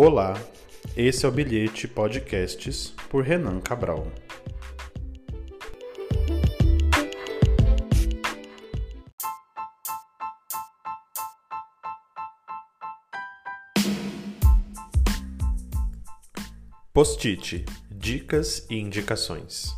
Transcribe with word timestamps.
Olá, 0.00 0.40
esse 0.96 1.26
é 1.26 1.28
o 1.28 1.32
Bilhete 1.32 1.88
Podcasts 1.88 2.94
por 3.08 3.24
Renan 3.24 3.58
Cabral. 3.58 4.06
Post-it 16.94 17.64
Dicas 17.90 18.64
e 18.70 18.78
indicações. 18.78 19.76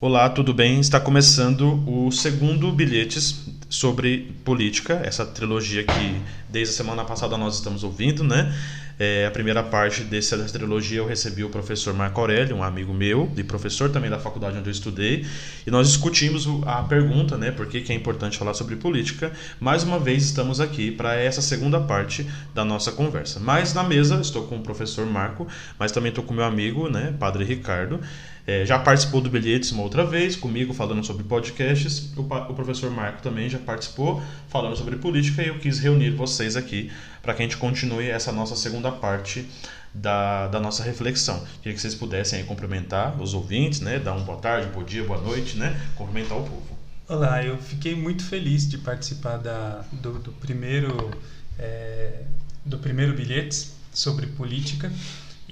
Olá, 0.00 0.30
tudo 0.30 0.54
bem? 0.54 0.80
Está 0.80 0.98
começando 0.98 1.86
o 1.86 2.10
segundo 2.10 2.72
Bilhetes 2.72 3.32
sobre 3.74 4.32
política, 4.44 5.00
essa 5.04 5.26
trilogia 5.26 5.82
que 5.82 6.22
desde 6.48 6.74
a 6.74 6.76
semana 6.76 7.04
passada 7.04 7.36
nós 7.36 7.56
estamos 7.56 7.82
ouvindo, 7.82 8.22
né? 8.22 8.54
É, 8.96 9.26
a 9.26 9.30
primeira 9.32 9.60
parte 9.60 10.04
dessa 10.04 10.38
trilogia 10.44 10.98
eu 10.98 11.06
recebi 11.06 11.42
o 11.42 11.50
professor 11.50 11.92
Marco 11.92 12.20
Aurélio, 12.20 12.54
um 12.54 12.62
amigo 12.62 12.94
meu, 12.94 13.28
e 13.36 13.42
professor 13.42 13.90
também 13.90 14.08
da 14.08 14.20
faculdade 14.20 14.56
onde 14.56 14.68
eu 14.68 14.72
estudei, 14.72 15.26
e 15.66 15.70
nós 15.72 15.88
discutimos 15.88 16.46
a 16.64 16.80
pergunta, 16.84 17.36
né, 17.36 17.50
por 17.50 17.66
que, 17.66 17.80
que 17.80 17.92
é 17.92 17.96
importante 17.96 18.38
falar 18.38 18.54
sobre 18.54 18.76
política. 18.76 19.32
Mais 19.58 19.82
uma 19.82 19.98
vez 19.98 20.22
estamos 20.22 20.60
aqui 20.60 20.92
para 20.92 21.16
essa 21.16 21.42
segunda 21.42 21.80
parte 21.80 22.24
da 22.54 22.64
nossa 22.64 22.92
conversa. 22.92 23.40
Mas 23.40 23.74
na 23.74 23.82
mesa 23.82 24.20
estou 24.20 24.46
com 24.46 24.58
o 24.58 24.62
professor 24.62 25.04
Marco, 25.04 25.48
mas 25.76 25.90
também 25.90 26.10
estou 26.10 26.22
com 26.22 26.32
meu 26.32 26.44
amigo, 26.44 26.88
né, 26.88 27.12
Padre 27.18 27.42
Ricardo. 27.42 27.98
É, 28.46 28.66
já 28.66 28.78
participou 28.78 29.22
do 29.22 29.30
Bilhetes 29.30 29.72
uma 29.72 29.82
outra 29.82 30.04
vez, 30.04 30.36
comigo 30.36 30.74
falando 30.74 31.04
sobre 31.04 31.24
podcasts. 31.24 32.12
O, 32.14 32.22
o, 32.22 32.54
professor 32.54 32.90
Marco 32.90 33.22
também 33.22 33.48
já 33.48 33.58
participou 33.58 34.22
falando 34.48 34.76
sobre 34.76 34.96
política 34.96 35.42
e 35.42 35.48
eu 35.48 35.58
quis 35.58 35.78
reunir 35.78 36.10
vocês 36.10 36.54
aqui 36.54 36.92
para 37.22 37.32
que 37.32 37.42
a 37.42 37.44
gente 37.46 37.56
continue 37.56 38.10
essa 38.10 38.30
nossa 38.30 38.54
segunda 38.54 38.92
parte 38.92 39.48
da, 39.94 40.48
da 40.48 40.60
nossa 40.60 40.82
reflexão. 40.82 41.42
Queria 41.62 41.74
que 41.74 41.80
vocês 41.80 41.94
pudessem 41.94 42.40
aí, 42.40 42.44
cumprimentar 42.44 43.18
os 43.20 43.32
ouvintes, 43.32 43.80
né? 43.80 43.98
dar 43.98 44.12
um 44.12 44.24
boa 44.24 44.38
tarde, 44.38 44.68
bom 44.74 44.82
dia, 44.82 45.04
boa 45.04 45.20
noite, 45.20 45.56
né? 45.56 45.80
cumprimentar 45.94 46.36
o 46.36 46.42
povo. 46.42 46.78
Olá, 47.08 47.42
eu 47.42 47.56
fiquei 47.58 47.94
muito 47.94 48.24
feliz 48.24 48.68
de 48.68 48.76
participar 48.76 49.38
da, 49.38 49.84
do, 49.92 50.18
do 50.18 50.32
primeiro 50.32 51.10
é, 51.58 52.24
do 52.64 52.78
primeiro 52.78 53.14
Bilhetes 53.14 53.74
sobre 53.92 54.26
política. 54.26 54.92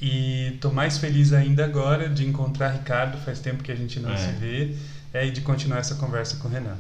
E 0.05 0.59
tô 0.61 0.73
mais 0.73 0.99
feliz 0.99 1.33
ainda 1.33 1.65
agora 1.65 2.09
de 2.09 2.27
encontrar 2.27 2.71
Ricardo, 2.71 3.17
faz 3.25 3.39
tempo 3.39 3.63
que 3.63 3.71
a 3.71 3.77
gente 3.77 4.01
não 4.01 4.13
é. 4.13 4.17
se 4.17 4.33
vê, 4.33 4.75
é, 5.15 5.25
e 5.25 5.31
de 5.31 5.41
continuar 5.43 5.79
essa 5.79 5.95
conversa 5.95 6.39
com 6.39 6.49
o 6.49 6.51
Renan. 6.51 6.77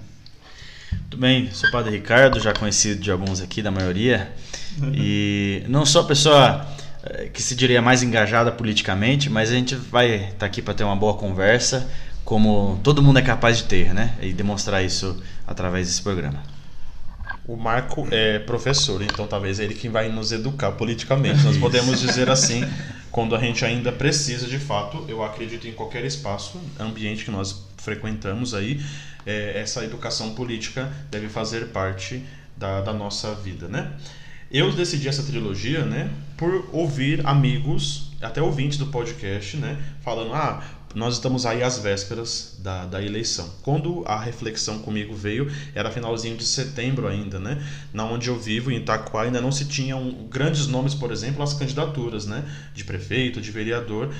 Tudo 1.08 1.20
bem, 1.20 1.48
sou 1.52 1.68
o 1.68 1.72
Padre 1.72 1.92
Ricardo, 1.92 2.40
já 2.40 2.52
conhecido 2.52 3.00
de 3.00 3.12
alguns 3.12 3.40
aqui, 3.40 3.62
da 3.62 3.70
maioria. 3.70 4.32
E 4.92 5.62
não 5.68 5.86
sou 5.86 6.02
a 6.02 6.04
pessoa 6.04 6.66
eh, 7.04 7.28
que 7.32 7.40
se 7.40 7.54
diria 7.54 7.80
mais 7.80 8.02
engajada 8.02 8.50
politicamente, 8.50 9.30
mas 9.30 9.50
a 9.50 9.54
gente 9.54 9.76
vai 9.76 10.24
estar 10.24 10.38
tá 10.38 10.46
aqui 10.46 10.60
para 10.60 10.74
ter 10.74 10.82
uma 10.82 10.96
boa 10.96 11.14
conversa, 11.14 11.88
como 12.24 12.80
todo 12.82 13.00
mundo 13.00 13.20
é 13.20 13.22
capaz 13.22 13.58
de 13.58 13.64
ter, 13.64 13.94
né? 13.94 14.16
E 14.20 14.32
demonstrar 14.32 14.84
isso 14.84 15.22
através 15.46 15.86
desse 15.86 16.02
programa. 16.02 16.42
O 17.46 17.56
Marco 17.56 18.08
é 18.10 18.40
professor, 18.40 19.00
então 19.00 19.28
talvez 19.28 19.60
ele 19.60 19.74
que 19.74 19.88
vai 19.88 20.08
nos 20.08 20.32
educar 20.32 20.72
politicamente. 20.72 21.44
Nós 21.44 21.56
podemos 21.56 22.00
dizer 22.00 22.28
assim, 22.28 22.64
quando 23.12 23.36
a 23.36 23.38
gente 23.38 23.62
ainda 23.62 23.92
precisa 23.92 24.46
de 24.46 24.58
fato, 24.58 25.04
eu 25.06 25.22
acredito 25.22 25.68
em 25.68 25.72
qualquer 25.72 26.02
espaço, 26.04 26.58
ambiente 26.80 27.26
que 27.26 27.30
nós 27.30 27.66
frequentamos 27.76 28.54
aí, 28.54 28.82
é, 29.26 29.60
essa 29.60 29.84
educação 29.84 30.34
política 30.34 30.90
deve 31.10 31.28
fazer 31.28 31.68
parte 31.68 32.24
da, 32.56 32.80
da 32.80 32.92
nossa 32.92 33.34
vida, 33.34 33.68
né? 33.68 33.92
Eu 34.50 34.72
decidi 34.72 35.08
essa 35.08 35.22
trilogia, 35.22 35.84
né, 35.84 36.10
por 36.36 36.68
ouvir 36.72 37.26
amigos, 37.26 38.10
até 38.20 38.42
ouvintes 38.42 38.76
do 38.76 38.86
podcast, 38.86 39.56
né, 39.56 39.78
falando, 40.02 40.34
ah, 40.34 40.62
nós 40.94 41.14
estamos 41.14 41.46
aí 41.46 41.62
às 41.62 41.78
vésperas 41.78 42.56
da, 42.58 42.86
da 42.86 43.02
eleição. 43.02 43.48
Quando 43.62 44.02
a 44.06 44.18
reflexão 44.18 44.78
comigo 44.78 45.14
veio, 45.14 45.50
era 45.74 45.90
finalzinho 45.90 46.36
de 46.36 46.44
setembro 46.44 47.06
ainda, 47.08 47.38
né? 47.38 47.62
Na 47.92 48.04
onde 48.04 48.28
eu 48.28 48.38
vivo, 48.38 48.70
em 48.70 48.76
Itaquá, 48.76 49.22
ainda 49.22 49.40
não 49.40 49.52
se 49.52 49.64
tinham 49.66 50.26
grandes 50.30 50.66
nomes, 50.66 50.94
por 50.94 51.10
exemplo, 51.10 51.42
as 51.42 51.54
candidaturas, 51.54 52.26
né? 52.26 52.44
De 52.74 52.84
prefeito, 52.84 53.40
de 53.40 53.50
vereador. 53.50 54.10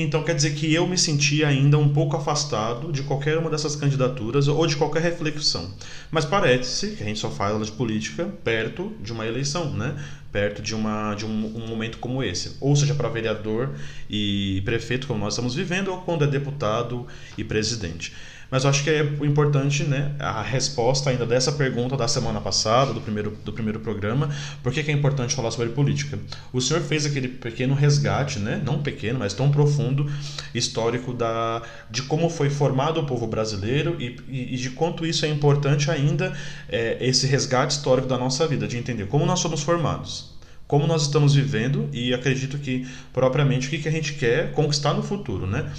Então 0.00 0.22
quer 0.22 0.36
dizer 0.36 0.54
que 0.54 0.72
eu 0.72 0.86
me 0.86 0.96
sentia 0.96 1.48
ainda 1.48 1.76
um 1.76 1.88
pouco 1.88 2.16
afastado 2.16 2.92
de 2.92 3.02
qualquer 3.02 3.36
uma 3.36 3.50
dessas 3.50 3.74
candidaturas 3.74 4.46
ou 4.46 4.64
de 4.64 4.76
qualquer 4.76 5.02
reflexão. 5.02 5.74
Mas 6.08 6.24
parece 6.24 6.92
que 6.92 7.02
a 7.02 7.06
gente 7.06 7.18
só 7.18 7.28
fala 7.28 7.64
de 7.64 7.72
política 7.72 8.32
perto 8.44 8.92
de 9.02 9.12
uma 9.12 9.26
eleição, 9.26 9.72
né? 9.72 9.96
perto 10.30 10.62
de, 10.62 10.74
uma, 10.74 11.14
de 11.14 11.26
um, 11.26 11.56
um 11.56 11.66
momento 11.66 11.98
como 11.98 12.22
esse. 12.22 12.56
Ou 12.60 12.76
seja, 12.76 12.94
para 12.94 13.08
vereador 13.08 13.74
e 14.08 14.62
prefeito, 14.64 15.08
como 15.08 15.18
nós 15.18 15.34
estamos 15.34 15.54
vivendo, 15.54 15.88
ou 15.88 15.98
quando 16.02 16.22
é 16.22 16.28
deputado 16.28 17.06
e 17.36 17.42
presidente. 17.42 18.12
Mas 18.50 18.64
eu 18.64 18.70
acho 18.70 18.82
que 18.82 18.90
é 18.90 19.02
importante 19.22 19.84
né, 19.84 20.14
a 20.18 20.42
resposta 20.42 21.10
ainda 21.10 21.26
dessa 21.26 21.52
pergunta 21.52 21.96
da 21.96 22.08
semana 22.08 22.40
passada, 22.40 22.92
do 22.94 23.00
primeiro, 23.00 23.36
do 23.44 23.52
primeiro 23.52 23.80
programa, 23.80 24.30
por 24.62 24.72
que, 24.72 24.80
é 24.80 24.94
importante 24.94 25.34
falar 25.34 25.50
sobre 25.50 25.68
política? 25.70 26.18
O 26.52 26.60
senhor 26.60 26.82
fez 26.82 27.04
aquele 27.04 27.28
pequeno 27.28 27.74
resgate, 27.74 28.38
né, 28.38 28.60
não 28.64 28.82
pequeno, 28.82 29.18
mas 29.18 29.34
tão 29.34 29.50
profundo, 29.50 30.10
histórico 30.54 31.12
da, 31.12 31.62
de 31.90 32.02
como 32.02 32.30
foi 32.30 32.48
formado 32.48 33.00
o 33.00 33.06
povo 33.06 33.26
brasileiro 33.26 33.96
e, 34.00 34.16
e, 34.28 34.54
e 34.54 34.56
de 34.56 34.70
quanto 34.70 35.04
isso 35.04 35.26
é 35.26 35.28
importante 35.28 35.90
ainda, 35.90 36.34
é, 36.68 36.96
esse 37.00 37.26
resgate 37.26 37.74
histórico 37.74 38.08
da 38.08 38.16
nossa 38.16 38.46
vida, 38.46 38.66
de 38.66 38.78
entender 38.78 39.06
como 39.06 39.26
nós 39.26 39.40
somos 39.40 39.62
formados 39.62 40.38
como 40.66 40.86
nós 40.86 41.02
estamos 41.02 41.34
vivendo 41.34 41.88
e 41.94 42.12
acredito 42.12 42.58
que 42.58 42.86
propriamente 43.10 43.66
o 43.66 43.70
que, 43.70 43.78
que 43.78 43.88
a 43.88 43.90
gente 43.90 44.12
quer 44.12 44.52
conquistar 44.52 44.92
no 44.92 45.02
futuro, 45.02 45.46
né? 45.46 45.72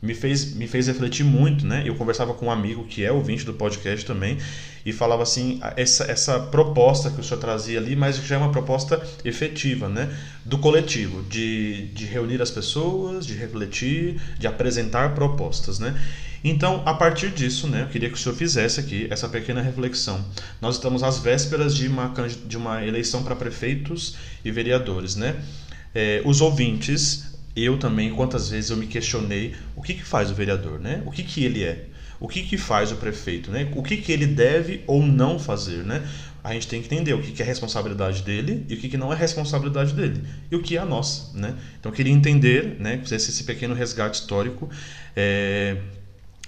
Me 0.00 0.14
fez, 0.14 0.54
me 0.54 0.66
fez 0.68 0.86
refletir 0.86 1.24
muito, 1.24 1.66
né? 1.66 1.82
Eu 1.84 1.94
conversava 1.94 2.32
com 2.34 2.46
um 2.46 2.50
amigo 2.50 2.84
que 2.84 3.04
é 3.04 3.10
ouvinte 3.10 3.44
do 3.44 3.52
podcast 3.52 4.06
também 4.06 4.38
e 4.86 4.92
falava 4.92 5.22
assim, 5.22 5.60
essa, 5.76 6.04
essa 6.04 6.38
proposta 6.38 7.10
que 7.10 7.20
o 7.20 7.24
senhor 7.24 7.40
trazia 7.40 7.78
ali, 7.78 7.96
mas 7.96 8.16
já 8.16 8.36
é 8.36 8.38
uma 8.38 8.52
proposta 8.52 9.02
efetiva, 9.24 9.88
né? 9.88 10.16
Do 10.44 10.58
coletivo, 10.58 11.22
de, 11.24 11.88
de 11.88 12.04
reunir 12.04 12.40
as 12.40 12.50
pessoas, 12.50 13.26
de 13.26 13.34
refletir, 13.34 14.20
de 14.38 14.46
apresentar 14.46 15.14
propostas, 15.14 15.78
né? 15.78 16.00
Então, 16.42 16.82
a 16.86 16.94
partir 16.94 17.30
disso, 17.30 17.66
né, 17.66 17.82
eu 17.82 17.88
queria 17.88 18.08
que 18.08 18.14
o 18.14 18.18
senhor 18.18 18.34
fizesse 18.36 18.78
aqui 18.78 19.08
essa 19.10 19.28
pequena 19.28 19.60
reflexão. 19.60 20.24
Nós 20.60 20.76
estamos 20.76 21.02
às 21.02 21.18
vésperas 21.18 21.74
de 21.74 21.88
uma, 21.88 22.14
de 22.46 22.56
uma 22.56 22.86
eleição 22.86 23.24
para 23.24 23.34
prefeitos 23.34 24.16
e 24.44 24.50
vereadores, 24.52 25.16
né? 25.16 25.42
É, 25.92 26.22
os 26.24 26.40
ouvintes 26.40 27.37
eu 27.64 27.78
também, 27.78 28.10
quantas 28.10 28.50
vezes 28.50 28.70
eu 28.70 28.76
me 28.76 28.86
questionei 28.86 29.54
o 29.74 29.82
que, 29.82 29.94
que 29.94 30.04
faz 30.04 30.30
o 30.30 30.34
vereador, 30.34 30.78
né? 30.78 31.02
O 31.06 31.10
que, 31.10 31.22
que 31.22 31.44
ele 31.44 31.64
é? 31.64 31.86
O 32.20 32.26
que, 32.26 32.42
que 32.42 32.58
faz 32.58 32.90
o 32.90 32.96
prefeito, 32.96 33.50
né? 33.50 33.70
O 33.74 33.82
que, 33.82 33.96
que 33.96 34.12
ele 34.12 34.26
deve 34.26 34.82
ou 34.86 35.02
não 35.04 35.38
fazer, 35.38 35.84
né? 35.84 36.06
A 36.42 36.52
gente 36.52 36.66
tem 36.68 36.80
que 36.80 36.86
entender 36.86 37.12
o 37.14 37.20
que, 37.20 37.32
que 37.32 37.42
é 37.42 37.44
responsabilidade 37.44 38.22
dele 38.22 38.64
e 38.68 38.74
o 38.74 38.76
que, 38.76 38.88
que 38.88 38.96
não 38.96 39.12
é 39.12 39.16
responsabilidade 39.16 39.92
dele 39.92 40.22
e 40.50 40.56
o 40.56 40.62
que 40.62 40.76
é 40.76 40.80
a 40.80 40.84
nossa, 40.84 41.36
né? 41.36 41.54
Então 41.78 41.92
eu 41.92 41.96
queria 41.96 42.12
entender, 42.12 42.76
né? 42.80 43.00
Esse, 43.04 43.14
esse 43.14 43.44
pequeno 43.44 43.74
resgate 43.74 44.20
histórico 44.20 44.68
é, 45.14 45.76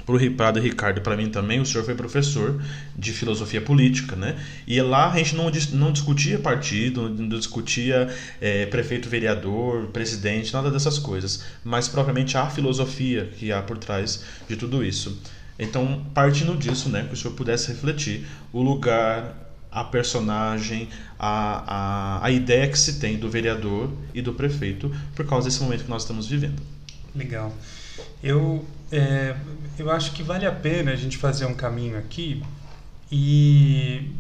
para 0.05 0.15
o 0.15 0.31
Padre 0.33 0.63
Ricardo, 0.63 1.01
para 1.01 1.17
mim 1.17 1.29
também, 1.29 1.61
o 1.61 1.67
senhor 1.67 1.85
foi 1.85 1.95
professor 1.95 2.61
de 2.97 3.13
filosofia 3.13 3.61
política, 3.61 4.17
né? 4.17 4.37
E 4.67 4.81
lá 4.81 5.11
a 5.11 5.17
gente 5.17 5.37
não, 5.37 5.51
não 5.73 5.93
discutia 5.93 6.39
partido, 6.39 7.09
não 7.09 7.29
discutia 7.29 8.09
é, 8.41 8.67
prefeito, 8.67 9.09
vereador, 9.09 9.87
presidente, 9.87 10.53
nada 10.53 10.71
dessas 10.71 10.99
coisas, 10.99 11.45
mas 11.65 11.89
propriamente 11.89 12.37
a 12.37 12.49
filosofia 12.49 13.31
que 13.39 13.53
há 13.53 13.63
por 13.63 13.79
trás 13.79 14.25
de 14.49 14.57
tudo 14.57 14.85
isso. 14.85 15.21
Então, 15.59 16.07
partindo 16.15 16.57
disso, 16.57 16.89
né, 16.89 17.05
que 17.07 17.13
o 17.13 17.17
senhor 17.17 17.35
pudesse 17.35 17.69
refletir 17.69 18.27
o 18.53 18.63
lugar, 18.63 19.37
a 19.71 19.85
personagem, 19.85 20.89
a, 21.19 22.19
a, 22.21 22.27
a 22.27 22.31
ideia 22.31 22.69
que 22.69 22.79
se 22.79 22.99
tem 22.99 23.17
do 23.17 23.31
vereador 23.31 23.91
e 24.13 24.21
do 24.21 24.33
prefeito 24.33 24.91
por 25.15 25.27
causa 25.27 25.49
desse 25.49 25.63
momento 25.63 25.85
que 25.85 25.91
nós 25.91 26.03
estamos 26.03 26.27
vivendo. 26.27 26.61
Legal. 27.15 27.55
Eu, 28.23 28.65
é, 28.91 29.37
eu 29.79 29.91
acho 29.91 30.13
que 30.13 30.23
vale 30.23 30.47
a 30.47 30.53
pena 30.53 30.93
a 30.93 30.97
gente 30.97 31.17
fazer 31.17 31.47
um 31.47 31.55
caminho 31.55 31.99
aqui 31.99 32.43
e, 33.11 34.11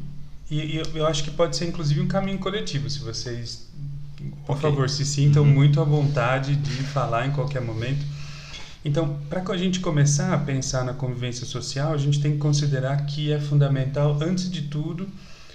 e 0.50 0.82
eu 0.94 1.06
acho 1.06 1.24
que 1.24 1.30
pode 1.30 1.56
ser 1.56 1.66
inclusive 1.66 2.00
um 2.00 2.08
caminho 2.08 2.38
coletivo, 2.38 2.88
se 2.88 3.00
vocês, 3.00 3.68
por 4.46 4.56
okay. 4.56 4.70
favor, 4.70 4.88
se 4.88 5.04
sintam 5.04 5.42
uhum. 5.42 5.48
muito 5.48 5.80
à 5.80 5.84
vontade 5.84 6.56
de 6.56 6.82
falar 6.84 7.26
em 7.26 7.32
qualquer 7.32 7.60
momento. 7.60 8.04
Então, 8.84 9.18
para 9.28 9.42
a 9.42 9.56
gente 9.56 9.80
começar 9.80 10.32
a 10.32 10.38
pensar 10.38 10.84
na 10.84 10.94
convivência 10.94 11.44
social, 11.44 11.92
a 11.92 11.98
gente 11.98 12.20
tem 12.20 12.32
que 12.32 12.38
considerar 12.38 13.04
que 13.04 13.30
é 13.30 13.38
fundamental, 13.38 14.18
antes 14.22 14.50
de 14.50 14.62
tudo, 14.62 15.06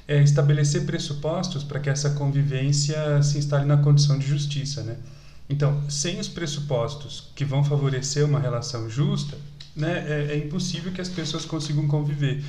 é 0.07 0.21
estabelecer 0.21 0.85
pressupostos 0.85 1.63
para 1.63 1.79
que 1.79 1.89
essa 1.89 2.11
convivência 2.11 3.23
se 3.23 3.39
instale 3.39 3.65
na 3.65 3.77
condição 3.77 4.19
de 4.19 4.27
justiça, 4.27 4.83
né? 4.83 4.97
Então, 5.49 5.83
sem 5.89 6.19
os 6.19 6.27
pressupostos 6.27 7.31
que 7.35 7.45
vão 7.45 7.63
favorecer 7.63 8.25
uma 8.25 8.39
relação 8.39 8.89
justa, 8.89 9.37
né, 9.75 10.05
é, 10.07 10.33
é 10.33 10.37
impossível 10.37 10.91
que 10.91 11.01
as 11.01 11.09
pessoas 11.09 11.45
consigam 11.45 11.87
conviver. 11.87 12.43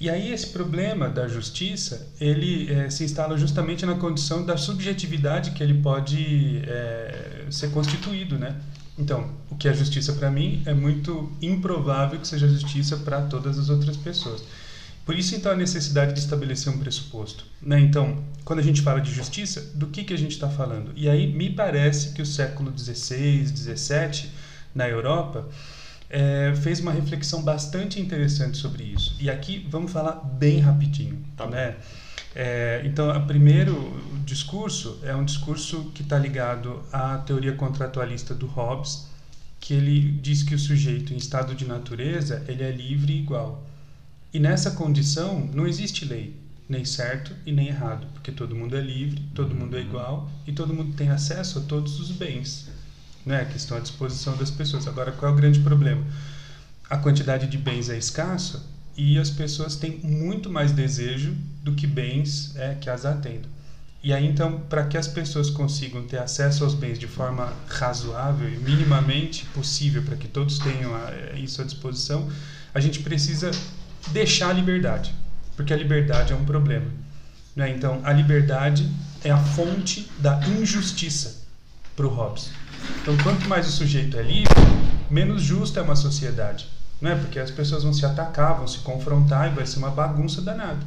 E 0.00 0.10
aí 0.10 0.32
esse 0.32 0.48
problema 0.48 1.08
da 1.08 1.28
justiça, 1.28 2.08
ele 2.20 2.72
é, 2.72 2.90
se 2.90 3.04
instala 3.04 3.38
justamente 3.38 3.86
na 3.86 3.94
condição 3.94 4.44
da 4.44 4.56
subjetividade 4.56 5.52
que 5.52 5.62
ele 5.62 5.74
pode 5.74 6.62
é, 6.66 7.46
ser 7.50 7.70
constituído, 7.70 8.36
né? 8.36 8.60
Então, 8.98 9.30
o 9.48 9.56
que 9.56 9.68
é 9.68 9.72
justiça 9.72 10.12
para 10.12 10.30
mim 10.30 10.62
é 10.66 10.74
muito 10.74 11.30
improvável 11.40 12.18
que 12.18 12.26
seja 12.26 12.48
justiça 12.48 12.96
para 12.98 13.22
todas 13.22 13.58
as 13.58 13.68
outras 13.68 13.96
pessoas. 13.96 14.42
Por 15.04 15.18
isso, 15.18 15.34
então, 15.34 15.50
a 15.50 15.56
necessidade 15.56 16.12
de 16.12 16.20
estabelecer 16.20 16.72
um 16.72 16.78
pressuposto. 16.78 17.44
Né? 17.60 17.80
Então, 17.80 18.22
quando 18.44 18.60
a 18.60 18.62
gente 18.62 18.82
fala 18.82 19.00
de 19.00 19.12
justiça, 19.12 19.60
do 19.74 19.88
que, 19.88 20.04
que 20.04 20.14
a 20.14 20.18
gente 20.18 20.32
está 20.32 20.48
falando? 20.48 20.92
E 20.94 21.08
aí, 21.08 21.32
me 21.32 21.50
parece 21.50 22.12
que 22.12 22.22
o 22.22 22.26
século 22.26 22.72
XVI, 22.76 23.46
XVII, 23.46 24.30
na 24.74 24.88
Europa, 24.88 25.48
é, 26.08 26.54
fez 26.54 26.78
uma 26.78 26.92
reflexão 26.92 27.42
bastante 27.42 27.98
interessante 27.98 28.58
sobre 28.58 28.84
isso. 28.84 29.16
E 29.18 29.28
aqui 29.28 29.66
vamos 29.70 29.90
falar 29.90 30.12
bem 30.12 30.60
rapidinho. 30.60 31.18
Tá 31.36 31.46
né? 31.46 31.76
É, 32.34 32.82
então, 32.84 33.10
o 33.10 33.26
primeiro 33.26 34.00
discurso 34.24 35.00
é 35.02 35.14
um 35.16 35.24
discurso 35.24 35.90
que 35.94 36.02
está 36.02 36.18
ligado 36.18 36.82
à 36.92 37.18
teoria 37.18 37.52
contratualista 37.54 38.34
do 38.34 38.46
Hobbes, 38.46 39.08
que 39.58 39.74
ele 39.74 40.12
diz 40.20 40.42
que 40.42 40.54
o 40.54 40.58
sujeito 40.58 41.12
em 41.12 41.16
estado 41.16 41.54
de 41.54 41.64
natureza 41.64 42.44
ele 42.46 42.62
é 42.62 42.70
livre 42.70 43.12
e 43.12 43.18
igual. 43.18 43.64
E 44.32 44.38
nessa 44.38 44.70
condição 44.70 45.48
não 45.52 45.66
existe 45.66 46.04
lei, 46.04 46.34
nem 46.68 46.84
certo 46.84 47.34
e 47.44 47.52
nem 47.52 47.68
errado, 47.68 48.06
porque 48.14 48.32
todo 48.32 48.56
mundo 48.56 48.76
é 48.76 48.80
livre, 48.80 49.20
todo 49.34 49.54
mundo 49.54 49.76
é 49.76 49.80
uhum. 49.80 49.86
igual 49.86 50.30
e 50.46 50.52
todo 50.52 50.72
mundo 50.72 50.94
tem 50.96 51.10
acesso 51.10 51.58
a 51.58 51.62
todos 51.62 52.00
os 52.00 52.10
bens 52.10 52.68
né, 53.24 53.44
que 53.44 53.56
estão 53.56 53.76
à 53.76 53.80
disposição 53.80 54.36
das 54.36 54.50
pessoas. 54.50 54.86
Agora, 54.86 55.12
qual 55.12 55.30
é 55.30 55.34
o 55.34 55.36
grande 55.36 55.60
problema? 55.60 56.04
A 56.88 56.96
quantidade 56.96 57.46
de 57.46 57.58
bens 57.58 57.88
é 57.88 57.96
escassa 57.96 58.64
e 58.96 59.18
as 59.18 59.30
pessoas 59.30 59.76
têm 59.76 59.98
muito 60.02 60.50
mais 60.50 60.72
desejo 60.72 61.34
do 61.62 61.72
que 61.72 61.86
bens 61.86 62.54
é, 62.56 62.74
que 62.74 62.90
as 62.90 63.04
atendam. 63.04 63.50
E 64.02 64.12
aí, 64.12 64.26
então, 64.26 64.60
para 64.68 64.84
que 64.86 64.98
as 64.98 65.06
pessoas 65.06 65.48
consigam 65.48 66.04
ter 66.04 66.18
acesso 66.18 66.64
aos 66.64 66.74
bens 66.74 66.98
de 66.98 67.06
forma 67.06 67.52
razoável 67.68 68.48
e 68.52 68.56
minimamente 68.56 69.46
possível, 69.54 70.02
para 70.02 70.16
que 70.16 70.26
todos 70.26 70.58
tenham 70.58 70.90
é, 71.06 71.38
isso 71.38 71.62
à 71.62 71.64
disposição, 71.64 72.28
a 72.74 72.80
gente 72.80 72.98
precisa 73.00 73.50
deixar 74.08 74.50
a 74.50 74.52
liberdade, 74.52 75.14
porque 75.56 75.72
a 75.72 75.76
liberdade 75.76 76.32
é 76.32 76.36
um 76.36 76.44
problema. 76.44 76.86
Né? 77.54 77.70
Então, 77.70 78.00
a 78.04 78.12
liberdade 78.12 78.88
é 79.24 79.30
a 79.30 79.38
fonte 79.38 80.10
da 80.18 80.40
injustiça 80.48 81.42
para 81.94 82.06
o 82.06 82.08
Hobbes. 82.08 82.50
Então, 83.02 83.16
quanto 83.18 83.48
mais 83.48 83.68
o 83.68 83.72
sujeito 83.72 84.16
é 84.16 84.22
livre, 84.22 84.54
menos 85.10 85.42
justa 85.42 85.80
é 85.80 85.82
uma 85.82 85.96
sociedade. 85.96 86.68
Não 87.00 87.10
é? 87.10 87.16
Porque 87.16 87.38
as 87.38 87.50
pessoas 87.50 87.82
vão 87.82 87.92
se 87.92 88.06
atacar, 88.06 88.56
vão 88.56 88.66
se 88.66 88.78
confrontar 88.78 89.50
e 89.50 89.54
vai 89.54 89.66
ser 89.66 89.78
uma 89.78 89.90
bagunça 89.90 90.40
danada. 90.40 90.80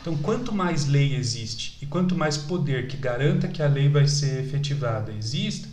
Então, 0.00 0.16
quanto 0.16 0.52
mais 0.52 0.86
lei 0.86 1.14
existe 1.14 1.76
e 1.82 1.86
quanto 1.86 2.16
mais 2.16 2.36
poder 2.36 2.88
que 2.88 2.96
garanta 2.96 3.46
que 3.46 3.62
a 3.62 3.68
lei 3.68 3.88
vai 3.88 4.08
ser 4.08 4.42
efetivada 4.42 5.12
exista, 5.12 5.68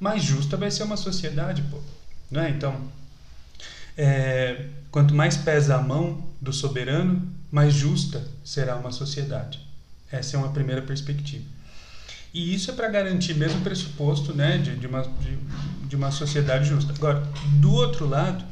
mais 0.00 0.22
justa 0.22 0.56
vai 0.56 0.70
ser 0.70 0.84
uma 0.84 0.96
sociedade, 0.96 1.62
pô. 1.70 1.78
Não 2.30 2.40
é? 2.40 2.50
Então, 2.50 2.74
é, 3.96 4.66
quanto 4.90 5.14
mais 5.14 5.36
pesa 5.36 5.76
a 5.76 5.82
mão 5.82 6.24
do 6.40 6.52
soberano, 6.52 7.30
mais 7.50 7.74
justa 7.74 8.26
será 8.44 8.76
uma 8.76 8.92
sociedade. 8.92 9.60
Essa 10.10 10.36
é 10.36 10.38
uma 10.38 10.52
primeira 10.52 10.82
perspectiva. 10.82 11.44
E 12.32 12.54
isso 12.54 12.70
é 12.70 12.74
para 12.74 12.88
garantir 12.88 13.34
mesmo 13.34 13.60
o 13.60 13.62
pressuposto 13.62 14.34
né, 14.34 14.58
de, 14.58 14.76
de, 14.76 14.86
uma, 14.86 15.02
de, 15.02 15.38
de 15.88 15.96
uma 15.96 16.10
sociedade 16.10 16.68
justa. 16.68 16.92
Agora, 16.92 17.26
do 17.60 17.72
outro 17.72 18.06
lado, 18.06 18.44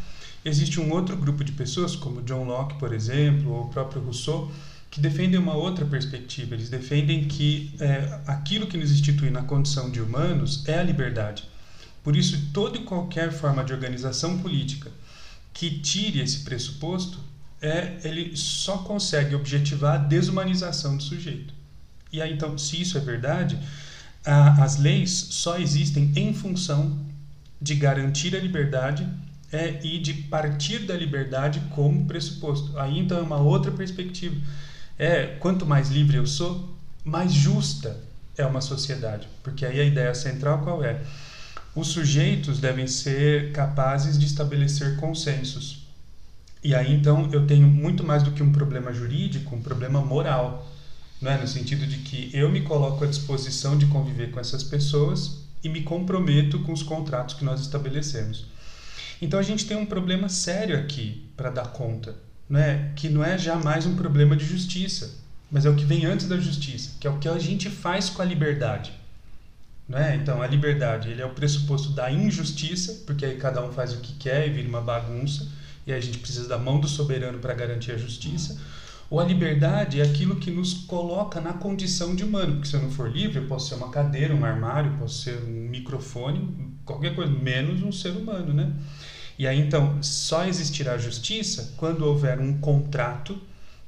existe 0.44 0.80
um 0.80 0.90
outro 0.90 1.16
grupo 1.16 1.44
de 1.44 1.52
pessoas, 1.52 1.94
como 1.94 2.22
John 2.22 2.44
Locke, 2.44 2.78
por 2.78 2.92
exemplo, 2.92 3.52
ou 3.52 3.64
o 3.64 3.68
próprio 3.68 4.02
Rousseau, 4.02 4.50
que 4.90 5.00
defendem 5.00 5.38
uma 5.38 5.54
outra 5.54 5.84
perspectiva. 5.84 6.54
Eles 6.54 6.70
defendem 6.70 7.24
que 7.24 7.74
é, 7.80 8.20
aquilo 8.26 8.66
que 8.66 8.78
nos 8.78 8.90
institui 8.90 9.28
na 9.28 9.42
condição 9.42 9.90
de 9.90 10.00
humanos 10.00 10.62
é 10.66 10.78
a 10.78 10.82
liberdade. 10.82 11.44
Por 12.02 12.16
isso, 12.16 12.50
toda 12.52 12.78
e 12.78 12.84
qualquer 12.84 13.32
forma 13.32 13.64
de 13.64 13.72
organização 13.72 14.38
política 14.38 14.90
que 15.52 15.78
tire 15.80 16.20
esse 16.20 16.40
pressuposto, 16.40 17.18
é, 17.64 17.96
ele 18.04 18.36
só 18.36 18.78
consegue 18.78 19.34
objetivar 19.34 19.94
a 19.94 19.98
desumanização 19.98 20.96
do 20.96 21.02
sujeito. 21.02 21.54
E 22.12 22.20
aí, 22.20 22.32
então, 22.32 22.58
se 22.58 22.80
isso 22.80 22.98
é 22.98 23.00
verdade, 23.00 23.58
a, 24.24 24.62
as 24.62 24.76
leis 24.76 25.10
só 25.30 25.58
existem 25.58 26.12
em 26.14 26.34
função 26.34 26.98
de 27.60 27.74
garantir 27.74 28.36
a 28.36 28.38
liberdade 28.38 29.08
é, 29.50 29.80
e 29.82 29.98
de 29.98 30.12
partir 30.12 30.80
da 30.80 30.94
liberdade 30.94 31.60
como 31.70 32.04
pressuposto. 32.04 32.78
Aí, 32.78 32.98
então, 32.98 33.18
é 33.18 33.22
uma 33.22 33.38
outra 33.38 33.72
perspectiva. 33.72 34.36
É, 34.98 35.36
quanto 35.40 35.64
mais 35.64 35.88
livre 35.88 36.18
eu 36.18 36.26
sou, 36.26 36.76
mais 37.02 37.32
justa 37.32 37.98
é 38.36 38.44
uma 38.44 38.60
sociedade. 38.60 39.26
Porque 39.42 39.64
aí 39.64 39.80
a 39.80 39.84
ideia 39.84 40.14
central 40.14 40.60
qual 40.62 40.84
é? 40.84 41.00
Os 41.74 41.88
sujeitos 41.88 42.60
devem 42.60 42.86
ser 42.86 43.52
capazes 43.52 44.18
de 44.18 44.26
estabelecer 44.26 44.96
consensos. 44.96 45.83
E 46.64 46.74
aí, 46.74 46.92
então, 46.92 47.28
eu 47.30 47.46
tenho 47.46 47.68
muito 47.68 48.02
mais 48.02 48.22
do 48.22 48.32
que 48.32 48.42
um 48.42 48.50
problema 48.50 48.92
jurídico, 48.92 49.54
um 49.54 49.60
problema 49.60 50.00
moral 50.00 50.66
né? 51.24 51.38
no 51.40 51.48
sentido 51.48 51.86
de 51.86 51.98
que 51.98 52.30
eu 52.32 52.50
me 52.50 52.60
coloco 52.60 53.02
à 53.02 53.06
disposição 53.06 53.76
de 53.76 53.86
conviver 53.86 54.30
com 54.30 54.38
essas 54.38 54.62
pessoas 54.62 55.42
e 55.62 55.68
me 55.68 55.82
comprometo 55.82 56.58
com 56.60 56.72
os 56.72 56.82
contratos 56.82 57.34
que 57.34 57.44
nós 57.44 57.60
estabelecemos. 57.60 58.46
Então 59.22 59.40
a 59.40 59.42
gente 59.42 59.66
tem 59.66 59.76
um 59.76 59.86
problema 59.86 60.28
sério 60.28 60.76
aqui 60.76 61.24
para 61.36 61.50
dar 61.50 61.68
conta, 61.68 62.14
né? 62.48 62.92
que 62.94 63.08
não 63.08 63.24
é 63.24 63.38
jamais 63.38 63.86
um 63.86 63.96
problema 63.96 64.36
de 64.36 64.44
justiça, 64.44 65.14
mas 65.50 65.64
é 65.64 65.70
o 65.70 65.74
que 65.74 65.84
vem 65.84 66.04
antes 66.04 66.28
da 66.28 66.36
justiça, 66.36 66.92
que 67.00 67.06
é 67.06 67.10
o 67.10 67.18
que 67.18 67.28
a 67.28 67.38
gente 67.38 67.70
faz 67.70 68.10
com 68.10 68.20
a 68.20 68.24
liberdade. 68.24 68.92
Né? 69.88 70.16
Então 70.16 70.42
a 70.42 70.46
liberdade 70.46 71.10
ele 71.10 71.22
é 71.22 71.26
o 71.26 71.30
pressuposto 71.30 71.90
da 71.90 72.10
injustiça, 72.10 73.02
porque 73.06 73.24
aí 73.24 73.36
cada 73.36 73.64
um 73.64 73.72
faz 73.72 73.92
o 73.92 74.00
que 74.00 74.12
quer 74.14 74.46
e 74.46 74.50
vira 74.50 74.68
uma 74.68 74.80
bagunça, 74.80 75.46
e 75.86 75.92
a 75.92 76.00
gente 76.00 76.18
precisa 76.18 76.48
da 76.48 76.58
mão 76.58 76.80
do 76.80 76.88
soberano 76.88 77.38
para 77.38 77.54
garantir 77.54 77.92
a 77.92 77.96
justiça. 77.96 78.60
Ou 79.10 79.20
a 79.20 79.24
liberdade 79.24 80.00
é 80.00 80.04
aquilo 80.04 80.36
que 80.36 80.50
nos 80.50 80.72
coloca 80.72 81.40
na 81.40 81.52
condição 81.52 82.16
de 82.16 82.24
humano, 82.24 82.54
porque 82.54 82.68
se 82.68 82.74
eu 82.74 82.82
não 82.82 82.90
for 82.90 83.10
livre, 83.10 83.38
eu 83.38 83.46
posso 83.46 83.68
ser 83.68 83.74
uma 83.74 83.90
cadeira, 83.90 84.34
um 84.34 84.44
armário, 84.44 84.96
posso 84.98 85.22
ser 85.22 85.36
um 85.44 85.68
microfone, 85.68 86.74
qualquer 86.84 87.14
coisa, 87.14 87.30
menos 87.30 87.82
um 87.82 87.92
ser 87.92 88.10
humano, 88.10 88.52
né? 88.52 88.72
E 89.38 89.46
aí 89.46 89.60
então 89.60 90.02
só 90.02 90.46
existirá 90.46 90.96
justiça 90.96 91.74
quando 91.76 92.02
houver 92.02 92.40
um 92.40 92.58
contrato 92.58 93.38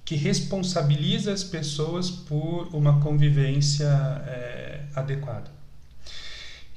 que 0.04 0.14
responsabiliza 0.14 1.32
as 1.32 1.42
pessoas 1.42 2.10
por 2.10 2.68
uma 2.72 3.00
convivência 3.00 3.88
é, 4.26 4.84
adequada. 4.94 5.50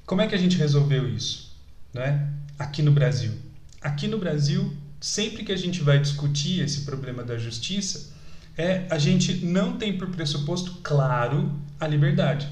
Como 0.06 0.22
é 0.22 0.28
que 0.28 0.34
a 0.34 0.38
gente 0.40 0.58
resolveu 0.58 1.08
isso, 1.08 1.56
né? 1.94 2.28
Aqui 2.58 2.82
no 2.82 2.92
Brasil. 2.92 3.32
Aqui 3.80 4.08
no 4.08 4.18
Brasil, 4.18 4.76
sempre 5.00 5.44
que 5.44 5.52
a 5.52 5.58
gente 5.58 5.82
vai 5.82 6.00
discutir 6.00 6.62
esse 6.62 6.82
problema 6.82 7.24
da 7.24 7.38
justiça, 7.38 8.12
é 8.58 8.86
a 8.90 8.98
gente 8.98 9.46
não 9.46 9.78
tem 9.78 9.98
por 9.98 10.10
pressuposto 10.10 10.80
claro 10.84 11.52
a 11.80 11.88
liberdade. 11.88 12.48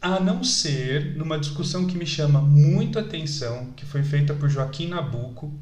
A 0.00 0.20
não 0.20 0.44
ser 0.44 1.16
numa 1.16 1.38
discussão 1.38 1.86
que 1.86 1.96
me 1.96 2.06
chama 2.06 2.40
muito 2.40 2.98
atenção, 2.98 3.72
que 3.74 3.84
foi 3.84 4.02
feita 4.02 4.34
por 4.34 4.48
Joaquim 4.48 4.88
Nabuco, 4.88 5.52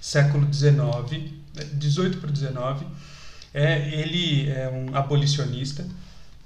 século 0.00 0.52
XIX, 0.52 1.30
18 1.74 2.18
para 2.18 2.30
19. 2.30 2.84
É, 3.54 4.00
ele 4.00 4.50
é 4.50 4.68
um 4.68 4.96
abolicionista 4.96 5.86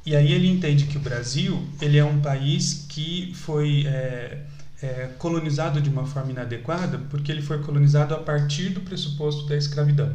e 0.04 0.14
aí 0.14 0.33
ele 0.33 0.49
entende 0.49 0.85
que 0.85 0.97
o 0.97 1.00
Brasil 1.00 1.66
ele 1.80 1.99
é 1.99 2.04
um 2.04 2.21
país 2.21 2.87
que 2.88 3.33
foi 3.35 3.87
é, 3.87 4.45
é, 4.83 5.11
colonizado 5.18 5.80
de 5.80 5.88
uma 5.88 6.06
forma 6.06 6.30
inadequada 6.30 6.99
porque 7.11 7.33
ele 7.33 7.42
foi 7.42 7.62
colonizado 7.62 8.14
a 8.14 8.18
partir 8.18 8.71
do 8.71 8.80
pressuposto 8.80 9.47
da 9.47 9.56
escravidão. 9.56 10.12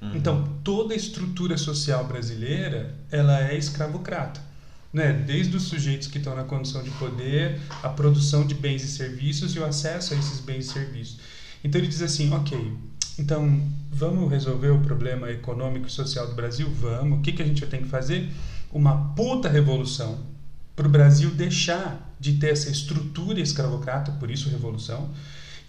Uhum. 0.00 0.16
Então, 0.16 0.48
toda 0.64 0.94
a 0.94 0.96
estrutura 0.96 1.56
social 1.56 2.04
brasileira, 2.04 2.94
ela 3.10 3.48
é 3.48 3.56
escravocrata. 3.56 4.40
Né? 4.92 5.12
Desde 5.12 5.56
os 5.56 5.62
sujeitos 5.64 6.08
que 6.08 6.18
estão 6.18 6.36
na 6.36 6.44
condição 6.44 6.82
de 6.82 6.90
poder, 6.90 7.58
a 7.82 7.88
produção 7.88 8.46
de 8.46 8.54
bens 8.54 8.82
e 8.84 8.88
serviços 8.88 9.54
e 9.54 9.58
o 9.58 9.64
acesso 9.64 10.12
a 10.12 10.16
esses 10.16 10.40
bens 10.40 10.66
e 10.66 10.72
serviços. 10.72 11.18
Então 11.64 11.80
ele 11.80 11.88
diz 11.88 12.02
assim, 12.02 12.30
ok, 12.34 12.76
então 13.18 13.62
vamos 13.90 14.30
resolver 14.30 14.70
o 14.70 14.80
problema 14.80 15.30
econômico 15.30 15.86
e 15.86 15.90
social 15.90 16.26
do 16.26 16.34
Brasil? 16.34 16.68
Vamos. 16.80 17.20
O 17.20 17.22
que, 17.22 17.32
que 17.32 17.42
a 17.42 17.46
gente 17.46 17.64
tem 17.66 17.82
que 17.82 17.88
fazer? 17.88 18.28
Uma 18.70 19.14
puta 19.14 19.48
revolução 19.48 20.18
para 20.74 20.86
o 20.86 20.90
Brasil 20.90 21.30
deixar 21.30 22.14
de 22.18 22.34
ter 22.34 22.50
essa 22.50 22.70
estrutura 22.70 23.40
escravocrata, 23.40 24.12
por 24.12 24.30
isso 24.30 24.48
revolução. 24.48 25.10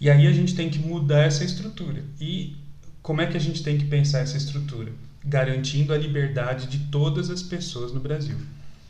E 0.00 0.08
aí 0.08 0.26
a 0.26 0.32
gente 0.32 0.54
tem 0.54 0.70
que 0.70 0.78
mudar 0.78 1.22
essa 1.22 1.44
estrutura. 1.44 2.02
E 2.20 2.56
como 3.02 3.20
é 3.20 3.26
que 3.26 3.36
a 3.36 3.40
gente 3.40 3.62
tem 3.62 3.76
que 3.76 3.84
pensar 3.84 4.20
essa 4.20 4.36
estrutura? 4.36 4.92
Garantindo 5.24 5.92
a 5.92 5.98
liberdade 5.98 6.66
de 6.66 6.78
todas 6.90 7.30
as 7.30 7.42
pessoas 7.42 7.92
no 7.92 8.00
Brasil. 8.00 8.36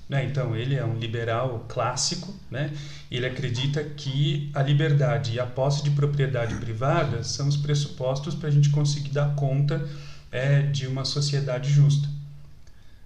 Né? 0.08 0.24
Então, 0.26 0.54
ele 0.54 0.74
é 0.74 0.84
um 0.84 0.98
liberal 0.98 1.64
clássico, 1.68 2.34
né? 2.50 2.72
ele 3.10 3.26
acredita 3.26 3.82
que 3.82 4.50
a 4.54 4.62
liberdade 4.62 5.32
e 5.32 5.40
a 5.40 5.46
posse 5.46 5.82
de 5.82 5.90
propriedade 5.90 6.54
privada 6.56 7.24
são 7.24 7.48
os 7.48 7.56
pressupostos 7.56 8.34
para 8.34 8.48
a 8.48 8.52
gente 8.52 8.70
conseguir 8.70 9.10
dar 9.10 9.34
conta 9.34 9.88
é 10.30 10.62
de 10.62 10.86
uma 10.86 11.04
sociedade 11.04 11.70
justa. 11.70 12.08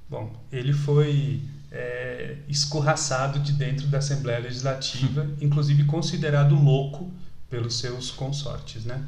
Bom, 0.09 0.35
ele 0.51 0.73
foi 0.73 1.43
é, 1.71 2.37
escorraçado 2.49 3.39
de 3.39 3.53
dentro 3.53 3.87
da 3.89 3.99
Assembleia 3.99 4.39
Legislativa, 4.39 5.29
inclusive 5.41 5.85
considerado 5.85 6.55
louco 6.55 7.13
pelos 7.51 7.79
seus 7.79 8.11
consortes, 8.11 8.85
né? 8.85 9.05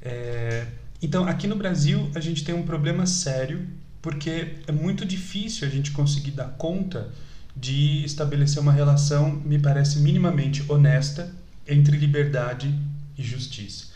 É, 0.00 0.66
então, 1.00 1.24
aqui 1.26 1.46
no 1.46 1.56
Brasil, 1.56 2.10
a 2.14 2.20
gente 2.20 2.44
tem 2.44 2.54
um 2.54 2.64
problema 2.64 3.06
sério, 3.06 3.66
porque 4.02 4.56
é 4.66 4.72
muito 4.72 5.04
difícil 5.04 5.66
a 5.66 5.70
gente 5.70 5.92
conseguir 5.92 6.32
dar 6.32 6.48
conta 6.56 7.08
de 7.54 8.04
estabelecer 8.04 8.60
uma 8.60 8.72
relação, 8.72 9.30
me 9.30 9.58
parece, 9.58 9.98
minimamente 9.98 10.64
honesta 10.68 11.32
entre 11.66 11.96
liberdade 11.96 12.72
e 13.16 13.22
justiça. 13.22 13.87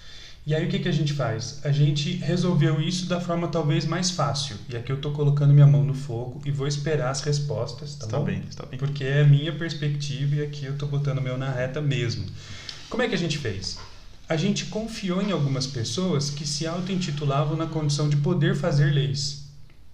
E 0.45 0.55
aí 0.55 0.67
o 0.67 0.69
que, 0.69 0.81
que 0.81 0.89
a 0.89 0.93
gente 0.93 1.13
faz? 1.13 1.61
A 1.65 1.71
gente 1.71 2.17
resolveu 2.17 2.81
isso 2.81 3.07
da 3.07 3.21
forma 3.21 3.47
talvez 3.47 3.85
mais 3.85 4.11
fácil. 4.11 4.57
E 4.69 4.77
aqui 4.77 4.91
eu 4.91 4.97
estou 4.97 5.13
colocando 5.13 5.55
minha 5.55 5.67
mão 5.67 5.85
no 5.85 5.95
fogo 5.95 6.43
e 6.45 6.51
vou 6.51 6.67
esperar 6.67 7.11
as 7.11 7.21
respostas, 7.21 7.95
tá 7.95 8.07
está 8.07 8.19
bom? 8.19 8.25
bem, 8.25 8.43
está 8.49 8.67
bem. 8.67 8.77
Porque 8.77 9.05
é 9.05 9.21
a 9.21 9.25
minha 9.25 9.53
perspectiva 9.53 10.37
e 10.37 10.43
aqui 10.43 10.65
eu 10.65 10.73
estou 10.73 10.89
botando 10.89 11.19
o 11.19 11.23
meu 11.23 11.39
na 11.39 11.49
reta 11.49 11.81
mesmo. 11.81 12.27
Como 12.91 13.03
é 13.05 13.09
que 13.09 13.15
a 13.15 13.19
gente 13.19 13.39
fez? 13.39 13.79
A 14.29 14.37
gente 14.37 14.67
confiou 14.67 15.23
em 15.23 15.31
algumas 15.31 15.67
pessoas 15.67 16.29
que 16.29 16.47
se 16.47 16.67
auto-intitulavam 16.67 17.57
na 17.57 17.67
condição 17.67 18.09
de 18.09 18.17
poder 18.17 18.57
fazer 18.57 18.87
leis. 18.93 19.43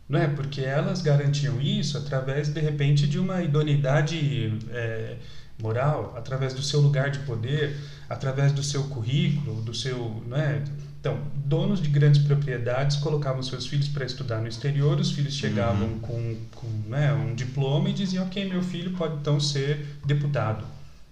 Não 0.09 0.19
é? 0.19 0.29
Porque 0.29 0.63
elas 0.63 1.03
garantiam 1.03 1.61
isso 1.61 1.99
através, 1.99 2.49
de 2.49 2.61
repente, 2.61 3.07
de 3.07 3.19
uma 3.19 3.43
idoneidade 3.43 4.59
é, 4.71 5.17
moral, 5.61 6.15
através 6.17 6.55
do 6.55 6.63
seu 6.63 6.81
lugar 6.81 7.11
de 7.11 7.19
poder, 7.21 7.77
através 8.09 8.53
do 8.53 8.63
seu 8.63 8.85
currículo, 8.85 9.61
do 9.63 9.75
seu, 9.75 10.23
não 10.27 10.37
é? 10.37 10.63
Então, 11.01 11.21
donos 11.45 11.81
de 11.81 11.89
grandes 11.89 12.23
propriedades 12.23 12.97
colocavam 12.97 13.43
seus 13.43 13.67
filhos 13.67 13.89
para 13.89 14.05
estudar 14.05 14.41
no 14.41 14.49
exterior, 14.49 14.99
os 14.99 15.13
filhos 15.13 15.35
chegavam 15.35 15.89
uhum. 15.89 15.99
com, 16.01 16.37
com 16.55 16.67
né, 16.89 17.13
um 17.13 17.35
diploma 17.35 17.89
e 17.89 17.93
diziam: 17.93 18.25
Ok, 18.25 18.49
meu 18.49 18.63
filho 18.63 18.93
pode 18.93 19.15
então 19.17 19.39
ser 19.39 19.87
deputado, 20.05 20.65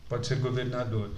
pode 0.09 0.27
ser 0.27 0.37
governador. 0.37 1.11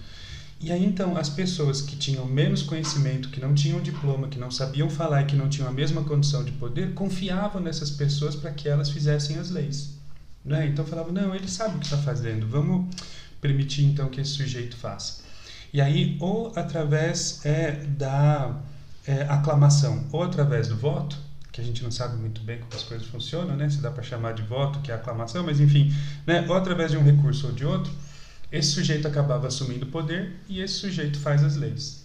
E 0.61 0.73
aí 0.73 0.85
então 0.85 1.17
as 1.17 1.29
pessoas 1.29 1.81
que 1.81 1.97
tinham 1.97 2.27
menos 2.27 2.63
conhecimento, 2.63 3.31
que 3.31 3.41
não 3.41 3.55
tinham 3.55 3.81
diploma, 3.81 4.29
que 4.29 4.39
não 4.39 4.51
sabiam 4.51 4.91
falar 4.91 5.23
e 5.23 5.27
que 5.27 5.37
não 5.37 5.49
tinham 5.49 5.69
a 5.69 5.73
mesma 5.73 6.03
condição 6.03 6.45
de 6.45 6.53
poder, 6.53 6.95
confiavam 6.95 7.63
nessas 7.63 7.91
pessoas 7.91 8.35
para 8.35 8.51
que 8.51 8.69
elas 8.69 8.91
fizessem 8.91 9.39
as 9.39 9.51
leis. 9.51 9.98
Né? 10.45 10.67
Então 10.67 10.85
falavam, 10.85 11.13
não, 11.13 11.35
ele 11.35 11.49
sabe 11.49 11.77
o 11.77 11.79
que 11.79 11.87
está 11.87 11.99
fazendo, 11.99 12.47
vamos 12.47 12.95
permitir 13.41 13.85
então 13.85 14.09
que 14.09 14.21
esse 14.21 14.33
sujeito 14.33 14.77
faça. 14.77 15.23
E 15.73 15.81
aí, 15.81 16.17
ou 16.21 16.53
através 16.57 17.45
é, 17.45 17.73
da 17.73 18.57
é, 19.07 19.23
aclamação, 19.23 20.07
ou 20.11 20.23
através 20.23 20.69
do 20.69 20.77
voto, 20.77 21.19
que 21.53 21.61
a 21.61 21.65
gente 21.65 21.83
não 21.83 21.91
sabe 21.91 22.17
muito 22.17 22.41
bem 22.43 22.59
como 22.59 22.73
as 22.75 22.83
coisas 22.83 23.07
funcionam, 23.09 23.57
né? 23.57 23.69
se 23.69 23.81
dá 23.81 23.91
para 23.91 24.03
chamar 24.03 24.33
de 24.33 24.43
voto, 24.43 24.79
que 24.81 24.93
é 24.93 24.95
aclamação, 24.95 25.45
mas 25.45 25.61
enfim, 25.61 25.93
né? 26.27 26.47
ou 26.49 26.55
através 26.55 26.91
de 26.91 26.97
um 26.97 27.03
recurso 27.03 27.49
ou 27.49 27.53
de 27.53 27.65
outro, 27.65 27.93
esse 28.51 28.71
sujeito 28.71 29.09
acabava 29.09 29.49
assumindo 29.49 29.85
o 29.85 29.89
poder 29.89 30.37
e 30.49 30.61
esse 30.61 30.75
sujeito 30.75 31.19
faz 31.19 31.43
as 31.43 31.57
leis. 31.57 32.05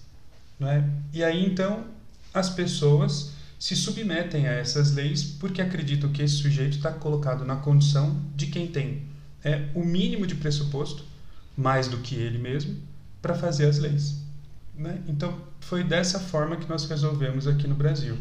Não 0.60 0.68
é? 0.68 0.84
E 1.14 1.24
aí 1.24 1.46
então 1.46 1.86
as 2.34 2.50
pessoas 2.50 3.33
se 3.64 3.78
submetem 3.78 4.46
a 4.46 4.52
essas 4.52 4.92
leis 4.92 5.24
porque 5.24 5.62
acreditam 5.62 6.12
que 6.12 6.22
esse 6.22 6.36
sujeito 6.36 6.76
está 6.76 6.92
colocado 6.92 7.46
na 7.46 7.56
condição 7.56 8.22
de 8.36 8.48
quem 8.48 8.68
tem 8.68 9.04
é, 9.42 9.70
o 9.74 9.86
mínimo 9.86 10.28
de 10.28 10.36
pressuposto, 10.36 11.06
mais 11.56 11.88
do 11.88 12.00
que 12.00 12.14
ele 12.14 12.38
mesmo, 12.38 12.76
para 13.22 13.34
fazer 13.34 13.68
as 13.68 13.78
leis. 13.80 14.18
Né? 14.76 15.02
Então 15.08 15.40
foi 15.62 15.82
dessa 15.82 16.20
forma 16.20 16.58
que 16.58 16.68
nós 16.68 16.84
resolvemos 16.90 17.48
aqui 17.48 17.66
no 17.66 17.74
Brasil. 17.74 18.18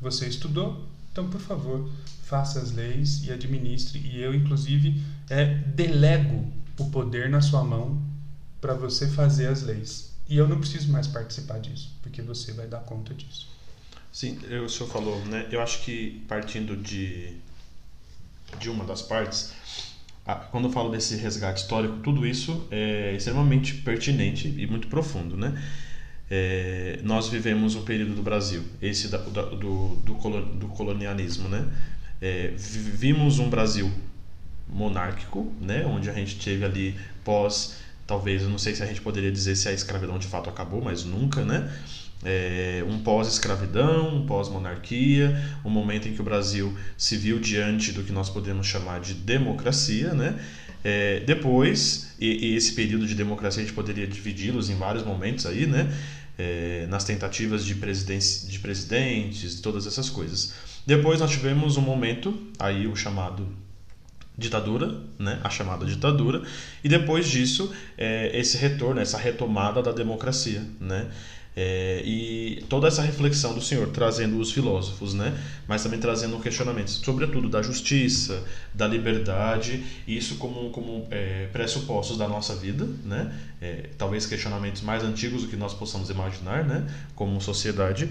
Você 0.00 0.26
estudou, 0.26 0.84
então 1.12 1.30
por 1.30 1.40
favor 1.40 1.88
faça 2.24 2.58
as 2.58 2.72
leis 2.72 3.22
e 3.24 3.30
administre. 3.30 4.00
E 4.00 4.20
eu 4.20 4.34
inclusive 4.34 5.00
é, 5.28 5.54
delego 5.54 6.52
o 6.76 6.90
poder 6.90 7.30
na 7.30 7.40
sua 7.40 7.62
mão 7.62 8.02
para 8.60 8.74
você 8.74 9.06
fazer 9.06 9.46
as 9.46 9.62
leis. 9.62 10.10
E 10.28 10.36
eu 10.36 10.48
não 10.48 10.58
preciso 10.58 10.90
mais 10.90 11.06
participar 11.06 11.60
disso, 11.60 11.96
porque 12.02 12.20
você 12.20 12.52
vai 12.52 12.66
dar 12.66 12.80
conta 12.80 13.14
disso. 13.14 13.59
Sim, 14.12 14.38
o 14.64 14.68
senhor 14.68 14.90
falou, 14.90 15.24
né? 15.26 15.46
Eu 15.50 15.60
acho 15.60 15.82
que 15.84 16.22
partindo 16.28 16.76
de, 16.76 17.34
de 18.58 18.68
uma 18.68 18.84
das 18.84 19.02
partes, 19.02 19.52
quando 20.50 20.66
eu 20.68 20.72
falo 20.72 20.90
desse 20.90 21.16
resgate 21.16 21.62
histórico, 21.62 21.98
tudo 21.98 22.26
isso 22.26 22.66
é 22.70 23.14
extremamente 23.14 23.74
pertinente 23.74 24.48
e 24.48 24.66
muito 24.66 24.88
profundo, 24.88 25.36
né? 25.36 25.60
É, 26.30 27.00
nós 27.02 27.28
vivemos 27.28 27.74
um 27.74 27.82
período 27.84 28.14
do 28.14 28.22
Brasil, 28.22 28.64
esse 28.80 29.08
da, 29.08 29.18
do, 29.18 29.56
do, 29.56 30.14
do 30.56 30.68
colonialismo, 30.68 31.48
né? 31.48 31.66
É, 32.20 32.52
um 33.40 33.48
Brasil 33.50 33.90
monárquico, 34.68 35.52
né, 35.60 35.84
onde 35.84 36.08
a 36.08 36.12
gente 36.12 36.36
teve 36.38 36.64
ali 36.64 36.96
pós, 37.24 37.76
talvez, 38.06 38.42
eu 38.42 38.48
não 38.48 38.58
sei 38.58 38.74
se 38.74 38.82
a 38.82 38.86
gente 38.86 39.00
poderia 39.00 39.32
dizer 39.32 39.56
se 39.56 39.68
a 39.68 39.72
escravidão 39.72 40.18
de 40.18 40.26
fato 40.26 40.48
acabou, 40.48 40.80
mas 40.80 41.04
nunca, 41.04 41.44
né? 41.44 41.72
É, 42.22 42.84
um 42.86 42.98
pós-escravidão, 42.98 44.16
um 44.16 44.26
pós-monarquia, 44.26 45.42
um 45.64 45.70
momento 45.70 46.06
em 46.06 46.12
que 46.12 46.20
o 46.20 46.24
Brasil 46.24 46.76
se 46.96 47.16
viu 47.16 47.38
diante 47.38 47.92
do 47.92 48.02
que 48.02 48.12
nós 48.12 48.28
podemos 48.28 48.66
chamar 48.66 49.00
de 49.00 49.14
democracia, 49.14 50.12
né? 50.12 50.38
É, 50.84 51.20
depois, 51.20 52.14
e, 52.18 52.48
e, 52.48 52.56
esse 52.56 52.72
período 52.72 53.06
de 53.06 53.14
democracia 53.14 53.62
a 53.62 53.64
gente 53.64 53.74
poderia 53.74 54.06
dividi-los 54.06 54.70
em 54.70 54.76
vários 54.76 55.04
momentos 55.04 55.46
aí, 55.46 55.66
né? 55.66 55.92
É, 56.38 56.86
nas 56.88 57.04
tentativas 57.04 57.64
de, 57.64 57.74
de 57.74 58.58
presidentes, 58.58 59.60
todas 59.60 59.86
essas 59.86 60.08
coisas. 60.08 60.54
Depois 60.86 61.20
nós 61.20 61.30
tivemos 61.30 61.76
um 61.76 61.82
momento, 61.82 62.34
aí 62.58 62.86
o 62.86 62.96
chamado 62.96 63.46
ditadura, 64.40 65.02
né, 65.18 65.38
a 65.44 65.50
chamada 65.50 65.84
ditadura, 65.84 66.42
e 66.82 66.88
depois 66.88 67.28
disso 67.28 67.72
é, 67.96 68.30
esse 68.38 68.56
retorno, 68.56 69.00
essa 69.00 69.18
retomada 69.18 69.82
da 69.82 69.92
democracia, 69.92 70.64
né, 70.80 71.10
é, 71.56 72.02
e 72.04 72.64
toda 72.68 72.86
essa 72.86 73.02
reflexão 73.02 73.52
do 73.54 73.60
Senhor 73.60 73.88
trazendo 73.88 74.38
os 74.38 74.52
filósofos, 74.52 75.14
né, 75.14 75.36
mas 75.66 75.82
também 75.82 75.98
trazendo 75.98 76.38
questionamentos, 76.38 77.00
sobretudo 77.04 77.48
da 77.48 77.60
justiça, 77.60 78.44
da 78.72 78.86
liberdade, 78.86 79.84
isso 80.06 80.36
como, 80.36 80.70
como 80.70 81.06
é, 81.10 81.48
pressupostos 81.52 82.16
da 82.16 82.28
nossa 82.28 82.54
vida, 82.54 82.88
né, 83.04 83.34
é, 83.60 83.90
talvez 83.98 84.26
questionamentos 84.26 84.82
mais 84.82 85.02
antigos 85.02 85.42
do 85.42 85.48
que 85.48 85.56
nós 85.56 85.74
possamos 85.74 86.08
imaginar, 86.08 86.64
né, 86.64 86.86
como 87.14 87.40
sociedade, 87.40 88.08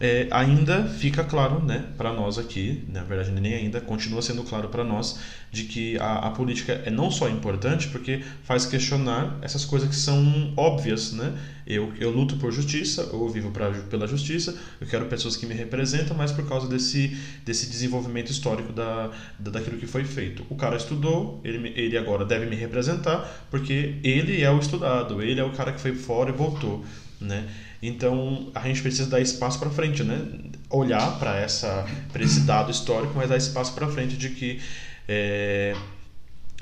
é, 0.00 0.28
ainda 0.30 0.84
fica 0.84 1.22
claro 1.22 1.62
né, 1.62 1.84
para 1.98 2.10
nós 2.10 2.38
aqui, 2.38 2.82
na 2.88 3.02
verdade 3.04 3.30
nem 3.32 3.52
ainda, 3.52 3.82
continua 3.82 4.22
sendo 4.22 4.42
claro 4.42 4.70
para 4.70 4.82
nós 4.82 5.20
de 5.52 5.64
que 5.64 5.98
a, 5.98 6.28
a, 6.28 6.30
política 6.30 6.72
é 6.86 6.90
não 6.90 7.10
só 7.10 7.28
importante 7.28 7.88
porque 7.88 8.22
faz 8.42 8.64
questionar 8.64 9.38
essas 9.42 9.66
coisas 9.66 9.90
que 9.90 9.94
são 9.94 10.54
óbvias. 10.56 11.12
Né? 11.12 11.36
Eu, 11.66 11.92
eu 12.00 12.10
luto 12.10 12.36
por 12.36 12.50
justiça, 12.50 13.10
eu 13.12 13.28
vivo 13.28 13.50
pra, 13.50 13.70
pela 13.70 14.06
justiça, 14.06 14.56
eu 14.80 14.86
quero 14.86 15.04
pessoas 15.04 15.36
que 15.36 15.44
me 15.44 15.54
representam, 15.54 16.16
mas 16.16 16.32
por 16.32 16.48
causa 16.48 16.66
desse, 16.66 17.14
desse 17.44 17.68
desenvolvimento 17.68 18.30
histórico 18.30 18.72
da, 18.72 19.10
da, 19.38 19.50
daquilo 19.50 19.76
que 19.76 19.86
foi 19.86 20.04
feito. 20.04 20.46
O 20.48 20.56
cara 20.56 20.76
estudou, 20.76 21.42
ele, 21.44 21.74
ele 21.76 21.98
agora 21.98 22.24
deve 22.24 22.46
me 22.46 22.56
representar 22.56 23.46
porque 23.50 23.96
ele 24.02 24.42
é 24.42 24.50
o 24.50 24.58
estudado, 24.58 25.22
ele 25.22 25.40
é 25.40 25.44
o 25.44 25.50
cara 25.50 25.72
que 25.72 25.80
foi 25.80 25.94
fora 25.94 26.30
e 26.30 26.32
voltou. 26.32 26.82
Né? 27.20 27.48
Então 27.82 28.50
a 28.54 28.60
gente 28.66 28.80
precisa 28.80 29.08
dar 29.10 29.20
espaço 29.20 29.58
para 29.58 29.68
frente, 29.70 30.02
né? 30.02 30.26
Olhar 30.70 31.18
para 31.18 31.36
essa 31.36 31.86
para 32.12 32.22
esse 32.22 32.40
dado 32.40 32.70
histórico, 32.70 33.12
mas 33.14 33.28
dar 33.28 33.36
espaço 33.36 33.74
para 33.74 33.86
frente 33.88 34.16
de 34.16 34.30
que 34.30 34.60
é, 35.06 35.74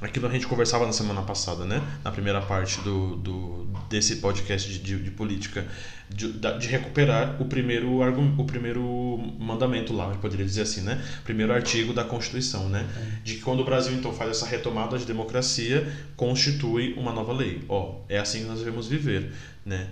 aquilo 0.01 0.27
a 0.27 0.31
gente 0.31 0.47
conversava 0.47 0.87
na 0.87 0.93
semana 0.93 1.23
passada, 1.23 1.65
né? 1.65 1.83
Na 2.05 2.11
primeira 2.11 2.41
parte 2.41 2.81
do, 2.81 3.17
do 3.17 3.67
desse 3.89 4.17
podcast 4.17 4.71
de, 4.71 4.79
de, 4.79 5.03
de 5.03 5.11
política, 5.11 5.67
de, 6.09 6.33
de, 6.33 6.69
recuperar 6.69 7.41
o 7.41 7.47
primeiro 7.47 8.01
o 8.01 8.45
primeiro 8.45 9.19
mandamento 9.39 9.93
lá, 9.93 10.11
eu 10.11 10.17
poderia 10.17 10.47
dizer 10.47 10.63
assim, 10.63 10.83
né? 10.83 11.03
Primeiro 11.25 11.53
artigo 11.53 11.93
da 11.93 12.05
Constituição, 12.05 12.69
né? 12.69 12.87
De 13.25 13.35
que 13.35 13.41
quando 13.41 13.61
o 13.61 13.65
Brasil 13.65 13.93
então 13.95 14.13
faz 14.13 14.31
essa 14.31 14.47
retomada 14.47 14.97
de 14.99 15.05
democracia, 15.05 15.87
constitui 16.17 16.95
uma 16.95 17.13
nova 17.13 17.33
lei. 17.33 17.65
Ó, 17.69 17.97
é 18.09 18.19
assim 18.19 18.43
que 18.43 18.47
nós 18.47 18.61
devemos 18.61 18.87
viver, 18.87 19.33
né? 19.65 19.89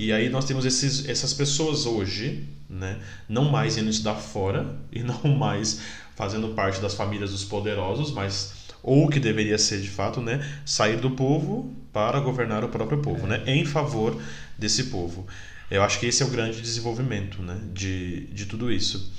E 0.00 0.14
aí 0.14 0.30
nós 0.30 0.46
temos 0.46 0.64
esses, 0.64 1.06
essas 1.06 1.34
pessoas 1.34 1.84
hoje, 1.84 2.48
né, 2.70 2.98
não 3.28 3.50
mais 3.50 3.76
indo 3.76 3.90
estudar 3.90 4.14
fora 4.14 4.74
e 4.90 5.02
não 5.02 5.20
mais 5.24 5.82
fazendo 6.16 6.54
parte 6.54 6.80
das 6.80 6.94
famílias 6.94 7.32
dos 7.32 7.44
poderosos, 7.44 8.10
mas 8.10 8.54
ou 8.82 9.10
que 9.10 9.20
deveria 9.20 9.58
ser 9.58 9.78
de 9.78 9.90
fato, 9.90 10.22
né, 10.22 10.42
sair 10.64 10.96
do 10.96 11.10
povo 11.10 11.76
para 11.92 12.18
governar 12.18 12.64
o 12.64 12.70
próprio 12.70 13.02
povo, 13.02 13.26
né, 13.26 13.42
em 13.44 13.66
favor 13.66 14.18
desse 14.56 14.84
povo. 14.84 15.26
Eu 15.70 15.82
acho 15.82 16.00
que 16.00 16.06
esse 16.06 16.22
é 16.22 16.26
o 16.26 16.30
grande 16.30 16.62
desenvolvimento, 16.62 17.42
né, 17.42 17.60
de, 17.74 18.20
de 18.28 18.46
tudo 18.46 18.72
isso. 18.72 19.12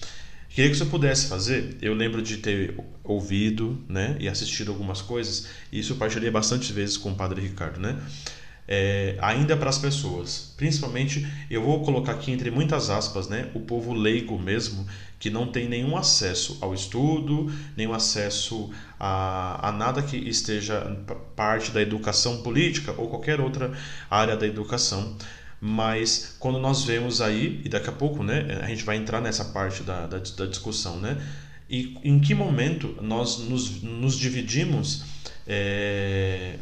Queria 0.50 0.72
que 0.72 0.76
você 0.76 0.86
pudesse 0.86 1.28
fazer. 1.28 1.78
Eu 1.80 1.94
lembro 1.94 2.24
de 2.24 2.38
ter 2.38 2.76
ouvido, 3.04 3.80
né, 3.88 4.18
e 4.20 4.28
assistido 4.28 4.72
algumas 4.72 5.00
coisas. 5.00 5.48
E 5.72 5.80
isso 5.80 5.96
partilhei 5.96 6.32
bastante 6.32 6.74
vezes 6.74 6.98
com 6.98 7.12
o 7.12 7.16
Padre 7.16 7.40
Ricardo, 7.40 7.80
né 7.80 8.02
é, 8.74 9.18
ainda 9.20 9.58
para 9.58 9.70
as 9.70 9.78
pessoas. 9.78 10.54
Principalmente, 10.56 11.28
eu 11.50 11.62
vou 11.62 11.84
colocar 11.84 12.14
aqui 12.14 12.32
entre 12.32 12.50
muitas 12.50 12.90
aspas, 12.90 13.28
né, 13.28 13.50
o 13.54 13.60
povo 13.60 13.92
leigo 13.92 14.40
mesmo, 14.40 14.88
que 15.20 15.30
não 15.30 15.46
tem 15.46 15.68
nenhum 15.68 15.98
acesso 15.98 16.58
ao 16.62 16.74
estudo, 16.74 17.52
nenhum 17.76 17.94
acesso 17.94 18.72
a, 18.98 19.68
a 19.68 19.72
nada 19.74 20.02
que 20.02 20.16
esteja 20.16 20.80
parte 21.36 21.72
da 21.72 21.82
educação 21.82 22.42
política 22.42 22.96
ou 22.98 23.10
qualquer 23.10 23.42
outra 23.42 23.74
área 24.10 24.38
da 24.38 24.48
educação. 24.48 25.18
Mas 25.60 26.38
quando 26.40 26.58
nós 26.58 26.86
vemos 26.86 27.20
aí, 27.20 27.62
e 27.66 27.68
daqui 27.68 27.90
a 27.90 27.92
pouco 27.92 28.24
né, 28.24 28.58
a 28.64 28.68
gente 28.68 28.86
vai 28.86 28.96
entrar 28.96 29.20
nessa 29.20 29.44
parte 29.44 29.84
da, 29.84 30.08
da, 30.08 30.18
da 30.18 30.46
discussão, 30.46 30.98
né? 30.98 31.22
E 31.70 31.98
em 32.06 32.20
que 32.22 32.34
momento 32.34 32.98
nós 33.02 33.38
nos, 33.38 33.82
nos 33.84 34.18
dividimos 34.18 35.04
é, 35.46 36.56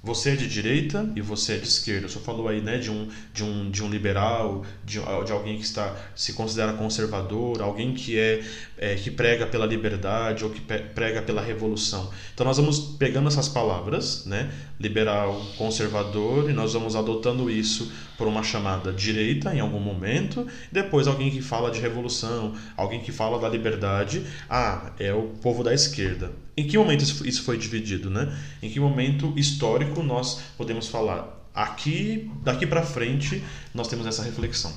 você 0.00 0.30
é 0.30 0.36
de 0.36 0.46
direita 0.46 1.10
e 1.16 1.20
você 1.20 1.54
é 1.54 1.56
de 1.56 1.66
esquerda. 1.66 2.08
Senhor 2.08 2.22
falou 2.22 2.46
aí 2.46 2.60
né, 2.60 2.78
de, 2.78 2.90
um, 2.90 3.08
de, 3.34 3.42
um, 3.42 3.70
de 3.70 3.82
um 3.82 3.90
liberal, 3.90 4.64
de, 4.84 5.00
de 5.00 5.32
alguém 5.32 5.56
que 5.56 5.64
está 5.64 5.96
se 6.14 6.34
considera 6.34 6.72
conservador, 6.72 7.60
alguém 7.60 7.92
que 7.92 8.16
é, 8.16 8.40
é 8.76 8.94
que 8.94 9.10
prega 9.10 9.46
pela 9.46 9.66
liberdade 9.66 10.44
ou 10.44 10.50
que 10.50 10.60
prega 10.60 11.20
pela 11.20 11.42
revolução. 11.42 12.10
Então 12.32 12.46
nós 12.46 12.56
vamos 12.56 12.78
pegando 12.78 13.26
essas 13.26 13.48
palavras, 13.48 14.24
né, 14.24 14.50
liberal, 14.78 15.44
conservador, 15.56 16.48
e 16.48 16.52
nós 16.52 16.74
vamos 16.74 16.94
adotando 16.94 17.50
isso 17.50 17.92
por 18.16 18.28
uma 18.28 18.44
chamada 18.44 18.92
direita 18.92 19.52
em 19.54 19.60
algum 19.60 19.80
momento, 19.80 20.46
depois 20.70 21.08
alguém 21.08 21.30
que 21.30 21.42
fala 21.42 21.70
de 21.70 21.80
revolução, 21.80 22.54
alguém 22.76 23.00
que 23.00 23.10
fala 23.10 23.38
da 23.38 23.48
liberdade, 23.48 24.24
ah, 24.48 24.92
é 24.98 25.12
o 25.12 25.22
povo 25.42 25.64
da 25.64 25.74
esquerda. 25.74 26.32
Em 26.58 26.66
que 26.66 26.76
momento 26.76 27.04
isso 27.24 27.44
foi 27.44 27.56
dividido, 27.56 28.10
né? 28.10 28.36
Em 28.60 28.68
que 28.68 28.80
momento 28.80 29.32
histórico 29.36 30.02
nós 30.02 30.40
podemos 30.56 30.88
falar 30.88 31.40
aqui, 31.54 32.28
daqui 32.42 32.66
para 32.66 32.82
frente, 32.82 33.44
nós 33.72 33.86
temos 33.86 34.04
essa 34.08 34.24
reflexão? 34.24 34.72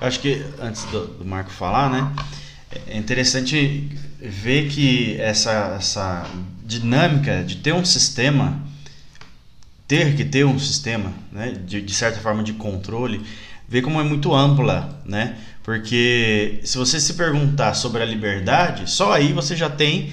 Eu 0.00 0.06
acho 0.06 0.20
que 0.20 0.44
antes 0.60 0.84
do, 0.84 1.08
do, 1.08 1.24
Marco 1.24 1.50
falar, 1.50 1.90
né, 1.90 2.12
é 2.86 2.96
interessante 2.96 3.88
ver 4.20 4.68
que 4.68 5.20
essa, 5.20 5.74
essa 5.76 6.24
dinâmica 6.64 7.42
de 7.42 7.56
ter 7.56 7.74
um 7.74 7.84
sistema, 7.84 8.62
ter 9.88 10.14
que 10.14 10.24
ter 10.24 10.46
um 10.46 10.56
sistema, 10.56 11.12
né, 11.32 11.50
de, 11.66 11.82
de 11.82 11.94
certa 11.94 12.20
forma 12.20 12.44
de 12.44 12.52
controle, 12.52 13.26
ver 13.68 13.82
como 13.82 14.00
é 14.00 14.04
muito 14.04 14.32
ampla, 14.32 15.02
né? 15.04 15.36
Porque 15.64 16.60
se 16.62 16.78
você 16.78 17.00
se 17.00 17.14
perguntar 17.14 17.74
sobre 17.74 18.04
a 18.04 18.06
liberdade, 18.06 18.88
só 18.88 19.12
aí 19.12 19.32
você 19.32 19.56
já 19.56 19.68
tem 19.68 20.12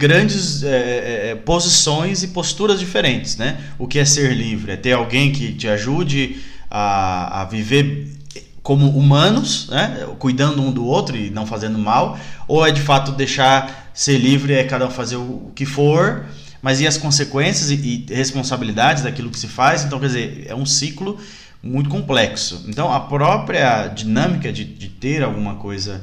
grandes 0.00 0.62
é, 0.62 0.68
é, 0.68 1.30
é, 1.30 1.34
posições 1.34 2.22
e 2.22 2.28
posturas 2.28 2.80
diferentes, 2.80 3.36
né? 3.36 3.60
O 3.78 3.86
que 3.86 3.98
é 3.98 4.04
ser 4.04 4.32
livre? 4.34 4.72
É 4.72 4.76
ter 4.76 4.92
alguém 4.92 5.30
que 5.30 5.52
te 5.52 5.68
ajude 5.68 6.40
a, 6.70 7.42
a 7.42 7.44
viver 7.44 8.08
como 8.62 8.88
humanos, 8.88 9.68
né? 9.68 10.06
Cuidando 10.18 10.62
um 10.62 10.72
do 10.72 10.86
outro 10.86 11.16
e 11.16 11.28
não 11.30 11.44
fazendo 11.44 11.78
mal, 11.78 12.18
ou 12.48 12.66
é 12.66 12.70
de 12.70 12.80
fato 12.80 13.12
deixar 13.12 13.90
ser 13.92 14.16
livre 14.16 14.54
é 14.54 14.64
cada 14.64 14.86
um 14.86 14.90
fazer 14.90 15.16
o 15.16 15.52
que 15.54 15.66
for, 15.66 16.24
mas 16.62 16.80
e 16.80 16.86
as 16.86 16.96
consequências 16.96 17.70
e, 17.70 18.06
e 18.08 18.14
responsabilidades 18.14 19.02
daquilo 19.02 19.28
que 19.28 19.38
se 19.38 19.48
faz? 19.48 19.84
Então, 19.84 20.00
quer 20.00 20.06
dizer, 20.06 20.44
é 20.46 20.54
um 20.54 20.64
ciclo 20.64 21.18
muito 21.62 21.90
complexo. 21.90 22.64
Então, 22.68 22.90
a 22.90 23.00
própria 23.00 23.88
dinâmica 23.88 24.50
de, 24.50 24.64
de 24.64 24.88
ter 24.88 25.22
alguma 25.22 25.56
coisa 25.56 26.02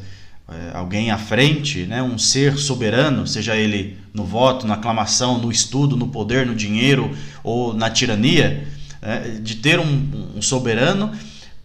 alguém 0.74 1.12
à 1.12 1.18
frente, 1.18 1.86
né, 1.86 2.02
um 2.02 2.18
ser 2.18 2.58
soberano, 2.58 3.28
seja 3.28 3.56
ele 3.56 3.98
no 4.14 4.24
voto, 4.24 4.66
na 4.66 4.76
aclamação, 4.76 5.38
no 5.38 5.52
estudo, 5.52 5.98
no 5.98 6.08
poder, 6.08 6.46
no 6.46 6.56
dinheiro 6.56 7.16
ou 7.44 7.74
na 7.74 7.90
tirania, 7.90 8.66
né, 9.02 9.40
de 9.42 9.56
ter 9.56 9.80
um, 9.80 10.32
um 10.36 10.42
soberano 10.42 11.12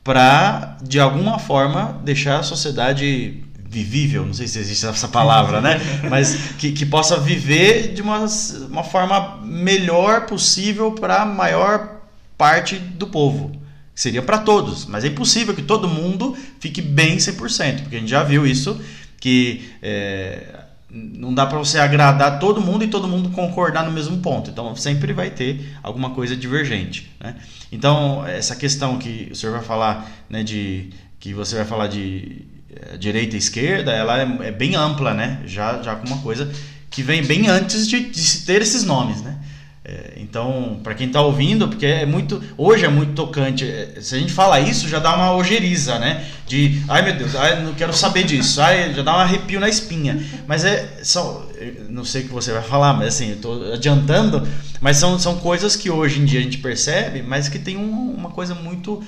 para, 0.02 0.78
de 0.82 0.98
alguma 0.98 1.38
forma, 1.38 2.00
deixar 2.04 2.40
a 2.40 2.42
sociedade 2.42 3.42
vivível, 3.72 4.26
não 4.26 4.34
sei 4.34 4.46
se 4.46 4.58
existe 4.58 4.84
essa 4.84 5.08
palavra, 5.08 5.60
né? 5.60 5.80
Mas 6.10 6.52
que, 6.58 6.72
que 6.72 6.84
possa 6.84 7.18
viver 7.18 7.94
de 7.94 8.02
uma, 8.02 8.26
uma 8.68 8.84
forma 8.84 9.38
melhor 9.42 10.26
possível 10.26 10.92
para 10.92 11.22
a 11.22 11.24
maior 11.24 12.02
parte 12.36 12.76
do 12.76 13.06
povo. 13.06 13.61
Seria 14.02 14.20
para 14.20 14.38
todos, 14.38 14.84
mas 14.84 15.04
é 15.04 15.06
impossível 15.06 15.54
que 15.54 15.62
todo 15.62 15.86
mundo 15.86 16.36
fique 16.58 16.82
bem 16.82 17.18
100%, 17.18 17.82
porque 17.82 17.94
a 17.94 18.00
gente 18.00 18.10
já 18.10 18.24
viu 18.24 18.44
isso, 18.44 18.80
que 19.20 19.70
é, 19.80 20.42
não 20.90 21.32
dá 21.32 21.46
para 21.46 21.56
você 21.56 21.78
agradar 21.78 22.40
todo 22.40 22.60
mundo 22.60 22.82
e 22.82 22.88
todo 22.88 23.06
mundo 23.06 23.30
concordar 23.30 23.84
no 23.84 23.92
mesmo 23.92 24.18
ponto. 24.18 24.50
Então 24.50 24.74
sempre 24.74 25.12
vai 25.12 25.30
ter 25.30 25.76
alguma 25.84 26.10
coisa 26.10 26.34
divergente. 26.34 27.12
Né? 27.20 27.36
Então 27.70 28.26
essa 28.26 28.56
questão 28.56 28.98
que 28.98 29.28
o 29.30 29.36
senhor 29.36 29.52
vai 29.52 29.62
falar, 29.62 30.10
né, 30.28 30.42
de 30.42 30.90
que 31.20 31.32
você 31.32 31.54
vai 31.54 31.64
falar 31.64 31.86
de 31.86 32.42
é, 32.74 32.96
direita 32.96 33.36
e 33.36 33.38
esquerda, 33.38 33.92
ela 33.92 34.18
é, 34.18 34.48
é, 34.48 34.50
bem 34.50 34.74
ampla, 34.74 35.14
né? 35.14 35.42
Já 35.46 35.80
já 35.80 35.94
com 35.94 36.08
uma 36.08 36.18
coisa 36.22 36.50
que 36.90 37.04
vem 37.04 37.24
bem 37.24 37.46
antes 37.46 37.86
de, 37.86 38.10
de 38.10 38.38
ter 38.38 38.62
esses 38.62 38.82
nomes, 38.82 39.22
né? 39.22 39.38
É, 39.84 40.12
então, 40.18 40.78
para 40.84 40.94
quem 40.94 41.08
está 41.08 41.20
ouvindo, 41.20 41.66
porque 41.66 41.86
é 41.86 42.06
muito. 42.06 42.40
Hoje 42.56 42.84
é 42.84 42.88
muito 42.88 43.14
tocante. 43.14 43.68
É, 43.68 44.00
se 44.00 44.14
a 44.14 44.18
gente 44.18 44.32
fala 44.32 44.60
isso, 44.60 44.88
já 44.88 45.00
dá 45.00 45.14
uma 45.16 45.34
ojeriza, 45.34 45.98
né? 45.98 46.24
De 46.46 46.80
ai 46.88 47.02
meu 47.02 47.16
Deus, 47.16 47.34
ai, 47.34 47.60
não 47.64 47.74
quero 47.74 47.92
saber 47.92 48.22
disso, 48.22 48.60
ai, 48.60 48.94
já 48.94 49.02
dá 49.02 49.16
um 49.16 49.20
arrepio 49.20 49.58
na 49.58 49.68
espinha. 49.68 50.22
Mas 50.46 50.64
é. 50.64 51.00
São, 51.02 51.48
não 51.88 52.04
sei 52.04 52.22
o 52.22 52.26
que 52.26 52.32
você 52.32 52.52
vai 52.52 52.62
falar, 52.62 52.92
mas 52.92 53.14
assim, 53.14 53.30
eu 53.30 53.36
tô 53.38 53.72
adiantando. 53.72 54.46
Mas 54.80 54.98
são, 54.98 55.18
são 55.18 55.38
coisas 55.38 55.74
que 55.74 55.90
hoje 55.90 56.20
em 56.20 56.24
dia 56.24 56.38
a 56.38 56.42
gente 56.42 56.58
percebe, 56.58 57.20
mas 57.20 57.48
que 57.48 57.58
tem 57.58 57.76
um, 57.76 58.14
uma 58.14 58.30
coisa 58.30 58.54
muito 58.54 59.02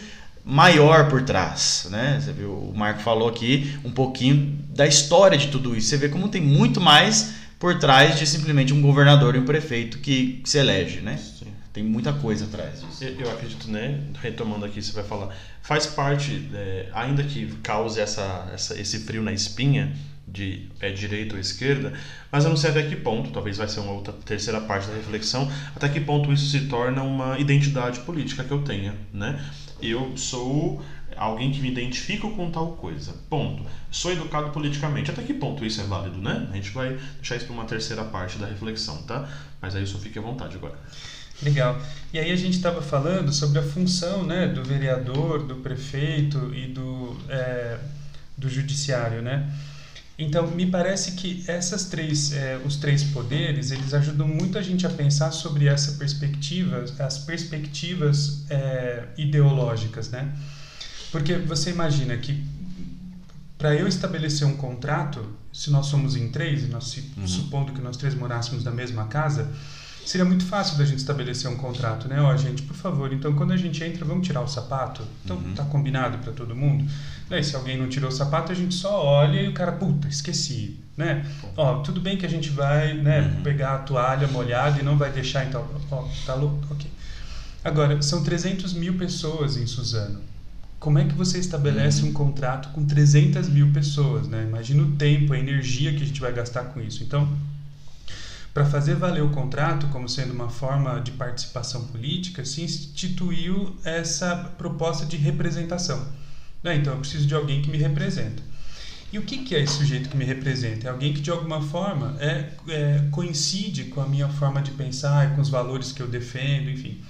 maior 0.44 1.08
por 1.08 1.22
trás, 1.22 1.86
né? 1.88 2.20
Você 2.20 2.32
viu, 2.32 2.50
o 2.50 2.72
Marco 2.76 3.00
falou 3.00 3.28
aqui 3.28 3.78
um 3.84 3.90
pouquinho 3.92 4.58
da 4.70 4.86
história 4.86 5.38
de 5.38 5.48
tudo 5.48 5.76
isso. 5.76 5.88
Você 5.88 5.96
vê 5.96 6.08
como 6.08 6.28
tem 6.28 6.42
muito 6.42 6.80
mais 6.80 7.43
por 7.64 7.78
trás 7.78 8.18
de 8.18 8.26
simplesmente 8.26 8.74
um 8.74 8.82
governador 8.82 9.34
e 9.34 9.38
um 9.38 9.44
prefeito 9.46 9.96
que 9.96 10.42
se 10.44 10.58
elege, 10.58 11.00
né? 11.00 11.16
Sim. 11.16 11.46
Tem 11.72 11.82
muita 11.82 12.12
coisa 12.12 12.44
atrás 12.44 12.82
disso. 12.82 13.02
Eu, 13.02 13.30
acredito, 13.30 13.70
né? 13.70 14.02
Retomando 14.20 14.66
aqui, 14.66 14.82
você 14.82 14.92
vai 14.92 15.02
falar, 15.02 15.34
faz 15.62 15.86
parte, 15.86 16.46
é, 16.52 16.90
ainda 16.92 17.22
que 17.22 17.46
cause 17.62 17.98
essa, 17.98 18.50
essa, 18.52 18.78
esse 18.78 18.98
frio 18.98 19.22
na 19.22 19.32
espinha 19.32 19.96
de 20.28 20.68
é 20.78 20.90
direita 20.90 21.36
ou 21.36 21.40
esquerda, 21.40 21.94
mas 22.30 22.44
eu 22.44 22.50
não 22.50 22.56
sei 22.58 22.68
até 22.68 22.82
que 22.82 22.96
ponto, 22.96 23.30
talvez 23.30 23.56
vai 23.56 23.66
ser 23.66 23.80
uma 23.80 23.92
outra 23.92 24.12
terceira 24.12 24.60
parte 24.60 24.86
da 24.86 24.96
reflexão, 24.96 25.50
até 25.74 25.88
que 25.88 26.00
ponto 26.00 26.30
isso 26.34 26.50
se 26.50 26.66
torna 26.66 27.02
uma 27.02 27.38
identidade 27.38 28.00
política 28.00 28.44
que 28.44 28.50
eu 28.50 28.60
tenha, 28.60 28.94
né? 29.10 29.42
Eu 29.80 30.14
sou 30.18 30.84
alguém 31.16 31.52
que 31.52 31.60
me 31.60 31.70
identifica 31.70 32.28
com 32.28 32.50
tal 32.50 32.72
coisa. 32.72 33.14
Ponto. 33.28 33.64
Sou 33.90 34.12
educado 34.12 34.50
politicamente. 34.50 35.10
Até 35.10 35.22
que 35.22 35.34
ponto 35.34 35.64
isso 35.64 35.80
é 35.80 35.84
válido, 35.84 36.18
né? 36.18 36.48
A 36.50 36.56
gente 36.56 36.70
vai 36.70 36.98
deixar 37.16 37.36
isso 37.36 37.46
para 37.46 37.54
uma 37.54 37.64
terceira 37.64 38.04
parte 38.04 38.38
da 38.38 38.46
reflexão, 38.46 39.02
tá? 39.02 39.28
Mas 39.60 39.74
aí 39.74 39.86
só 39.86 39.98
fique 39.98 40.18
à 40.18 40.22
vontade 40.22 40.56
agora. 40.56 40.78
Legal. 41.42 41.80
E 42.12 42.18
aí 42.18 42.30
a 42.30 42.36
gente 42.36 42.56
estava 42.56 42.80
falando 42.80 43.32
sobre 43.32 43.58
a 43.58 43.62
função 43.62 44.24
né, 44.24 44.46
do 44.46 44.62
vereador, 44.62 45.44
do 45.46 45.56
prefeito 45.56 46.54
e 46.54 46.68
do, 46.68 47.16
é, 47.28 47.78
do 48.36 48.48
judiciário, 48.48 49.20
né? 49.20 49.52
Então, 50.16 50.46
me 50.46 50.66
parece 50.66 51.12
que 51.12 51.42
essas 51.48 51.86
três, 51.86 52.32
é, 52.32 52.56
os 52.64 52.76
três 52.76 53.02
poderes, 53.02 53.72
eles 53.72 53.92
ajudam 53.92 54.28
muito 54.28 54.56
a 54.56 54.62
gente 54.62 54.86
a 54.86 54.90
pensar 54.90 55.32
sobre 55.32 55.66
essa 55.66 55.92
perspectiva, 55.92 56.84
as 57.00 57.18
perspectivas 57.18 58.44
é, 58.48 59.08
ideológicas, 59.18 60.10
né? 60.10 60.32
Porque 61.14 61.36
você 61.36 61.70
imagina 61.70 62.16
que 62.16 62.44
para 63.56 63.72
eu 63.72 63.86
estabelecer 63.86 64.44
um 64.48 64.56
contrato, 64.56 65.24
se 65.52 65.70
nós 65.70 65.86
somos 65.86 66.16
em 66.16 66.28
três, 66.28 66.68
nós, 66.68 66.96
uhum. 67.16 67.28
supondo 67.28 67.72
que 67.72 67.80
nós 67.80 67.96
três 67.96 68.16
morássemos 68.16 68.64
na 68.64 68.72
mesma 68.72 69.06
casa, 69.06 69.48
seria 70.04 70.24
muito 70.24 70.44
fácil 70.44 70.76
da 70.76 70.84
gente 70.84 70.98
estabelecer 70.98 71.48
um 71.48 71.56
contrato, 71.56 72.08
né? 72.08 72.20
Ó, 72.20 72.34
oh, 72.34 72.36
gente, 72.36 72.62
por 72.62 72.74
favor, 72.74 73.12
então 73.12 73.32
quando 73.32 73.52
a 73.52 73.56
gente 73.56 73.84
entra, 73.84 74.04
vamos 74.04 74.26
tirar 74.26 74.40
o 74.40 74.48
sapato? 74.48 75.04
Então 75.24 75.36
uhum. 75.36 75.54
tá 75.54 75.64
combinado 75.64 76.18
para 76.18 76.32
todo 76.32 76.52
mundo? 76.52 76.84
Daí, 77.28 77.44
se 77.44 77.54
alguém 77.54 77.78
não 77.78 77.88
tirou 77.88 78.10
o 78.10 78.12
sapato, 78.12 78.50
a 78.50 78.54
gente 78.56 78.74
só 78.74 79.00
olha 79.00 79.40
e 79.40 79.46
o 79.46 79.52
cara, 79.52 79.70
puta, 79.70 80.08
esqueci, 80.08 80.80
né? 80.96 81.24
Ó, 81.56 81.78
tudo 81.78 82.00
bem 82.00 82.18
que 82.18 82.26
a 82.26 82.28
gente 82.28 82.50
vai, 82.50 82.92
né, 82.92 83.20
uhum. 83.20 83.42
pegar 83.44 83.76
a 83.76 83.78
toalha 83.78 84.26
molhada 84.26 84.80
e 84.80 84.82
não 84.82 84.98
vai 84.98 85.12
deixar, 85.12 85.46
então, 85.46 85.64
ó, 85.92 86.08
tá 86.26 86.34
louco? 86.34 86.58
Ok. 86.72 86.90
Agora, 87.62 88.02
são 88.02 88.24
300 88.24 88.72
mil 88.72 88.98
pessoas 88.98 89.56
em 89.56 89.64
Suzano. 89.64 90.33
Como 90.84 90.98
é 90.98 91.04
que 91.06 91.14
você 91.14 91.38
estabelece 91.38 92.04
um 92.04 92.12
contrato 92.12 92.68
com 92.74 92.84
300 92.84 93.48
mil 93.48 93.72
pessoas? 93.72 94.28
Né? 94.28 94.44
Imagina 94.46 94.82
o 94.82 94.92
tempo, 94.96 95.32
a 95.32 95.38
energia 95.38 95.94
que 95.94 96.02
a 96.02 96.06
gente 96.06 96.20
vai 96.20 96.30
gastar 96.30 96.64
com 96.64 96.78
isso. 96.82 97.02
Então, 97.02 97.26
para 98.52 98.66
fazer 98.66 98.94
valer 98.94 99.22
o 99.22 99.30
contrato 99.30 99.86
como 99.86 100.06
sendo 100.06 100.34
uma 100.34 100.50
forma 100.50 101.00
de 101.00 101.12
participação 101.12 101.86
política, 101.86 102.44
se 102.44 102.60
instituiu 102.60 103.74
essa 103.82 104.36
proposta 104.58 105.06
de 105.06 105.16
representação. 105.16 106.06
Né? 106.62 106.76
Então, 106.76 106.92
eu 106.92 107.00
preciso 107.00 107.26
de 107.26 107.34
alguém 107.34 107.62
que 107.62 107.70
me 107.70 107.78
representa. 107.78 108.42
E 109.10 109.18
o 109.18 109.22
que, 109.22 109.38
que 109.38 109.54
é 109.54 109.62
esse 109.62 109.78
sujeito 109.78 110.10
que 110.10 110.18
me 110.18 110.26
representa? 110.26 110.88
É 110.88 110.90
alguém 110.90 111.14
que 111.14 111.22
de 111.22 111.30
alguma 111.30 111.62
forma 111.62 112.14
é, 112.20 112.50
é 112.68 113.08
coincide 113.10 113.84
com 113.84 114.02
a 114.02 114.06
minha 114.06 114.28
forma 114.28 114.60
de 114.60 114.72
pensar, 114.72 115.34
com 115.34 115.40
os 115.40 115.48
valores 115.48 115.92
que 115.92 116.02
eu 116.02 116.08
defendo, 116.08 116.68
enfim. 116.68 117.00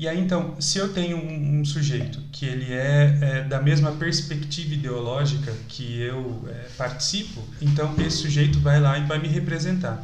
E 0.00 0.08
aí 0.08 0.18
então, 0.18 0.58
se 0.58 0.78
eu 0.78 0.94
tenho 0.94 1.18
um, 1.18 1.60
um 1.60 1.62
sujeito 1.62 2.22
que 2.32 2.46
ele 2.46 2.72
é, 2.72 3.18
é, 3.20 3.42
da 3.42 3.60
mesma 3.60 3.92
perspectiva 3.92 4.72
ideológica 4.72 5.52
que 5.68 6.00
eu 6.00 6.42
é, 6.48 6.68
participo, 6.78 7.44
então 7.60 7.94
esse 7.98 8.16
sujeito 8.16 8.58
vai 8.60 8.80
lá 8.80 8.98
e 8.98 9.04
vai 9.04 9.18
me 9.18 9.28
representar. 9.28 10.02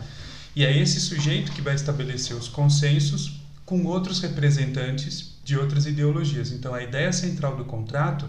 E 0.54 0.66
é 0.66 0.78
esse 0.78 1.00
sujeito 1.00 1.50
que 1.52 1.62
vai 1.62 1.74
estabelecer 1.74 2.36
os 2.36 2.46
consensos 2.46 3.40
com 3.64 3.86
outros 3.86 4.20
representantes 4.20 5.34
de 5.42 5.56
outras 5.56 5.86
ideologias. 5.86 6.52
Então 6.52 6.74
a 6.74 6.82
ideia 6.82 7.10
central 7.10 7.56
do 7.56 7.64
contrato 7.64 8.28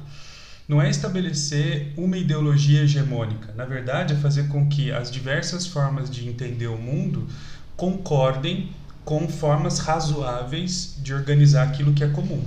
não 0.69 0.81
é 0.81 0.89
estabelecer 0.89 1.91
uma 1.97 2.17
ideologia 2.17 2.83
hegemônica. 2.83 3.53
Na 3.57 3.65
verdade, 3.65 4.13
é 4.13 4.15
fazer 4.15 4.47
com 4.47 4.69
que 4.69 4.89
as 4.89 5.11
diversas 5.11 5.67
formas 5.67 6.09
de 6.09 6.29
entender 6.29 6.67
o 6.67 6.77
mundo 6.77 7.27
concordem 7.75 8.69
com 9.07 9.25
formas 9.29 9.79
razoáveis 9.79 10.97
de 10.97 11.13
organizar 11.13 11.63
aquilo 11.63 11.93
que 11.93 12.03
é 12.03 12.09
comum. 12.09 12.45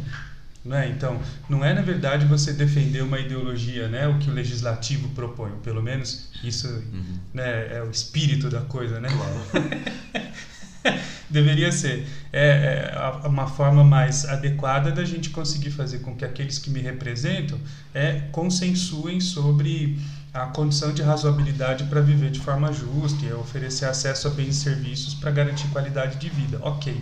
Não 0.63 0.77
é? 0.77 0.91
Então, 0.91 1.19
não 1.49 1.65
é 1.65 1.73
na 1.73 1.81
verdade 1.81 2.27
você 2.27 2.53
defender 2.53 3.03
uma 3.03 3.19
ideologia, 3.19 3.89
né, 3.89 4.07
o 4.07 4.19
que 4.19 4.29
o 4.29 4.35
legislativo 4.35 5.09
propõe, 5.09 5.53
pelo 5.65 5.83
menos 5.83 6.29
isso 6.45 6.69
uhum. 6.69 7.19
né, 7.33 7.77
é 7.77 7.83
o 7.83 7.91
espírito 7.91 8.51
da 8.51 8.61
coisa, 8.61 9.01
né? 9.01 9.09
Claro. 9.09 10.31
Deveria 11.31 11.73
ser 11.73 12.07
é, 12.31 12.93
é, 12.93 13.27
uma 13.27 13.47
forma 13.47 13.83
mais 13.83 14.27
adequada 14.27 14.91
da 14.91 15.05
gente 15.05 15.31
conseguir 15.31 15.71
fazer 15.71 16.01
com 16.01 16.15
que 16.15 16.27
aqueles 16.27 16.59
que 16.59 16.69
me 16.69 16.81
representam 16.81 17.59
é, 17.95 18.21
consensuem 18.33 19.19
sobre 19.19 19.99
a 20.33 20.47
condição 20.47 20.93
de 20.93 21.03
razoabilidade 21.03 21.85
para 21.85 22.01
viver 22.01 22.31
de 22.31 22.41
forma 22.41 22.73
justa 22.73 23.25
e 23.25 23.33
oferecer 23.33 23.87
acesso 23.87 24.29
a 24.29 24.31
bens 24.31 24.57
e 24.57 24.61
serviços 24.61 25.15
para 25.15 25.31
garantir 25.31 25.69
qualidade 25.69 26.19
de 26.19 26.29
vida. 26.29 26.59
Ok. 26.63 27.01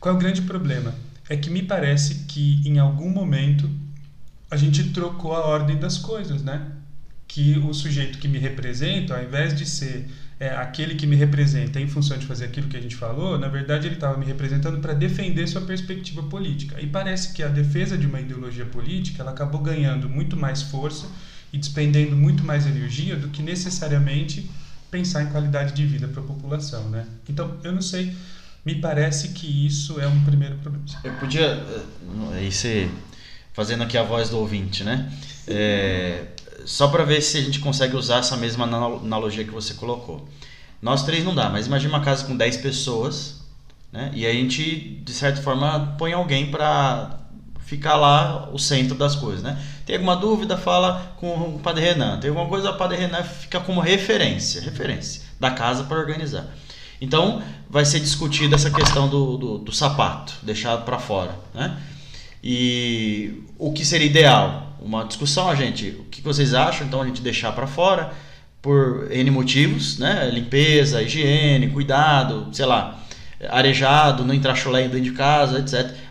Qual 0.00 0.14
é 0.14 0.16
o 0.16 0.20
grande 0.20 0.42
problema? 0.42 0.94
É 1.28 1.36
que 1.36 1.50
me 1.50 1.62
parece 1.62 2.26
que 2.26 2.62
em 2.64 2.78
algum 2.78 3.10
momento 3.10 3.68
a 4.50 4.56
gente 4.56 4.90
trocou 4.90 5.34
a 5.34 5.44
ordem 5.44 5.76
das 5.76 5.98
coisas, 5.98 6.42
né? 6.42 6.66
Que 7.26 7.58
o 7.58 7.74
sujeito 7.74 8.18
que 8.18 8.28
me 8.28 8.38
representa, 8.38 9.16
ao 9.16 9.22
invés 9.22 9.54
de 9.54 9.66
ser 9.66 10.08
é, 10.38 10.50
aquele 10.50 10.94
que 10.94 11.06
me 11.06 11.16
representa 11.16 11.80
em 11.80 11.88
função 11.88 12.16
de 12.16 12.26
fazer 12.26 12.44
aquilo 12.44 12.68
que 12.68 12.76
a 12.76 12.80
gente 12.80 12.94
falou, 12.94 13.38
na 13.38 13.48
verdade 13.48 13.88
ele 13.88 13.96
estava 13.96 14.16
me 14.16 14.24
representando 14.24 14.78
para 14.80 14.92
defender 14.92 15.46
sua 15.46 15.62
perspectiva 15.62 16.22
política. 16.22 16.80
E 16.80 16.86
parece 16.86 17.32
que 17.32 17.42
a 17.42 17.48
defesa 17.48 17.98
de 17.98 18.06
uma 18.06 18.20
ideologia 18.20 18.66
política 18.66 19.22
ela 19.22 19.32
acabou 19.32 19.60
ganhando 19.60 20.08
muito 20.08 20.36
mais 20.36 20.62
força 20.62 21.06
e 21.56 21.58
despendendo 21.58 22.14
muito 22.14 22.44
mais 22.44 22.66
energia 22.66 23.16
do 23.16 23.28
que 23.28 23.42
necessariamente 23.42 24.48
pensar 24.90 25.22
em 25.22 25.26
qualidade 25.28 25.72
de 25.72 25.86
vida 25.86 26.06
para 26.06 26.20
a 26.20 26.24
população, 26.24 26.90
né? 26.90 27.06
Então, 27.28 27.56
eu 27.64 27.72
não 27.72 27.80
sei, 27.80 28.14
me 28.64 28.74
parece 28.74 29.28
que 29.28 29.66
isso 29.66 29.98
é 29.98 30.06
um 30.06 30.22
primeiro 30.22 30.56
problema. 30.56 30.84
Eu 31.02 31.14
podia, 31.14 31.64
aí 32.34 32.52
você, 32.52 32.90
fazendo 33.54 33.82
aqui 33.82 33.96
a 33.96 34.02
voz 34.02 34.28
do 34.28 34.38
ouvinte, 34.38 34.84
né? 34.84 35.10
É, 35.48 36.26
só 36.66 36.88
para 36.88 37.04
ver 37.04 37.22
se 37.22 37.38
a 37.38 37.40
gente 37.40 37.58
consegue 37.58 37.96
usar 37.96 38.18
essa 38.18 38.36
mesma 38.36 38.66
analogia 38.66 39.44
que 39.44 39.50
você 39.50 39.72
colocou. 39.74 40.28
Nós 40.82 41.04
três 41.04 41.24
não 41.24 41.34
dá, 41.34 41.48
mas 41.48 41.66
imagine 41.66 41.90
uma 41.90 42.04
casa 42.04 42.26
com 42.26 42.36
10 42.36 42.58
pessoas, 42.58 43.40
né? 43.90 44.10
E 44.14 44.26
a 44.26 44.32
gente, 44.32 45.00
de 45.02 45.12
certa 45.12 45.40
forma, 45.40 45.94
põe 45.96 46.12
alguém 46.12 46.50
para 46.50 47.18
ficar 47.66 47.96
lá 47.96 48.48
o 48.52 48.58
centro 48.58 48.96
das 48.96 49.16
coisas, 49.16 49.42
né? 49.42 49.58
Tem 49.84 49.96
alguma 49.96 50.16
dúvida, 50.16 50.56
fala 50.56 51.14
com 51.16 51.32
o 51.32 51.58
Padre 51.58 51.84
Renan. 51.84 52.18
Tem 52.20 52.30
alguma 52.30 52.48
coisa, 52.48 52.70
o 52.70 52.76
Padre 52.76 52.96
Renan 52.96 53.24
fica 53.24 53.58
como 53.58 53.80
referência, 53.80 54.62
referência 54.62 55.22
da 55.38 55.50
casa 55.50 55.82
para 55.82 55.98
organizar. 55.98 56.46
Então, 57.00 57.42
vai 57.68 57.84
ser 57.84 57.98
discutida 57.98 58.54
essa 58.54 58.70
questão 58.70 59.08
do, 59.08 59.36
do, 59.36 59.58
do 59.58 59.72
sapato, 59.72 60.32
deixado 60.42 60.84
para 60.84 60.98
fora, 60.98 61.36
né? 61.52 61.76
E 62.42 63.42
o 63.58 63.72
que 63.72 63.84
seria 63.84 64.06
ideal? 64.06 64.76
Uma 64.80 65.04
discussão, 65.04 65.50
a 65.50 65.56
gente, 65.56 65.88
o 65.98 66.04
que 66.04 66.22
vocês 66.22 66.54
acham? 66.54 66.86
Então, 66.86 67.02
a 67.02 67.06
gente 67.06 67.20
deixar 67.20 67.50
para 67.50 67.66
fora 67.66 68.12
por 68.62 69.10
N 69.10 69.28
motivos, 69.32 69.98
né? 69.98 70.30
Limpeza, 70.32 71.02
higiene, 71.02 71.68
cuidado, 71.68 72.48
sei 72.52 72.64
lá, 72.64 73.00
arejado, 73.48 74.24
não 74.24 74.32
entrar 74.32 74.54
chulé 74.54 74.82
dentro 74.82 75.00
de 75.00 75.10
casa, 75.10 75.58
etc 75.58 76.05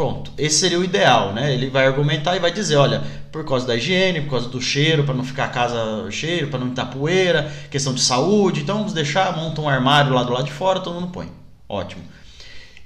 Pronto, 0.00 0.32
esse 0.38 0.56
seria 0.56 0.80
o 0.80 0.82
ideal, 0.82 1.34
né? 1.34 1.52
Ele 1.52 1.68
vai 1.68 1.86
argumentar 1.86 2.34
e 2.34 2.38
vai 2.38 2.50
dizer, 2.50 2.76
olha, 2.76 3.02
por 3.30 3.44
causa 3.44 3.66
da 3.66 3.76
higiene, 3.76 4.22
por 4.22 4.30
causa 4.30 4.48
do 4.48 4.58
cheiro, 4.58 5.04
para 5.04 5.12
não 5.12 5.22
ficar 5.22 5.44
a 5.44 5.48
casa 5.48 6.10
cheiro, 6.10 6.46
para 6.46 6.58
não 6.58 6.68
entrar 6.68 6.86
poeira, 6.86 7.52
questão 7.70 7.92
de 7.92 8.00
saúde, 8.00 8.62
então 8.62 8.78
vamos 8.78 8.94
deixar, 8.94 9.36
monta 9.36 9.60
um 9.60 9.68
armário 9.68 10.14
lá 10.14 10.22
do 10.22 10.32
lado 10.32 10.46
de 10.46 10.52
fora, 10.52 10.80
todo 10.80 10.98
mundo 10.98 11.08
põe. 11.08 11.28
Ótimo. 11.68 12.02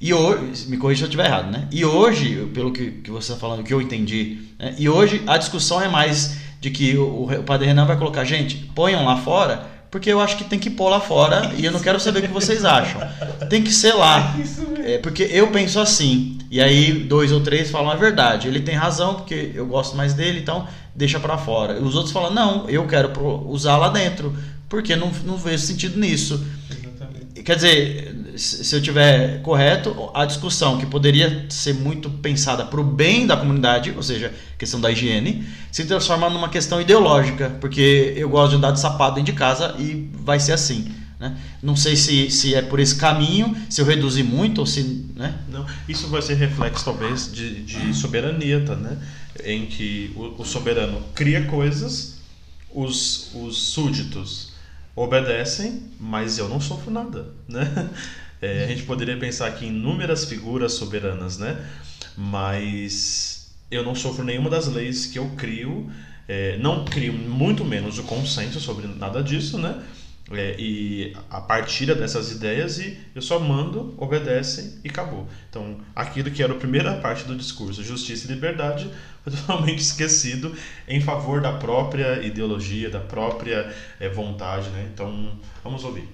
E 0.01 0.13
hoje, 0.13 0.67
me 0.67 0.77
corrija 0.77 0.99
se 0.99 1.05
eu 1.05 1.07
estiver 1.07 1.27
errado, 1.27 1.53
né? 1.53 1.69
E 1.71 1.85
hoje, 1.85 2.51
pelo 2.53 2.73
que, 2.73 2.91
que 2.91 3.13
você 3.13 3.31
está 3.31 3.41
falando, 3.41 3.63
que 3.63 3.73
eu 3.73 3.81
entendi, 3.81 4.49
né? 4.59 4.75
e 4.77 4.89
hoje 4.89 5.23
a 5.29 5.39
discussão 5.39 5.81
é 5.81 5.87
mais 5.87 6.39
de 6.61 6.69
que 6.69 6.99
o, 6.99 7.27
o 7.27 7.43
padre 7.45 7.69
Renan 7.69 7.87
vai 7.87 7.97
colocar, 7.97 8.25
gente, 8.25 8.57
ponham 8.75 9.05
lá 9.05 9.19
fora 9.19 9.74
porque 9.95 10.11
eu 10.11 10.21
acho 10.21 10.37
que 10.37 10.43
tem 10.43 10.59
que 10.59 10.69
pôr 10.69 10.89
lá 10.89 10.99
fora 10.99 11.53
e 11.57 11.65
eu 11.65 11.71
não 11.71 11.79
quero 11.79 12.01
saber 12.01 12.19
o 12.19 12.23
que 12.23 12.27
vocês 12.27 12.65
acham. 12.65 13.01
Tem 13.49 13.63
que 13.63 13.73
ser 13.73 13.93
lá. 13.93 14.35
É, 14.87 14.99
porque 14.99 15.23
eu 15.23 15.47
penso 15.47 15.81
assim. 15.81 16.37
E 16.51 16.61
aí 16.61 16.93
dois 16.93 17.33
ou 17.33 17.41
três 17.41 17.71
falam 17.71 17.91
a 17.91 17.95
verdade. 17.95 18.49
Ele 18.49 18.61
tem 18.61 18.75
razão 18.75 19.15
porque 19.15 19.53
eu 19.55 19.65
gosto 19.65 19.97
mais 19.97 20.13
dele, 20.13 20.41
então 20.41 20.69
deixa 20.95 21.19
para 21.19 21.39
fora. 21.39 21.81
Os 21.81 21.95
outros 21.95 22.13
falam 22.13 22.35
não, 22.35 22.69
eu 22.69 22.87
quero 22.87 23.11
usar 23.49 23.79
lá 23.79 23.89
dentro 23.89 24.37
porque 24.69 24.95
não, 24.95 25.11
não 25.25 25.39
vejo 25.39 25.65
sentido 25.65 25.99
nisso. 25.99 26.45
Quer 27.43 27.57
dizer, 27.57 28.15
se 28.37 28.75
eu 28.75 28.81
tiver 28.81 29.43
correto, 29.43 30.11
a 30.15 30.25
discussão 30.25 30.79
que 30.79 30.87
poderia 30.87 31.47
ser 31.49 31.75
muito 31.75 32.09
pensada 32.09 32.65
para 32.65 32.81
o 32.81 32.85
bem 32.85 33.27
da 33.27 33.37
comunidade, 33.37 33.93
ou 33.97 34.03
seja, 34.03 34.33
questão 34.57 34.81
da 34.81 34.91
higiene, 34.91 35.45
se 35.73 35.85
transforma 35.85 36.31
numa 36.31 36.49
questão 36.49 36.81
ideológica, 36.81 37.51
porque 37.61 38.15
eu 38.17 38.29
gosto 38.29 38.51
de 38.51 38.57
andar 38.57 38.71
de 38.71 38.79
sapato 38.79 39.17
dentro 39.17 39.33
de 39.33 39.39
casa 39.39 39.75
e 39.79 40.09
vai 40.15 40.39
ser 40.39 40.53
assim. 40.53 40.93
Né? 41.19 41.37
Não 41.61 41.75
sei 41.75 41.97
se, 41.97 42.31
se 42.31 42.55
é 42.55 42.63
por 42.63 42.79
esse 42.79 42.95
caminho, 42.95 43.57
se 43.69 43.81
eu 43.81 43.85
reduzir 43.85 44.23
muito 44.23 44.61
ou 44.61 44.67
se. 44.67 45.05
Né? 45.17 45.35
Não, 45.49 45.67
isso 45.89 46.07
vai 46.09 46.23
ser 46.23 46.35
reflexo, 46.35 46.85
talvez, 46.85 47.33
de, 47.33 47.63
de 47.63 47.95
soberania, 47.95 48.65
tá, 48.65 48.77
né? 48.77 48.97
em 49.45 49.67
que 49.67 50.13
o, 50.15 50.43
o 50.43 50.45
soberano 50.45 51.03
cria 51.15 51.47
coisas, 51.47 52.19
os, 52.73 53.31
os 53.35 53.57
súditos 53.57 54.54
obedecem, 54.95 55.83
mas 55.99 56.39
eu 56.39 56.49
não 56.49 56.61
sofro 56.61 56.91
nada, 56.91 57.29
né? 57.49 57.91
É, 58.43 58.65
a 58.65 58.67
gente 58.67 58.83
poderia 58.83 59.17
pensar 59.17 59.47
aqui 59.47 59.65
em 59.65 59.69
inúmeras 59.69 60.27
figuras 60.27 60.73
soberanas, 60.73 61.39
né? 61.39 61.65
Mas 62.15 63.49
eu 63.71 63.83
não 63.83 63.95
sofro 63.95 64.23
nenhuma 64.23 64.51
das 64.51 64.67
leis 64.67 65.07
que 65.07 65.19
eu 65.19 65.31
crio, 65.31 65.91
é, 66.29 66.55
não 66.59 66.85
crio 66.85 67.15
muito 67.15 67.65
menos 67.65 67.99
o 67.99 68.03
consenso 68.03 68.61
sobre 68.61 68.87
nada 68.87 69.23
disso, 69.23 69.57
né? 69.57 69.83
É, 70.31 70.57
e 70.59 71.13
a 71.29 71.41
partir 71.41 71.87
dessas 71.95 72.31
ideias 72.31 72.79
e 72.79 72.99
eu 73.15 73.21
só 73.21 73.39
mando, 73.39 73.95
obedecem 73.97 74.73
e 74.83 74.89
acabou. 74.89 75.29
Então, 75.51 75.79
aquilo 75.95 76.31
que 76.31 76.43
era 76.43 76.53
a 76.53 76.57
primeira 76.57 76.95
parte 76.95 77.27
do 77.27 77.37
discurso, 77.37 77.83
justiça 77.83 78.27
e 78.27 78.35
liberdade, 78.35 78.91
totalmente 79.31 79.81
esquecido 79.83 80.55
em 80.87 81.01
favor 81.01 81.41
da 81.41 81.53
própria 81.53 82.23
ideologia, 82.23 82.91
da 82.91 83.01
própria 83.01 83.73
é, 83.99 84.09
vontade, 84.09 84.69
né? 84.71 84.89
Então, 84.93 85.39
vamos 85.63 85.85
ouvir. 85.85 86.09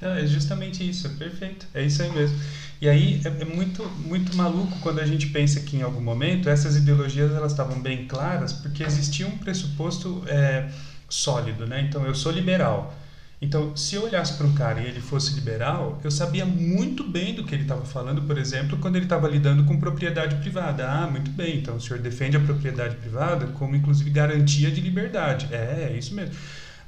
Não, 0.00 0.12
é 0.12 0.26
justamente 0.26 0.86
isso, 0.86 1.06
é 1.06 1.10
perfeito, 1.10 1.66
é 1.72 1.82
isso 1.82 2.02
aí 2.02 2.10
mesmo. 2.10 2.38
E 2.80 2.88
aí 2.88 3.20
é, 3.24 3.28
é, 3.28 3.44
muito, 3.44 3.82
muito 4.04 4.36
maluco 4.36 4.78
quando 4.80 5.00
a 5.00 5.06
gente 5.06 5.28
pensa 5.28 5.60
que 5.60 5.76
em 5.76 5.82
algum 5.82 6.02
momento 6.02 6.48
essas 6.48 6.76
ideologias 6.76 7.32
elas 7.32 7.52
estavam 7.52 7.80
bem 7.80 8.06
claras 8.06 8.52
porque 8.52 8.82
existia 8.82 9.26
um 9.26 9.38
pressuposto 9.38 10.22
é, 10.26 10.68
sólido, 11.08 11.66
né? 11.66 11.80
Então 11.88 12.04
eu 12.04 12.14
sou 12.14 12.30
liberal. 12.30 12.94
Então, 13.40 13.76
se 13.76 13.94
eu 13.94 14.04
olhasse 14.04 14.34
para 14.34 14.46
um 14.46 14.54
cara 14.54 14.80
e 14.80 14.86
ele 14.86 15.00
fosse 15.00 15.34
liberal, 15.34 16.00
eu 16.02 16.10
sabia 16.10 16.46
muito 16.46 17.04
bem 17.04 17.34
do 17.34 17.44
que 17.44 17.54
ele 17.54 17.64
estava 17.64 17.84
falando, 17.84 18.22
por 18.22 18.38
exemplo, 18.38 18.78
quando 18.78 18.96
ele 18.96 19.04
estava 19.04 19.28
lidando 19.28 19.64
com 19.64 19.78
propriedade 19.78 20.36
privada. 20.36 20.88
Ah, 20.88 21.06
muito 21.06 21.30
bem, 21.30 21.58
então 21.58 21.76
o 21.76 21.80
senhor 21.80 21.98
defende 21.98 22.36
a 22.36 22.40
propriedade 22.40 22.96
privada 22.96 23.46
como, 23.48 23.76
inclusive, 23.76 24.08
garantia 24.08 24.70
de 24.70 24.80
liberdade. 24.80 25.48
É, 25.52 25.90
é 25.92 25.96
isso 25.98 26.14
mesmo. 26.14 26.34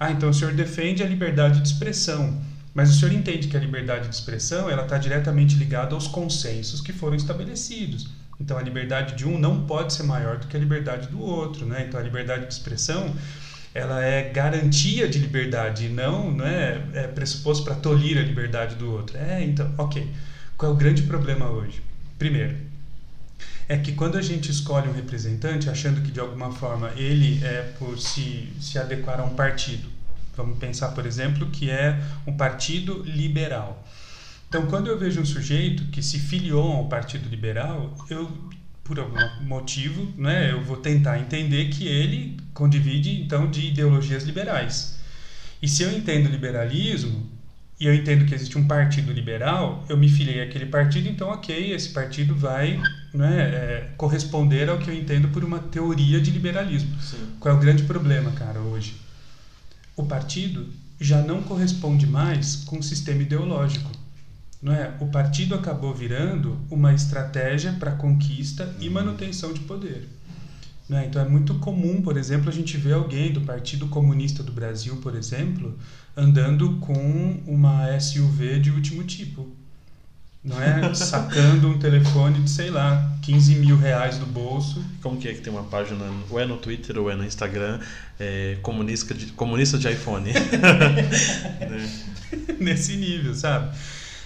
Ah, 0.01 0.11
então 0.11 0.31
o 0.31 0.35
senhor 0.35 0.55
defende 0.55 1.03
a 1.03 1.07
liberdade 1.07 1.61
de 1.61 1.69
expressão. 1.69 2.41
Mas 2.73 2.91
o 2.91 2.99
senhor 2.99 3.13
entende 3.13 3.49
que 3.49 3.57
a 3.57 3.61
liberdade 3.61 4.09
de 4.09 4.15
expressão 4.15 4.71
ela 4.71 4.85
está 4.85 4.97
diretamente 4.97 5.57
ligada 5.57 5.95
aos 5.95 6.07
consensos 6.07 6.81
que 6.81 6.93
foram 6.93 7.17
estabelecidos. 7.17 8.09
Então 8.41 8.57
a 8.57 8.63
liberdade 8.63 9.17
de 9.17 9.27
um 9.27 9.39
não 9.39 9.67
pode 9.67 9.93
ser 9.93 10.05
maior 10.05 10.39
do 10.39 10.47
que 10.47 10.57
a 10.57 10.61
liberdade 10.61 11.09
do 11.09 11.21
outro, 11.21 11.67
né? 11.67 11.85
Então 11.87 11.99
a 11.99 12.03
liberdade 12.03 12.47
de 12.47 12.53
expressão 12.53 13.13
ela 13.75 14.03
é 14.03 14.31
garantia 14.31 15.09
de 15.09 15.19
liberdade 15.19 15.89
não, 15.89 16.31
não 16.31 16.47
é, 16.47 16.83
é 16.95 17.07
pressuposto 17.07 17.65
para 17.65 17.75
tolir 17.75 18.19
a 18.19 18.23
liberdade 18.23 18.75
do 18.75 18.91
outro. 18.91 19.17
É, 19.17 19.43
então, 19.45 19.73
ok. 19.77 20.09
Qual 20.57 20.73
é 20.73 20.75
o 20.75 20.77
grande 20.77 21.03
problema 21.03 21.49
hoje? 21.51 21.83
Primeiro, 22.19 22.57
é 23.69 23.77
que 23.77 23.93
quando 23.93 24.17
a 24.17 24.23
gente 24.23 24.51
escolhe 24.51 24.89
um 24.89 24.93
representante, 24.93 25.69
achando 25.69 26.01
que 26.01 26.11
de 26.11 26.19
alguma 26.19 26.51
forma 26.53 26.91
ele 26.97 27.45
é 27.45 27.75
por 27.79 27.99
se, 27.99 28.49
se 28.61 28.79
adequar 28.79 29.21
a 29.21 29.25
um 29.25 29.35
partido, 29.35 29.89
vamos 30.37 30.59
pensar, 30.59 30.89
por 30.89 31.05
exemplo, 31.07 31.49
que 31.51 31.71
é 31.71 32.01
um 32.27 32.37
partido 32.37 33.03
liberal. 33.05 33.85
Então, 34.49 34.67
quando 34.67 34.87
eu 34.87 34.99
vejo 34.99 35.21
um 35.21 35.27
sujeito 35.27 35.85
que 35.91 36.03
se 36.03 36.19
filiou 36.19 36.73
ao 36.73 36.89
Partido 36.89 37.29
Liberal, 37.29 37.95
eu, 38.09 38.31
por 38.89 38.99
algum 38.99 39.19
motivo, 39.43 40.09
né, 40.17 40.51
eu 40.51 40.65
vou 40.65 40.79
tentar 40.79 41.21
entender 41.21 41.67
que 41.67 41.87
ele 41.87 42.39
condivide, 42.55 43.21
então, 43.21 43.51
de 43.51 43.69
ideologias 43.69 44.25
liberais. 44.25 44.99
E 45.61 45.69
se 45.69 45.83
eu 45.83 45.93
entendo 45.93 46.31
liberalismo, 46.31 47.31
e 47.79 47.87
eu 47.87 47.95
entendo 47.95 48.25
que 48.25 48.35
existe 48.35 48.57
um 48.57 48.67
partido 48.67 49.13
liberal, 49.13 49.85
eu 49.91 49.97
me 49.97 50.09
filiei 50.09 50.43
àquele 50.43 50.67
partido, 50.67 51.07
então, 51.07 51.29
ok, 51.29 51.73
esse 51.75 51.91
partido 51.91 52.35
vai 52.35 52.81
né, 53.13 53.41
é, 53.41 53.91
corresponder 53.99 54.71
ao 54.71 54.79
que 54.79 54.89
eu 54.89 54.95
entendo 54.95 55.29
por 55.29 55.45
uma 55.45 55.59
teoria 55.59 56.19
de 56.19 56.31
liberalismo. 56.31 56.91
Sim. 57.01 57.29
Qual 57.39 57.55
é 57.55 57.59
o 57.59 57.61
grande 57.61 57.83
problema, 57.83 58.33
cara, 58.33 58.59
hoje? 58.59 58.97
O 59.95 60.05
partido 60.05 60.67
já 60.99 61.21
não 61.21 61.43
corresponde 61.43 62.07
mais 62.07 62.57
com 62.57 62.79
o 62.79 62.83
sistema 62.83 63.23
ideológico. 63.23 63.91
Não 64.61 64.73
é? 64.73 64.93
O 65.01 65.07
partido 65.07 65.55
acabou 65.55 65.95
virando 65.95 66.59
uma 66.71 66.93
estratégia 66.93 67.73
para 67.79 67.93
conquista 67.93 68.75
e 68.81 68.89
uhum. 68.89 68.95
manutenção 68.95 69.53
de 69.53 69.61
poder. 69.61 70.09
Né? 70.89 71.07
Então 71.07 71.23
é 71.23 71.29
muito 71.29 71.55
comum, 71.57 72.01
por 72.03 72.17
exemplo, 72.17 72.49
a 72.49 72.53
gente 72.53 72.77
ver 72.77 72.95
alguém 72.95 73.33
do 73.33 73.43
Partido 73.43 73.87
Comunista 73.89 74.43
do 74.43 74.51
Brasil, 74.51 74.97
por 74.97 75.15
exemplo, 75.15 75.79
andando 76.17 76.77
com 76.81 77.41
uma 77.47 77.99
SUV 78.01 78.59
de 78.59 78.71
último 78.71 79.05
tipo. 79.05 79.47
Não 80.43 80.61
é? 80.61 80.93
Sacando 80.95 81.69
um 81.69 81.79
telefone 81.79 82.41
de, 82.41 82.51
sei 82.51 82.71
lá, 82.71 83.17
15 83.23 83.57
mil 83.57 83.77
reais 83.77 84.17
do 84.17 84.25
bolso. 84.25 84.83
Como 85.03 85.19
que 85.21 85.29
é 85.29 85.35
que 85.35 85.41
tem 85.41 85.53
uma 85.53 85.65
página, 85.65 86.05
ou 86.31 86.41
é 86.41 86.47
no 86.47 86.57
Twitter 86.57 86.97
ou 86.99 87.11
é 87.11 87.15
no 87.15 87.25
Instagram, 87.25 87.79
é, 88.19 88.57
comunista, 88.63 89.13
de, 89.15 89.27
comunista 89.33 89.79
de 89.79 89.93
iPhone? 89.93 90.33
né? 90.33 91.91
Nesse 92.59 92.97
nível, 92.97 93.35
sabe? 93.35 93.77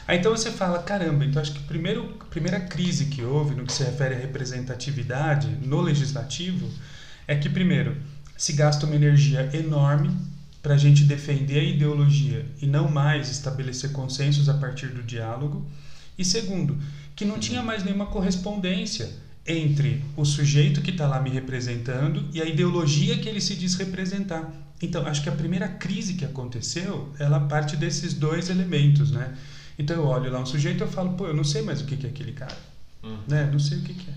Aí 0.06 0.18
então 0.18 0.32
você 0.32 0.50
fala, 0.50 0.82
caramba, 0.82 1.24
então 1.24 1.40
acho 1.40 1.52
que 1.52 1.60
primeiro, 1.60 2.16
a 2.20 2.24
primeira 2.24 2.60
crise 2.60 3.06
que 3.06 3.22
houve 3.22 3.54
no 3.54 3.64
que 3.64 3.72
se 3.72 3.84
refere 3.84 4.14
à 4.14 4.18
representatividade 4.18 5.48
no 5.64 5.80
legislativo 5.80 6.68
é 7.26 7.36
que, 7.36 7.48
primeiro, 7.48 7.96
se 8.36 8.52
gasta 8.52 8.84
uma 8.84 8.96
energia 8.96 9.48
enorme 9.54 10.10
para 10.62 10.74
a 10.74 10.78
gente 10.78 11.04
defender 11.04 11.60
a 11.60 11.64
ideologia 11.64 12.46
e 12.60 12.66
não 12.66 12.90
mais 12.90 13.30
estabelecer 13.30 13.92
consensos 13.92 14.48
a 14.48 14.54
partir 14.54 14.88
do 14.88 15.02
diálogo. 15.02 15.66
E 16.18 16.24
segundo, 16.24 16.76
que 17.14 17.24
não 17.24 17.38
tinha 17.38 17.62
mais 17.62 17.84
nenhuma 17.84 18.06
correspondência 18.06 19.08
entre 19.46 20.04
o 20.16 20.24
sujeito 20.24 20.80
que 20.80 20.90
está 20.90 21.06
lá 21.06 21.20
me 21.20 21.30
representando 21.30 22.28
e 22.32 22.40
a 22.40 22.44
ideologia 22.44 23.18
que 23.18 23.28
ele 23.28 23.40
se 23.40 23.56
diz 23.56 23.74
representar. 23.74 24.52
Então, 24.80 25.06
acho 25.06 25.22
que 25.22 25.28
a 25.28 25.32
primeira 25.32 25.68
crise 25.68 26.14
que 26.14 26.24
aconteceu, 26.24 27.12
ela 27.18 27.40
parte 27.40 27.76
desses 27.76 28.14
dois 28.14 28.50
elementos, 28.50 29.10
né? 29.10 29.34
Então 29.78 29.96
eu 29.96 30.06
olho 30.06 30.30
lá 30.30 30.40
um 30.40 30.46
sujeito 30.46 30.80
e 30.80 30.82
eu 30.82 30.88
falo, 30.88 31.14
pô, 31.14 31.26
eu 31.26 31.35
não 31.35 31.44
sei 31.44 31.62
mais 31.62 31.80
o 31.80 31.87
que, 31.87 31.96
que 31.96 32.06
é 32.06 32.11
aquele 32.11 32.32
cara. 32.32 32.56
Uhum. 33.02 33.18
Né? 33.26 33.48
Não 33.50 33.58
sei 33.58 33.78
o 33.78 33.82
que, 33.82 33.94
que 33.94 34.11
é. 34.11 34.14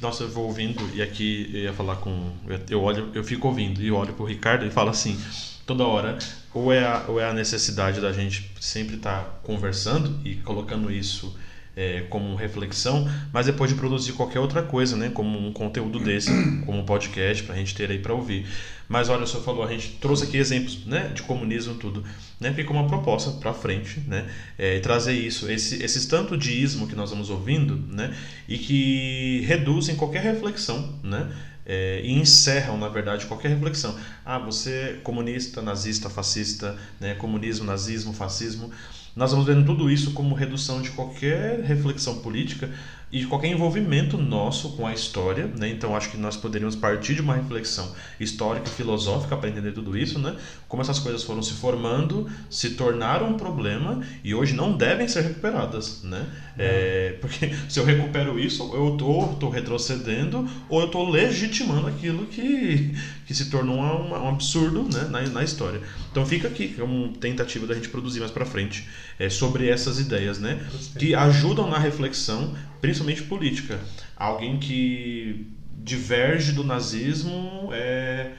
Nossa, 0.00 0.24
eu 0.24 0.28
vou 0.28 0.46
ouvindo 0.46 0.88
e 0.94 1.00
aqui 1.00 1.50
eu 1.52 1.60
ia 1.60 1.72
falar 1.72 1.96
com. 1.96 2.32
Eu 2.68 2.82
olho, 2.82 3.10
eu 3.14 3.24
fico 3.24 3.48
ouvindo 3.48 3.80
e 3.80 3.90
olho 3.90 4.12
pro 4.12 4.24
Ricardo 4.24 4.66
e 4.66 4.70
falo 4.70 4.90
assim, 4.90 5.18
toda 5.66 5.84
hora, 5.84 6.18
ou 6.52 6.72
é 6.72 6.84
a, 6.84 7.04
ou 7.08 7.20
é 7.20 7.28
a 7.28 7.32
necessidade 7.32 8.00
da 8.00 8.12
gente 8.12 8.50
sempre 8.60 8.96
estar 8.96 9.22
tá 9.22 9.30
conversando 9.42 10.20
e 10.24 10.34
colocando 10.36 10.90
isso 10.90 11.34
é, 11.76 12.02
como 12.08 12.34
reflexão, 12.34 13.08
mas 13.32 13.46
depois 13.46 13.70
de 13.70 13.76
produzir 13.76 14.12
qualquer 14.12 14.40
outra 14.40 14.62
coisa, 14.62 14.96
né? 14.96 15.10
Como 15.10 15.38
um 15.38 15.52
conteúdo 15.52 15.98
desse, 15.98 16.30
como 16.64 16.80
um 16.80 16.84
podcast 16.84 17.42
para 17.42 17.54
a 17.54 17.58
gente 17.58 17.74
ter 17.74 17.90
aí 17.90 17.98
para 17.98 18.14
ouvir. 18.14 18.46
Mas 18.88 19.08
olha, 19.08 19.24
o 19.24 19.26
senhor 19.26 19.42
falou, 19.42 19.64
a 19.64 19.70
gente 19.70 19.98
trouxe 20.00 20.24
aqui 20.24 20.36
exemplos, 20.36 20.84
né? 20.86 21.10
De 21.14 21.22
comunismo 21.22 21.74
tudo, 21.74 22.04
né? 22.38 22.52
Fica 22.52 22.70
uma 22.70 22.86
proposta 22.86 23.30
para 23.32 23.54
frente, 23.54 24.00
né? 24.06 24.28
É, 24.58 24.78
trazer 24.80 25.12
isso, 25.12 25.50
esse, 25.50 25.82
esses 25.82 26.06
tanto 26.06 26.36
de 26.36 26.52
ismo 26.52 26.86
que 26.86 26.94
nós 26.94 27.10
vamos 27.10 27.30
ouvindo, 27.30 27.76
né? 27.94 28.14
E 28.48 28.58
que 28.58 29.40
reduzem 29.46 29.96
qualquer 29.96 30.22
reflexão, 30.22 30.98
né? 31.02 31.30
É, 31.66 32.02
e 32.04 32.12
encerram, 32.12 32.76
na 32.76 32.88
verdade, 32.88 33.24
qualquer 33.24 33.48
reflexão. 33.48 33.98
Ah, 34.24 34.38
você 34.38 34.70
é 34.70 35.00
comunista, 35.02 35.62
nazista, 35.62 36.10
fascista, 36.10 36.76
né? 37.00 37.14
comunismo, 37.14 37.64
nazismo, 37.64 38.12
fascismo. 38.12 38.70
Nós 39.16 39.30
vamos 39.30 39.46
vendo 39.46 39.64
tudo 39.64 39.90
isso 39.90 40.12
como 40.12 40.34
redução 40.34 40.82
de 40.82 40.90
qualquer 40.90 41.60
reflexão 41.60 42.18
política 42.18 42.68
e 43.14 43.20
de 43.20 43.28
qualquer 43.28 43.46
envolvimento 43.46 44.18
nosso 44.18 44.70
com 44.70 44.84
a 44.84 44.92
história, 44.92 45.46
né? 45.56 45.68
Então 45.68 45.94
acho 45.94 46.10
que 46.10 46.16
nós 46.16 46.36
poderíamos 46.36 46.74
partir 46.74 47.14
de 47.14 47.20
uma 47.20 47.36
reflexão 47.36 47.94
histórica 48.18 48.68
e 48.68 48.72
filosófica 48.72 49.36
para 49.36 49.48
entender 49.48 49.70
tudo 49.70 49.96
isso, 49.96 50.18
né? 50.18 50.34
Como 50.66 50.82
essas 50.82 50.98
coisas 50.98 51.22
foram 51.22 51.40
se 51.40 51.52
formando, 51.52 52.28
se 52.50 52.70
tornaram 52.70 53.28
um 53.28 53.36
problema 53.36 54.00
e 54.24 54.34
hoje 54.34 54.52
não 54.54 54.76
devem 54.76 55.06
ser 55.06 55.22
recuperadas, 55.22 56.02
né? 56.02 56.26
É, 56.58 57.16
porque 57.20 57.54
se 57.70 57.78
eu 57.78 57.84
recupero 57.84 58.36
isso, 58.36 58.68
eu 58.74 58.94
estou 58.94 59.48
retrocedendo 59.48 60.48
ou 60.68 60.80
eu 60.80 60.86
estou 60.86 61.08
legitimando 61.08 61.86
aquilo 61.86 62.26
que, 62.26 62.96
que 63.26 63.34
se 63.34 63.50
tornou 63.50 63.78
um, 63.78 64.10
um 64.10 64.28
absurdo 64.28 64.82
né? 64.82 65.08
na, 65.10 65.22
na 65.22 65.44
história. 65.44 65.80
Então 66.10 66.24
fica 66.26 66.48
aqui, 66.48 66.74
é 66.78 66.82
uma 66.82 67.08
tentativa 67.18 67.66
da 67.66 67.74
gente 67.74 67.88
produzir 67.88 68.20
mais 68.20 68.30
para 68.30 68.44
frente 68.44 68.86
é, 69.18 69.28
sobre 69.28 69.68
essas 69.68 69.98
ideias, 69.98 70.38
né? 70.38 70.60
Que 70.98 71.14
ajudam 71.14 71.68
na 71.68 71.78
reflexão, 71.78 72.54
principalmente 72.80 73.22
política. 73.22 73.78
Alguém 74.16 74.58
que 74.58 75.46
diverge 75.84 76.52
do 76.52 76.64
nazismo 76.64 77.70
é, 77.72 78.30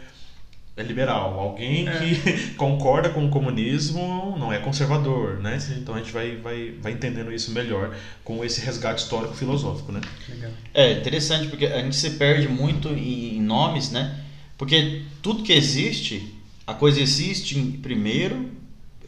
é 0.78 0.84
liberal. 0.84 1.39
Alguém 1.39 1.88
é. 1.88 1.98
que 1.98 2.54
concorda 2.58 3.10
com 3.10 3.26
o 3.26 3.30
comunismo 3.30 4.36
não 4.38 4.52
é 4.52 4.60
conservador, 4.60 5.39
né? 5.39 5.60
Sim. 5.60 5.80
Então 5.80 5.95
a 5.95 6.00
gente 6.00 6.12
vai, 6.12 6.36
vai, 6.38 6.74
vai 6.82 6.91
entendendo 6.91 7.32
isso 7.32 7.52
melhor 7.52 7.95
com 8.24 8.43
esse 8.43 8.62
resgate 8.62 9.02
histórico 9.02 9.34
filosófico, 9.34 9.91
né? 9.91 10.02
Legal. 10.30 10.52
É 10.74 10.91
interessante 10.93 11.48
porque 11.48 11.65
a 11.65 11.82
gente 11.82 11.95
se 11.95 12.12
perde 12.12 12.48
muito 12.48 12.89
em 12.89 13.41
nomes, 13.41 13.91
né? 13.91 14.24
Porque 14.58 15.02
tudo 15.22 15.44
que 15.44 15.54
existe, 15.54 16.34
a 16.65 16.74
coisa 16.74 17.02
existe 17.02 17.56
primeiro 17.82 18.50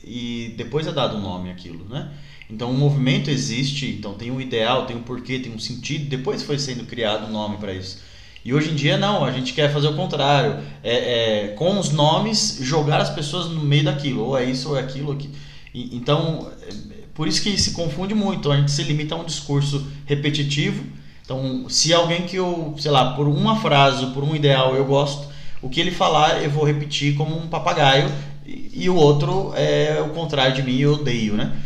e 0.03 0.53
depois 0.57 0.87
é 0.87 0.91
dado 0.91 1.17
um 1.17 1.21
nome 1.21 1.49
aquilo, 1.49 1.85
né? 1.89 2.11
Então 2.49 2.71
o 2.71 2.73
movimento 2.73 3.29
existe, 3.29 3.87
então 3.87 4.13
tem 4.13 4.31
um 4.31 4.39
ideal, 4.39 4.85
tem 4.85 4.95
um 4.95 5.03
porquê, 5.03 5.39
tem 5.39 5.51
um 5.51 5.59
sentido, 5.59 6.09
depois 6.09 6.43
foi 6.43 6.57
sendo 6.57 6.85
criado 6.85 7.27
um 7.27 7.31
nome 7.31 7.57
para 7.57 7.73
isso. 7.73 7.99
E 8.43 8.53
hoje 8.53 8.71
em 8.71 8.75
dia 8.75 8.97
não, 8.97 9.25
a 9.25 9.31
gente 9.31 9.53
quer 9.53 9.73
fazer 9.73 9.87
o 9.87 9.95
contrário, 9.95 10.63
é, 10.81 10.93
é, 10.93 11.47
com 11.49 11.77
os 11.77 11.91
nomes 11.91 12.59
jogar 12.61 13.01
as 13.01 13.09
pessoas 13.09 13.47
no 13.47 13.61
meio 13.61 13.83
daquilo, 13.83 14.23
ou 14.23 14.37
é 14.37 14.45
isso 14.45 14.69
ou 14.69 14.77
é 14.77 14.79
aquilo. 14.79 15.11
Aqui. 15.11 15.29
E, 15.73 15.95
então, 15.97 16.49
é, 16.61 16.73
por 17.13 17.27
isso 17.27 17.41
que 17.41 17.57
se 17.57 17.71
confunde 17.71 18.15
muito, 18.15 18.49
a 18.49 18.55
gente 18.55 18.71
se 18.71 18.83
limita 18.83 19.15
a 19.15 19.17
um 19.17 19.25
discurso 19.25 19.85
repetitivo. 20.05 20.81
Então, 21.25 21.67
se 21.67 21.93
alguém 21.93 22.25
que 22.25 22.37
eu, 22.37 22.73
sei 22.79 22.89
lá, 22.89 23.13
por 23.15 23.27
uma 23.27 23.59
frase, 23.59 24.05
por 24.07 24.23
um 24.23 24.33
ideal 24.33 24.73
eu 24.77 24.85
gosto, 24.85 25.27
o 25.61 25.69
que 25.69 25.79
ele 25.79 25.91
falar 25.91 26.43
eu 26.43 26.49
vou 26.49 26.65
repetir 26.65 27.15
como 27.15 27.37
um 27.37 27.47
papagaio 27.47 28.09
e, 28.45 28.89
o 28.89 28.95
outro 28.95 29.51
é 29.55 30.01
o 30.01 30.09
contrário 30.11 30.55
de 30.55 30.63
mim, 30.63 30.77
eu 30.77 30.93
odeio, 30.93 31.35
né? 31.35 31.61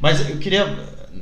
Mas 0.00 0.30
eu 0.30 0.38
queria 0.38 0.62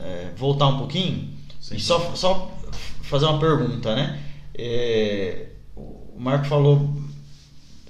é, 0.00 0.28
voltar 0.36 0.68
um 0.68 0.78
pouquinho 0.78 1.30
Sim. 1.60 1.76
e 1.76 1.80
só, 1.80 2.14
só 2.14 2.56
fazer 3.02 3.26
uma 3.26 3.40
pergunta, 3.40 3.94
né? 3.94 4.20
É, 4.54 5.46
o 5.74 6.14
Marco 6.16 6.46
falou, 6.46 6.94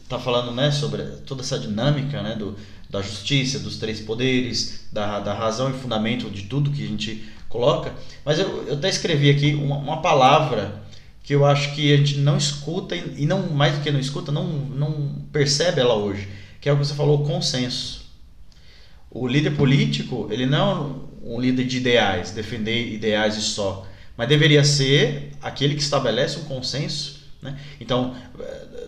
tá 0.09 0.19
falando, 0.19 0.53
né, 0.53 0.71
sobre 0.71 1.03
toda 1.27 1.43
essa 1.43 1.59
dinâmica, 1.59 2.23
né, 2.23 2.35
do, 2.37 2.57
da 2.89 3.03
justiça, 3.03 3.59
dos 3.59 3.77
três 3.77 4.01
poderes, 4.01 4.89
da, 4.91 5.21
da 5.21 5.35
razão 5.35 5.71
e 5.71 5.75
fundamento 5.75 6.31
de 6.31 6.45
tudo 6.45 6.71
que 6.71 6.83
a 6.83 6.89
gente 6.89 7.29
coloca. 7.49 7.93
Mas 8.25 8.39
eu, 8.39 8.67
eu 8.67 8.75
até 8.75 8.89
escrevi 8.89 9.29
aqui 9.29 9.55
uma, 9.55 9.77
uma 9.77 10.01
palavra 10.01 10.83
que 11.23 11.35
eu 11.35 11.45
acho 11.45 11.75
que 11.75 11.93
a 11.93 11.97
gente 11.97 12.19
não 12.19 12.37
escuta 12.37 12.97
e, 12.97 13.27
não 13.27 13.51
mais 13.51 13.77
do 13.77 13.83
que 13.83 13.91
não 13.91 14.01
escuta, 14.01 14.33
não, 14.33 14.47
não 14.47 15.15
percebe 15.33 15.81
ela 15.81 15.95
hoje 15.95 16.29
que 16.61 16.69
é 16.69 16.73
o 16.73 16.77
que 16.77 16.85
você 16.85 16.95
falou, 16.95 17.25
consenso. 17.25 18.05
O 19.11 19.27
líder 19.27 19.53
político, 19.53 20.29
ele 20.31 20.47
não 20.47 21.07
é 21.25 21.29
um 21.29 21.41
líder 21.41 21.65
de 21.65 21.79
ideais, 21.79 22.31
defender 22.31 22.93
ideais 22.93 23.37
e 23.37 23.41
só, 23.41 23.87
mas 24.17 24.29
deveria 24.29 24.63
ser 24.63 25.33
aquele 25.41 25.75
que 25.75 25.83
estabelece 25.83 26.39
um 26.39 26.45
consenso. 26.45 27.21
Né? 27.41 27.59
Então, 27.81 28.15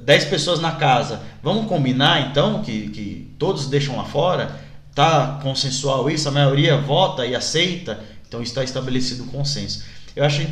10 0.03 0.27
pessoas 0.27 0.61
na 0.61 0.73
casa, 0.73 1.23
vamos 1.42 1.66
combinar 1.66 2.31
então 2.31 2.62
que, 2.62 2.88
que 2.90 3.35
todos 3.38 3.66
deixam 3.66 3.97
lá 3.97 4.05
fora? 4.05 4.61
Tá 4.95 5.40
consensual 5.42 6.11
isso, 6.11 6.29
a 6.29 6.33
maioria 6.33 6.77
vota 6.77 7.25
e 7.25 7.35
aceita, 7.35 7.99
então 8.29 8.42
está 8.42 8.62
estabelecido 8.62 9.25
o 9.25 9.29
consenso. 9.29 9.85
Eu 10.14 10.25
acho, 10.25 10.47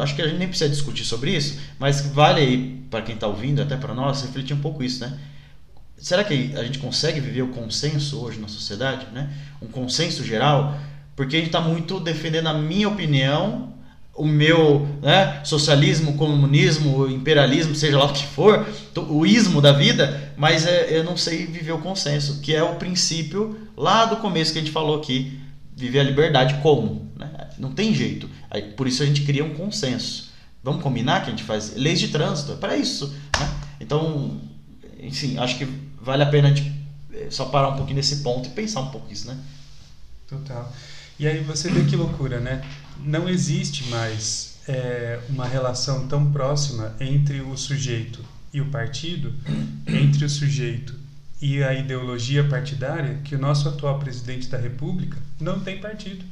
acho 0.00 0.14
que 0.14 0.22
a 0.22 0.28
gente 0.28 0.38
nem 0.38 0.48
precisa 0.48 0.70
discutir 0.70 1.04
sobre 1.04 1.36
isso, 1.36 1.58
mas 1.78 2.00
vale 2.00 2.40
aí 2.40 2.84
para 2.90 3.02
quem 3.02 3.14
está 3.14 3.26
ouvindo, 3.26 3.60
até 3.60 3.76
para 3.76 3.94
nós, 3.94 4.22
refletir 4.22 4.54
um 4.54 4.60
pouco 4.60 4.82
isso, 4.82 5.00
né? 5.00 5.18
será 6.04 6.22
que 6.22 6.52
a 6.54 6.62
gente 6.62 6.78
consegue 6.78 7.18
viver 7.18 7.42
o 7.42 7.48
consenso 7.48 8.20
hoje 8.20 8.38
na 8.38 8.48
sociedade, 8.48 9.06
né? 9.12 9.30
Um 9.62 9.66
consenso 9.66 10.22
geral, 10.22 10.76
porque 11.16 11.36
a 11.36 11.38
gente 11.38 11.48
está 11.48 11.62
muito 11.62 11.98
defendendo 11.98 12.48
a 12.48 12.54
minha 12.54 12.88
opinião 12.88 13.72
o 14.16 14.24
meu 14.24 14.86
né, 15.02 15.40
socialismo, 15.42 16.16
comunismo, 16.16 17.08
imperialismo, 17.08 17.74
seja 17.74 17.98
lá 17.98 18.04
o 18.04 18.12
que 18.12 18.24
for, 18.24 18.64
o 19.08 19.26
ismo 19.26 19.60
da 19.60 19.72
vida, 19.72 20.32
mas 20.36 20.66
é, 20.66 20.96
eu 20.96 21.02
não 21.02 21.16
sei 21.16 21.46
viver 21.46 21.72
o 21.72 21.78
consenso, 21.78 22.40
que 22.40 22.54
é 22.54 22.62
o 22.62 22.76
princípio 22.76 23.58
lá 23.76 24.04
do 24.04 24.18
começo 24.18 24.52
que 24.52 24.58
a 24.60 24.62
gente 24.62 24.70
falou 24.70 24.98
aqui, 25.00 25.40
viver 25.76 25.98
a 25.98 26.04
liberdade 26.04 26.54
como, 26.62 27.10
né? 27.16 27.48
não 27.58 27.72
tem 27.72 27.92
jeito. 27.92 28.30
Aí, 28.54 28.62
por 28.62 28.86
isso 28.86 29.02
a 29.02 29.06
gente 29.06 29.22
cria 29.22 29.44
um 29.44 29.52
consenso. 29.52 30.30
Vamos 30.62 30.80
combinar 30.80 31.22
que 31.22 31.26
a 31.26 31.30
gente 31.30 31.42
faz 31.42 31.74
leis 31.74 31.98
de 31.98 32.08
trânsito, 32.08 32.52
é 32.52 32.54
para 32.54 32.76
isso. 32.76 33.08
Né? 33.08 33.54
Então, 33.80 34.40
enfim, 35.00 35.36
acho 35.38 35.58
que 35.58 35.64
vale 36.00 36.22
a 36.22 36.26
pena 36.26 36.48
a 36.48 36.54
gente 36.54 36.72
é, 37.12 37.26
só 37.30 37.46
parar 37.46 37.70
um 37.70 37.76
pouquinho 37.76 37.96
nesse 37.96 38.18
ponto 38.18 38.46
e 38.48 38.52
pensar 38.52 38.80
um 38.82 38.90
pouco 38.90 39.12
isso, 39.12 39.26
né? 39.26 39.36
Total. 40.28 40.72
E 41.18 41.26
aí 41.26 41.42
você 41.42 41.68
vê 41.68 41.82
que 41.84 41.96
loucura, 41.96 42.38
né? 42.38 42.64
Não 43.00 43.28
existe 43.28 43.88
mais 43.88 44.58
é, 44.68 45.18
uma 45.28 45.46
relação 45.48 46.06
tão 46.06 46.30
próxima 46.30 46.94
entre 47.00 47.40
o 47.40 47.56
sujeito 47.56 48.24
e 48.52 48.60
o 48.60 48.66
partido, 48.66 49.34
entre 49.88 50.24
o 50.24 50.30
sujeito 50.30 50.94
e 51.42 51.60
a 51.60 51.74
ideologia 51.74 52.44
partidária, 52.44 53.18
que 53.24 53.34
o 53.34 53.38
nosso 53.38 53.68
atual 53.68 53.98
presidente 53.98 54.46
da 54.46 54.58
República 54.58 55.18
não 55.40 55.58
tem 55.58 55.80
partido. 55.80 56.24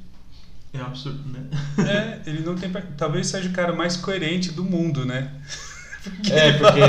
É 0.72 0.78
um 0.78 0.86
absurdo, 0.86 1.22
né? 1.30 1.40
É, 1.78 2.30
ele 2.30 2.40
não 2.40 2.54
tem. 2.54 2.70
Talvez 2.96 3.26
seja 3.26 3.48
o 3.48 3.52
cara 3.52 3.72
mais 3.72 3.96
coerente 3.96 4.52
do 4.52 4.64
mundo, 4.64 5.04
né? 5.04 5.30
Porque 6.02 6.32
é, 6.32 6.52
porque 6.52 6.80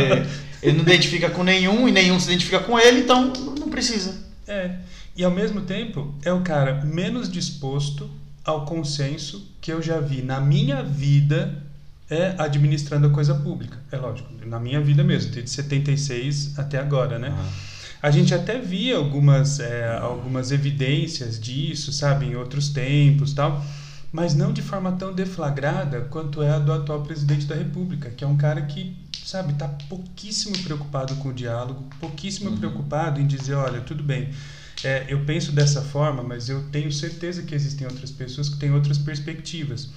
ele 0.61 0.77
não 0.77 0.83
identifica 0.83 1.29
com 1.29 1.43
nenhum 1.43 1.87
e 1.87 1.91
nenhum 1.91 2.19
se 2.19 2.27
identifica 2.27 2.59
com 2.59 2.79
ele, 2.79 3.01
então 3.01 3.33
não 3.59 3.69
precisa. 3.69 4.23
É. 4.47 4.77
E 5.15 5.23
ao 5.23 5.31
mesmo 5.31 5.61
tempo, 5.61 6.15
é 6.23 6.31
o 6.31 6.41
cara 6.41 6.83
menos 6.85 7.29
disposto 7.29 8.09
ao 8.43 8.65
consenso 8.65 9.51
que 9.61 9.71
eu 9.71 9.81
já 9.81 9.99
vi 9.99 10.21
na 10.21 10.39
minha 10.39 10.81
vida 10.81 11.63
é 12.09 12.35
administrando 12.37 13.07
a 13.07 13.09
coisa 13.09 13.33
pública. 13.35 13.77
É 13.91 13.97
lógico, 13.97 14.29
na 14.45 14.59
minha 14.59 14.79
vida 14.81 15.03
mesmo, 15.03 15.31
desde 15.31 15.49
76 15.51 16.59
até 16.59 16.77
agora, 16.77 17.17
né? 17.17 17.29
Uhum. 17.29 17.49
A 18.03 18.11
gente 18.11 18.33
até 18.33 18.59
via 18.59 18.97
algumas, 18.97 19.61
é, 19.61 19.97
algumas 19.97 20.51
evidências 20.51 21.39
disso, 21.39 21.93
sabe, 21.93 22.25
em 22.25 22.35
outros 22.35 22.67
tempos 22.67 23.31
tal, 23.31 23.65
mas 24.11 24.35
não 24.35 24.51
de 24.51 24.61
forma 24.61 24.91
tão 24.91 25.13
deflagrada 25.13 26.01
quanto 26.01 26.43
é 26.43 26.49
a 26.49 26.59
do 26.59 26.73
atual 26.73 27.01
presidente 27.01 27.45
da 27.45 27.55
República, 27.55 28.09
que 28.09 28.21
é 28.21 28.27
um 28.27 28.35
cara 28.35 28.63
que, 28.63 28.93
sabe, 29.23 29.53
está 29.53 29.69
pouquíssimo 29.87 30.57
preocupado 30.63 31.15
com 31.15 31.29
o 31.29 31.33
diálogo, 31.33 31.81
pouquíssimo 31.97 32.49
uhum. 32.49 32.57
preocupado 32.57 33.21
em 33.21 33.25
dizer, 33.25 33.53
olha, 33.53 33.79
tudo 33.79 34.03
bem, 34.03 34.31
é, 34.83 35.05
eu 35.07 35.23
penso 35.23 35.53
dessa 35.53 35.81
forma, 35.81 36.21
mas 36.21 36.49
eu 36.49 36.61
tenho 36.73 36.91
certeza 36.91 37.43
que 37.43 37.55
existem 37.55 37.87
outras 37.87 38.11
pessoas 38.11 38.49
que 38.49 38.57
têm 38.57 38.73
outras 38.73 38.97
perspectivas. 38.97 39.87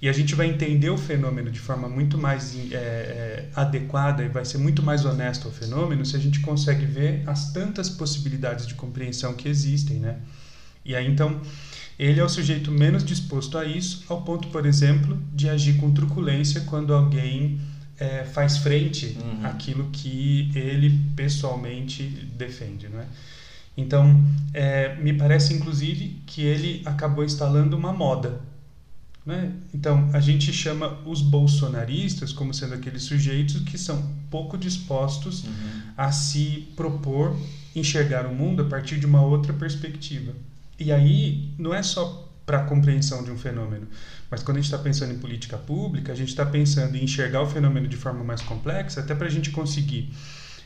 E 0.00 0.08
a 0.08 0.12
gente 0.12 0.34
vai 0.34 0.46
entender 0.48 0.90
o 0.90 0.98
fenômeno 0.98 1.50
de 1.50 1.58
forma 1.58 1.88
muito 1.88 2.18
mais 2.18 2.54
é, 2.70 2.76
é, 2.76 3.48
adequada 3.54 4.22
e 4.22 4.28
vai 4.28 4.44
ser 4.44 4.58
muito 4.58 4.82
mais 4.82 5.04
honesto 5.04 5.48
ao 5.48 5.52
fenômeno 5.52 6.04
se 6.04 6.14
a 6.14 6.18
gente 6.18 6.40
consegue 6.40 6.84
ver 6.84 7.22
as 7.26 7.52
tantas 7.52 7.88
possibilidades 7.88 8.66
de 8.66 8.74
compreensão 8.74 9.32
que 9.34 9.48
existem, 9.48 9.98
né? 9.98 10.18
E 10.84 10.94
aí 10.94 11.06
então 11.06 11.40
ele 11.98 12.20
é 12.20 12.24
o 12.24 12.28
sujeito 12.28 12.70
menos 12.70 13.02
disposto 13.02 13.56
a 13.56 13.64
isso, 13.64 14.04
ao 14.08 14.20
ponto, 14.22 14.48
por 14.48 14.66
exemplo, 14.66 15.18
de 15.32 15.48
agir 15.48 15.78
com 15.78 15.90
truculência 15.92 16.60
quando 16.62 16.92
alguém 16.92 17.58
é, 17.98 18.24
faz 18.24 18.58
frente 18.58 19.16
uhum. 19.18 19.46
àquilo 19.46 19.88
que 19.90 20.50
ele 20.54 21.00
pessoalmente 21.16 22.02
defende, 22.36 22.88
não 22.88 23.00
é? 23.00 23.06
Então, 23.76 24.22
é, 24.54 24.94
me 24.96 25.12
parece 25.12 25.54
inclusive 25.54 26.22
que 26.26 26.42
ele 26.42 26.82
acabou 26.84 27.24
instalando 27.24 27.76
uma 27.76 27.92
moda. 27.92 28.40
Né? 29.26 29.52
Então, 29.74 30.08
a 30.12 30.20
gente 30.20 30.52
chama 30.52 31.00
os 31.04 31.20
bolsonaristas 31.20 32.32
como 32.32 32.54
sendo 32.54 32.74
aqueles 32.74 33.02
sujeitos 33.02 33.60
que 33.62 33.76
são 33.76 34.08
pouco 34.30 34.56
dispostos 34.56 35.42
uhum. 35.42 35.82
a 35.96 36.12
se 36.12 36.68
propor 36.76 37.36
enxergar 37.74 38.24
o 38.24 38.32
mundo 38.32 38.62
a 38.62 38.66
partir 38.66 39.00
de 39.00 39.04
uma 39.04 39.20
outra 39.20 39.52
perspectiva. 39.52 40.32
E 40.78 40.92
aí, 40.92 41.50
não 41.58 41.74
é 41.74 41.82
só 41.82 42.24
para 42.46 42.58
a 42.58 42.64
compreensão 42.64 43.24
de 43.24 43.32
um 43.32 43.36
fenômeno, 43.36 43.88
mas 44.30 44.44
quando 44.44 44.58
a 44.58 44.60
gente 44.60 44.72
está 44.72 44.78
pensando 44.78 45.12
em 45.12 45.18
política 45.18 45.58
pública, 45.58 46.12
a 46.12 46.14
gente 46.14 46.28
está 46.28 46.46
pensando 46.46 46.96
em 46.96 47.02
enxergar 47.02 47.42
o 47.42 47.46
fenômeno 47.46 47.88
de 47.88 47.96
forma 47.96 48.22
mais 48.22 48.40
complexa, 48.40 49.00
até 49.00 49.12
para 49.12 49.26
a 49.26 49.30
gente 49.30 49.50
conseguir 49.50 50.14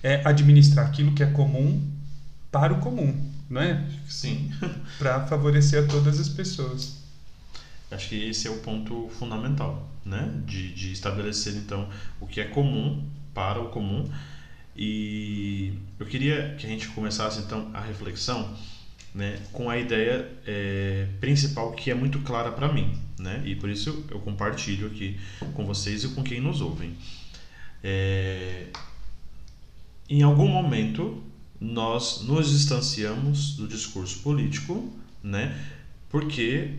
é, 0.02 0.20
administrar 0.26 0.86
aquilo 0.86 1.12
que 1.12 1.22
é 1.22 1.26
comum 1.26 1.82
para 2.52 2.74
o 2.74 2.80
comum, 2.80 3.18
não 3.48 3.62
é? 3.62 3.82
Sim. 4.06 4.52
para 4.98 5.26
favorecer 5.26 5.84
a 5.84 5.86
todas 5.86 6.20
as 6.20 6.28
pessoas. 6.28 6.99
Acho 7.90 8.08
que 8.08 8.28
esse 8.28 8.46
é 8.46 8.50
o 8.50 8.58
ponto 8.58 9.08
fundamental, 9.18 9.88
né? 10.04 10.32
De, 10.46 10.72
de 10.72 10.92
estabelecer 10.92 11.54
então 11.56 11.88
o 12.20 12.26
que 12.26 12.40
é 12.40 12.44
comum 12.44 13.04
para 13.34 13.60
o 13.60 13.68
comum. 13.68 14.08
E 14.76 15.74
eu 15.98 16.06
queria 16.06 16.54
que 16.58 16.66
a 16.66 16.68
gente 16.68 16.88
começasse 16.88 17.40
então 17.40 17.70
a 17.74 17.80
reflexão, 17.80 18.56
né, 19.14 19.40
com 19.52 19.68
a 19.68 19.76
ideia 19.76 20.30
é, 20.46 21.08
principal 21.20 21.72
que 21.72 21.90
é 21.90 21.94
muito 21.94 22.20
clara 22.20 22.52
para 22.52 22.72
mim, 22.72 22.96
né? 23.18 23.42
E 23.44 23.56
por 23.56 23.68
isso 23.68 24.04
eu 24.10 24.20
compartilho 24.20 24.86
aqui 24.86 25.18
com 25.54 25.66
vocês 25.66 26.04
e 26.04 26.08
com 26.08 26.22
quem 26.22 26.40
nos 26.40 26.60
ouvem. 26.60 26.94
É, 27.82 28.66
em 30.08 30.22
algum 30.22 30.48
momento 30.48 31.22
nós 31.60 32.22
nos 32.22 32.50
distanciamos 32.50 33.56
do 33.56 33.68
discurso 33.68 34.20
político, 34.20 34.90
né? 35.22 35.58
Porque 36.08 36.74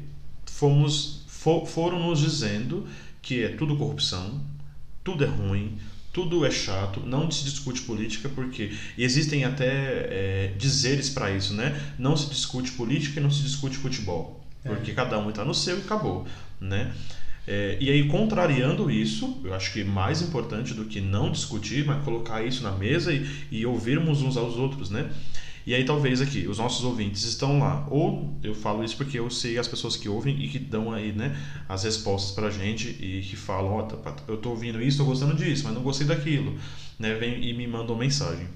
fomos 0.61 1.23
for, 1.25 1.65
foram 1.65 1.99
nos 1.99 2.19
dizendo 2.19 2.87
que 3.19 3.43
é 3.43 3.49
tudo 3.49 3.75
corrupção, 3.75 4.39
tudo 5.03 5.23
é 5.23 5.27
ruim, 5.27 5.79
tudo 6.13 6.45
é 6.45 6.51
chato, 6.51 6.99
não 6.99 7.31
se 7.31 7.45
discute 7.45 7.81
política 7.81 8.29
porque 8.29 8.71
e 8.95 9.03
existem 9.03 9.43
até 9.43 9.65
é, 9.67 10.53
dizeres 10.59 11.09
para 11.09 11.31
isso, 11.31 11.55
né? 11.55 11.81
Não 11.97 12.15
se 12.15 12.29
discute 12.29 12.73
política 12.73 13.19
e 13.19 13.23
não 13.23 13.31
se 13.31 13.41
discute 13.41 13.75
futebol, 13.75 14.45
é. 14.63 14.69
porque 14.69 14.93
cada 14.93 15.17
um 15.17 15.31
está 15.31 15.43
no 15.43 15.55
seu 15.55 15.79
e 15.79 15.81
acabou, 15.81 16.27
né? 16.59 16.93
É, 17.47 17.77
e 17.81 17.89
aí, 17.89 18.07
contrariando 18.07 18.91
isso, 18.91 19.41
eu 19.43 19.55
acho 19.55 19.73
que 19.73 19.83
mais 19.83 20.21
importante 20.21 20.75
do 20.75 20.85
que 20.85 21.01
não 21.01 21.31
discutir, 21.31 21.83
mas 21.83 22.03
colocar 22.03 22.45
isso 22.45 22.61
na 22.61 22.71
mesa 22.71 23.11
e, 23.11 23.27
e 23.49 23.65
ouvirmos 23.65 24.21
uns 24.21 24.37
aos 24.37 24.57
outros, 24.57 24.91
né? 24.91 25.09
E 25.65 25.75
aí, 25.75 25.83
talvez 25.85 26.21
aqui, 26.21 26.47
os 26.47 26.57
nossos 26.57 26.83
ouvintes 26.83 27.23
estão 27.23 27.59
lá. 27.59 27.85
Ou 27.89 28.33
eu 28.43 28.55
falo 28.55 28.83
isso 28.83 28.97
porque 28.97 29.19
eu 29.19 29.29
sei 29.29 29.57
as 29.57 29.67
pessoas 29.67 29.95
que 29.95 30.09
ouvem 30.09 30.41
e 30.43 30.47
que 30.47 30.59
dão 30.59 30.91
aí, 30.91 31.11
né, 31.11 31.37
as 31.69 31.83
respostas 31.83 32.31
pra 32.31 32.49
gente 32.49 32.89
e 32.99 33.21
que 33.21 33.35
falam: 33.35 33.73
Ó, 33.73 33.87
oh, 33.87 34.31
eu 34.31 34.37
tô 34.37 34.49
ouvindo 34.49 34.81
isso, 34.81 34.97
tô 34.97 35.05
gostando 35.05 35.35
disso, 35.35 35.63
mas 35.65 35.73
não 35.73 35.83
gostei 35.83 36.07
daquilo, 36.07 36.55
né? 36.97 37.13
Vem 37.13 37.43
e 37.43 37.53
me 37.53 37.67
mandam 37.67 37.95
mensagem. 37.95 38.47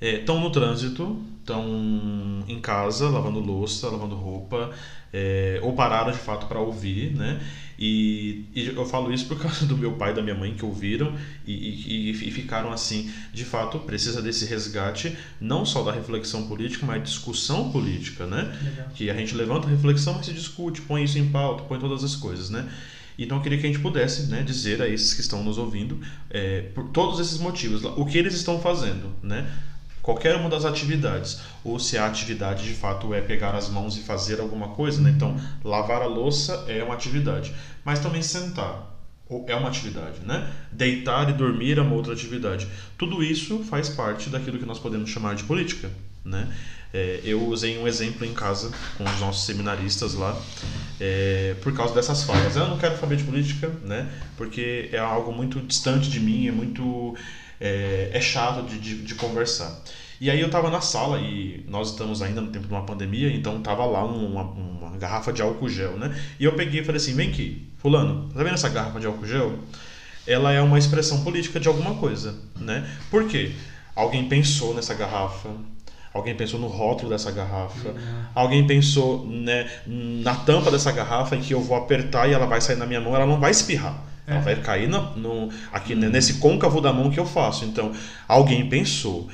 Estão 0.00 0.38
é, 0.38 0.40
no 0.40 0.50
trânsito, 0.50 1.22
estão 1.40 2.42
em 2.48 2.58
casa, 2.60 3.10
lavando 3.10 3.38
louça, 3.38 3.90
lavando 3.90 4.14
roupa, 4.14 4.70
é, 5.12 5.60
ou 5.62 5.74
pararam 5.74 6.10
de 6.10 6.18
fato 6.18 6.46
para 6.46 6.58
ouvir, 6.58 7.14
né? 7.14 7.38
E, 7.80 8.44
e, 8.54 8.66
eu 8.66 8.84
falo 8.84 9.10
isso 9.10 9.26
por 9.26 9.38
causa 9.40 9.64
do 9.64 9.76
meu 9.76 9.92
pai 9.92 10.12
e 10.12 10.14
da 10.14 10.20
minha 10.20 10.34
mãe 10.34 10.54
que 10.54 10.64
ouviram 10.64 11.16
e, 11.46 11.52
e, 11.52 12.10
e, 12.10 12.30
ficaram 12.30 12.70
assim, 12.70 13.10
de 13.32 13.44
fato, 13.44 13.78
precisa 13.78 14.20
desse 14.20 14.44
resgate, 14.44 15.16
não 15.40 15.64
só 15.64 15.82
da 15.82 15.90
reflexão 15.90 16.46
política, 16.46 16.84
mas 16.84 17.02
discussão 17.02 17.72
política, 17.72 18.26
né? 18.26 18.54
Legal. 18.62 18.88
Que 18.94 19.08
a 19.08 19.14
gente 19.14 19.34
levanta 19.34 19.66
a 19.66 19.70
reflexão 19.70 20.20
e 20.20 20.24
se 20.26 20.32
discute, 20.34 20.82
põe 20.82 21.04
isso 21.04 21.18
em 21.18 21.30
pauta, 21.30 21.62
põe 21.62 21.78
todas 21.78 22.04
as 22.04 22.14
coisas, 22.14 22.50
né? 22.50 22.70
Então 23.18 23.38
eu 23.38 23.42
queria 23.42 23.58
que 23.58 23.66
a 23.66 23.70
gente 23.70 23.82
pudesse 23.82 24.30
né, 24.30 24.42
dizer 24.42 24.80
a 24.80 24.88
esses 24.88 25.14
que 25.14 25.20
estão 25.20 25.42
nos 25.42 25.58
ouvindo, 25.58 26.00
é, 26.28 26.62
por 26.74 26.88
todos 26.88 27.18
esses 27.20 27.38
motivos, 27.38 27.82
o 27.84 28.04
que 28.04 28.16
eles 28.16 28.34
estão 28.34 28.60
fazendo, 28.60 29.14
né? 29.22 29.50
Qualquer 30.02 30.36
uma 30.36 30.48
das 30.48 30.64
atividades, 30.64 31.40
ou 31.64 31.78
se 31.78 31.96
a 31.98 32.06
atividade 32.06 32.64
de 32.64 32.74
fato 32.74 33.12
é 33.14 33.20
pegar 33.20 33.54
as 33.54 33.68
mãos 33.68 33.96
e 33.96 34.00
fazer 34.00 34.40
alguma 34.40 34.68
coisa, 34.68 35.00
né? 35.00 35.10
Então, 35.10 35.36
lavar 35.64 36.02
a 36.02 36.06
louça 36.06 36.64
é 36.68 36.82
uma 36.82 36.94
atividade, 36.94 37.54
mas 37.84 38.00
também 38.00 38.22
sentar 38.22 38.90
é 39.46 39.54
uma 39.54 39.68
atividade, 39.68 40.20
né? 40.26 40.50
Deitar 40.72 41.30
e 41.30 41.32
dormir 41.32 41.78
é 41.78 41.82
uma 41.82 41.94
outra 41.94 42.12
atividade. 42.12 42.66
Tudo 42.98 43.22
isso 43.22 43.62
faz 43.62 43.88
parte 43.88 44.28
daquilo 44.28 44.58
que 44.58 44.66
nós 44.66 44.78
podemos 44.78 45.08
chamar 45.08 45.36
de 45.36 45.44
política, 45.44 45.90
né? 46.24 46.48
É, 46.92 47.20
eu 47.22 47.46
usei 47.46 47.78
um 47.78 47.86
exemplo 47.86 48.26
em 48.26 48.34
casa 48.34 48.72
com 48.98 49.04
os 49.04 49.20
nossos 49.20 49.46
seminaristas 49.46 50.14
lá, 50.14 50.36
é, 50.98 51.54
por 51.62 51.72
causa 51.72 51.94
dessas 51.94 52.24
falhas. 52.24 52.56
Eu 52.56 52.66
não 52.66 52.78
quero 52.78 52.98
saber 52.98 53.16
de 53.16 53.22
política, 53.22 53.68
né? 53.84 54.10
Porque 54.36 54.88
é 54.92 54.98
algo 54.98 55.32
muito 55.32 55.60
distante 55.60 56.10
de 56.10 56.18
mim, 56.18 56.48
é 56.48 56.52
muito 56.52 57.14
é, 57.60 58.10
é 58.12 58.20
chato 58.20 58.64
de, 58.66 58.78
de, 58.78 59.02
de, 59.02 59.14
conversar. 59.14 59.82
E 60.20 60.30
aí 60.30 60.40
eu 60.40 60.46
estava 60.46 60.70
na 60.70 60.80
sala 60.80 61.18
e 61.18 61.64
nós 61.68 61.90
estamos 61.90 62.22
ainda 62.22 62.40
no 62.40 62.48
tempo 62.48 62.66
de 62.66 62.72
uma 62.72 62.84
pandemia, 62.84 63.30
então 63.32 63.60
tava 63.60 63.84
lá 63.84 64.04
uma, 64.04 64.42
uma, 64.42 64.96
garrafa 64.96 65.32
de 65.32 65.40
álcool 65.42 65.68
gel, 65.68 65.96
né? 65.96 66.14
E 66.38 66.44
eu 66.44 66.52
peguei 66.54 66.80
e 66.80 66.84
falei 66.84 67.00
assim, 67.00 67.14
vem 67.14 67.30
aqui, 67.30 67.68
fulano, 67.78 68.28
tá 68.34 68.42
vendo 68.42 68.54
essa 68.54 68.68
garrafa 68.68 69.00
de 69.00 69.06
álcool 69.06 69.26
gel? 69.26 69.58
Ela 70.26 70.52
é 70.52 70.60
uma 70.60 70.78
expressão 70.78 71.22
política 71.24 71.58
de 71.58 71.68
alguma 71.68 71.94
coisa, 71.94 72.38
né? 72.58 72.86
Por 73.10 73.26
quê? 73.26 73.52
Alguém 73.94 74.28
pensou 74.28 74.74
nessa 74.74 74.94
garrafa, 74.94 75.50
Alguém 76.12 76.34
pensou 76.34 76.58
no 76.58 76.66
rótulo 76.66 77.10
dessa 77.10 77.30
garrafa. 77.30 77.90
Uhum. 77.90 78.24
Alguém 78.34 78.66
pensou 78.66 79.24
né, 79.26 79.70
na 79.86 80.34
tampa 80.34 80.68
dessa 80.68 80.90
garrafa 80.90 81.36
em 81.36 81.40
que 81.40 81.54
eu 81.54 81.60
vou 81.60 81.76
apertar 81.76 82.28
e 82.28 82.32
ela 82.32 82.46
vai 82.46 82.60
sair 82.60 82.76
na 82.76 82.84
minha 82.84 83.00
mão, 83.00 83.14
ela 83.14 83.26
não 83.26 83.38
vai 83.38 83.52
espirrar. 83.52 84.09
É. 84.30 84.34
Ela 84.34 84.40
vai 84.40 84.56
cair 84.56 84.88
no, 84.88 85.16
no 85.16 85.48
aqui 85.72 85.94
uhum. 85.94 86.08
nesse 86.08 86.34
côncavo 86.34 86.80
da 86.80 86.92
mão 86.92 87.10
que 87.10 87.18
eu 87.18 87.26
faço. 87.26 87.64
Então, 87.64 87.92
alguém 88.28 88.68
pensou. 88.68 89.28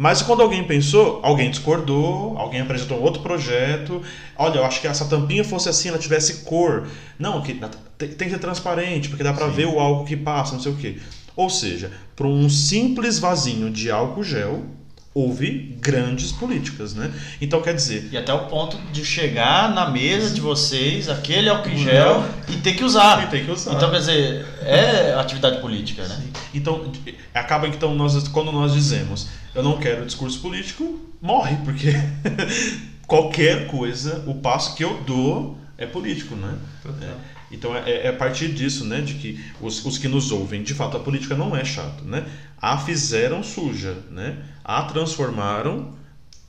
Mas 0.00 0.22
quando 0.22 0.42
alguém 0.42 0.62
pensou, 0.62 1.18
alguém 1.24 1.50
discordou, 1.50 2.38
alguém 2.38 2.60
apresentou 2.60 3.02
outro 3.02 3.20
projeto. 3.20 4.00
Olha, 4.36 4.58
eu 4.58 4.64
acho 4.64 4.80
que 4.80 4.86
essa 4.86 5.04
tampinha 5.06 5.42
fosse 5.42 5.68
assim, 5.68 5.88
ela 5.88 5.98
tivesse 5.98 6.44
cor. 6.44 6.86
Não, 7.18 7.42
que 7.42 7.60
tem, 7.98 8.08
que 8.08 8.30
ser 8.30 8.38
transparente, 8.38 9.08
porque 9.08 9.24
dá 9.24 9.32
para 9.32 9.48
ver 9.48 9.66
o 9.66 9.80
álcool 9.80 10.04
que 10.04 10.16
passa, 10.16 10.54
não 10.54 10.62
sei 10.62 10.70
o 10.70 10.76
quê. 10.76 10.98
Ou 11.34 11.50
seja, 11.50 11.90
para 12.14 12.28
um 12.28 12.48
simples 12.48 13.18
vasinho 13.18 13.70
de 13.70 13.90
álcool 13.90 14.22
gel, 14.22 14.64
houve 15.18 15.76
grandes 15.80 16.30
políticas, 16.30 16.94
né? 16.94 17.12
Então 17.40 17.60
quer 17.60 17.74
dizer. 17.74 18.08
E 18.12 18.16
até 18.16 18.32
o 18.32 18.46
ponto 18.46 18.76
de 18.92 19.04
chegar 19.04 19.74
na 19.74 19.90
mesa 19.90 20.34
de 20.34 20.40
vocês, 20.40 21.08
aquele 21.08 21.48
álcool 21.48 21.76
gel, 21.76 22.24
e 22.48 22.56
ter 22.56 22.74
que 22.74 22.84
usar. 22.84 23.24
E 23.24 23.26
ter 23.26 23.44
que 23.44 23.50
usar. 23.50 23.74
Então 23.74 23.90
quer 23.90 23.98
dizer, 23.98 24.46
é 24.62 25.14
atividade 25.14 25.60
política, 25.60 26.06
né? 26.06 26.16
Sim. 26.16 26.32
Então, 26.54 26.92
acaba 27.34 27.66
então 27.66 27.94
nós, 27.94 28.28
quando 28.28 28.52
nós 28.52 28.72
dizemos 28.72 29.28
eu 29.54 29.62
não 29.62 29.78
quero 29.78 30.06
discurso 30.06 30.40
político, 30.40 31.00
morre, 31.20 31.56
porque 31.64 31.88
qualquer 33.06 33.66
coisa, 33.66 34.22
o 34.26 34.36
passo 34.36 34.76
que 34.76 34.84
eu 34.84 35.02
dou 35.02 35.58
é 35.76 35.86
político, 35.86 36.36
né? 36.36 36.54
É, 37.02 37.14
então 37.50 37.74
é, 37.74 38.06
é, 38.06 38.08
a 38.08 38.12
partir 38.12 38.52
disso, 38.52 38.84
né, 38.84 39.00
de 39.00 39.14
que 39.14 39.42
os, 39.60 39.84
os 39.84 39.98
que 39.98 40.06
nos 40.06 40.30
ouvem, 40.30 40.62
de 40.62 40.74
fato 40.74 40.96
a 40.96 41.00
política 41.00 41.34
não 41.34 41.56
é 41.56 41.64
chato, 41.64 42.04
né? 42.04 42.24
A 42.60 42.76
fizeram 42.78 43.42
suja, 43.42 43.96
né? 44.10 44.36
A 44.68 44.82
transformaram 44.82 45.96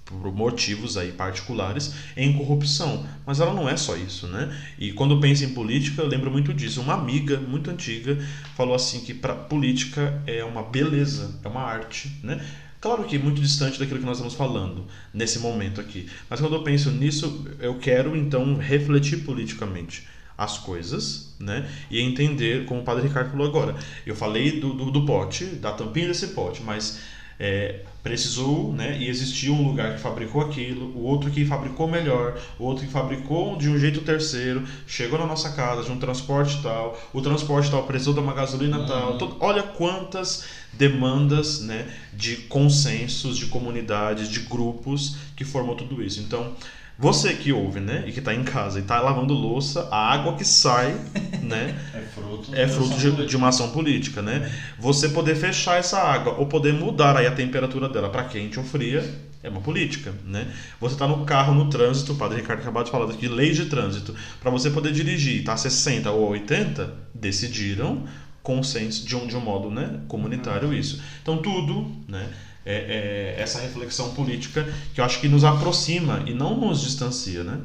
por 0.03 0.34
motivos 0.34 0.97
aí 0.97 1.13
particulares 1.13 1.93
em 2.17 2.34
corrupção, 2.34 3.07
mas 3.26 3.39
ela 3.39 3.53
não 3.53 3.70
é 3.70 3.78
só 3.78 3.95
isso, 3.95 4.28
né? 4.28 4.53
E 4.78 4.91
quando 4.91 5.22
penso 5.22 5.45
em 5.45 5.53
política, 5.53 6.01
eu 6.01 6.07
lembro 6.07 6.30
muito 6.30 6.53
disso. 6.53 6.82
Uma 6.82 6.95
amiga 6.95 7.39
muito 7.39 7.72
antiga 7.72 8.17
falou 8.57 8.76
assim 8.76 9.05
que 9.05 9.13
para 9.13 9.34
política 9.34 10.22
é 10.28 10.43
uma 10.43 10.63
beleza, 10.63 11.39
é 11.41 11.47
uma 11.47 11.61
arte, 11.61 12.11
né? 12.22 12.45
Claro 12.82 13.05
que 13.05 13.17
muito 13.17 13.39
distante 13.39 13.80
daquilo 13.80 13.99
que 13.99 14.05
nós 14.05 14.17
estamos 14.17 14.36
falando 14.36 14.86
nesse 15.13 15.39
momento 15.39 15.80
aqui. 15.80 16.09
Mas 16.30 16.41
quando 16.41 16.55
eu 16.55 16.63
penso 16.63 16.91
nisso, 16.91 17.47
eu 17.61 17.80
quero 17.80 18.17
então 18.17 18.57
refletir 18.57 19.24
politicamente 19.24 20.05
as 20.38 20.57
coisas, 20.57 21.36
né? 21.39 21.70
E 21.89 22.01
entender, 22.01 22.65
como 22.65 22.82
o 22.82 22.84
Padre 22.84 23.07
Ricardo 23.07 23.32
falou 23.32 23.47
agora. 23.47 23.78
Eu 24.05 24.15
falei 24.15 24.59
do, 24.59 24.74
do, 24.74 24.91
do 24.91 25.05
pote, 25.05 25.45
da 25.45 25.72
tampinha 25.72 26.09
desse 26.09 26.28
pote, 26.28 26.61
mas 26.63 26.99
é, 27.39 27.79
precisou, 28.03 28.73
né? 28.73 28.97
E 28.99 29.07
existiu 29.07 29.53
um 29.53 29.67
lugar 29.67 29.95
que 29.95 30.01
fabricou 30.01 30.41
aquilo, 30.41 30.87
o 30.95 31.03
outro 31.03 31.31
que 31.31 31.45
fabricou 31.45 31.87
melhor, 31.87 32.37
o 32.57 32.65
outro 32.65 32.85
que 32.85 32.91
fabricou 32.91 33.57
de 33.57 33.69
um 33.69 33.79
jeito 33.79 34.01
terceiro, 34.01 34.63
chegou 34.85 35.17
na 35.17 35.25
nossa 35.25 35.51
casa 35.51 35.83
de 35.83 35.91
um 35.91 35.97
transporte 35.97 36.61
tal, 36.61 36.99
o 37.13 37.21
transporte 37.21 37.71
tal 37.71 37.83
precisou 37.83 38.13
de 38.13 38.19
uma 38.19 38.33
gasolina 38.33 38.79
uhum. 38.79 38.85
tal. 38.85 39.17
Todo, 39.17 39.37
olha 39.39 39.63
quantas 39.63 40.45
demandas, 40.73 41.61
né? 41.61 41.87
De 42.13 42.35
consensos, 42.35 43.37
de 43.37 43.45
comunidades, 43.45 44.29
de 44.29 44.41
grupos 44.41 45.15
que 45.35 45.45
formou 45.45 45.75
tudo 45.75 46.03
isso. 46.03 46.19
Então 46.19 46.53
você 47.02 47.34
que 47.34 47.54
ouve, 47.54 47.80
né, 47.80 48.04
e 48.06 48.12
que 48.12 48.20
está 48.20 48.34
em 48.34 48.43
casa 48.43 48.78
e 48.78 48.82
está 48.82 49.00
lavando 49.00 49.34
louça, 49.34 49.88
a 49.89 50.12
água 50.12 50.36
que 50.36 50.43
sai, 50.43 50.93
né, 51.41 51.80
é 51.93 52.02
fruto, 52.02 52.54
é 52.54 52.68
fruto 52.68 52.97
de, 52.97 53.26
de, 53.26 53.38
uma 53.38 53.47
ação 53.47 53.72
política, 53.72 54.22
né? 54.22 54.52
Você 54.78 55.08
poder 55.08 55.36
fechar 55.36 55.78
essa 55.78 55.97
água 55.97 56.34
ou 56.38 56.45
poder 56.45 56.74
mudar 56.74 57.16
aí 57.16 57.26
a 57.26 57.32
temperatura 57.32 57.88
dela 57.88 58.10
para 58.10 58.26
quente 58.26 58.60
ou 58.60 58.66
fria 58.66 59.02
é 59.41 59.47
uma 59.50 59.62
política, 59.62 60.14
né? 60.26 60.54
Você 60.82 60.95
está 60.95 61.08
no 61.08 61.24
carro, 61.24 61.54
no 61.54 61.70
trânsito, 61.70 62.12
o 62.12 62.16
Padre 62.18 62.41
Ricardo 62.41 62.60
acabou 62.60 62.84
de 62.84 62.91
falar 62.91 63.10
aqui, 63.10 63.30
lei 63.30 63.54
de 63.54 63.68
trânsito, 63.68 64.14
para 64.41 64.52
você 64.52 64.70
poder 64.70 64.91
dirigir, 64.91 65.45
tá 65.45 65.56
60 65.56 66.12
ou 66.12 66.32
80, 66.32 66.93
decidiram 67.14 68.04
consenso 68.43 69.06
de 69.06 69.16
um, 69.16 69.28
de 69.28 69.38
um 69.38 69.41
modo, 69.41 69.70
né, 69.70 70.02
comunitário 70.08 70.70
uhum. 70.70 70.74
isso. 70.74 71.02
Então 71.22 71.38
tudo, 71.38 71.89
né, 72.08 72.28
é, 72.70 73.36
é, 73.38 73.41
essa 73.41 73.59
reflexão 73.59 74.13
política 74.13 74.63
que 74.93 75.01
eu 75.01 75.05
acho 75.05 75.20
que 75.20 75.28
nos 75.28 75.43
aproxima 75.43 76.24
e 76.28 76.34
não 76.36 76.55
nos 76.55 76.82
distancia, 76.82 77.43
né? 77.43 77.59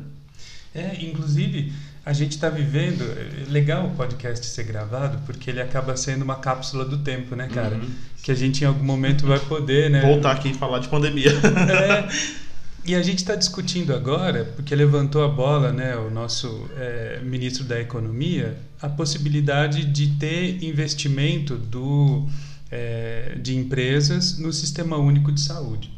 É, 0.75 0.97
inclusive 1.05 1.73
a 2.07 2.13
gente 2.13 2.33
está 2.33 2.49
vivendo. 2.49 3.03
É 3.03 3.51
legal 3.51 3.87
o 3.87 3.91
podcast 3.95 4.45
ser 4.47 4.65
gravado 4.65 5.19
porque 5.27 5.51
ele 5.51 5.61
acaba 5.61 5.95
sendo 5.95 6.23
uma 6.23 6.37
cápsula 6.37 6.87
do 6.87 6.99
tempo, 6.99 7.37
né, 7.37 7.49
cara? 7.53 7.77
Uhum. 7.77 7.91
Que 8.23 8.33
a 8.33 8.35
gente 8.35 8.65
em 8.65 8.67
algum 8.67 8.85
momento 8.85 9.27
vai 9.27 9.39
poder, 9.39 9.91
né? 9.91 10.01
Voltar 10.01 10.33
aqui 10.33 10.51
e 10.51 10.55
falar 10.55 10.79
de 10.79 10.89
pandemia. 10.89 11.31
É, 11.31 12.09
e 12.85 12.95
a 12.95 13.03
gente 13.03 13.19
está 13.19 13.35
discutindo 13.35 13.95
agora, 13.95 14.53
porque 14.57 14.75
levantou 14.75 15.23
a 15.23 15.29
bola, 15.29 15.71
né, 15.71 15.97
o 15.97 16.11
nosso 16.11 16.67
é, 16.77 17.21
ministro 17.23 17.65
da 17.65 17.79
Economia, 17.81 18.57
a 18.81 18.89
possibilidade 18.89 19.85
de 19.85 20.09
ter 20.19 20.63
investimento 20.65 21.57
do 21.57 22.27
é, 22.75 23.37
de 23.41 23.57
empresas 23.57 24.37
no 24.37 24.53
Sistema 24.53 24.97
Único 24.97 25.31
de 25.31 25.41
Saúde. 25.41 25.93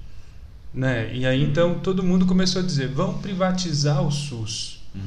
Né? 0.74 1.10
E 1.14 1.24
aí 1.24 1.42
então 1.42 1.78
todo 1.78 2.02
mundo 2.02 2.26
começou 2.26 2.60
a 2.60 2.64
dizer: 2.64 2.88
vamos 2.88 3.22
privatizar 3.22 4.06
o 4.06 4.10
SUS. 4.10 4.82
Uhum. 4.94 5.00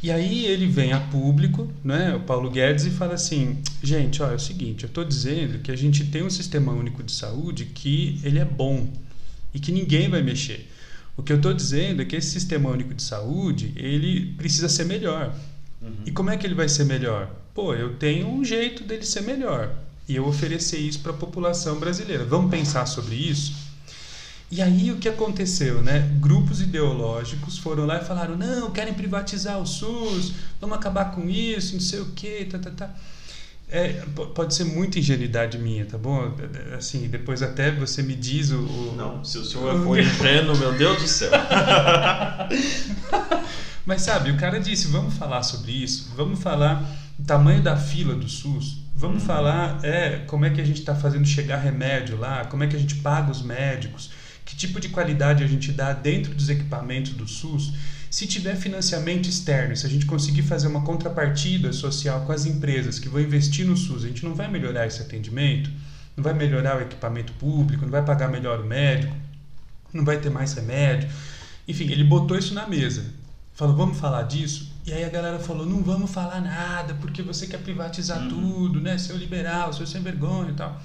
E 0.00 0.12
aí 0.12 0.46
ele 0.46 0.68
vem 0.68 0.92
a 0.92 1.00
público, 1.00 1.68
né, 1.82 2.14
o 2.14 2.20
Paulo 2.20 2.48
Guedes, 2.48 2.84
e 2.84 2.90
fala 2.90 3.14
assim: 3.14 3.58
gente, 3.82 4.22
olha, 4.22 4.32
é 4.32 4.36
o 4.36 4.38
seguinte, 4.38 4.84
eu 4.84 4.88
estou 4.88 5.04
dizendo 5.04 5.58
que 5.58 5.72
a 5.72 5.76
gente 5.76 6.04
tem 6.04 6.22
um 6.22 6.30
sistema 6.30 6.72
único 6.72 7.02
de 7.02 7.10
saúde 7.10 7.64
que 7.64 8.20
ele 8.22 8.38
é 8.38 8.44
bom 8.44 8.88
e 9.52 9.58
que 9.58 9.72
ninguém 9.72 10.08
vai 10.08 10.22
mexer. 10.22 10.70
O 11.16 11.22
que 11.24 11.32
eu 11.32 11.36
estou 11.36 11.52
dizendo 11.52 12.02
é 12.02 12.04
que 12.04 12.14
esse 12.14 12.30
sistema 12.30 12.70
único 12.70 12.94
de 12.94 13.02
saúde 13.02 13.72
ele 13.74 14.32
precisa 14.36 14.68
ser 14.68 14.84
melhor. 14.84 15.34
Uhum. 15.82 15.90
E 16.06 16.12
como 16.12 16.30
é 16.30 16.36
que 16.36 16.46
ele 16.46 16.54
vai 16.54 16.68
ser 16.68 16.84
melhor? 16.84 17.34
Pô, 17.52 17.74
eu 17.74 17.94
tenho 17.96 18.28
um 18.28 18.44
jeito 18.44 18.84
dele 18.84 19.04
ser 19.04 19.22
melhor 19.22 19.74
e 20.08 20.16
eu 20.16 20.26
oferecer 20.26 20.78
isso 20.78 21.00
para 21.00 21.12
a 21.12 21.16
população 21.16 21.78
brasileira. 21.78 22.24
Vamos 22.24 22.50
pensar 22.50 22.86
sobre 22.86 23.14
isso? 23.14 23.54
E 24.50 24.62
aí 24.62 24.92
o 24.92 24.98
que 24.98 25.08
aconteceu, 25.08 25.82
né? 25.82 26.10
Grupos 26.20 26.60
ideológicos 26.60 27.58
foram 27.58 27.86
lá 27.86 28.00
e 28.00 28.04
falaram: 28.04 28.36
não, 28.36 28.70
querem 28.70 28.94
privatizar 28.94 29.58
o 29.58 29.66
SUS, 29.66 30.32
vamos 30.60 30.76
acabar 30.76 31.12
com 31.12 31.28
isso, 31.28 31.74
não 31.74 31.80
sei 31.80 32.00
o 32.00 32.06
quê, 32.14 32.46
tá, 32.50 32.58
tá, 32.58 32.70
tá. 32.70 32.94
É, 33.68 34.04
pode 34.34 34.54
ser 34.54 34.64
muita 34.64 34.98
ingenuidade 34.98 35.58
minha, 35.58 35.86
tá 35.86 35.96
bom? 35.98 36.32
Assim, 36.76 37.08
depois 37.08 37.42
até 37.42 37.70
você 37.72 38.02
me 38.02 38.14
diz 38.14 38.50
o. 38.50 38.58
o... 38.58 38.94
Não, 38.96 39.24
se 39.24 39.38
o 39.38 39.44
senhor 39.44 39.82
for 39.82 39.98
em 39.98 40.08
pleno, 40.16 40.56
meu 40.56 40.72
Deus 40.74 41.02
do 41.02 41.08
céu. 41.08 41.32
Mas 43.84 44.02
sabe, 44.02 44.30
o 44.30 44.36
cara 44.36 44.60
disse: 44.60 44.86
vamos 44.88 45.14
falar 45.14 45.42
sobre 45.42 45.72
isso, 45.72 46.12
vamos 46.14 46.40
falar 46.40 46.88
o 47.18 47.24
tamanho 47.24 47.62
da 47.62 47.76
fila 47.76 48.14
do 48.14 48.28
SUS, 48.28 48.83
vamos 48.94 49.22
uhum. 49.22 49.26
falar 49.26 49.80
é, 49.84 50.18
como 50.26 50.44
é 50.44 50.50
que 50.50 50.60
a 50.60 50.64
gente 50.64 50.80
está 50.80 50.94
fazendo 50.94 51.26
chegar 51.26 51.58
remédio 51.58 52.16
lá, 52.16 52.44
como 52.44 52.62
é 52.62 52.66
que 52.66 52.76
a 52.76 52.78
gente 52.78 52.96
paga 52.96 53.30
os 53.30 53.42
médicos, 53.42 54.10
que 54.44 54.54
tipo 54.54 54.78
de 54.78 54.88
qualidade 54.88 55.42
a 55.42 55.46
gente 55.46 55.72
dá 55.72 55.92
dentro 55.92 56.34
dos 56.34 56.48
equipamentos 56.48 57.12
do 57.12 57.26
SUS. 57.26 57.72
Se 58.10 58.26
tiver 58.26 58.54
financiamento 58.54 59.28
externo, 59.28 59.74
se 59.76 59.84
a 59.86 59.88
gente 59.88 60.06
conseguir 60.06 60.42
fazer 60.42 60.68
uma 60.68 60.82
contrapartida 60.82 61.72
social 61.72 62.20
com 62.20 62.32
as 62.32 62.46
empresas 62.46 62.98
que 62.98 63.08
vão 63.08 63.20
investir 63.20 63.66
no 63.66 63.76
SUS, 63.76 64.04
a 64.04 64.08
gente 64.08 64.24
não 64.24 64.34
vai 64.34 64.48
melhorar 64.48 64.86
esse 64.86 65.02
atendimento, 65.02 65.70
não 66.16 66.22
vai 66.22 66.32
melhorar 66.32 66.78
o 66.78 66.82
equipamento 66.82 67.32
público, 67.32 67.82
não 67.82 67.90
vai 67.90 68.04
pagar 68.04 68.28
melhor 68.28 68.60
o 68.60 68.64
médico, 68.64 69.16
não 69.92 70.04
vai 70.04 70.18
ter 70.18 70.30
mais 70.30 70.52
remédio. 70.52 71.08
Enfim, 71.66 71.90
ele 71.90 72.04
botou 72.04 72.38
isso 72.38 72.54
na 72.54 72.68
mesa. 72.68 73.04
Falou, 73.54 73.74
vamos 73.74 73.98
falar 73.98 74.22
disso? 74.22 74.73
E 74.86 74.92
aí 74.92 75.02
a 75.02 75.08
galera 75.08 75.38
falou, 75.38 75.64
não 75.64 75.82
vamos 75.82 76.10
falar 76.10 76.40
nada, 76.40 76.94
porque 77.00 77.22
você 77.22 77.46
quer 77.46 77.58
privatizar 77.58 78.20
uhum. 78.22 78.28
tudo, 78.28 78.80
né? 78.80 78.98
Seu 78.98 79.16
liberal, 79.16 79.72
seu 79.72 79.86
sem 79.86 80.02
vergonha 80.02 80.50
e 80.50 80.54
tal. 80.54 80.80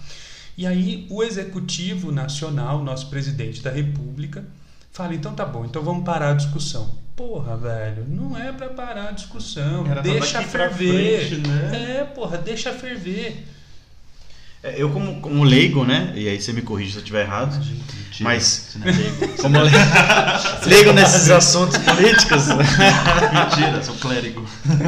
E 0.58 0.66
aí 0.66 1.06
o 1.10 1.22
executivo 1.22 2.12
nacional, 2.12 2.84
nosso 2.84 3.10
presidente 3.10 3.62
da 3.62 3.72
república, 3.72 4.46
fala, 4.92 5.14
então 5.14 5.34
tá 5.34 5.46
bom, 5.46 5.66
então 5.66 5.82
vamos 5.82 6.06
parar 6.06 6.32
a 6.32 6.34
discussão. 6.34 6.98
Porra, 7.16 7.58
velho, 7.58 8.06
não 8.08 8.38
é 8.38 8.52
para 8.52 8.70
parar 8.70 9.10
a 9.10 9.12
discussão, 9.12 9.86
Era 9.86 10.02
deixa 10.02 10.42
ferver. 10.42 11.28
Frente, 11.28 11.48
né? 11.48 11.98
É, 12.00 12.04
porra, 12.06 12.38
deixa 12.38 12.72
ferver. 12.72 13.46
É, 14.62 14.82
eu 14.82 14.90
como, 14.90 15.22
como 15.22 15.44
leigo, 15.44 15.86
né? 15.86 16.12
E 16.16 16.28
aí 16.28 16.42
você 16.42 16.52
me 16.52 16.62
corrige 16.62 16.92
se 16.92 16.98
eu 16.98 17.02
estiver 17.02 17.22
errado. 17.22 17.56
Mentira, 17.58 17.80
mas 18.20 18.78
é 18.84 19.28
como 19.42 19.60
leigo, 19.62 19.78
leigo 20.66 20.94
nesses 20.94 21.30
assuntos 21.30 21.78
políticos. 21.78 22.48
Mentira, 23.34 23.82
sou 23.84 23.96
clérigo. 23.96 24.46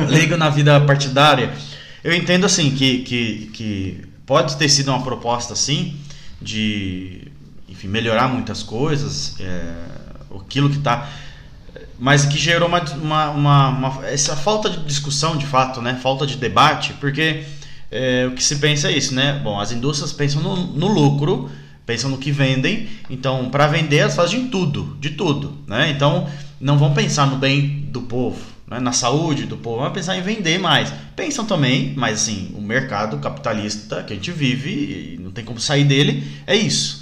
Leigo 0.09 0.35
na 0.35 0.49
vida 0.49 0.81
partidária. 0.81 1.53
Eu 2.03 2.13
entendo 2.13 2.45
assim 2.45 2.71
que, 2.71 2.99
que, 2.99 3.49
que 3.53 4.01
pode 4.25 4.57
ter 4.57 4.67
sido 4.67 4.89
uma 4.89 5.03
proposta 5.03 5.53
assim 5.53 5.95
de 6.41 7.27
enfim, 7.69 7.87
melhorar 7.87 8.27
muitas 8.27 8.63
coisas, 8.63 9.35
é, 9.39 9.73
aquilo 10.35 10.69
que 10.69 10.77
está 10.77 11.07
mas 11.97 12.25
que 12.25 12.35
gerou 12.35 12.67
uma, 12.67 12.81
uma, 12.95 13.29
uma, 13.29 13.69
uma, 13.69 14.07
essa 14.07 14.35
falta 14.35 14.71
de 14.71 14.83
discussão 14.85 15.37
de 15.37 15.45
fato, 15.45 15.83
né? 15.83 15.99
Falta 16.01 16.25
de 16.25 16.35
debate, 16.35 16.93
porque 16.93 17.43
é, 17.91 18.25
o 18.27 18.31
que 18.31 18.43
se 18.43 18.55
pensa 18.55 18.89
é 18.89 18.97
isso, 18.97 19.13
né? 19.13 19.39
Bom, 19.43 19.59
as 19.59 19.71
indústrias 19.71 20.13
pensam 20.13 20.41
no, 20.41 20.55
no 20.55 20.87
lucro 20.87 21.51
pensam 21.85 22.09
no 22.09 22.17
que 22.17 22.31
vendem. 22.31 22.87
Então, 23.09 23.49
para 23.49 23.67
vender, 23.67 23.97
elas 23.97 24.15
fazem 24.15 24.47
tudo, 24.47 24.97
de 24.99 25.11
tudo, 25.11 25.57
né? 25.67 25.89
Então, 25.89 26.29
não 26.59 26.77
vão 26.77 26.93
pensar 26.93 27.27
no 27.27 27.37
bem 27.37 27.87
do 27.91 28.01
povo, 28.03 28.39
né? 28.67 28.79
na 28.79 28.93
saúde 28.93 29.45
do 29.45 29.57
povo, 29.57 29.81
vão 29.81 29.91
pensar 29.91 30.15
em 30.15 30.21
vender 30.21 30.57
mais. 30.57 30.93
Pensam 31.15 31.45
também, 31.45 31.93
mas 31.97 32.21
assim, 32.21 32.53
o 32.55 32.61
mercado 32.61 33.17
capitalista 33.17 34.03
que 34.03 34.13
a 34.13 34.15
gente 34.15 34.31
vive, 34.31 35.19
não 35.21 35.31
tem 35.31 35.43
como 35.43 35.59
sair 35.59 35.83
dele, 35.83 36.25
é 36.47 36.55
isso. 36.55 37.01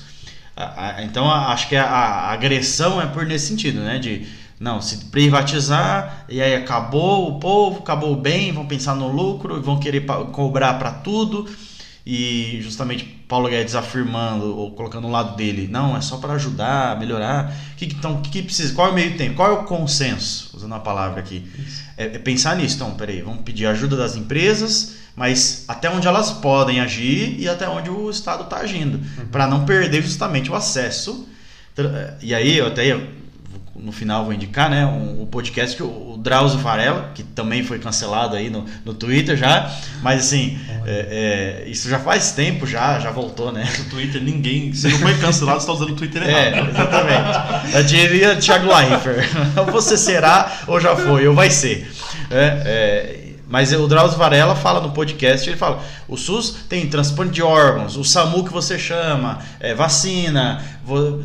Então, 1.04 1.30
acho 1.32 1.70
que 1.70 1.76
a 1.76 2.32
agressão 2.32 3.02
é 3.02 3.06
por 3.06 3.26
nesse 3.26 3.48
sentido, 3.48 3.80
né? 3.80 3.98
De 3.98 4.28
não, 4.60 4.82
se 4.82 5.06
privatizar 5.06 6.26
e 6.28 6.42
aí 6.42 6.54
acabou 6.54 7.30
o 7.30 7.40
povo, 7.40 7.80
acabou 7.80 8.14
o 8.14 8.18
bem, 8.18 8.52
vão 8.52 8.66
pensar 8.66 8.96
no 8.96 9.08
lucro, 9.10 9.62
vão 9.62 9.80
querer 9.80 10.06
cobrar 10.32 10.74
para 10.74 10.92
tudo 10.92 11.48
e 12.06 12.60
justamente 12.62 13.06
Paulo 13.28 13.48
Guedes 13.48 13.76
afirmando 13.76 14.58
ou 14.58 14.72
colocando 14.72 15.04
no 15.04 15.12
lado 15.12 15.36
dele, 15.36 15.68
não, 15.70 15.96
é 15.96 16.02
só 16.02 16.18
para 16.18 16.34
ajudar, 16.34 17.00
melhorar. 17.00 17.56
Que, 17.78 17.86
então, 17.86 18.16
o 18.16 18.22
que, 18.22 18.32
que, 18.32 18.42
precisa? 18.42 18.74
Qual 18.74 18.88
é 18.88 18.92
o 18.92 18.96
meio 18.96 19.16
tempo? 19.16 19.36
Qual 19.36 19.48
é 19.48 19.54
o 19.54 19.64
consenso? 19.66 20.50
Usando 20.56 20.74
a 20.74 20.80
palavra 20.80 21.20
aqui. 21.20 21.48
É, 21.96 22.06
é, 22.06 22.18
pensar 22.18 22.56
nisso. 22.56 22.78
Então, 22.78 22.96
peraí, 22.96 23.22
vamos 23.22 23.44
pedir 23.44 23.68
ajuda 23.68 23.96
das 23.96 24.16
empresas, 24.16 24.96
mas 25.16 25.66
até 25.68 25.88
onde 25.88 26.08
elas 26.08 26.32
podem 26.32 26.80
agir 26.80 27.40
e 27.40 27.48
até 27.48 27.70
onde 27.70 27.92
o 27.92 28.10
Estado 28.10 28.44
está 28.44 28.58
agindo, 28.58 28.98
uhum. 28.98 29.28
para 29.32 29.46
não 29.46 29.64
perder 29.64 30.02
justamente 30.02 30.50
o 30.50 30.56
acesso. 30.56 31.30
E 32.24 32.34
aí, 32.34 32.58
eu 32.58 32.68
até 32.68 33.00
no 33.84 33.92
final 33.92 34.26
vou 34.26 34.34
indicar, 34.34 34.70
né? 34.70 34.86
Um, 34.86 35.24
um 35.24 35.26
podcast 35.26 35.76
que 35.76 35.84
o, 35.84 36.14
o 36.14 36.18
Drauzio 36.18 36.60
Varela, 36.60 37.12
que 37.16 37.24
também 37.24 37.64
foi 37.64 37.80
cancelado 37.80 38.36
aí 38.36 38.50
no, 38.50 38.66
no 38.84 38.94
Twitter 38.94 39.38
já, 39.38 39.72
mas 40.02 40.22
assim, 40.22 40.60
é, 40.86 41.64
é, 41.66 41.70
isso 41.70 41.90
já 41.90 42.00
faz 42.00 42.32
tempo 42.32 42.68
já, 42.68 43.00
já 43.00 43.12
voltou, 43.12 43.52
né? 43.52 43.68
No 43.78 43.86
Twitter 43.86 44.22
ninguém, 44.22 44.74
se 44.74 44.88
não 44.90 45.00
foi 45.00 45.18
cancelado, 45.18 45.60
você 45.60 45.64
está 45.64 45.74
usando 45.74 45.92
o 45.92 45.96
Twitter 45.96 46.24
é, 46.24 46.48
errado. 46.48 46.68
É, 46.68 46.70
exatamente. 46.70 47.76
Eu 47.76 47.84
diria 47.84 48.36
Thiago 48.36 48.68
Leifert, 48.68 49.30
você 49.72 49.98
será 49.98 50.52
ou 50.68 50.80
já 50.80 50.96
foi, 50.96 51.28
ou 51.28 51.34
vai 51.34 51.50
ser. 51.50 51.90
É, 52.30 53.24
é 53.26 53.29
mas 53.50 53.74
o 53.74 53.88
Drauzio 53.88 54.18
Varela 54.18 54.56
fala 54.56 54.80
no 54.80 54.92
podcast, 54.92 55.50
ele 55.50 55.58
fala, 55.58 55.82
o 56.08 56.16
SUS 56.16 56.56
tem 56.70 56.88
transplante 56.88 57.32
de 57.32 57.42
órgãos, 57.42 57.98
o 57.98 58.04
SAMU 58.04 58.46
que 58.46 58.54
você 58.54 58.78
chama, 58.78 59.40
é, 59.60 59.74
vacina, 59.74 60.64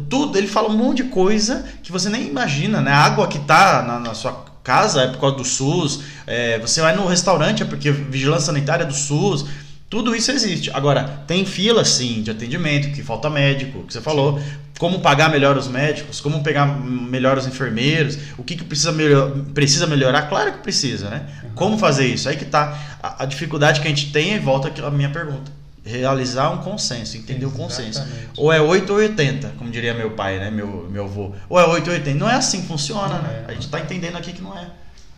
tudo. 0.09 0.39
Ele 0.39 0.47
fala 0.47 0.71
um 0.71 0.77
monte 0.77 1.03
de 1.03 1.11
coisa 1.11 1.67
que 1.83 1.93
você 1.93 2.09
nem 2.09 2.27
imagina, 2.27 2.81
né? 2.81 2.91
A 2.91 3.05
água 3.05 3.29
que 3.29 3.39
tá 3.41 3.83
na, 3.83 4.01
na 4.01 4.15
sua 4.15 4.43
casa 4.63 5.03
é 5.03 5.09
por 5.09 5.21
causa 5.21 5.37
do 5.37 5.45
SUS, 5.45 6.01
é, 6.27 6.59
você 6.59 6.81
vai 6.81 6.97
no 6.97 7.07
restaurante 7.07 7.63
é 7.63 7.67
porque 7.67 7.91
vigilância 7.91 8.47
sanitária 8.47 8.85
é 8.85 8.87
do 8.87 8.95
SUS. 8.95 9.45
Tudo 9.89 10.15
isso 10.15 10.31
existe. 10.31 10.71
Agora, 10.73 11.05
tem 11.27 11.45
fila 11.45 11.85
sim 11.85 12.23
de 12.23 12.31
atendimento, 12.31 12.93
que 12.93 13.03
falta 13.03 13.31
médico, 13.31 13.85
que 13.85 13.93
você 13.93 14.01
falou. 14.01 14.41
Como 14.79 15.01
pagar 15.01 15.31
melhor 15.31 15.57
os 15.57 15.69
médicos, 15.69 16.21
como 16.21 16.43
pegar 16.43 16.67
melhor 16.67 17.39
os 17.39 17.47
enfermeiros, 17.47 18.19
o 18.37 18.43
que, 18.43 18.57
que 18.57 18.65
precisa, 18.65 18.91
melhor, 18.91 19.31
precisa 19.55 19.87
melhorar? 19.87 20.23
Claro 20.23 20.53
que 20.53 20.59
precisa, 20.59 21.09
né? 21.09 21.27
Como 21.55 21.79
fazer 21.79 22.07
isso? 22.07 22.29
Aí 22.29 22.37
que 22.37 22.45
tá 22.45 22.77
a, 23.01 23.23
a 23.23 23.27
dificuldade 23.27 23.81
que 23.81 23.87
a 23.87 23.91
gente 23.91 24.11
tem 24.11 24.35
e 24.35 24.39
volta 24.41 24.73
à 24.85 24.91
minha 24.91 25.11
pergunta. 25.11 25.53
Realizar 25.85 26.51
um 26.51 26.59
consenso, 26.59 27.17
entender 27.17 27.47
o 27.47 27.53
consenso. 27.53 28.03
Ou 28.37 28.53
é 28.53 28.61
8 28.61 28.91
ou 28.91 28.99
80, 28.99 29.53
como 29.59 29.71
diria 29.71 29.95
meu 29.95 30.11
pai, 30.13 30.39
né? 30.39 30.51
Meu, 30.51 30.89
meu 30.91 31.05
avô. 31.05 31.33
Ou 31.49 31.61
é 31.61 31.67
8 31.67 31.87
ou 31.87 31.95
80. 31.95 32.19
Não 32.19 32.29
é 32.29 32.35
assim 32.35 32.63
que 32.63 32.67
funciona, 32.67 33.19
né? 33.19 33.45
É. 33.47 33.51
A 33.51 33.55
gente 33.55 33.67
está 33.67 33.79
entendendo 33.79 34.17
aqui 34.17 34.33
que 34.33 34.43
não 34.43 34.59
é. 34.59 34.67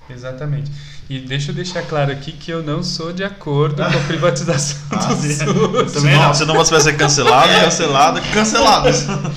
Exatamente. 0.09 0.70
E 1.09 1.20
deixa 1.20 1.50
eu 1.50 1.54
deixar 1.54 1.82
claro 1.82 2.11
aqui 2.11 2.32
que 2.32 2.50
eu 2.50 2.62
não 2.62 2.82
sou 2.82 3.12
de 3.12 3.22
acordo 3.22 3.76
com 3.76 3.82
a 3.82 4.02
privatização 4.02 4.78
ah, 4.90 4.96
do 4.96 5.14
SUS. 5.14 5.92
Também 5.92 6.16
não, 6.16 6.34
senão 6.34 6.54
você 6.54 6.72
vai 6.72 6.80
ser 6.80 6.96
cancelado, 6.96 7.48
cancelado, 7.61 8.20
cancelado. 8.32 8.88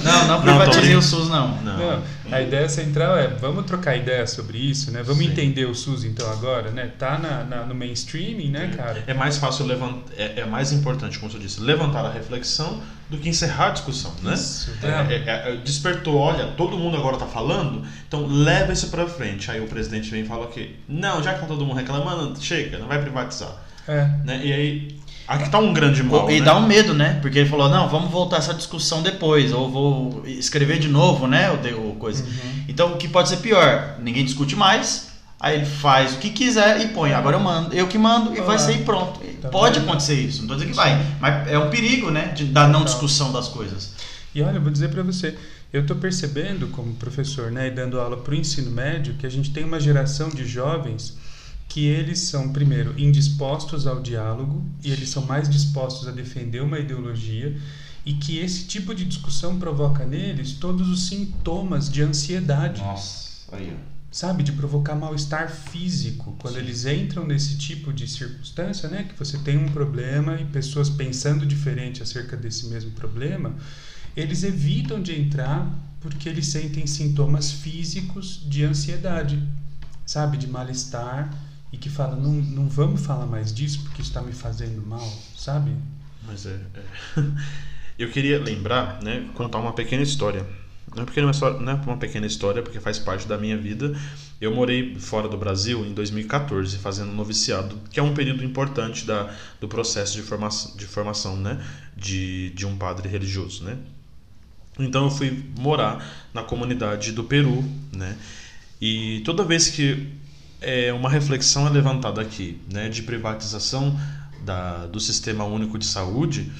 Não, 0.03 0.27
não 0.27 0.41
privatizei 0.41 0.95
o 0.95 1.01
SUS, 1.01 1.29
não. 1.29 1.49
não. 1.57 1.77
não. 1.77 2.03
A 2.31 2.41
ideia 2.41 2.69
central 2.69 3.17
é, 3.17 3.27
vamos 3.27 3.65
trocar 3.65 3.95
ideia 3.95 4.25
sobre 4.27 4.57
isso, 4.57 4.91
né? 4.91 5.01
Vamos 5.01 5.23
Sim. 5.23 5.31
entender 5.31 5.65
o 5.65 5.73
SUS 5.73 6.03
então 6.03 6.29
agora, 6.31 6.71
né? 6.71 6.91
Tá 6.97 7.17
na, 7.17 7.43
na 7.43 7.65
no 7.65 7.73
mainstreaming, 7.73 8.49
né, 8.49 8.71
cara? 8.75 9.03
É 9.07 9.13
mais 9.13 9.37
fácil 9.37 9.65
levantar, 9.65 10.13
é, 10.17 10.41
é, 10.41 10.45
mais 10.45 10.71
importante, 10.71 11.17
como 11.17 11.31
você 11.31 11.39
disse, 11.39 11.59
levantar 11.59 12.05
a 12.05 12.11
reflexão 12.11 12.81
do 13.09 13.17
que 13.17 13.29
encerrar 13.29 13.67
a 13.67 13.71
discussão, 13.71 14.13
né? 14.21 14.33
Isso, 14.33 14.71
é, 14.83 14.87
é, 14.87 15.23
é, 15.25 15.53
é 15.53 15.57
despertou, 15.57 16.15
olha, 16.17 16.47
todo 16.51 16.77
mundo 16.77 16.95
agora 16.97 17.17
tá 17.17 17.25
falando, 17.25 17.83
então 18.07 18.27
leva 18.27 18.71
isso 18.71 18.89
para 18.89 19.07
frente. 19.07 19.49
Aí 19.49 19.59
o 19.59 19.67
presidente 19.67 20.11
vem 20.11 20.21
e 20.21 20.25
fala 20.25 20.47
que, 20.47 20.75
não, 20.87 21.23
já 21.23 21.33
que 21.33 21.41
tá 21.41 21.47
todo 21.47 21.65
mundo 21.65 21.77
reclamando, 21.77 22.39
chega, 22.41 22.77
não 22.77 22.87
vai 22.87 23.01
privatizar. 23.01 23.55
É. 23.87 24.05
Né? 24.23 24.41
E 24.43 24.53
aí 24.53 24.99
Aqui 25.29 25.47
tá 25.47 25.59
um 25.59 25.71
grande 25.71 26.01
mal. 26.01 26.29
E 26.31 26.39
né? 26.39 26.45
dá 26.45 26.57
um 26.57 26.65
medo, 26.65 26.91
né? 26.91 27.19
Porque 27.21 27.37
ele 27.37 27.47
falou, 27.47 27.69
não, 27.69 27.87
vamos 27.87 28.09
voltar 28.09 28.37
essa 28.37 28.51
discussão 28.51 29.03
depois, 29.03 29.53
ou 29.53 29.69
vou 29.69 30.23
escrever 30.25 30.79
de 30.79 30.87
novo, 30.87 31.27
né? 31.27 31.51
O, 31.51 31.91
o 31.91 31.95
coisa. 31.97 32.23
Uhum. 32.23 32.63
Então 32.67 32.93
o 32.93 32.97
que 32.97 33.07
pode 33.07 33.29
ser 33.29 33.37
pior? 33.37 33.97
Ninguém 34.01 34.25
discute 34.25 34.55
mais, 34.55 35.09
aí 35.39 35.57
ele 35.57 35.67
faz 35.67 36.15
o 36.15 36.17
que 36.17 36.31
quiser 36.31 36.81
e 36.81 36.87
põe. 36.87 37.13
Agora 37.13 37.35
eu 37.35 37.39
mando, 37.39 37.75
eu 37.75 37.85
que 37.87 37.95
mando 37.95 38.35
e 38.35 38.39
ah, 38.39 38.43
vai 38.43 38.57
ser 38.57 38.79
pronto. 38.79 39.19
Tá 39.39 39.49
pode 39.49 39.79
bem. 39.79 39.87
acontecer 39.87 40.15
isso, 40.15 40.41
não 40.41 40.47
tô 40.47 40.55
dizendo 40.55 40.71
que 40.71 40.75
vai, 40.75 40.99
mas 41.21 41.47
é 41.47 41.59
um 41.59 41.69
perigo, 41.69 42.09
né? 42.09 42.29
De, 42.29 42.45
da 42.45 42.67
não 42.67 42.83
discussão 42.83 43.31
das 43.31 43.47
coisas. 43.47 43.93
E 44.33 44.41
olha, 44.41 44.55
eu 44.55 44.61
vou 44.61 44.71
dizer 44.71 44.89
para 44.89 45.03
você, 45.03 45.37
eu 45.71 45.81
estou 45.81 45.95
percebendo 45.95 46.69
como 46.69 46.95
professor, 46.95 47.51
né, 47.51 47.67
e 47.67 47.71
dando 47.71 47.99
aula 47.99 48.17
para 48.17 48.31
o 48.31 48.35
ensino 48.35 48.71
médio, 48.71 49.13
que 49.13 49.27
a 49.27 49.29
gente 49.29 49.51
tem 49.51 49.63
uma 49.63 49.79
geração 49.79 50.29
de 50.29 50.43
jovens 50.43 51.15
que 51.69 51.85
eles 51.85 52.19
são, 52.21 52.51
primeiro, 52.51 52.99
indispostos 52.99 53.85
ao 53.85 54.01
diálogo 54.01 54.65
e 54.83 54.91
eles 54.91 55.09
são 55.09 55.23
mais 55.25 55.47
dispostos 55.47 56.07
a 56.07 56.11
defender 56.11 56.61
uma 56.61 56.79
ideologia 56.79 57.55
e 58.03 58.13
que 58.13 58.39
esse 58.39 58.65
tipo 58.65 58.93
de 58.95 59.05
discussão 59.05 59.59
provoca 59.59 60.03
neles 60.03 60.53
todos 60.53 60.89
os 60.89 61.07
sintomas 61.07 61.87
de 61.87 62.01
ansiedade. 62.01 62.81
Nossa, 62.81 63.55
aí. 63.55 63.77
Sabe, 64.11 64.41
de 64.41 64.51
provocar 64.51 64.95
mal-estar 64.95 65.51
físico. 65.51 66.35
Quando 66.39 66.55
Sim. 66.55 66.61
eles 66.61 66.85
entram 66.87 67.27
nesse 67.27 67.55
tipo 67.55 67.93
de 67.93 68.07
circunstância, 68.07 68.89
né, 68.89 69.03
que 69.03 69.17
você 69.17 69.37
tem 69.37 69.55
um 69.55 69.69
problema 69.69 70.41
e 70.41 70.45
pessoas 70.45 70.89
pensando 70.89 71.45
diferente 71.45 72.01
acerca 72.01 72.35
desse 72.35 72.65
mesmo 72.65 72.89
problema, 72.91 73.53
eles 74.17 74.43
evitam 74.43 74.99
de 74.99 75.13
entrar 75.13 75.71
porque 76.01 76.27
eles 76.27 76.47
sentem 76.47 76.87
sintomas 76.87 77.51
físicos 77.51 78.41
de 78.47 78.63
ansiedade, 78.63 79.39
sabe, 80.03 80.37
de 80.37 80.47
mal-estar 80.47 81.29
e 81.71 81.77
que 81.77 81.89
fala, 81.89 82.15
não, 82.15 82.33
não 82.33 82.67
vamos 82.67 83.05
falar 83.05 83.25
mais 83.25 83.53
disso 83.53 83.83
porque 83.83 84.01
está 84.01 84.21
me 84.21 84.33
fazendo 84.33 84.85
mal, 84.85 85.07
sabe? 85.35 85.71
Mas 86.25 86.45
é, 86.45 86.59
é. 86.73 87.21
Eu 87.99 88.09
queria 88.09 88.39
lembrar, 88.39 89.01
né, 89.03 89.27
contar 89.35 89.57
uma 89.57 89.73
pequena 89.73 90.01
história. 90.01 90.45
Não 90.95 91.03
é, 91.03 91.05
pequena, 91.05 91.31
não 91.59 91.73
é 91.73 91.75
uma 91.75 91.97
pequena 91.97 92.25
história, 92.25 92.63
porque 92.63 92.79
faz 92.79 92.97
parte 92.97 93.27
da 93.27 93.37
minha 93.37 93.57
vida. 93.57 93.93
Eu 94.41 94.55
morei 94.55 94.95
fora 94.97 95.27
do 95.27 95.37
Brasil 95.37 95.85
em 95.85 95.93
2014, 95.93 96.77
fazendo 96.77 97.11
noviciado, 97.11 97.77
que 97.91 97.99
é 97.99 98.03
um 98.03 98.13
período 98.13 98.43
importante 98.43 99.05
da, 99.05 99.35
do 99.59 99.67
processo 99.67 100.15
de 100.15 100.23
formação, 100.23 100.77
de, 100.77 100.85
formação 100.85 101.35
né, 101.35 101.63
de, 101.95 102.51
de 102.51 102.65
um 102.65 102.75
padre 102.77 103.07
religioso. 103.07 103.65
Né? 103.65 103.77
Então 104.79 105.03
eu 105.03 105.11
fui 105.11 105.43
morar 105.59 106.29
na 106.33 106.41
comunidade 106.41 107.11
do 107.11 107.25
Peru. 107.25 107.63
Né? 107.91 108.17
E 108.81 109.21
toda 109.25 109.43
vez 109.43 109.67
que 109.67 110.07
é, 110.61 110.91
uma 110.93 111.09
reflexão 111.09 111.67
é 111.67 111.69
levantada 111.69 112.21
aqui 112.21 112.59
né, 112.71 112.89
de 112.89 113.03
privatização 113.03 113.97
da, 114.43 114.87
do 114.87 114.99
Sistema 114.99 115.43
Único 115.43 115.77
de 115.77 115.85
Saúde, 115.85 116.51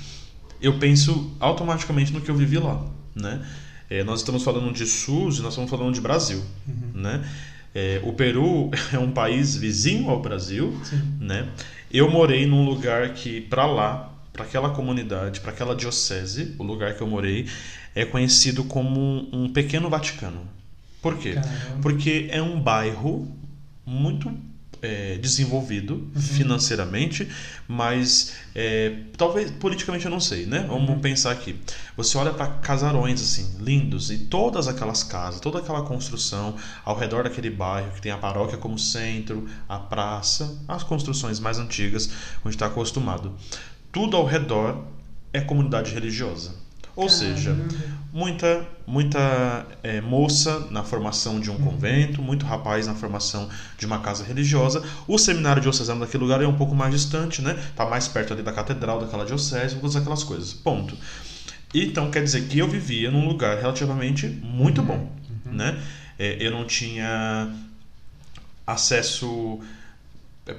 eu 0.62 0.78
penso 0.78 1.36
automaticamente 1.40 2.12
no 2.12 2.22
que 2.22 2.30
eu 2.30 2.36
vivi 2.36 2.58
lá. 2.58 2.86
Né? 3.16 3.46
É, 3.90 4.04
nós 4.04 4.20
estamos 4.20 4.44
falando 4.44 4.72
de 4.74 4.86
SUS 4.86 5.40
e 5.40 5.42
nós 5.42 5.54
estamos 5.54 5.70
falando 5.70 5.94
de 5.94 6.02
Brasil. 6.02 6.44
Uhum. 6.68 7.02
Né? 7.02 7.30
É, 7.74 8.02
o 8.04 8.14
Peru 8.14 8.70
é 8.94 9.00
um 9.00 9.12
país 9.12 9.56
vizinho 9.56 10.10
ao 10.10 10.22
Brasil. 10.22 10.80
Né? 11.20 11.48
Eu 11.92 12.10
morei 12.10 12.46
num 12.46 12.66
lugar 12.66 13.14
que, 13.14 13.42
para 13.42 13.66
lá, 13.66 14.14
para 14.32 14.44
aquela 14.44 14.70
comunidade, 14.70 15.40
para 15.40 15.52
aquela 15.52 15.76
diocese, 15.76 16.56
o 16.60 16.64
lugar 16.64 16.96
que 16.96 17.02
eu 17.02 17.08
morei, 17.08 17.48
é 17.96 18.06
conhecido 18.06 18.64
como 18.64 19.28
um 19.34 19.52
pequeno 19.52 19.90
Vaticano. 19.90 20.42
Por 21.02 21.18
quê? 21.18 21.34
Caramba. 21.34 21.82
Porque 21.82 22.28
é 22.30 22.42
um 22.42 22.60
bairro 22.60 23.28
muito 23.86 24.32
é, 24.82 25.18
desenvolvido 25.18 26.10
uhum. 26.16 26.22
financeiramente, 26.22 27.28
mas 27.68 28.34
é, 28.56 28.96
talvez 29.18 29.52
politicamente 29.52 30.06
eu 30.06 30.12
não 30.12 30.20
sei, 30.20 30.46
né? 30.46 30.66
Vamos 30.68 30.90
uhum. 30.90 31.00
pensar 31.00 31.32
aqui. 31.32 31.60
Você 31.98 32.18
olha 32.18 32.32
para 32.32 32.48
casarões 32.48 33.22
assim, 33.22 33.58
lindos, 33.62 34.10
e 34.10 34.18
todas 34.18 34.68
aquelas 34.68 35.04
casas, 35.04 35.42
toda 35.42 35.60
aquela 35.60 35.82
construção 35.84 36.56
ao 36.86 36.98
redor 36.98 37.24
daquele 37.24 37.50
bairro 37.50 37.92
que 37.92 38.02
tem 38.02 38.12
a 38.12 38.18
paróquia 38.18 38.58
como 38.58 38.80
centro, 38.80 39.48
a 39.68 39.78
praça, 39.78 40.58
as 40.68 40.84
construções 40.84 41.40
mais 41.40 41.60
antigas, 41.60 42.10
onde 42.44 42.56
está 42.56 42.68
acostumado. 42.68 43.34
Tudo 43.92 44.16
ao 44.16 44.26
redor 44.26 44.86
é 45.34 45.42
comunidade 45.42 45.94
religiosa. 45.94 46.54
Ou 46.96 47.08
Caramba. 47.08 47.36
seja, 47.36 47.56
muita, 48.12 48.66
muita 48.88 49.66
é, 49.84 50.02
moça 50.02 50.68
na 50.72 50.84
formação 50.84 51.40
de 51.40 51.50
um 51.50 51.56
uhum. 51.56 51.72
convento, 51.72 52.22
muito 52.22 52.46
rapaz 52.46 52.88
na 52.88 52.96
formação 52.96 53.50
de 53.78 53.86
uma 53.86 54.00
casa 54.00 54.24
religiosa. 54.24 54.84
O 55.08 55.18
seminário 55.18 55.62
diocesano 55.62 56.00
daquele 56.02 56.24
lugar 56.24 56.42
é 56.42 56.48
um 56.48 56.56
pouco 56.56 56.76
mais 56.76 56.94
distante, 56.94 57.42
né? 57.42 57.58
Tá 57.76 57.86
mais 57.86 58.08
perto 58.08 58.34
ali 58.34 58.42
da 58.42 58.52
catedral 58.52 59.00
daquela 59.00 59.26
diocese, 59.26 59.76
todas 59.76 59.96
aquelas 59.96 60.24
coisas. 60.24 60.54
Ponto. 60.54 60.96
Então 61.74 62.10
quer 62.10 62.24
dizer 62.24 62.48
que 62.48 62.58
eu 62.58 62.68
vivia 62.68 63.12
num 63.12 63.28
lugar 63.28 63.58
relativamente 63.60 64.28
muito 64.28 64.82
bom, 64.82 65.12
né? 65.46 65.80
É, 66.18 66.38
eu 66.40 66.52
não 66.52 66.66
tinha 66.66 67.54
acesso 68.66 69.60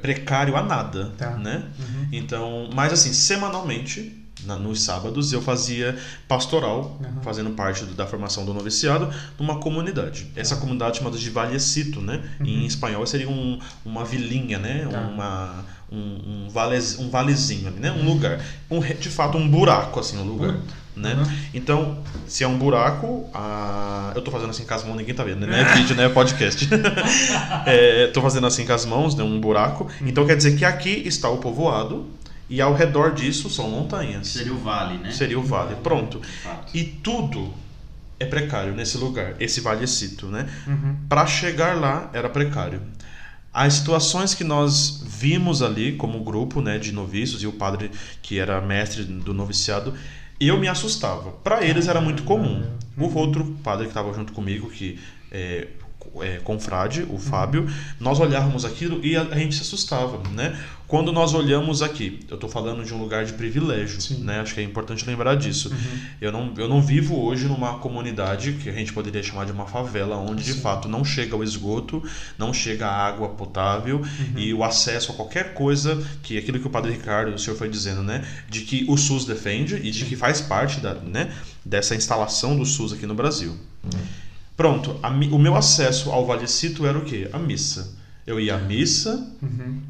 precário 0.01 0.57
a 0.57 0.63
nada, 0.63 1.13
Tá. 1.19 1.31
né? 1.37 1.65
Uhum. 1.79 2.09
Então, 2.13 2.71
mas 2.73 2.93
assim, 2.93 3.13
semanalmente, 3.13 4.20
na- 4.45 4.57
nos 4.57 4.83
sábados, 4.83 5.33
eu 5.33 5.41
fazia 5.43 5.97
pastoral, 6.29 6.99
Uhum. 7.03 7.23
fazendo 7.23 7.51
parte 7.51 7.85
do- 7.85 7.95
da 7.95 8.07
formação 8.07 8.45
do 8.45 8.53
noviciado, 8.55 9.09
numa 9.39 9.59
comunidade. 9.59 10.27
Essa 10.37 10.57
comunidade 10.57 10.99
chamada 10.99 11.17
de 11.19 11.31
Vallecito, 11.31 12.01
né? 12.01 12.23
Em 12.45 12.65
espanhol 12.67 13.07
seria 13.07 13.29
um, 13.29 13.59
uma 13.85 14.05
vilinha, 14.05 14.59
né? 14.59 14.83
Uhum. 14.85 14.91
Tá. 14.93 15.01
Uma, 15.01 15.65
um, 15.93 15.97
um, 16.47 16.49
vales, 16.51 16.99
um 16.99 17.11
valezinho 17.11 17.69
ali, 17.69 17.79
né? 17.81 17.91
Um 17.93 18.05
lugar. 18.05 18.41
Um, 18.71 18.81
de 18.81 19.09
fato, 19.09 19.37
um 19.39 19.49
buraco, 19.49 19.99
assim, 20.01 20.19
um 20.19 20.25
lugar. 20.25 20.57
Né? 20.97 21.15
Uhum. 21.15 21.33
Então, 21.55 21.99
se 22.27 22.43
é 22.45 22.49
um 22.49 22.59
buraco, 22.59 23.25
a... 23.33 24.13
eu 24.15 24.21
tô 24.23 24.31
fazendo 24.31 24.51
assim 24.51 24.65
com 24.65 24.75
as 24.75 24.85
mãos, 24.85 24.97
ninguém 24.97 25.15
tá 25.15 25.23
vendo, 25.25 25.47
né? 25.47 25.47
Não 25.47 25.55
é 25.71 25.75
vídeo, 25.77 25.95
né? 25.97 26.05
É 26.05 26.09
podcast. 26.09 26.69
é, 27.65 28.09
tô 28.09 28.21
fazendo 28.21 28.47
assim 28.47 28.67
com 28.67 28.73
as 28.73 28.85
mãos, 28.85 29.15
né? 29.15 29.23
Um 29.25 29.41
buraco. 29.41 29.89
Então 30.03 30.27
quer 30.27 30.37
dizer 30.37 30.57
que 30.57 30.65
aqui 30.65 30.91
está 31.07 31.29
o 31.29 31.39
povoado 31.39 32.07
e 32.51 32.61
ao 32.61 32.75
redor 32.75 33.15
disso 33.15 33.49
são 33.49 33.71
montanhas. 33.71 34.27
Seria 34.27 34.53
o 34.53 34.59
vale, 34.59 34.99
né? 34.99 35.13
Seria 35.13 35.39
o 35.39 35.43
vale. 35.43 35.77
Pronto. 35.77 36.21
Fato. 36.43 36.77
E 36.77 36.83
tudo 36.83 37.55
é 38.19 38.27
precário 38.27 38.75
nesse 38.75 38.99
lugar, 38.99 39.37
esse 39.41 39.61
valecito, 39.61 40.27
né? 40.27 40.47
Uhum. 40.67 40.97
Para 41.09 41.27
chegar 41.27 41.77
lá 41.77 42.11
era 42.13 42.29
precário. 42.29 42.83
As 43.53 43.75
situações 43.75 44.35
que 44.35 44.43
nós 44.43 45.03
vimos 45.07 45.63
ali 45.63 45.93
como 45.93 46.23
grupo, 46.23 46.61
né, 46.61 46.79
de 46.79 46.93
noviços 46.93 47.43
e 47.43 47.47
o 47.47 47.53
padre 47.53 47.91
que 48.21 48.39
era 48.39 48.61
mestre 48.61 49.05
do 49.05 49.33
noviciado, 49.33 49.95
eu 50.41 50.59
me 50.59 50.69
assustava. 50.69 51.31
Para 51.31 51.65
eles 51.65 51.87
era 51.87 52.01
muito 52.01 52.25
comum. 52.25 52.65
O 52.97 53.13
outro 53.17 53.45
padre 53.63 53.85
que 53.85 53.91
estava 53.91 54.13
junto 54.13 54.33
comigo, 54.33 54.71
que 54.71 54.99
é, 55.31 55.69
é 56.21 56.37
confrade, 56.39 57.07
o 57.09 57.19
Fábio, 57.19 57.69
nós 57.99 58.21
olhávamos 58.21 58.65
aquilo 58.65 59.05
e 59.05 59.17
a, 59.17 59.23
a 59.23 59.39
gente 59.39 59.55
se 59.55 59.63
assustava, 59.63 60.21
né? 60.31 60.59
Quando 60.91 61.13
nós 61.13 61.35
olhamos 61.35 61.83
aqui, 61.83 62.19
eu 62.29 62.35
estou 62.35 62.51
falando 62.51 62.85
de 62.85 62.93
um 62.93 62.99
lugar 62.99 63.25
de 63.25 63.33
privilégio, 63.35 64.01
Sim. 64.01 64.25
né? 64.25 64.41
Acho 64.41 64.55
que 64.55 64.61
é 64.61 64.65
importante 64.65 65.07
lembrar 65.07 65.37
disso. 65.37 65.73
Eu 66.21 66.33
não, 66.33 66.53
eu 66.57 66.69
não 66.69 66.83
vivo 66.83 67.17
hoje 67.23 67.47
numa 67.47 67.79
comunidade 67.79 68.55
que 68.55 68.69
a 68.69 68.73
gente 68.73 68.93
poderia 68.93 69.23
chamar 69.23 69.47
de 69.47 69.53
uma 69.53 69.67
favela, 69.67 70.17
onde 70.17 70.43
de 70.43 70.53
Sim. 70.55 70.61
fato 70.61 70.89
não 70.89 71.05
chega 71.05 71.37
o 71.37 71.45
esgoto, 71.45 72.03
não 72.37 72.53
chega 72.53 72.89
a 72.89 73.07
água 73.07 73.29
potável 73.29 74.03
e 74.35 74.53
o 74.53 74.65
acesso 74.65 75.13
a 75.13 75.15
qualquer 75.15 75.55
coisa 75.55 76.05
que 76.25 76.37
aquilo 76.37 76.59
que 76.59 76.67
o 76.67 76.71
Padre 76.71 76.91
Ricardo, 76.91 77.33
o 77.33 77.39
senhor 77.39 77.57
foi 77.57 77.69
dizendo, 77.69 78.03
né, 78.03 78.27
de 78.49 78.63
que 78.63 78.85
o 78.89 78.97
SUS 78.97 79.25
defende 79.25 79.77
e 79.77 79.93
de 79.93 80.05
que 80.07 80.17
faz 80.17 80.41
parte 80.41 80.81
da, 80.81 80.95
né, 80.95 81.33
dessa 81.65 81.95
instalação 81.95 82.57
do 82.57 82.67
SUS 82.67 82.95
aqui 82.95 83.07
no 83.07 83.15
Brasil. 83.15 83.57
Pronto, 84.57 84.99
a 85.05 85.09
o 85.09 85.39
meu 85.39 85.55
acesso 85.55 86.11
ao 86.11 86.27
Valecito 86.27 86.85
era 86.85 86.99
o 86.99 87.05
quê? 87.05 87.29
A 87.33 87.39
missa. 87.39 87.95
Eu 88.27 88.41
ia 88.41 88.57
à 88.57 88.59
missa, 88.59 89.25
Uhum. 89.41 89.81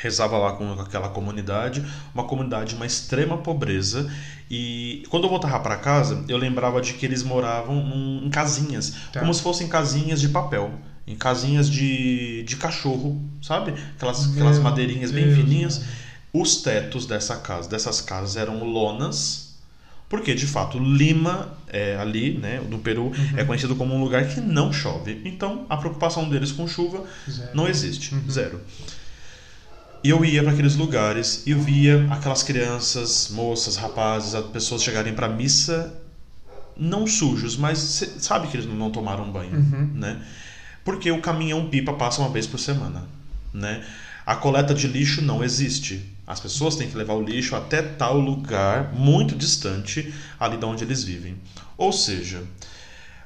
Rezava 0.00 0.38
lá 0.38 0.52
com 0.52 0.72
aquela 0.80 1.08
comunidade, 1.08 1.84
uma 2.14 2.24
comunidade 2.24 2.70
de 2.70 2.76
uma 2.76 2.86
extrema 2.86 3.36
pobreza. 3.38 4.08
E 4.50 5.02
quando 5.10 5.24
eu 5.24 5.30
voltava 5.30 5.58
para 5.60 5.76
casa, 5.76 6.24
eu 6.28 6.38
lembrava 6.38 6.80
de 6.80 6.94
que 6.94 7.04
eles 7.04 7.22
moravam 7.22 7.76
em 8.24 8.30
casinhas, 8.30 8.94
Tá. 9.12 9.20
como 9.20 9.34
se 9.34 9.42
fossem 9.42 9.66
casinhas 9.68 10.20
de 10.20 10.28
papel, 10.28 10.72
em 11.06 11.16
casinhas 11.16 11.68
de, 11.68 12.44
de 12.44 12.56
cachorro, 12.56 13.20
sabe? 13.42 13.74
Aquelas, 13.96 14.30
aquelas 14.32 14.58
madeirinhas 14.58 15.10
bem 15.10 15.24
Deus, 15.24 15.36
fininhas. 15.36 15.78
mano. 15.78 15.90
Os 16.32 16.56
tetos 16.62 17.04
dessa 17.06 17.36
casa, 17.36 17.68
dessas 17.68 18.00
casas 18.00 18.36
eram 18.36 18.62
lonas. 18.64 19.48
Porque, 20.08 20.34
de 20.34 20.46
fato, 20.46 20.78
Lima, 20.78 21.52
é, 21.66 21.96
ali, 21.96 22.38
né, 22.38 22.62
no 22.66 22.78
Peru, 22.78 23.12
é 23.36 23.44
conhecido 23.44 23.76
como 23.76 23.94
um 23.94 24.00
lugar 24.02 24.26
que 24.28 24.40
não 24.40 24.72
chove. 24.72 25.20
Então, 25.24 25.66
a 25.68 25.76
preocupação 25.76 26.26
deles 26.30 26.50
com 26.52 26.66
chuva 26.66 27.04
Zero. 27.30 27.50
não 27.54 27.68
existe, 27.68 28.14
zero. 28.30 28.58
E 30.02 30.10
eu 30.10 30.24
ia 30.24 30.42
para 30.42 30.52
aqueles 30.52 30.76
lugares 30.76 31.42
e 31.46 31.50
eu 31.50 31.60
via 31.60 32.06
aquelas 32.10 32.42
crianças, 32.42 33.28
moças, 33.30 33.76
rapazes, 33.76 34.34
as 34.34 34.46
pessoas 34.46 34.82
chegarem 34.82 35.12
para 35.14 35.28
missa 35.28 35.92
não 36.76 37.06
sujos, 37.08 37.56
mas 37.56 37.78
cê 37.78 38.06
sabe 38.20 38.46
que 38.46 38.56
eles 38.56 38.66
não 38.66 38.90
tomaram 38.90 39.30
banho, 39.32 39.52
Uhum. 39.56 39.90
né? 39.94 40.22
Porque 40.84 41.10
o 41.10 41.20
caminhão 41.20 41.68
pipa 41.68 41.92
passa 41.94 42.20
uma 42.20 42.30
vez 42.30 42.46
por 42.46 42.58
semana, 42.60 43.04
né? 43.52 43.84
A 44.24 44.36
coleta 44.36 44.72
de 44.72 44.86
lixo 44.86 45.20
não 45.20 45.42
existe. 45.42 46.14
As 46.26 46.38
pessoas 46.38 46.76
têm 46.76 46.88
que 46.88 46.96
levar 46.96 47.14
o 47.14 47.22
lixo 47.22 47.56
até 47.56 47.82
tal 47.82 48.18
lugar 48.20 48.92
muito 48.94 49.34
distante 49.34 50.14
ali 50.38 50.56
de 50.56 50.64
onde 50.64 50.84
eles 50.84 51.02
vivem. 51.02 51.34
Ou 51.76 51.92
seja, 51.92 52.44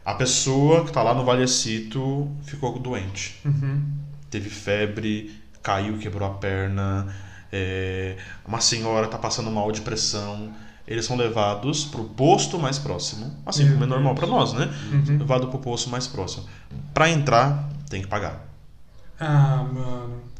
a 0.04 0.14
pessoa 0.14 0.82
que 0.84 0.88
está 0.88 1.02
lá 1.02 1.12
no 1.12 1.24
Valecito 1.24 2.30
ficou 2.46 2.78
doente 2.78 3.34
Uhum. 3.44 3.82
teve 4.30 4.48
febre, 4.48 5.41
caiu, 5.62 5.98
quebrou 5.98 6.28
a 6.28 6.34
perna, 6.34 7.14
é, 7.52 8.16
uma 8.46 8.60
senhora 8.60 9.06
está 9.06 9.18
passando 9.18 9.50
mal 9.50 9.70
de 9.70 9.80
pressão. 9.82 10.52
Eles 10.86 11.04
são 11.04 11.16
levados 11.16 11.84
para 11.84 12.00
o 12.00 12.04
posto 12.04 12.58
mais 12.58 12.78
próximo, 12.78 13.32
assim 13.46 13.70
como 13.70 13.84
é 13.84 13.86
normal 13.86 14.16
para 14.16 14.26
nós, 14.26 14.52
né? 14.52 14.68
Uhum. 14.90 15.18
Levado 15.18 15.46
para 15.46 15.56
o 15.56 15.60
posto 15.60 15.88
mais 15.88 16.08
próximo. 16.08 16.44
Para 16.92 17.08
entrar, 17.08 17.68
tem 17.88 18.02
que 18.02 18.08
pagar. 18.08 18.44
Ah, 19.18 19.64
mano. 19.72 20.31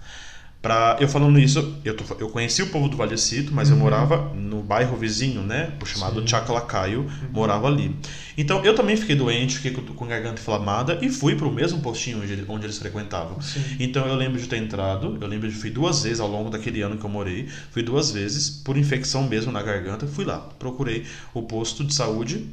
Pra, 0.63 0.97
eu 1.01 1.09
falando 1.09 1.41
isso, 1.41 1.75
eu, 1.85 1.97
tô- 1.97 2.15
eu 2.21 2.29
conheci 2.31 2.63
o 2.63 2.69
povo 2.69 2.89
do 2.89 2.97
Valecito, 2.97 3.53
mas 3.53 3.69
eu 3.69 3.77
morava 3.77 4.33
no 4.33 4.63
bairro 4.63 4.97
vizinho, 4.97 5.43
né? 5.43 5.73
O 5.83 5.85
chamado 5.85 6.21
Sim. 6.21 6.27
Chaclacaio, 6.29 7.05
morava 7.33 7.67
ali. 7.67 7.97
Então 8.39 8.65
eu 8.65 8.73
também 8.73 8.97
fiquei 8.97 9.17
doente, 9.17 9.57
fiquei 9.57 9.73
com, 9.73 9.83
com 9.83 10.07
garganta 10.07 10.41
inflamada 10.41 11.01
e 11.03 11.11
fui 11.11 11.35
pro 11.35 11.51
mesmo 11.51 11.81
postinho 11.81 12.23
onde, 12.23 12.45
onde 12.47 12.67
eles 12.67 12.79
frequentavam. 12.79 13.41
Sim. 13.41 13.61
Então 13.81 14.07
eu 14.07 14.15
lembro 14.15 14.39
de 14.41 14.47
ter 14.47 14.57
entrado, 14.59 15.19
eu 15.21 15.27
lembro 15.27 15.49
de 15.49 15.55
fui 15.57 15.69
duas 15.71 16.05
vezes 16.05 16.21
ao 16.21 16.29
longo 16.29 16.49
daquele 16.49 16.81
ano 16.81 16.97
que 16.97 17.05
eu 17.05 17.11
morei, 17.11 17.49
fui 17.73 17.83
duas 17.83 18.13
vezes 18.13 18.49
por 18.49 18.77
infecção 18.77 19.27
mesmo 19.29 19.51
na 19.51 19.63
garganta, 19.63 20.07
fui 20.07 20.25
lá, 20.25 20.39
procurei 20.61 21.05
o 21.35 21.43
posto 21.43 21.85
de 21.85 21.93
saúde. 21.93 22.47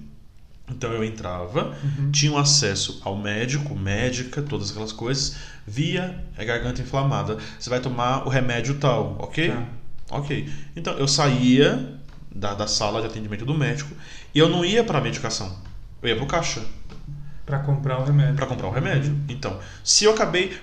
Então 0.71 0.91
eu 0.91 1.03
entrava, 1.03 1.75
Uhum. 1.83 2.11
tinha 2.11 2.31
um 2.31 2.37
acesso 2.37 3.01
ao 3.03 3.17
médico, 3.17 3.75
médica, 3.75 4.41
todas 4.41 4.69
aquelas 4.71 4.91
coisas, 4.91 5.35
via 5.65 6.23
a 6.37 6.43
garganta 6.43 6.81
inflamada. 6.81 7.37
Você 7.59 7.69
vai 7.69 7.79
tomar 7.79 8.25
o 8.25 8.29
remédio 8.29 8.75
tal, 8.75 9.15
ok? 9.19 9.49
Tá. 9.49 9.63
Ok. 10.11 10.47
Então 10.75 10.93
eu 10.97 11.07
saía 11.07 11.95
da, 12.33 12.53
da 12.53 12.67
sala 12.67 13.01
de 13.01 13.07
atendimento 13.07 13.45
do 13.45 13.53
médico 13.53 13.93
e 14.33 14.39
eu 14.39 14.49
não 14.49 14.63
ia 14.65 14.83
para 14.83 15.01
medicação, 15.01 15.55
eu 16.01 16.09
ia 16.09 16.15
para 16.15 16.23
o 16.23 16.27
caixa 16.27 16.61
Pra 17.49 17.59
comprar 17.59 17.99
o 17.99 18.03
remédio. 18.03 18.35
para 18.35 18.45
comprar 18.45 18.67
o 18.67 18.71
remédio. 18.71 19.17
Então, 19.27 19.57
se 19.83 20.05
eu 20.05 20.11
acabei, 20.11 20.55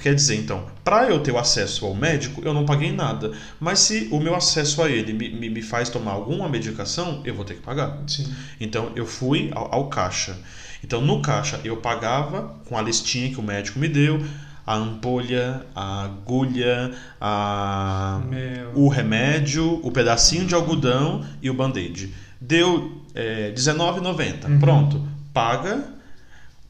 quer 0.00 0.14
dizer, 0.14 0.36
então, 0.36 0.64
para 0.84 1.08
eu 1.08 1.18
ter 1.18 1.32
o 1.32 1.38
acesso 1.38 1.84
ao 1.84 1.94
médico, 1.94 2.40
eu 2.44 2.54
não 2.54 2.64
paguei 2.64 2.92
nada. 2.92 3.32
Mas 3.58 3.80
se 3.80 4.08
o 4.12 4.20
meu 4.20 4.34
acesso 4.34 4.80
a 4.80 4.88
ele 4.88 5.12
me, 5.12 5.28
me, 5.28 5.50
me 5.50 5.60
faz 5.62 5.88
tomar 5.88 6.12
alguma 6.12 6.48
medicação, 6.48 7.20
eu 7.24 7.34
vou 7.34 7.44
ter 7.44 7.54
que 7.54 7.62
pagar. 7.62 7.98
Sim. 8.06 8.32
Então 8.60 8.92
eu 8.94 9.04
fui 9.04 9.50
ao, 9.52 9.74
ao 9.74 9.88
caixa. 9.88 10.36
Então 10.84 11.00
no 11.00 11.20
caixa 11.20 11.60
eu 11.64 11.78
pagava 11.78 12.54
com 12.66 12.78
a 12.78 12.82
listinha 12.82 13.30
que 13.30 13.40
o 13.40 13.42
médico 13.42 13.78
me 13.78 13.88
deu, 13.88 14.22
a 14.66 14.76
ampolha, 14.76 15.62
a 15.74 16.04
agulha, 16.04 16.92
a 17.20 18.20
Meu. 18.28 18.70
o 18.74 18.88
remédio, 18.88 19.80
o 19.82 19.90
pedacinho 19.90 20.46
de 20.46 20.54
algodão 20.54 21.24
e 21.42 21.50
o 21.50 21.54
band-aid. 21.54 22.14
Deu 22.40 23.02
é, 23.14 23.52
R$19,90. 23.54 24.44
Uhum. 24.48 24.58
Pronto. 24.58 25.08
Paga. 25.32 25.93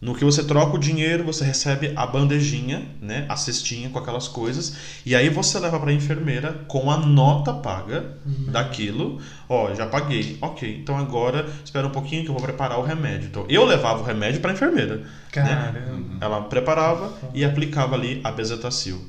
No 0.05 0.15
que 0.15 0.23
você 0.25 0.45
troca 0.45 0.77
o 0.77 0.79
dinheiro, 0.79 1.25
você 1.25 1.45
recebe 1.45 1.93
a 1.97 2.07
bandejinha, 2.07 2.83
né, 3.01 3.25
a 3.27 3.37
cestinha 3.37 3.89
com 3.89 3.99
aquelas 3.99 4.29
coisas, 4.29 4.77
e 5.07 5.17
aí 5.17 5.31
você 5.31 5.59
leva 5.59 5.81
para 5.81 5.91
a 5.91 5.95
enfermeira 5.95 6.53
com 6.69 6.91
a 6.91 6.99
nota 6.99 7.55
paga 7.55 8.17
Uhum. 8.27 8.53
daquilo. 8.53 9.19
Ó, 9.49 9.73
já 9.75 9.87
paguei. 9.87 10.37
OK. 10.43 10.79
Então 10.83 10.99
agora 10.99 11.47
espera 11.65 11.87
um 11.87 11.91
pouquinho 11.91 12.23
que 12.23 12.29
eu 12.29 12.35
vou 12.35 12.43
preparar 12.43 12.79
o 12.79 12.83
remédio. 12.83 13.29
Então 13.29 13.47
eu 13.49 13.65
levava 13.65 14.03
o 14.03 14.05
remédio 14.05 14.41
para 14.43 14.51
a 14.51 14.55
enfermeira. 14.55 15.05
Caramba. 15.33 15.79
Ela 16.21 16.43
preparava 16.43 17.11
e 17.33 17.43
aplicava 17.43 17.95
ali 17.97 18.21
a 18.23 18.31
bezetacil. 18.31 19.09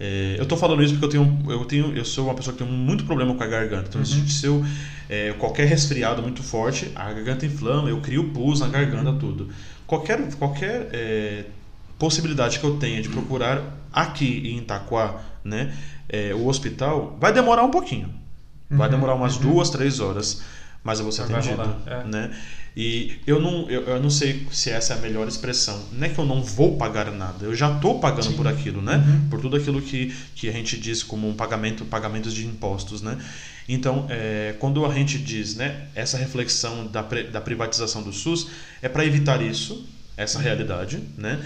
É, 0.00 0.36
eu 0.38 0.46
tô 0.46 0.56
falando 0.56 0.80
isso 0.82 0.94
porque 0.94 1.06
eu 1.16 1.24
tenho, 1.24 1.42
eu 1.50 1.64
tenho, 1.64 1.96
eu 1.96 2.04
sou 2.04 2.26
uma 2.26 2.34
pessoa 2.34 2.54
que 2.56 2.62
tem 2.62 2.72
muito 2.72 3.04
problema 3.04 3.34
com 3.34 3.42
a 3.42 3.46
garganta. 3.46 3.88
Então, 3.88 4.04
se- 4.04 4.28
se 4.28 4.46
eu 4.46 4.64
é, 5.08 5.32
qualquer 5.38 5.66
resfriado 5.66 6.22
muito 6.22 6.42
forte, 6.42 6.92
a 6.94 7.12
garganta 7.12 7.44
inflama, 7.46 7.88
eu 7.88 8.00
crio 8.00 8.28
pus 8.30 8.60
na 8.60 8.68
garganta, 8.68 9.12
tudo. 9.14 9.48
Qualquer, 9.88 10.32
qualquer 10.36 10.88
é, 10.92 11.44
possibilidade 11.98 12.60
que 12.60 12.64
eu 12.64 12.76
tenha 12.76 13.02
de 13.02 13.08
procurar 13.08 13.62
aqui 13.92 14.52
em 14.52 14.58
Itaquá, 14.58 15.20
né, 15.42 15.74
é, 16.08 16.32
o 16.34 16.46
hospital, 16.46 17.16
vai 17.20 17.32
demorar 17.32 17.64
um 17.64 17.70
pouquinho. 17.70 18.14
Vai 18.70 18.86
Uhum, 18.88 18.94
demorar 18.94 19.14
umas 19.14 19.36
uhum. 19.36 19.42
duas, 19.54 19.70
três 19.70 19.98
horas. 19.98 20.42
mas 20.84 20.98
eu 21.00 21.04
vou 21.04 21.12
ser 21.12 21.22
vai 21.26 21.40
atendido, 21.40 21.62
rolar, 21.62 21.80
é. 21.86 22.04
né? 22.04 22.30
E 22.76 23.18
eu 23.26 23.40
não, 23.40 23.68
eu, 23.68 23.82
eu 23.82 24.00
não 24.00 24.08
sei 24.10 24.46
se 24.52 24.70
essa 24.70 24.94
é 24.94 24.96
a 24.96 25.00
melhor 25.00 25.26
expressão. 25.26 25.82
Não 25.92 26.06
é 26.06 26.08
que 26.10 26.18
eu 26.18 26.24
não 26.24 26.42
vou 26.42 26.76
pagar 26.76 27.10
nada, 27.10 27.44
eu 27.44 27.54
já 27.54 27.74
estou 27.74 27.98
pagando 27.98 28.30
Sim. 28.30 28.36
por 28.36 28.46
aquilo, 28.46 28.80
né? 28.80 28.96
Uhum. 28.96 29.28
Por 29.28 29.40
tudo 29.40 29.56
aquilo 29.56 29.82
que, 29.82 30.14
que 30.34 30.48
a 30.48 30.52
gente 30.52 30.78
diz 30.78 31.02
como 31.02 31.28
um 31.28 31.34
pagamento, 31.34 31.84
pagamentos 31.84 32.32
de 32.32 32.46
impostos, 32.46 33.02
né? 33.02 33.18
Então, 33.68 34.06
é, 34.08 34.54
quando 34.58 34.84
a 34.86 34.94
gente 34.94 35.18
diz, 35.18 35.54
né, 35.54 35.88
essa 35.94 36.16
reflexão 36.16 36.86
da, 36.86 37.02
da 37.02 37.40
privatização 37.40 38.02
do 38.02 38.12
SUS 38.12 38.48
é 38.80 38.88
para 38.88 39.04
evitar 39.04 39.42
isso, 39.42 39.86
essa 40.16 40.38
realidade, 40.40 41.02
né? 41.18 41.38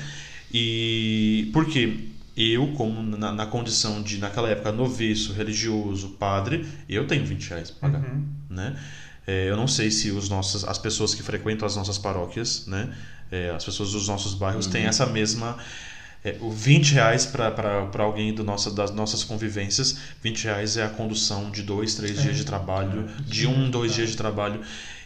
E 0.53 1.51
porque 1.53 2.11
eu, 2.37 2.68
como 2.68 3.03
na, 3.03 3.33
na 3.33 3.47
condição 3.47 4.03
de, 4.03 4.18
naquela 4.18 4.49
época, 4.49 4.70
noviço, 4.73 5.33
religioso, 5.33 6.11
padre, 6.11 6.66
eu 6.89 7.07
tenho 7.07 7.25
20 7.27 7.49
reais 7.51 7.70
para 7.70 7.91
pagar 7.91 8.05
Uhum. 8.09 8.25
né? 8.49 8.77
É, 9.27 9.49
eu 9.51 9.57
não 9.57 9.68
sei 9.68 9.91
se 9.91 10.11
os 10.11 10.29
nossos, 10.29 10.64
as 10.64 10.79
pessoas 10.79 11.14
que 11.14 11.23
frequentam 11.23 11.66
as 11.66 11.77
nossas 11.77 11.99
paróquias, 11.99 12.66
né? 12.66 12.93
É, 13.31 13.51
as 13.51 13.64
pessoas 13.64 13.93
dos 13.93 14.09
nossos 14.09 14.35
bairros 14.35 14.66
têm 14.66 14.85
essa 14.85 15.07
mesma 15.07 15.57
é, 16.25 16.37
o 16.41 16.51
20 16.51 16.93
reais 16.95 17.27
para 17.27 17.89
alguém 17.99 18.33
do 18.33 18.45
nossa, 18.45 18.70
das 18.70 18.91
nossas 18.93 19.25
convivências, 19.25 19.99
20 20.23 20.45
reais 20.45 20.77
é 20.77 20.85
a 20.85 20.89
condução 20.89 21.51
de 21.51 21.62
dois, 21.62 21.95
três 21.95 22.18
É. 22.18 22.23
dias 22.23 22.37
de 22.37 22.45
trabalho, 22.45 23.09
de 23.27 23.47
um, 23.47 23.68
dois 23.70 23.95
dias 23.95 24.11
de 24.11 24.16
trabalho. 24.16 24.61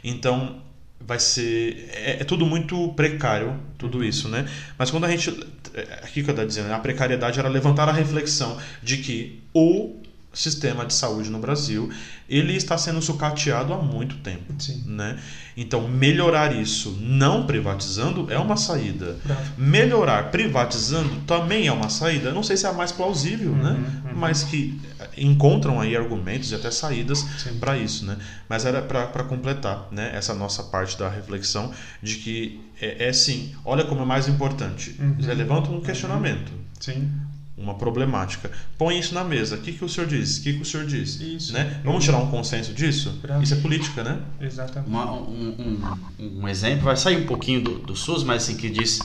Então, 0.05 0.61
vai 1.01 1.19
ser. 1.19 1.89
É, 1.93 2.19
é 2.21 2.25
tudo 2.25 2.45
muito 2.45 2.89
precário, 2.95 3.59
tudo 3.79 4.05
isso, 4.05 4.29
né? 4.29 4.47
Mas 4.79 4.91
quando 4.91 5.05
a 5.05 5.11
gente. 5.11 5.31
é, 5.75 6.01
Aqui 6.03 6.23
que 6.23 6.29
eu 6.31 6.33
estou 6.33 6.47
dizendo, 6.47 6.73
a 6.73 6.79
precariedade 6.79 7.39
era 7.39 7.49
levantar 7.49 7.89
a 7.89 7.93
reflexão 7.93 8.59
de 8.83 8.99
que 8.99 9.43
o 9.55 9.97
sistema 10.39 10.84
de 10.84 10.95
saúde 10.95 11.30
no 11.30 11.39
Brasil 11.39 11.91
ele 12.28 12.55
está 12.55 12.76
sendo 12.76 13.01
sucateado 13.01 13.72
há 13.72 13.78
muito 13.78 14.16
tempo. 14.16 14.53
Sim. 14.59 14.82
Né? 14.87 15.18
Então, 15.57 15.87
melhorar 15.89 16.55
isso 16.55 16.99
não 17.01 17.47
privatizando 17.47 18.30
é 18.32 18.39
uma 18.39 18.57
saída. 18.57 19.16
Bravo. 19.24 19.53
Melhorar 19.57 20.30
privatizando 20.30 21.20
também 21.26 21.68
é 21.68 21.72
uma 21.72 21.89
saída. 21.89 22.32
Não 22.32 22.43
sei 22.43 22.57
se 22.57 22.66
é 22.66 22.68
a 22.68 22.72
mais 22.72 22.91
plausível, 22.91 23.53
né? 23.53 23.70
Uhum, 23.70 24.11
uhum. 24.11 24.16
Mas 24.16 24.43
que 24.43 24.80
encontram 25.16 25.80
aí 25.80 25.97
argumentos 25.97 26.51
e 26.51 26.55
até 26.55 26.70
saídas 26.70 27.24
para 27.61 27.78
isso, 27.78 28.05
né? 28.05 28.16
Mas 28.49 28.64
era 28.64 28.82
para 28.82 29.24
completar, 29.24 29.89
né? 29.93 30.11
Essa 30.14 30.34
nossa 30.34 30.64
parte 30.64 30.99
da 30.99 31.09
reflexão 31.09 31.70
de 32.03 32.16
que 32.16 32.61
é, 32.80 33.09
é 33.09 33.12
sim. 33.12 33.55
Olha 33.64 33.84
como 33.84 34.03
é 34.03 34.05
mais 34.05 34.26
importante. 34.26 34.97
Uhum. 34.99 35.16
Levanta 35.20 35.70
um 35.70 35.80
questionamento, 35.80 36.53
Sim. 36.80 37.11
Uma 37.57 37.75
problemática. 37.75 38.51
Põe 38.77 38.99
isso 38.99 39.15
na 39.15 39.25
mesa. 39.25 39.57
O 39.57 39.61
que, 39.61 39.73
que 39.73 39.85
o 39.85 39.89
senhor 39.89 40.07
diz? 40.07 40.39
O 40.39 40.43
que, 40.43 40.53
que 40.55 40.63
o 40.63 40.65
senhor 40.65 40.87
diz? 40.87 41.21
Isso. 41.21 41.53
Né? 41.53 41.81
Vamos 41.85 42.05
tirar 42.05 42.19
um 42.19 42.31
consenso 42.31 42.73
disso? 42.75 43.19
Bravo. 43.23 43.43
Isso 43.43 43.55
é 43.55 43.57
política, 43.59 44.03
né? 44.05 44.21
Exatamente. 44.41 44.91
Uma- 44.91 45.13
um, 45.13 45.81
um- 46.19 46.41
um 46.43 46.49
exemplo, 46.49 46.85
vai 46.85 46.97
sair 46.97 47.17
um 47.23 47.27
pouquinho 47.27 47.63
do, 47.63 47.79
do 47.79 47.97
SUS, 47.97 48.23
mas 48.23 48.43
assim, 48.43 48.57
que 48.57 48.69
diz 48.69 48.99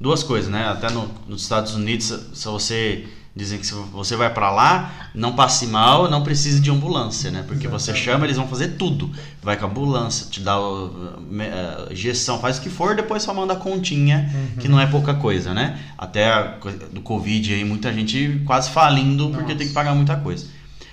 duas 0.00 0.22
coisas, 0.22 0.50
né? 0.50 0.66
Até 0.68 0.90
no- 0.90 1.10
nos 1.26 1.42
Estados 1.42 1.74
Unidos, 1.74 2.06
se 2.32 2.46
você 2.46 3.06
dizem 3.36 3.58
que 3.58 3.66
se 3.66 3.74
você 3.74 4.16
vai 4.16 4.32
pra 4.32 4.50
lá, 4.50 5.10
não 5.14 5.34
passe 5.34 5.66
mal, 5.66 6.10
não 6.10 6.22
precise 6.22 6.58
de 6.58 6.70
ambulância, 6.70 7.30
né? 7.30 7.44
Porque 7.46 7.68
você 7.68 7.90
Exatamente. 7.90 8.04
chama, 8.04 8.24
eles 8.24 8.36
vão 8.38 8.48
fazer 8.48 8.68
tudo. 8.78 9.10
Vai 9.42 9.58
com 9.58 9.66
a 9.66 9.68
ambulância, 9.68 10.26
te 10.30 10.40
dá 10.40 10.56
eh, 10.56 11.92
injeção, 11.92 12.40
faz 12.40 12.56
o 12.56 12.62
que 12.62 12.70
for, 12.70 12.96
depois 12.96 13.22
só 13.22 13.34
manda 13.34 13.52
a 13.52 13.56
continha, 13.56 14.34
que 14.58 14.68
não 14.68 14.80
é 14.80 14.86
pouca 14.86 15.12
coisa, 15.12 15.52
né? 15.52 15.78
Até 15.98 16.56
do 16.90 17.02
Covid 17.02 17.52
aí, 17.52 17.62
muita 17.62 17.92
gente 17.92 18.40
quase 18.46 18.70
falindo 18.70 19.26
porque 19.28 19.42
Nossa. 19.42 19.56
tem 19.56 19.68
que 19.68 19.74
pagar 19.74 19.94
muita 19.94 20.16
coisa. 20.16 20.46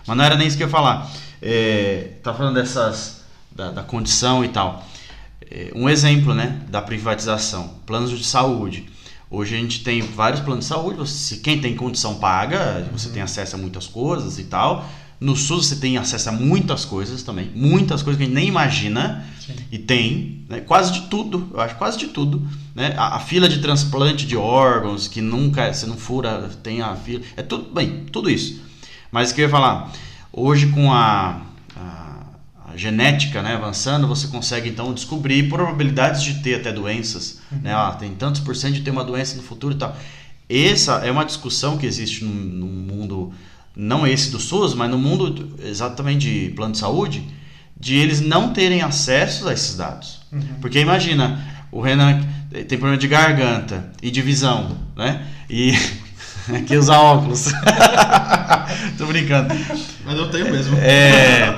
Mas 0.06 0.18
não 0.18 0.24
era 0.26 0.36
nem 0.36 0.46
isso 0.46 0.58
que 0.58 0.64
eu 0.64 0.68
ia 0.68 0.72
falar. 0.72 1.10
É, 1.42 2.12
tá 2.22 2.34
falando 2.34 2.56
dessas 2.56 3.24
da, 3.50 3.72
da 3.72 3.84
condição 3.84 4.44
e 4.44 4.50
tal. 4.50 4.86
É, 5.50 5.72
um 5.74 5.88
exemplo, 5.88 6.34
né, 6.34 6.60
da 6.68 6.82
privatização, 6.82 7.76
planos 7.86 8.12
de 8.12 8.24
saúde. 8.24 8.92
Hoje 9.36 9.56
a 9.56 9.58
gente 9.58 9.84
tem 9.84 10.00
vários 10.00 10.42
planos 10.42 10.66
de 10.66 10.70
saúde. 10.70 11.00
Você, 11.00 11.38
quem 11.38 11.60
tem 11.60 11.76
condição 11.76 12.14
paga, 12.14 12.88
você 12.92 13.10
tem 13.10 13.20
acesso 13.20 13.56
a 13.56 13.58
muitas 13.58 13.88
coisas 13.88 14.38
e 14.38 14.44
tal. 14.44 14.88
No 15.20 15.36
SUS 15.36 15.66
você 15.66 15.78
tem 15.78 15.98
acesso 15.98 16.30
a 16.30 16.32
muitas 16.32 16.86
coisas 16.86 17.24
também, 17.24 17.50
muitas 17.56 18.04
coisas 18.04 18.18
que 18.18 18.24
a 18.24 18.28
gente 18.28 18.36
nem 18.36 18.48
imagina 18.48 19.26
Sim. 19.44 19.56
e 19.72 19.80
tem, 19.80 20.46
né, 20.48 20.60
quase 20.60 20.94
de 20.94 21.02
tudo. 21.08 21.50
Eu 21.52 21.60
acho 21.62 21.76
quase 21.78 21.98
de 21.98 22.10
tudo, 22.10 22.48
né? 22.76 22.94
A, 22.96 23.16
a 23.16 23.20
fila 23.20 23.50
de 23.50 23.60
transplante 23.60 24.28
de 24.28 24.38
órgãos 24.38 25.08
que 25.08 25.20
nunca, 25.20 25.74
você 25.74 25.88
não 25.88 25.98
fura, 25.98 26.52
tem 26.62 26.84
a 26.84 26.96
fila, 26.96 27.24
é 27.36 27.42
tudo 27.42 27.74
bem, 27.74 28.06
tudo 28.12 28.30
isso. 28.30 28.62
Mas 29.12 29.32
o 29.32 29.34
que 29.34 29.42
eu 29.42 29.46
ia 29.46 29.50
falar, 29.50 29.92
hoje 30.32 30.68
com 30.68 30.94
a, 30.94 31.42
a, 32.74 32.78
genética 32.78 33.42
né, 33.42 33.56
avançando, 33.56 34.08
você 34.08 34.28
consegue 34.28 34.70
então 34.70 34.94
descobrir 34.94 35.50
probabilidades 35.50 36.24
de 36.24 36.36
ter 36.36 36.56
até 36.56 36.72
doenças. 36.72 37.40
Né? 37.52 37.74
Ah, 37.74 37.96
tem 37.98 38.14
tantos 38.16 38.42
por 38.42 38.56
cento 38.56 38.74
de 38.76 38.82
ter 38.82 38.92
uma 38.92 39.04
doença 39.04 39.36
no 39.36 39.44
futuro 39.44 39.76
e 39.76 39.78
tal. 39.78 39.96
Essa 40.50 40.96
é 41.06 41.12
uma 41.12 41.24
discussão 41.26 41.78
que 41.78 41.86
existe 41.86 42.24
no, 42.24 42.34
no 42.34 42.66
mundo, 42.68 43.34
não 43.76 44.06
esse 44.06 44.30
do 44.32 44.40
SUS, 44.40 44.74
mas 44.74 44.90
no 44.90 44.98
mundo 44.98 45.30
do- 45.30 45.66
exatamente 45.66 46.30
de 46.30 46.50
plano 46.52 46.74
de 46.74 46.80
saúde, 46.80 47.24
de 47.80 47.96
eles 47.96 48.22
não 48.22 48.54
terem 48.54 48.82
acesso 48.82 49.48
a 49.48 49.54
esses 49.54 49.76
dados. 49.76 50.22
Uhum. 50.32 50.42
Porque 50.62 50.80
imagina, 50.80 51.40
o 51.72 51.82
Renan 51.82 52.22
tem 52.52 52.78
problema 52.78 52.98
de 52.98 53.08
garganta 53.08 53.92
e 54.02 54.12
de 54.12 54.22
visão, 54.22 54.78
né? 54.96 55.26
E 55.50 55.74
que 56.66 56.76
usa 56.76 56.98
óculos. 56.98 57.46
Tô 58.98 59.06
brincando. 59.06 59.54
Mas 60.06 60.18
eu 60.18 60.30
tenho 60.30 60.52
mesmo. 60.52 60.78
É, 60.78 61.54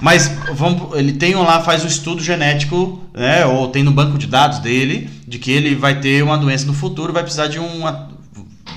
mas 0.00 0.30
vamos, 0.52 0.96
ele 0.96 1.12
tem 1.12 1.36
um 1.36 1.42
lá, 1.42 1.60
faz 1.60 1.84
o 1.84 1.86
estudo 1.86 2.22
genético, 2.22 3.02
né? 3.14 3.46
Ou 3.46 3.68
tem 3.68 3.82
no 3.82 3.92
banco 3.92 4.18
de 4.18 4.26
dados 4.26 4.58
dele, 4.58 5.08
de 5.26 5.38
que 5.38 5.50
ele 5.50 5.74
vai 5.74 6.00
ter 6.00 6.22
uma 6.22 6.36
doença 6.36 6.66
no 6.66 6.74
futuro, 6.74 7.12
vai 7.12 7.22
precisar 7.22 7.46
de 7.46 7.58
uma. 7.58 8.08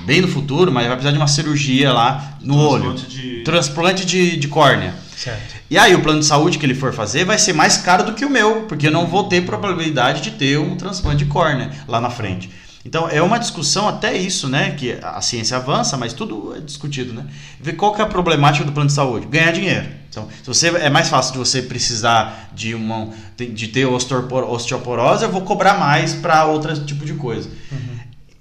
Bem 0.04 0.20
no 0.20 0.26
futuro, 0.26 0.72
mas 0.72 0.86
vai 0.86 0.96
precisar 0.96 1.12
de 1.12 1.18
uma 1.18 1.28
cirurgia 1.28 1.92
lá 1.92 2.36
no 2.40 2.56
olho. 2.56 2.94
de... 2.94 3.42
Transplante 3.44 4.04
de, 4.04 4.36
de 4.36 4.48
córnea. 4.48 4.94
Certo. 5.16 5.54
E 5.70 5.78
aí 5.78 5.94
o 5.94 6.02
plano 6.02 6.18
de 6.18 6.26
saúde 6.26 6.58
que 6.58 6.66
ele 6.66 6.74
for 6.74 6.92
fazer 6.92 7.24
vai 7.24 7.38
ser 7.38 7.52
mais 7.52 7.76
caro 7.76 8.04
do 8.04 8.12
que 8.12 8.24
o 8.24 8.30
meu, 8.30 8.62
porque 8.62 8.88
eu 8.88 8.90
não 8.90 9.06
vou 9.06 9.24
ter 9.24 9.42
probabilidade 9.42 10.20
de 10.20 10.32
ter 10.32 10.58
um 10.58 10.76
transplante 10.76 11.18
de 11.18 11.26
córnea 11.26 11.70
lá 11.86 12.00
na 12.00 12.10
frente. 12.10 12.50
Então 12.84 13.08
é 13.08 13.22
uma 13.22 13.38
discussão 13.38 13.88
até 13.88 14.16
isso, 14.16 14.48
né? 14.48 14.72
Que 14.72 14.98
a 15.02 15.20
ciência 15.20 15.56
avança, 15.56 15.96
mas 15.96 16.12
tudo 16.12 16.54
é 16.56 16.60
discutido, 16.60 17.12
né? 17.12 17.26
Ver 17.60 17.74
qual 17.74 17.94
que 17.94 18.00
é 18.00 18.04
a 18.04 18.08
problemática 18.08 18.64
do 18.64 18.72
plano 18.72 18.88
de 18.88 18.94
saúde? 18.94 19.26
Ganhar 19.26 19.52
dinheiro. 19.52 19.88
Então, 20.10 20.28
se 20.42 20.46
você 20.46 20.68
é 20.68 20.90
mais 20.90 21.08
fácil 21.08 21.32
de 21.32 21.38
você 21.38 21.62
precisar 21.62 22.50
de 22.52 22.74
uma 22.74 23.08
de 23.36 23.68
ter 23.68 23.86
osteopor- 23.86 24.50
osteoporose, 24.50 25.24
eu 25.24 25.30
vou 25.30 25.42
cobrar 25.42 25.78
mais 25.78 26.14
para 26.14 26.44
outro 26.44 26.84
tipo 26.84 27.04
de 27.04 27.14
coisa. 27.14 27.48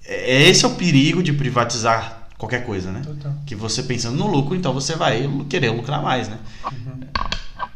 É 0.06 0.42
esse 0.50 0.66
é 0.66 0.68
o 0.68 0.72
perigo 0.72 1.24
de 1.24 1.32
privatizar 1.32 2.28
qualquer 2.38 2.66
coisa, 2.66 2.92
né? 2.92 3.02
Total. 3.06 3.34
Que 3.46 3.56
você 3.56 3.84
pensando 3.84 4.18
no 4.18 4.28
lucro, 4.28 4.56
então 4.56 4.74
você 4.74 4.96
vai 4.96 5.30
querer 5.48 5.70
lucrar 5.70 6.02
mais, 6.02 6.28
né? 6.28 6.40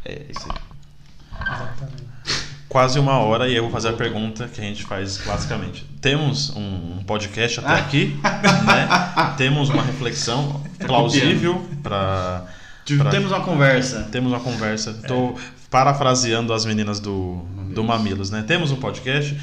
É 0.04 0.24
isso 0.30 0.46
aí. 0.50 0.58
Exatamente. 1.56 2.15
Quase 2.76 3.00
uma 3.00 3.20
hora 3.20 3.48
e 3.48 3.56
eu 3.56 3.64
vou 3.64 3.72
fazer 3.72 3.88
a 3.88 3.94
pergunta 3.94 4.50
que 4.50 4.60
a 4.60 4.64
gente 4.66 4.84
faz 4.84 5.18
classicamente. 5.18 5.86
Temos 6.02 6.50
um, 6.50 6.98
um 6.98 7.04
podcast 7.08 7.62
até 7.62 7.74
aqui, 7.80 8.20
né? 8.68 9.34
Temos 9.38 9.70
uma 9.70 9.82
reflexão 9.82 10.62
plausível 10.80 11.66
para 11.82 12.44
Pra- 12.98 13.10
Temos 13.12 13.32
uma 13.32 13.40
conversa. 13.40 14.10
Temos 14.12 14.30
uma 14.34 14.42
conversa. 14.42 14.92
Estou 14.92 15.40
parafraseando 15.72 16.52
as 16.54 16.66
meninas 16.66 17.00
do, 17.00 17.46
do 17.74 17.82
Mamilos, 17.82 18.30
né? 18.30 18.44
Temos 18.46 18.72
um 18.72 18.76
podcast. 18.76 19.38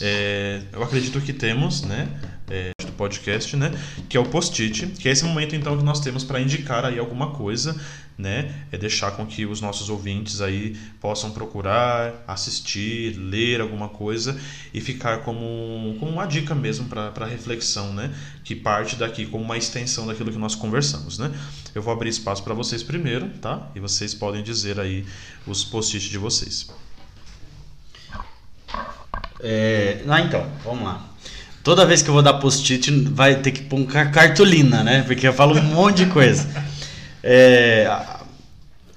É, 0.00 0.62
eu 0.72 0.80
acredito 0.80 1.20
que 1.20 1.32
temos, 1.32 1.82
né? 1.82 2.06
É, 2.48 2.70
do 2.86 2.92
podcast, 2.92 3.56
né? 3.56 3.72
Que 4.08 4.16
é 4.16 4.20
o 4.20 4.24
post-it, 4.24 4.86
que 4.86 5.08
é 5.08 5.12
esse 5.12 5.24
momento 5.24 5.56
então 5.56 5.76
que 5.76 5.82
nós 5.82 5.98
temos 5.98 6.22
para 6.22 6.40
indicar 6.40 6.84
aí 6.84 7.00
alguma 7.00 7.32
coisa, 7.32 7.76
né? 8.18 8.54
É 8.72 8.78
deixar 8.78 9.10
com 9.10 9.26
que 9.26 9.44
os 9.44 9.60
nossos 9.60 9.90
ouvintes 9.90 10.40
aí 10.40 10.74
possam 11.00 11.30
procurar, 11.30 12.24
assistir, 12.26 13.14
ler 13.18 13.60
alguma 13.60 13.88
coisa 13.88 14.38
e 14.72 14.80
ficar 14.80 15.18
como, 15.18 15.96
como 16.00 16.10
uma 16.12 16.26
dica 16.26 16.54
mesmo 16.54 16.86
para 16.86 17.26
reflexão, 17.26 17.92
né? 17.92 18.14
Que 18.42 18.54
parte 18.54 18.96
daqui 18.96 19.26
como 19.26 19.44
uma 19.44 19.58
extensão 19.58 20.06
daquilo 20.06 20.32
que 20.32 20.38
nós 20.38 20.54
conversamos, 20.54 21.18
né? 21.18 21.30
Eu 21.74 21.82
vou 21.82 21.92
abrir 21.92 22.08
espaço 22.08 22.42
para 22.42 22.54
vocês 22.54 22.82
primeiro, 22.82 23.28
tá? 23.40 23.68
E 23.74 23.80
vocês 23.80 24.14
podem 24.14 24.42
dizer 24.42 24.80
aí 24.80 25.04
os 25.46 25.62
post-its 25.64 26.08
de 26.08 26.16
vocês. 26.18 26.68
É, 29.40 30.02
ah, 30.08 30.20
então, 30.20 30.46
vamos 30.64 30.84
lá. 30.84 31.04
Toda 31.62 31.84
vez 31.84 32.00
que 32.00 32.08
eu 32.08 32.14
vou 32.14 32.22
dar 32.22 32.34
post-it, 32.34 32.90
vai 33.10 33.40
ter 33.40 33.50
que 33.50 33.62
pôr 33.62 33.84
ca- 33.86 34.06
cartolina, 34.06 34.82
né? 34.84 35.02
Porque 35.02 35.26
eu 35.26 35.32
falo 35.32 35.58
um 35.58 35.62
monte 35.62 36.04
de 36.04 36.06
coisa. 36.06 36.46
É, 37.28 37.90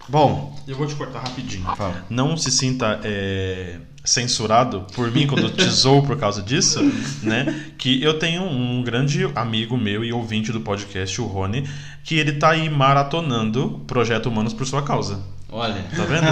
bom, 0.08 0.56
Eu 0.68 0.76
vou 0.76 0.86
te 0.86 0.94
cortar 0.94 1.20
rapidinho. 1.20 1.64
Fala. 1.76 2.06
Não 2.10 2.38
se 2.38 2.52
sinta 2.52 3.00
é, 3.04 3.78
censurado 4.06 4.86
por 4.94 5.12
mim 5.12 5.26
quando 5.26 5.46
eu 5.48 5.52
te 5.52 5.66
zoo 5.70 6.04
por 6.04 6.16
causa 6.16 6.44
disso, 6.44 6.80
né? 7.24 7.72
Que 7.78 8.04
eu 8.04 8.20
tenho 8.20 8.44
um 8.44 8.84
grande 8.84 9.28
amigo 9.36 9.76
meu 9.76 10.04
e 10.04 10.14
ouvinte 10.14 10.52
do 10.52 10.62
podcast, 10.62 11.20
o 11.20 11.26
Rony, 11.26 11.68
que 12.04 12.20
ele 12.20 12.34
tá 12.34 12.52
aí 12.52 12.70
maratonando 12.70 13.84
Projeto 13.88 14.28
Humanos 14.28 14.54
por 14.54 14.68
sua 14.68 14.84
causa. 14.84 15.20
Olha. 15.52 15.84
Tá 15.96 16.04
vendo? 16.04 16.28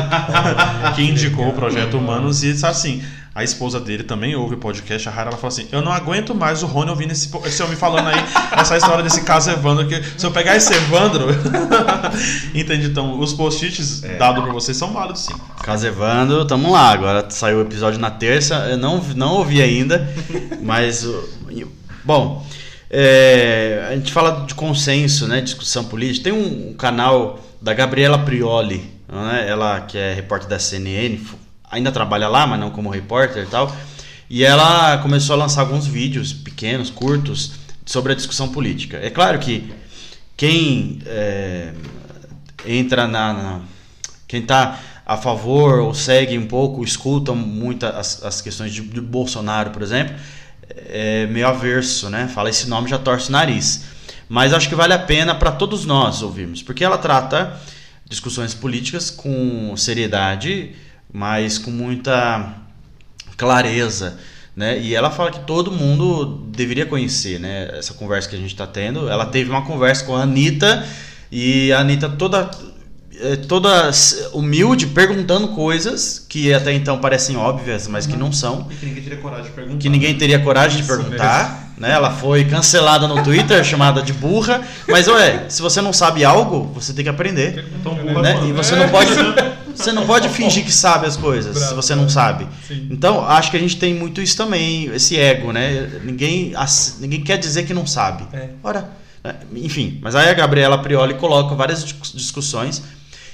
que 0.95 1.01
indicou 1.03 1.49
o 1.49 1.53
projeto 1.53 1.97
Humanos 1.97 2.43
e 2.43 2.51
assim. 2.65 3.03
A 3.33 3.43
esposa 3.43 3.79
dele 3.79 4.01
também 4.01 4.35
ouve 4.35 4.55
o 4.55 4.57
podcast, 4.57 5.07
a 5.07 5.11
Rara, 5.11 5.29
ela 5.29 5.37
fala 5.37 5.49
assim: 5.49 5.67
Eu 5.71 5.79
não 5.79 5.91
aguento 5.91 6.33
mais 6.33 6.63
o 6.63 6.65
Rony 6.65 6.89
ouvindo 6.89 7.11
esse, 7.11 7.29
esse 7.45 7.61
homem 7.61 7.75
falando 7.77 8.07
aí, 8.07 8.19
essa 8.59 8.75
história 8.75 9.03
desse 9.03 9.21
caso 9.21 9.51
Evandro. 9.51 9.87
Que, 9.87 10.01
se 10.17 10.25
eu 10.25 10.31
pegar 10.31 10.55
esse 10.55 10.73
Evandro. 10.73 11.27
Entende? 12.55 12.87
Então, 12.87 13.19
os 13.19 13.33
post-its 13.33 14.03
é. 14.03 14.17
dados 14.17 14.43
pra 14.43 14.51
vocês 14.51 14.75
são 14.75 14.91
válidos 14.91 15.25
sim. 15.25 15.35
Caso 15.61 15.85
Evandro, 15.85 16.45
tamo 16.45 16.71
lá. 16.71 16.89
Agora 16.89 17.29
saiu 17.29 17.59
o 17.59 17.61
episódio 17.61 17.99
na 17.99 18.09
terça, 18.09 18.55
eu 18.71 18.77
não, 18.77 18.97
não 19.15 19.33
ouvi 19.35 19.61
ainda, 19.61 20.11
mas. 20.59 21.07
Bom. 22.03 22.43
É, 22.89 23.85
a 23.87 23.95
gente 23.95 24.11
fala 24.13 24.45
de 24.47 24.55
consenso, 24.55 25.27
né, 25.27 25.41
discussão 25.41 25.83
política. 25.83 26.31
Tem 26.31 26.33
um, 26.33 26.69
um 26.69 26.73
canal 26.73 27.39
da 27.61 27.73
Gabriela 27.73 28.17
Prioli, 28.17 28.96
né, 29.07 29.45
ela 29.47 29.81
que 29.81 29.97
é 29.97 30.13
repórter 30.13 30.49
da 30.49 30.59
CNN, 30.59 31.19
ainda 31.69 31.91
trabalha 31.91 32.27
lá, 32.27 32.45
mas 32.45 32.59
não 32.59 32.69
como 32.69 32.89
repórter 32.89 33.43
e 33.43 33.47
tal. 33.47 33.73
E 34.29 34.43
ela 34.43 34.97
começou 34.97 35.35
a 35.35 35.37
lançar 35.37 35.61
alguns 35.61 35.87
vídeos 35.87 36.33
pequenos, 36.33 36.89
curtos, 36.89 37.53
sobre 37.85 38.11
a 38.11 38.15
discussão 38.15 38.49
política. 38.49 38.99
É 39.01 39.09
claro 39.09 39.39
que 39.39 39.73
quem 40.35 40.99
é, 41.05 41.73
entra 42.65 43.07
na, 43.07 43.33
na 43.33 43.61
quem 44.27 44.41
está 44.41 44.79
a 45.05 45.15
favor 45.15 45.79
ou 45.79 45.93
segue 45.93 46.37
um 46.37 46.45
pouco, 46.47 46.83
escuta 46.83 47.33
muito 47.33 47.85
as, 47.85 48.21
as 48.23 48.41
questões 48.41 48.73
de, 48.73 48.81
de 48.81 48.99
Bolsonaro, 48.99 49.71
por 49.71 49.81
exemplo, 49.81 50.13
é 50.69 51.25
meio 51.27 51.47
averso, 51.47 52.09
né? 52.09 52.27
Fala 52.27 52.49
esse 52.49 52.67
nome 52.67 52.89
já 52.89 52.97
torce 52.97 53.29
o 53.29 53.31
nariz. 53.31 53.85
Mas 54.27 54.53
acho 54.53 54.67
que 54.67 54.75
vale 54.75 54.91
a 54.93 54.99
pena 54.99 55.33
para 55.33 55.53
todos 55.53 55.85
nós 55.85 56.21
ouvirmos, 56.21 56.61
porque 56.61 56.83
ela 56.83 56.97
trata 56.97 57.57
discussões 58.09 58.53
políticas 58.53 59.09
com 59.09 59.75
seriedade 59.77 60.75
mas 61.11 61.57
com 61.57 61.71
muita 61.71 62.53
clareza. 63.35 64.19
Né? 64.55 64.79
E 64.79 64.95
ela 64.95 65.11
fala 65.11 65.31
que 65.31 65.39
todo 65.41 65.71
mundo 65.71 66.47
deveria 66.49 66.85
conhecer 66.85 67.39
né? 67.39 67.69
essa 67.77 67.93
conversa 67.93 68.27
que 68.27 68.35
a 68.35 68.39
gente 68.39 68.51
está 68.51 68.65
tendo. 68.65 69.07
Ela 69.07 69.25
teve 69.27 69.49
uma 69.49 69.63
conversa 69.63 70.03
com 70.03 70.15
a 70.15 70.23
Anitta 70.23 70.85
e 71.31 71.71
a 71.71 71.79
Anitta 71.79 72.09
toda, 72.09 72.49
é, 73.19 73.35
toda 73.35 73.91
humilde, 74.33 74.87
perguntando 74.87 75.49
coisas 75.49 76.25
que 76.27 76.51
até 76.53 76.73
então 76.73 76.99
parecem 76.99 77.37
óbvias, 77.37 77.87
mas 77.87 78.07
que 78.07 78.17
não 78.17 78.31
são. 78.31 78.67
E 78.71 78.75
que 78.75 78.85
ninguém 78.85 79.03
teria 79.03 79.17
coragem 79.19 79.45
de 79.45 79.51
perguntar. 79.51 79.77
Que 79.77 79.89
ninguém 79.89 80.17
teria 80.17 80.39
coragem 80.39 80.81
de 80.81 80.87
perguntar. 80.87 81.66
Né? 81.77 81.91
Ela 81.91 82.11
foi 82.11 82.45
cancelada 82.45 83.07
no 83.07 83.23
Twitter, 83.23 83.63
chamada 83.65 84.01
de 84.01 84.11
burra. 84.11 84.61
Mas, 84.87 85.07
ué, 85.07 85.45
se 85.47 85.61
você 85.61 85.81
não 85.81 85.93
sabe 85.93 86.25
algo, 86.25 86.71
você 86.73 86.91
tem 86.91 87.03
que 87.03 87.09
aprender. 87.09 87.65
Então, 87.79 87.93
burra 87.93 88.21
né? 88.21 88.47
E 88.47 88.51
você 88.51 88.75
não 88.75 88.89
pode. 88.89 89.11
Você 89.75 89.91
não 89.91 90.07
pode 90.07 90.27
fingir 90.29 90.65
que 90.65 90.71
sabe 90.71 91.05
as 91.05 91.15
coisas 91.15 91.55
se 91.55 91.73
você 91.75 91.93
não 91.93 92.09
sabe. 92.09 92.47
Então, 92.89 93.23
acho 93.23 93.51
que 93.51 93.57
a 93.57 93.59
gente 93.59 93.77
tem 93.77 93.93
muito 93.93 94.19
isso 94.19 94.35
também, 94.35 94.85
esse 94.85 95.15
ego, 95.19 95.51
né? 95.51 96.01
Ninguém, 96.03 96.53
ninguém 96.99 97.21
quer 97.21 97.37
dizer 97.37 97.63
que 97.63 97.75
não 97.75 97.85
sabe. 97.85 98.25
É. 98.33 98.49
Ora, 98.63 98.89
né? 99.23 99.35
enfim. 99.55 99.99
Mas 100.01 100.15
aí 100.15 100.29
a 100.29 100.33
Gabriela 100.33 100.79
Prioli 100.79 101.13
coloca 101.13 101.53
várias 101.53 101.83
discussões. 101.83 102.81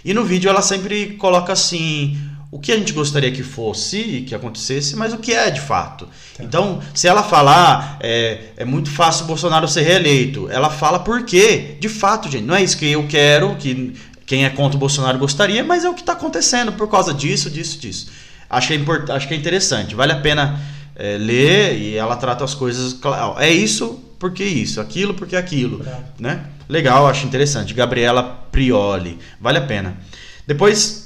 E 0.04 0.14
no 0.14 0.26
vídeo 0.26 0.50
ela 0.50 0.62
sempre 0.62 1.12
coloca 1.14 1.54
assim 1.54 2.20
o 2.54 2.60
que 2.60 2.72
a 2.72 2.78
gente 2.78 2.94
gostaria 2.94 3.32
que 3.32 3.42
fosse, 3.42 4.24
que 4.28 4.36
acontecesse, 4.36 4.96
mas 4.96 5.12
o 5.12 5.18
que 5.18 5.34
é 5.34 5.50
de 5.50 5.60
fato. 5.60 6.06
Tá. 6.38 6.44
Então, 6.44 6.80
se 6.94 7.08
ela 7.08 7.24
falar 7.24 7.98
é, 8.00 8.42
é 8.56 8.64
muito 8.64 8.92
fácil 8.92 9.24
o 9.24 9.28
Bolsonaro 9.28 9.68
ser 9.68 9.82
reeleito, 9.82 10.48
ela 10.52 10.70
fala 10.70 11.00
por 11.00 11.26
quê? 11.26 11.78
De 11.80 11.90
fato, 11.90 12.30
gente, 12.30 12.44
não 12.44 12.54
é 12.54 12.62
isso 12.62 12.78
que 12.78 12.92
eu 12.92 13.08
quero, 13.08 13.56
que 13.56 13.96
quem 14.28 14.46
é 14.46 14.52
contra 14.52 14.78
o 14.78 14.80
Bolsonaro 14.80 15.18
gostaria, 15.18 15.64
mas 15.64 15.84
é 15.84 15.90
o 15.90 15.96
que 15.96 16.02
está 16.02 16.14
acontecendo 16.14 16.72
por 16.74 16.88
causa 16.88 17.12
disso, 17.12 17.50
disso, 17.50 17.80
disso. 17.80 18.12
Acho 18.48 18.68
que 18.68 18.74
é, 18.76 18.78
import, 18.78 19.10
acho 19.10 19.28
que 19.28 19.34
é 19.34 19.38
interessante, 19.38 19.96
vale 19.96 20.12
a 20.12 20.20
pena 20.20 20.62
é, 20.96 21.18
ler 21.18 21.76
e 21.76 21.96
ela 21.96 22.16
trata 22.18 22.44
as 22.44 22.54
coisas. 22.54 23.00
É 23.40 23.50
isso 23.50 24.00
porque 24.20 24.44
isso, 24.44 24.80
aquilo 24.80 25.16
porque 25.16 25.36
aquilo. 25.36 25.84
Né? 26.20 26.46
Legal, 26.70 27.08
acho 27.08 27.26
interessante. 27.26 27.74
Gabriela 27.74 28.22
Prioli, 28.52 29.18
vale 29.42 29.58
a 29.58 29.62
pena. 29.62 29.98
Depois, 30.46 31.03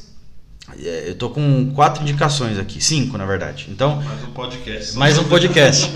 eu 0.77 1.15
tô 1.15 1.29
com 1.29 1.71
quatro 1.73 2.03
indicações 2.03 2.59
aqui, 2.59 2.83
cinco 2.83 3.17
na 3.17 3.25
verdade. 3.25 3.67
Então, 3.69 4.01
mais 4.01 4.23
um 4.23 4.31
podcast. 4.31 4.97
Mais 4.97 5.17
um 5.17 5.23
podcast. 5.23 5.91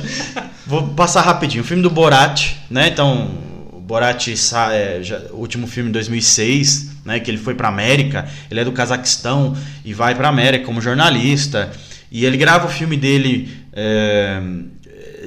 Vou 0.65 0.89
passar 0.89 1.21
rapidinho. 1.21 1.63
O 1.63 1.65
filme 1.65 1.83
do 1.83 1.89
Borat, 1.89 2.53
né? 2.69 2.87
Então, 2.87 3.31
o 3.73 3.79
Borat, 3.79 4.27
é, 4.27 4.99
já, 5.03 5.19
o 5.31 5.37
último 5.37 5.67
filme 5.67 5.89
de 5.89 5.93
2006 5.93 6.91
né, 7.05 7.19
que 7.19 7.29
ele 7.29 7.37
foi 7.37 7.55
para 7.55 7.67
América, 7.67 8.27
ele 8.49 8.59
é 8.59 8.63
do 8.63 8.71
Cazaquistão 8.71 9.55
e 9.83 9.93
vai 9.93 10.15
para 10.15 10.29
América 10.29 10.65
como 10.65 10.81
jornalista 10.81 11.71
e 12.11 12.25
ele 12.25 12.37
grava 12.37 12.67
o 12.67 12.69
filme 12.69 12.95
dele 12.95 13.49
é, 13.73 14.41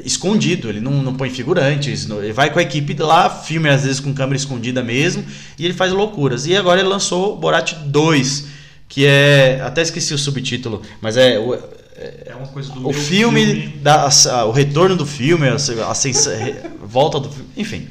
escondido, 0.05 0.69
ele 0.69 0.81
não, 0.81 1.03
não 1.03 1.15
põe 1.15 1.31
figurantes, 1.31 2.09
ele 2.09 2.33
vai 2.33 2.51
com 2.51 2.59
a 2.59 2.63
equipe 2.63 2.95
lá, 2.95 3.29
filme 3.29 3.69
às 3.69 3.85
vezes 3.85 4.01
com 4.01 4.13
câmera 4.15 4.37
escondida 4.37 4.83
mesmo 4.83 5.25
e 5.59 5.65
ele 5.65 5.75
faz 5.75 5.93
loucuras. 5.93 6.47
E 6.47 6.57
agora 6.57 6.81
ele 6.81 6.89
lançou 6.89 7.37
Borat 7.37 7.73
2, 7.87 8.47
que 8.95 9.05
é 9.05 9.61
até 9.61 9.83
esqueci 9.83 10.15
o 10.15 10.19
subtítulo, 10.19 10.81
mas 11.01 11.17
é 11.17 11.37
o, 11.37 11.53
é 11.55 12.33
uma 12.39 12.47
coisa 12.47 12.73
do 12.73 12.89
o 12.89 12.93
filme, 12.93 13.45
filme. 13.45 13.67
Da, 13.83 14.09
a, 14.09 14.45
o 14.45 14.53
retorno 14.53 14.95
do 14.95 15.05
filme, 15.05 15.49
a, 15.49 15.57
a, 15.57 16.87
volta 16.87 17.19
do 17.19 17.29
enfim. 17.57 17.89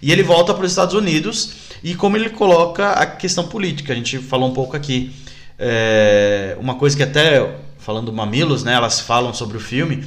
E 0.00 0.10
ele 0.10 0.22
volta 0.22 0.54
para 0.54 0.64
os 0.64 0.72
Estados 0.72 0.94
Unidos 0.94 1.50
e 1.84 1.94
como 1.94 2.16
ele 2.16 2.30
coloca 2.30 2.92
a 2.92 3.04
questão 3.04 3.44
política. 3.48 3.92
A 3.92 3.96
gente 3.96 4.16
falou 4.18 4.48
um 4.48 4.54
pouco 4.54 4.74
aqui. 4.74 5.12
É, 5.58 6.56
uma 6.58 6.76
coisa 6.76 6.96
que 6.96 7.02
até, 7.02 7.54
falando 7.78 8.10
mamilos, 8.10 8.64
né, 8.64 8.72
elas 8.72 9.00
falam 9.00 9.34
sobre 9.34 9.58
o 9.58 9.60
filme, 9.60 10.04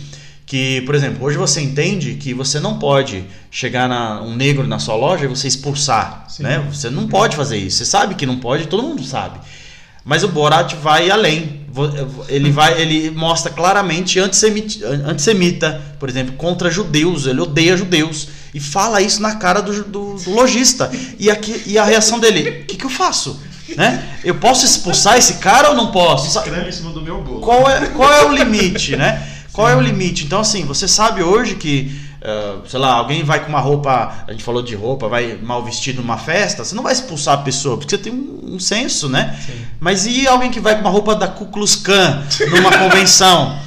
que, 0.47 0.81
por 0.81 0.95
exemplo, 0.95 1.23
hoje 1.23 1.37
você 1.37 1.61
entende 1.61 2.15
que 2.15 2.33
você 2.33 2.59
não 2.59 2.79
pode 2.79 3.23
chegar 3.51 3.87
na, 3.87 4.19
um 4.23 4.35
negro 4.35 4.65
na 4.65 4.79
sua 4.79 4.95
loja 4.95 5.25
e 5.25 5.27
você 5.27 5.47
expulsar, 5.47 6.25
Sim. 6.27 6.41
né? 6.41 6.67
Você 6.71 6.89
não 6.89 7.07
pode 7.07 7.35
fazer 7.35 7.57
isso. 7.57 7.77
Você 7.77 7.85
sabe 7.85 8.15
que 8.15 8.25
não 8.25 8.39
pode, 8.39 8.67
todo 8.67 8.81
mundo 8.81 9.03
sabe. 9.03 9.39
Mas 10.09 10.23
o 10.23 10.27
Borat 10.27 10.73
vai 10.73 11.11
além. 11.11 11.59
Ele 12.27 12.49
vai, 12.49 12.81
ele 12.81 13.11
mostra 13.11 13.51
claramente 13.51 14.19
antissemita, 14.19 14.87
antissemita, 15.05 15.79
por 15.99 16.09
exemplo, 16.09 16.33
contra 16.33 16.71
judeus. 16.71 17.27
Ele 17.27 17.39
odeia 17.39 17.77
judeus 17.77 18.27
e 18.51 18.59
fala 18.59 19.03
isso 19.03 19.21
na 19.21 19.35
cara 19.35 19.61
do, 19.61 19.83
do, 19.83 20.15
do 20.15 20.31
lojista. 20.31 20.91
E, 21.19 21.29
aqui, 21.29 21.61
e 21.67 21.77
a 21.77 21.83
reação 21.83 22.19
dele: 22.19 22.61
o 22.63 22.65
que, 22.65 22.75
que 22.75 22.85
eu 22.85 22.89
faço? 22.89 23.39
Né? 23.77 24.03
Eu 24.23 24.33
posso 24.33 24.65
expulsar 24.65 25.15
esse 25.15 25.35
cara 25.35 25.69
ou 25.69 25.75
não 25.75 25.91
posso? 25.91 26.39
Escreve 26.39 26.69
em 26.69 26.71
cima 26.71 26.89
do 26.89 27.03
meu 27.03 27.21
gol. 27.21 27.39
Qual 27.39 27.69
é, 27.69 27.85
qual 27.89 28.11
é 28.11 28.25
o 28.25 28.33
limite, 28.33 28.95
né? 28.95 29.23
Qual 29.53 29.67
Sim. 29.67 29.73
é 29.73 29.77
o 29.77 29.81
limite? 29.81 30.25
Então, 30.25 30.39
assim, 30.39 30.65
você 30.65 30.87
sabe 30.87 31.21
hoje 31.21 31.53
que, 31.53 31.95
uh, 32.21 32.67
sei 32.67 32.79
lá, 32.79 32.93
alguém 32.93 33.23
vai 33.23 33.43
com 33.43 33.49
uma 33.49 33.59
roupa, 33.59 34.23
a 34.27 34.31
gente 34.31 34.43
falou 34.43 34.61
de 34.61 34.75
roupa, 34.75 35.07
vai 35.07 35.37
mal 35.41 35.63
vestido 35.63 36.01
numa 36.01 36.17
festa, 36.17 36.63
você 36.63 36.75
não 36.75 36.83
vai 36.83 36.93
expulsar 36.93 37.35
a 37.35 37.41
pessoa, 37.41 37.77
porque 37.77 37.95
você 37.95 38.01
tem 38.01 38.13
um, 38.13 38.55
um 38.55 38.59
senso, 38.59 39.09
né? 39.09 39.37
Sim. 39.45 39.65
Mas 39.79 40.05
e 40.05 40.27
alguém 40.27 40.51
que 40.51 40.59
vai 40.59 40.75
com 40.75 40.81
uma 40.81 40.89
roupa 40.89 41.15
da 41.15 41.27
Ku 41.27 41.47
Klux 41.47 41.75
Klan 41.75 42.23
numa 42.51 42.71
convenção? 42.79 43.59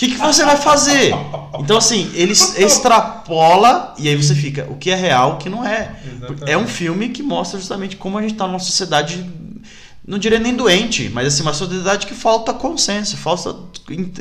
que, 0.00 0.08
que 0.08 0.16
você 0.16 0.46
vai 0.46 0.56
fazer? 0.56 1.12
Então, 1.58 1.76
assim, 1.76 2.10
ele 2.14 2.32
extrapola 2.56 3.94
e 3.98 4.08
aí 4.08 4.16
você 4.16 4.34
fica, 4.34 4.66
o 4.70 4.76
que 4.76 4.90
é 4.90 4.94
real, 4.94 5.34
o 5.34 5.36
que 5.36 5.50
não 5.50 5.62
é. 5.62 5.94
Exatamente. 6.06 6.50
É 6.50 6.56
um 6.56 6.66
filme 6.66 7.10
que 7.10 7.22
mostra 7.22 7.58
justamente 7.58 7.96
como 7.96 8.16
a 8.16 8.22
gente 8.22 8.32
está 8.32 8.46
numa 8.46 8.58
sociedade, 8.58 9.28
não 10.06 10.16
diria 10.16 10.38
nem 10.38 10.56
doente, 10.56 11.10
mas 11.12 11.26
assim, 11.26 11.42
uma 11.42 11.52
sociedade 11.52 12.06
que 12.06 12.14
falta 12.14 12.54
consenso, 12.54 13.14
falta 13.18 13.54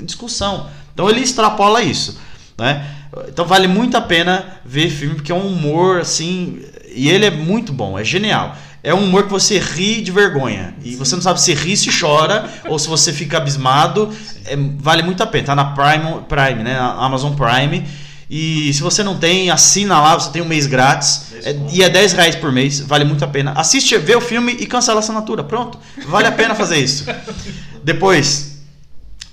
discussão. 0.04 0.70
Então 0.94 1.10
ele 1.10 1.22
extrapola 1.22 1.82
isso, 1.82 2.20
né? 2.60 2.86
Então 3.28 3.46
vale 3.46 3.68
muito 3.68 3.98
a 3.98 4.02
pena 4.02 4.46
ver 4.64 4.90
filme, 4.90 5.16
porque 5.16 5.32
é 5.32 5.36
um 5.36 5.48
humor, 5.48 6.02
assim, 6.02 6.62
e 6.94 7.10
ele 7.10 7.26
é 7.26 7.32
muito 7.32 7.74
bom, 7.74 7.98
é 7.98 8.04
genial 8.04 8.56
é 8.84 8.94
um 8.94 9.04
humor 9.04 9.24
que 9.24 9.32
você 9.32 9.60
ri 9.60 10.02
de 10.02 10.12
vergonha. 10.12 10.74
E 10.84 10.96
você 10.96 11.16
não 11.16 11.22
sabe 11.22 11.42
se 11.42 11.54
ri, 11.54 11.76
se 11.76 11.90
chora, 11.98 12.50
ou 12.68 12.80
se 12.80 12.88
você 12.88 13.12
fica 13.12 13.38
abismado. 13.38 14.10
É, 14.46 14.56
vale 14.78 15.04
muito 15.04 15.22
a 15.22 15.28
pena. 15.28 15.48
Tá 15.48 15.56
na 15.56 15.66
Prime, 15.66 16.22
Prime, 16.28 16.64
né? 16.64 16.78
Na 16.78 16.94
Amazon 16.94 17.34
Prime. 17.34 17.86
E 18.30 18.72
se 18.74 18.82
você 18.82 19.04
não 19.04 19.18
tem, 19.18 19.50
assina 19.50 20.00
lá, 20.00 20.14
você 20.14 20.32
tem 20.32 20.42
um 20.42 20.46
mês 20.46 20.66
grátis. 20.66 21.34
É, 21.44 21.56
e 21.74 21.84
é 21.84 21.90
10 21.90 22.14
reais 22.14 22.36
por 22.36 22.52
mês, 22.52 22.80
vale 22.80 23.04
muito 23.04 23.24
a 23.26 23.28
pena. 23.28 23.52
Assiste, 23.54 23.98
vê 23.98 24.16
o 24.16 24.22
filme 24.22 24.54
e 24.54 24.66
cancela 24.66 25.00
a 25.00 25.02
assinatura. 25.02 25.44
Pronto. 25.44 25.78
Vale 26.08 26.28
a 26.28 26.32
pena 26.32 26.56
fazer 26.56 26.78
isso. 26.78 27.06
Depois, 27.84 28.49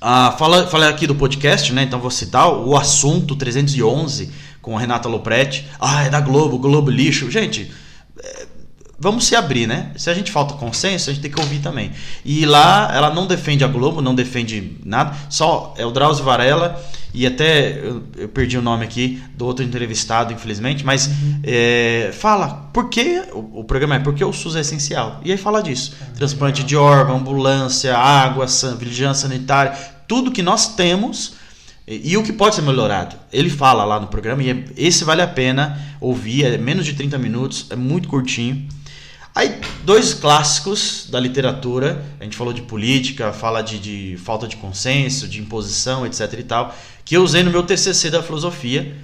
ah, 0.08 0.30
fala, 0.38 0.68
falei 0.68 0.88
aqui 0.88 1.04
do 1.04 1.16
podcast, 1.16 1.72
né? 1.72 1.82
Então 1.82 1.98
vou 1.98 2.12
citar 2.12 2.48
o 2.48 2.76
assunto 2.76 3.34
311 3.34 4.30
com 4.62 4.76
a 4.76 4.80
Renata 4.80 5.08
Lopretti. 5.08 5.66
Ah, 5.80 6.04
é 6.04 6.08
da 6.08 6.20
Globo, 6.20 6.60
Globo 6.60 6.88
lixo. 6.88 7.28
Gente, 7.28 7.72
é, 8.22 8.46
vamos 8.96 9.26
se 9.26 9.34
abrir, 9.34 9.66
né? 9.66 9.90
Se 9.96 10.08
a 10.08 10.14
gente 10.14 10.30
falta 10.30 10.54
consenso, 10.54 11.10
a 11.10 11.12
gente 11.12 11.22
tem 11.22 11.30
que 11.32 11.40
ouvir 11.40 11.58
também. 11.58 11.90
E 12.24 12.46
lá 12.46 12.88
ela 12.94 13.12
não 13.12 13.26
defende 13.26 13.64
a 13.64 13.66
Globo, 13.66 14.00
não 14.00 14.14
defende 14.14 14.78
nada, 14.84 15.16
só 15.28 15.74
é 15.76 15.84
o 15.84 15.90
Drauzio 15.90 16.24
Varela 16.24 16.80
e 17.12 17.26
até 17.26 17.78
eu, 17.78 18.04
eu 18.16 18.28
perdi 18.28 18.58
o 18.58 18.62
nome 18.62 18.84
aqui 18.84 19.22
do 19.34 19.46
outro 19.46 19.64
entrevistado, 19.64 20.32
infelizmente, 20.32 20.84
mas 20.84 21.06
uhum. 21.06 21.40
é, 21.42 22.10
fala 22.12 22.68
por 22.72 22.90
que 22.90 23.22
o, 23.32 23.60
o, 23.60 23.64
programa 23.64 23.96
é 23.96 23.98
porque 23.98 24.22
o 24.22 24.32
SUS 24.32 24.54
é 24.54 24.60
essencial. 24.60 25.20
E 25.24 25.32
aí 25.32 25.38
fala 25.38 25.62
disso: 25.62 25.96
ah, 26.00 26.12
transplante 26.14 26.62
de 26.62 26.76
órgão, 26.76 27.16
ambulância, 27.16 27.96
água, 27.96 28.46
vigilância 28.78 29.28
sanitária, 29.28 29.95
tudo 30.06 30.30
que 30.30 30.42
nós 30.42 30.74
temos 30.74 31.34
e, 31.86 32.12
e, 32.12 32.16
o 32.16 32.22
que 32.22 32.32
pode 32.32 32.54
ser 32.54 32.62
melhorado. 32.62 33.16
Ele 33.32 33.48
fala 33.48 33.84
lá 33.84 34.00
no 34.00 34.08
programa 34.08 34.42
e 34.42 34.50
é, 34.50 34.64
esse 34.76 35.04
vale 35.04 35.22
a 35.22 35.26
pena 35.26 35.80
ouvir, 36.00 36.44
é 36.44 36.58
menos 36.58 36.84
de 36.84 36.94
30 36.94 37.18
minutos, 37.18 37.66
é 37.70 37.76
muito 37.76 38.08
curtinho. 38.08 38.68
Aí, 39.34 39.60
dois 39.84 40.14
clássicos 40.14 41.08
da 41.10 41.20
literatura, 41.20 42.02
a 42.18 42.24
gente 42.24 42.36
falou 42.36 42.54
de 42.54 42.62
política, 42.62 43.32
fala 43.34 43.60
de, 43.60 43.78
de, 43.78 44.16
falta 44.16 44.48
de 44.48 44.56
consenso, 44.56 45.28
de 45.28 45.40
imposição, 45.40 46.06
etc 46.06 46.32
e 46.38 46.42
tal, 46.42 46.74
que 47.04 47.16
eu 47.16 47.22
usei 47.22 47.42
no 47.42 47.50
meu 47.50 47.62
TCC 47.62 48.10
da 48.10 48.22
filosofia, 48.22 48.96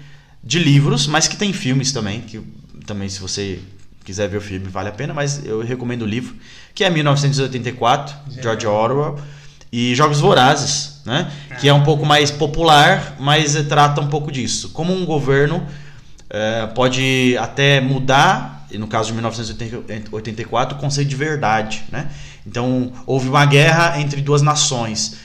de 0.43 0.59
livros, 0.59 1.07
mas 1.07 1.29
que 1.29 1.37
tem 1.37 1.53
filmes 1.53 1.93
também, 1.93 2.23
que 2.23 2.41
também 2.87 3.09
se 3.09 3.21
você 3.21 3.61
quiser 4.05 4.29
ver 4.29 4.39
o 4.39 4.41
filme 4.41 4.67
vale 4.69 4.89
a 4.89 4.93
pena, 4.93 5.15
mas 5.15 5.45
eu 5.45 5.61
recomendo 5.61 6.03
o 6.03 6.07
livro, 6.07 6.35
que 6.75 6.83
é 6.83 6.91
1984, 6.91 8.17
George 8.43 8.67
Orwell, 8.67 9.21
e 9.71 9.95
Jogos 9.95 10.19
Vorazes, 10.19 10.92
né? 11.05 11.31
Que 11.61 11.69
é 11.69 11.75
um 11.75 11.83
pouco 11.83 12.05
mais 12.07 12.31
popular, 12.31 13.17
mas 13.19 13.55
trata 13.69 14.01
um 14.01 14.09
pouco 14.09 14.31
disso. 14.31 14.71
Como 14.71 14.93
um 14.93 15.05
governo 15.05 15.67
é, 16.31 16.67
pode 16.69 17.37
até 17.39 17.81
mudar, 17.81 18.67
no 18.73 18.87
caso 18.87 19.09
de 19.09 19.15
1984, 19.15 20.77
o 20.77 20.81
conceito 20.81 21.09
de 21.09 21.17
verdade, 21.17 21.85
né? 21.91 22.09
Então 22.47 22.93
houve 23.07 23.29
uma 23.29 23.45
guerra 23.45 24.01
entre 24.01 24.21
duas 24.21 24.43
nações. 24.43 25.17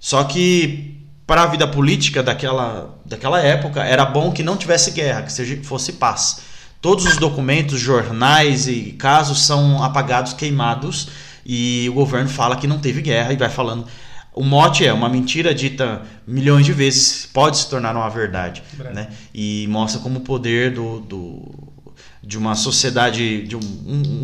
Só 0.00 0.24
que 0.24 0.94
para 1.26 1.42
a 1.42 1.46
vida 1.46 1.66
política 1.66 2.22
daquela, 2.22 2.98
daquela 3.04 3.40
época 3.40 3.82
era 3.82 4.04
bom 4.04 4.32
que 4.32 4.42
não 4.42 4.56
tivesse 4.56 4.90
guerra, 4.90 5.22
que 5.22 5.32
seja, 5.32 5.58
fosse 5.62 5.94
paz. 5.94 6.40
Todos 6.80 7.06
os 7.06 7.16
documentos, 7.16 7.80
jornais 7.80 8.68
e 8.68 8.94
casos 8.98 9.42
são 9.42 9.82
apagados, 9.82 10.34
queimados 10.34 11.08
e 11.46 11.88
o 11.90 11.94
governo 11.94 12.28
fala 12.28 12.56
que 12.56 12.66
não 12.66 12.78
teve 12.78 13.00
guerra 13.00 13.32
e 13.32 13.36
vai 13.36 13.48
falando. 13.48 13.86
O 14.34 14.42
mote 14.42 14.84
é 14.84 14.92
uma 14.92 15.08
mentira 15.08 15.54
dita 15.54 16.02
milhões 16.26 16.66
de 16.66 16.72
vezes 16.72 17.24
pode 17.32 17.56
se 17.56 17.70
tornar 17.70 17.94
uma 17.94 18.10
verdade, 18.10 18.64
né? 18.92 19.08
E 19.32 19.66
mostra 19.68 20.00
como 20.00 20.18
o 20.18 20.22
poder 20.22 20.72
do, 20.72 21.00
do 21.00 21.74
de 22.20 22.36
uma 22.36 22.54
sociedade, 22.54 23.42
de 23.42 23.54
um, 23.54 23.60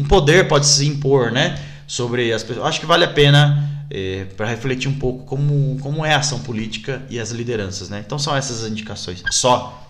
um, 0.01 0.05
poder 0.05 0.49
pode 0.49 0.67
se 0.67 0.87
impor, 0.87 1.31
né? 1.31 1.59
Sobre 1.87 2.33
as 2.33 2.43
pessoas. 2.43 2.67
Acho 2.67 2.81
que 2.81 2.87
vale 2.87 3.05
a 3.05 3.09
pena 3.09 3.85
é, 3.91 4.27
para 4.37 4.47
refletir 4.47 4.89
um 4.89 4.95
pouco 4.95 5.25
como, 5.25 5.79
como 5.81 6.05
é 6.05 6.15
a 6.15 6.19
ação 6.19 6.41
política 6.41 7.03
e 7.11 7.21
as 7.21 7.31
lideranças, 7.31 7.89
né? 7.89 8.03
Então 8.05 8.19
são 8.19 8.35
essas 8.37 8.65
as 8.65 8.71
indicações. 8.71 9.23
Só. 9.31 9.87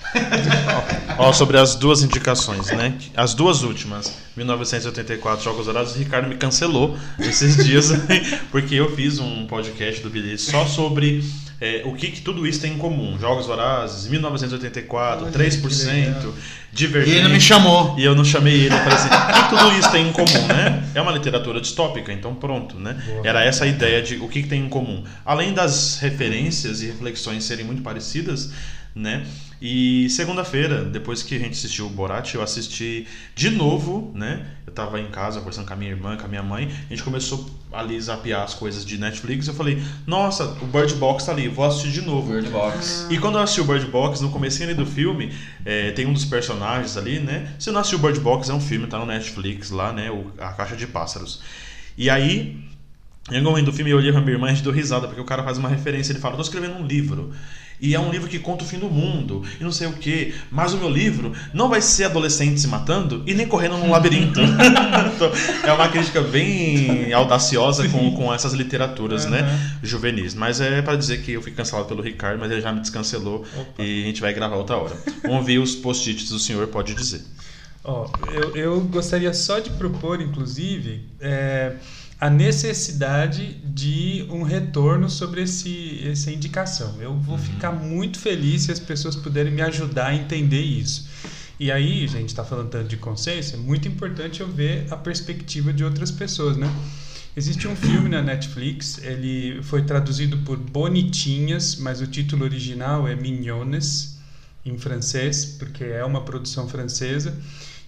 Ó, 1.19 1.33
sobre 1.33 1.59
as 1.59 1.75
duas 1.75 2.03
indicações, 2.03 2.69
né? 2.69 2.95
As 3.17 3.35
duas 3.35 3.63
últimas, 3.63 4.17
1984 4.37 5.45
Jogos 5.45 5.67
Dourados, 5.67 5.95
o 5.95 5.99
Ricardo 5.99 6.29
me 6.29 6.37
cancelou 6.37 6.97
esses 7.19 7.65
dias 7.65 7.91
porque 8.51 8.75
eu 8.75 8.95
fiz 8.97 9.19
um 9.19 9.47
podcast 9.47 10.03
do 10.03 10.11
Bilhete 10.11 10.41
só 10.41 10.65
sobre 10.67 11.23
é, 11.61 11.83
o 11.85 11.95
que, 11.95 12.11
que, 12.11 12.23
tudo 12.23 12.47
isso 12.47 12.61
tem 12.61 12.73
em 12.73 12.79
comum. 12.79 13.19
Jogos 13.21 13.47
Vorazes, 13.47 14.09
1984, 14.09 15.27
Olha, 15.27 15.33
3%, 15.33 16.33
Divergente. 16.73 17.11
E 17.11 17.19
ele 17.19 17.25
não 17.25 17.31
me 17.31 17.41
chamou. 17.41 17.97
E 17.99 18.05
eu 18.05 18.15
não 18.15 18.25
chamei 18.25 18.55
ele. 18.55 18.71
Falei 18.71 18.95
assim, 18.95 19.09
o 19.09 19.43
que 19.43 19.49
tudo 19.51 19.79
isso 19.79 19.91
tem 19.91 20.09
em 20.09 20.13
comum, 20.13 20.47
né? 20.47 20.89
É 20.95 21.01
uma 21.03 21.13
literatura 21.13 21.61
distópica, 21.61 22.13
então 22.13 22.35
pronto, 22.35 22.79
né? 22.79 22.97
Boa. 23.05 23.29
Era 23.29 23.45
essa 23.45 23.65
a 23.65 23.67
ideia 23.67 24.01
de 24.01 24.17
o 24.17 24.29
que, 24.29 24.43
que 24.43 24.49
tem 24.49 24.65
em 24.65 24.69
comum. 24.69 25.05
Além 25.25 25.53
das 25.53 25.99
referências 25.99 26.81
e 26.81 26.87
reflexões 26.87 27.45
serem 27.45 27.67
muito 27.67 27.83
parecidas, 27.83 28.53
né? 28.95 29.27
E 29.61 30.09
segunda-feira, 30.09 30.85
depois 30.85 31.23
que 31.23 31.37
a 31.37 31.39
gente 31.39 31.53
assistiu 31.53 31.87
o 31.87 31.91
Borat, 31.91 32.35
eu 32.35 32.43
assisti 32.43 33.07
de 33.35 33.51
novo, 33.51 34.11
né? 34.15 34.47
Eu 34.67 34.73
tava 34.73 34.99
em 34.99 35.09
casa 35.11 35.39
conversando 35.39 35.67
com 35.67 35.75
a 35.75 35.77
minha 35.77 35.91
irmã, 35.91 36.17
com 36.17 36.25
a 36.25 36.29
minha 36.29 36.43
mãe, 36.43 36.71
a 36.87 36.89
gente 36.89 37.03
começou 37.03 37.51
ali 37.71 38.01
zapear 38.01 38.43
as 38.43 38.55
coisas 38.55 38.85
de 38.85 38.97
Netflix, 38.99 39.49
eu 39.49 39.55
falei, 39.55 39.83
nossa, 40.07 40.57
o 40.63 40.67
Bird 40.67 40.95
Box 40.95 41.27
tá 41.27 41.33
ali, 41.33 41.47
vou 41.47 41.65
assistir 41.65 41.93
de 41.93 42.01
novo. 42.01 42.33
Bird 42.33 42.49
Box. 42.49 43.07
E 43.11 43.19
quando 43.19 43.37
eu 43.37 43.43
assisti 43.43 43.61
o 43.61 43.65
Bird 43.65 43.87
Box, 43.87 44.23
no 44.23 44.31
começo 44.31 44.61
do 44.75 44.87
filme, 44.87 45.31
é, 45.65 45.91
tem 45.91 46.07
um 46.07 46.13
dos 46.13 46.25
personagens 46.25 46.97
ali, 46.97 47.21
né? 47.21 47.53
Se 47.59 47.71
não 47.71 47.81
assistiu 47.81 47.99
o 47.99 48.03
Bird 48.03 48.19
Box, 48.21 48.49
é 48.49 48.55
um 48.55 48.61
filme, 48.61 48.87
tá 48.87 48.99
no 48.99 49.07
Netflix 49.07 49.71
lá, 49.71 49.93
né? 49.93 50.11
O, 50.11 50.33
a 50.39 50.53
Caixa 50.53 50.75
de 50.75 50.87
Pássaros. 50.87 51.43
E 51.99 52.09
aí, 52.09 52.59
em 53.31 53.37
algum 53.37 53.51
momento 53.51 53.67
do 53.67 53.73
filme, 53.73 53.91
eu 53.91 53.99
olhei 53.99 54.11
pra 54.11 54.23
minha 54.23 54.33
irmã 54.33 54.47
e 54.49 54.51
a 54.51 54.55
gente 54.55 54.65
deu 54.65 54.73
risada, 54.73 55.07
porque 55.07 55.21
o 55.21 55.25
cara 55.25 55.43
faz 55.43 55.59
uma 55.59 55.69
referência, 55.69 56.13
ele 56.13 56.21
fala, 56.21 56.37
tô 56.37 56.43
escrevendo 56.43 56.77
um 56.77 56.87
livro 56.87 57.33
e 57.81 57.95
é 57.95 58.01
um 58.01 58.11
livro 58.11 58.29
que 58.29 58.39
conta 58.39 58.65
o 58.65 58.67
fim 58.67 58.79
do 58.79 58.91
mundo 58.91 59.43
e 59.59 59.65
não 59.65 59.73
sei 59.73 59.87
o 59.87 59.93
que. 59.93 60.35
Mas 60.51 60.75
o 60.75 60.79
meu 60.79 60.91
livro 60.91 61.33
não 61.55 61.69
vai 61.69 61.81
ser 61.81 62.05
adolescente 62.05 62.61
se 62.61 62.69
matando 62.69 63.23
e 63.27 63.33
nem 63.33 63.47
correndo 63.47 63.79
num 63.79 63.91
labirinto. 63.91 64.41
é 65.65 65.73
uma 65.73 65.89
crítica 65.89 66.21
bem 66.21 67.13
audaciosa 67.13 67.89
com, 67.89 68.15
com 68.15 68.33
essas 68.33 68.53
literaturas, 68.53 69.25
uhum. 69.25 69.31
né, 69.31 69.79
juvenis. 69.83 70.35
Mas 70.35 70.61
é 70.61 70.83
para 70.83 70.97
dizer 70.97 71.23
que 71.23 71.33
eu 71.33 71.43
fui 71.43 71.53
cancelado 71.53 71.89
pelo 71.89 72.03
Ricardo, 72.03 72.39
mas 72.39 72.51
ele 72.51 72.61
já 72.61 72.73
me 72.73 72.81
descancelou 72.81 73.45
Opa. 73.57 73.83
e 73.83 74.03
a 74.03 74.07
gente 74.07 74.21
vai 74.21 74.33
gravar 74.35 74.57
outra 74.57 74.77
hora. 74.77 74.97
Vamos 75.23 75.47
ver 75.47 75.59
os 75.59 75.75
post-its 75.75 76.29
do 76.29 76.39
senhor, 76.39 76.67
pode 76.69 76.95
dizer. 76.95 77.23
Oh, 77.83 78.07
eu, 78.31 78.57
eu 78.57 78.81
gostaria 78.83 79.33
só 79.33 79.59
de 79.59 79.71
propor, 79.71 80.21
inclusive, 80.21 81.01
é, 81.19 81.77
a 82.21 82.29
necessidade 82.29 83.55
de 83.65 84.27
um 84.29 84.43
retorno 84.43 85.09
sobre 85.09 85.43
esse, 85.43 86.07
essa 86.07 86.31
indicação. 86.31 87.01
Eu 87.01 87.17
vou 87.17 87.37
uhum. 87.37 87.43
ficar 87.43 87.73
muito 87.73 88.19
feliz 88.19 88.65
se 88.65 88.73
as 88.73 88.79
pessoas 88.79 89.17
puderem 89.17 89.51
me 89.51 89.63
ajudar 89.63 90.09
a 90.09 90.15
entender 90.15 90.61
isso. 90.61 91.09
E 91.59 91.73
aí, 91.73 92.05
a 92.05 92.09
gente 92.09 92.29
está 92.29 92.45
falando 92.45 92.69
tanto 92.69 92.89
de 92.89 92.99
consenso, 92.99 93.55
é 93.55 93.59
muito 93.59 93.89
importante 93.89 94.41
eu 94.41 94.49
ver 94.49 94.87
a 94.91 94.97
perspectiva 94.97 95.73
de 95.73 95.83
outras 95.83 96.11
pessoas, 96.11 96.59
né? 96.59 96.71
Existe 97.35 97.67
um 97.67 97.77
filme 97.77 98.09
na 98.09 98.21
Netflix, 98.21 98.99
ele 99.03 99.63
foi 99.63 99.83
traduzido 99.83 100.39
por 100.39 100.59
Bonitinhas, 100.59 101.77
mas 101.77 102.01
o 102.01 102.07
título 102.07 102.45
original 102.45 103.09
é 103.09 103.15
Mignones, 103.15 104.19
em 104.65 104.77
francês, 104.77 105.57
porque 105.59 105.85
é 105.85 106.05
uma 106.05 106.23
produção 106.23 106.69
francesa, 106.69 107.35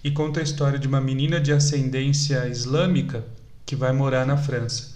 e 0.03 0.09
conta 0.09 0.39
a 0.39 0.43
história 0.43 0.79
de 0.79 0.87
uma 0.87 1.01
menina 1.01 1.39
de 1.39 1.51
ascendência 1.51 2.47
islâmica 2.47 3.23
que 3.65 3.75
vai 3.75 3.91
morar 3.91 4.25
na 4.25 4.37
França. 4.37 4.93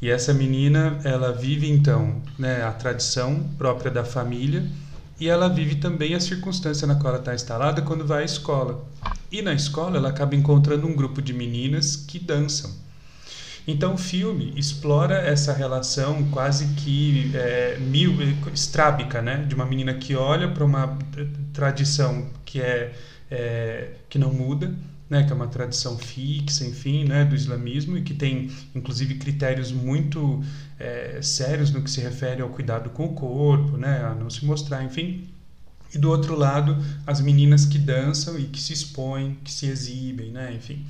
E 0.00 0.10
essa 0.10 0.34
menina, 0.34 1.00
ela 1.04 1.32
vive 1.32 1.70
então 1.70 2.20
né, 2.38 2.62
a 2.62 2.72
tradição 2.72 3.48
própria 3.56 3.90
da 3.90 4.04
família 4.04 4.64
e 5.18 5.28
ela 5.28 5.48
vive 5.48 5.76
também 5.76 6.14
a 6.14 6.20
circunstância 6.20 6.86
na 6.86 6.96
qual 6.96 7.14
ela 7.14 7.18
está 7.18 7.34
instalada 7.34 7.80
quando 7.80 8.06
vai 8.06 8.22
à 8.22 8.24
escola. 8.24 8.84
E 9.32 9.40
na 9.40 9.54
escola 9.54 9.96
ela 9.96 10.10
acaba 10.10 10.36
encontrando 10.36 10.86
um 10.86 10.94
grupo 10.94 11.22
de 11.22 11.32
meninas 11.32 11.96
que 11.96 12.18
dançam. 12.18 12.70
Então 13.66 13.94
o 13.94 13.98
filme 13.98 14.52
explora 14.54 15.16
essa 15.16 15.52
relação 15.52 16.22
quase 16.30 16.66
que 16.74 17.32
é, 17.34 17.78
mil, 17.80 18.14
estrábica, 18.52 19.20
né? 19.20 19.44
De 19.48 19.54
uma 19.54 19.64
menina 19.64 19.94
que 19.94 20.14
olha 20.14 20.48
para 20.48 20.64
uma 20.64 20.96
tradição 21.52 22.28
que 22.44 22.60
é, 22.60 22.94
é 23.30 23.92
que 24.08 24.18
não 24.18 24.32
muda 24.32 24.72
né, 25.08 25.22
que 25.22 25.32
é 25.32 25.34
uma 25.34 25.46
tradição 25.46 25.96
fixa, 25.96 26.64
enfim, 26.64 27.04
né, 27.04 27.24
do 27.24 27.34
islamismo 27.34 27.96
e 27.96 28.02
que 28.02 28.14
tem, 28.14 28.50
inclusive, 28.74 29.14
critérios 29.14 29.70
muito 29.70 30.42
é, 30.78 31.20
sérios 31.22 31.70
no 31.70 31.82
que 31.82 31.90
se 31.90 32.00
refere 32.00 32.42
ao 32.42 32.48
cuidado 32.48 32.90
com 32.90 33.06
o 33.06 33.14
corpo, 33.14 33.76
né, 33.76 34.04
a 34.04 34.14
não 34.14 34.28
se 34.28 34.44
mostrar, 34.44 34.82
enfim. 34.84 35.28
E 35.94 35.98
do 35.98 36.10
outro 36.10 36.36
lado, 36.36 36.76
as 37.06 37.20
meninas 37.20 37.64
que 37.64 37.78
dançam 37.78 38.38
e 38.38 38.44
que 38.44 38.60
se 38.60 38.72
expõem, 38.72 39.38
que 39.44 39.52
se 39.52 39.66
exibem, 39.66 40.32
né, 40.32 40.52
enfim. 40.52 40.84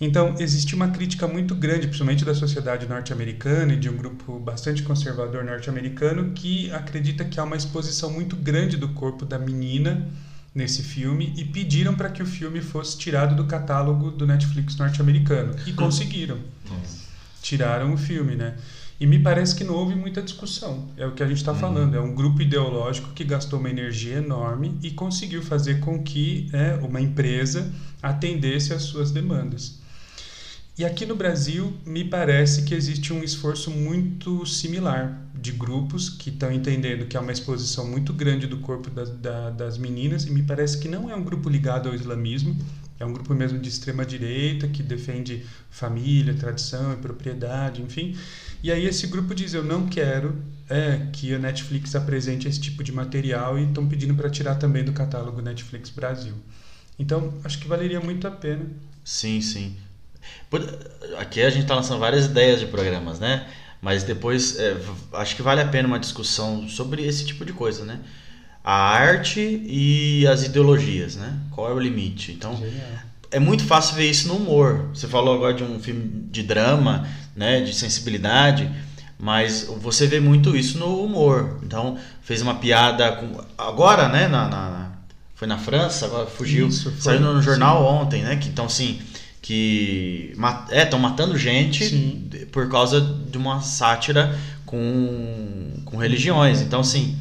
Então, 0.00 0.34
existe 0.40 0.74
uma 0.74 0.88
crítica 0.88 1.28
muito 1.28 1.54
grande, 1.54 1.86
principalmente 1.86 2.24
da 2.24 2.34
sociedade 2.34 2.86
norte-americana 2.86 3.74
e 3.74 3.76
de 3.76 3.88
um 3.88 3.96
grupo 3.96 4.40
bastante 4.40 4.82
conservador 4.82 5.44
norte-americano 5.44 6.32
que 6.32 6.70
acredita 6.72 7.24
que 7.24 7.38
há 7.38 7.44
uma 7.44 7.56
exposição 7.56 8.10
muito 8.10 8.34
grande 8.34 8.76
do 8.76 8.88
corpo 8.88 9.24
da 9.24 9.38
menina 9.38 10.10
nesse 10.54 10.82
filme 10.82 11.32
e 11.36 11.44
pediram 11.44 11.94
para 11.94 12.08
que 12.08 12.22
o 12.22 12.26
filme 12.26 12.60
fosse 12.60 12.96
tirado 12.96 13.34
do 13.34 13.44
catálogo 13.44 14.10
do 14.10 14.26
Netflix 14.26 14.76
norte-americano 14.76 15.54
e 15.66 15.72
conseguiram. 15.72 16.38
Tiraram 17.42 17.92
o 17.92 17.96
filme, 17.96 18.36
né? 18.36 18.56
E 18.98 19.06
me 19.06 19.18
parece 19.18 19.54
que 19.56 19.64
não 19.64 19.74
houve 19.74 19.94
muita 19.94 20.22
discussão. 20.22 20.88
É 20.96 21.04
o 21.04 21.12
que 21.12 21.22
a 21.22 21.26
gente 21.26 21.38
está 21.38 21.52
uhum. 21.52 21.58
falando. 21.58 21.96
É 21.96 22.00
um 22.00 22.14
grupo 22.14 22.40
ideológico 22.40 23.12
que 23.12 23.24
gastou 23.24 23.58
uma 23.58 23.68
energia 23.68 24.18
enorme 24.18 24.78
e 24.82 24.92
conseguiu 24.92 25.42
fazer 25.42 25.80
com 25.80 26.02
que 26.02 26.48
é, 26.52 26.74
uma 26.74 27.00
empresa 27.00 27.72
atendesse 28.00 28.72
às 28.72 28.82
suas 28.82 29.10
demandas. 29.10 29.80
E 30.78 30.84
aqui 30.84 31.04
no 31.04 31.16
Brasil, 31.16 31.72
me 31.84 32.04
parece 32.04 32.62
que 32.62 32.74
existe 32.74 33.12
um 33.12 33.22
esforço 33.22 33.70
muito 33.70 34.46
similar 34.46 35.23
de 35.34 35.52
grupos 35.52 36.08
que 36.08 36.30
estão 36.30 36.52
entendendo 36.52 37.06
que 37.06 37.16
há 37.16 37.20
uma 37.20 37.32
exposição 37.32 37.86
muito 37.86 38.12
grande 38.12 38.46
do 38.46 38.58
corpo 38.58 38.88
das, 38.90 39.10
da, 39.10 39.50
das 39.50 39.76
meninas, 39.78 40.24
e 40.24 40.30
me 40.30 40.42
parece 40.42 40.78
que 40.78 40.88
não 40.88 41.10
é 41.10 41.14
um 41.14 41.24
grupo 41.24 41.48
ligado 41.48 41.88
ao 41.88 41.94
islamismo, 41.94 42.56
É 42.98 43.04
um 43.04 43.12
grupo 43.12 43.34
mesmo 43.34 43.58
de 43.58 43.68
extrema 43.68 44.06
direita 44.06 44.68
que 44.68 44.82
defende 44.82 45.44
família, 45.70 46.34
tradição 46.34 46.92
e 46.92 46.96
propriedade, 46.96 47.82
enfim. 47.82 48.16
E 48.62 48.70
aí 48.70 48.86
esse 48.86 49.06
grupo 49.08 49.34
diz: 49.34 49.52
eu 49.52 49.64
não 49.64 49.86
quero 49.88 50.36
é, 50.68 51.08
que 51.12 51.34
a 51.34 51.38
Netflix 51.38 51.94
apresente 51.94 52.46
esse 52.48 52.60
tipo 52.60 52.84
de 52.84 52.92
material 52.92 53.58
e 53.58 53.64
estão 53.64 53.86
pedindo 53.88 54.14
para 54.14 54.30
tirar 54.30 54.54
também 54.56 54.84
do 54.84 54.92
catálogo 54.92 55.42
Netflix 55.42 55.90
Brasil. 55.90 56.34
Então 56.98 57.34
acho 57.44 57.58
que 57.58 57.66
valeria 57.66 58.00
muito 58.00 58.26
a 58.28 58.30
pena. 58.30 58.64
Sim, 59.04 59.40
sim. 59.40 59.76
Aqui 61.18 61.42
a 61.42 61.50
gente 61.50 61.62
está 61.62 61.74
lançando 61.74 61.98
várias 62.00 62.26
ideias 62.26 62.60
de 62.60 62.66
programas, 62.66 63.18
né? 63.18 63.46
Mas 63.84 64.02
depois 64.02 64.58
é, 64.58 64.74
acho 65.12 65.36
que 65.36 65.42
vale 65.42 65.60
a 65.60 65.66
pena 65.66 65.86
uma 65.86 65.98
discussão 65.98 66.66
sobre 66.66 67.04
esse 67.04 67.26
tipo 67.26 67.44
de 67.44 67.52
coisa, 67.52 67.84
né? 67.84 68.00
A 68.64 68.72
arte 68.72 69.40
e 69.40 70.26
as 70.26 70.42
ideologias, 70.42 71.16
né? 71.16 71.38
Qual 71.50 71.68
é 71.68 71.74
o 71.74 71.78
limite? 71.78 72.32
Então, 72.32 72.58
é 73.30 73.38
muito 73.38 73.62
fácil 73.62 73.94
ver 73.96 74.08
isso 74.08 74.26
no 74.26 74.36
humor. 74.36 74.88
Você 74.94 75.06
falou 75.06 75.34
agora 75.34 75.52
de 75.52 75.62
um 75.62 75.78
filme 75.78 76.02
de 76.30 76.42
drama, 76.42 77.06
né? 77.36 77.60
De 77.60 77.74
sensibilidade, 77.74 78.70
mas 79.18 79.64
você 79.82 80.06
vê 80.06 80.18
muito 80.18 80.56
isso 80.56 80.78
no 80.78 81.04
humor. 81.04 81.58
Então, 81.62 81.98
fez 82.22 82.40
uma 82.40 82.54
piada 82.54 83.12
com 83.12 83.38
agora, 83.58 84.08
né? 84.08 84.26
Na, 84.28 84.48
na 84.48 84.92
foi 85.34 85.46
na 85.46 85.58
França, 85.58 86.06
agora 86.06 86.26
fugiu, 86.26 86.68
isso, 86.68 86.90
saiu 86.98 87.20
no 87.20 87.42
jornal 87.42 87.82
sim. 87.82 88.02
ontem, 88.02 88.22
né? 88.22 88.36
Que 88.36 88.48
então 88.48 88.64
assim 88.64 88.98
que 89.44 90.34
é 90.70 90.84
estão 90.84 90.98
matando 90.98 91.36
gente 91.36 91.84
Sim. 91.90 92.30
por 92.50 92.66
causa 92.70 92.98
de 92.98 93.36
uma 93.36 93.60
sátira 93.60 94.34
com, 94.64 95.82
com 95.84 95.98
religiões 95.98 96.62
então 96.62 96.80
assim 96.80 97.14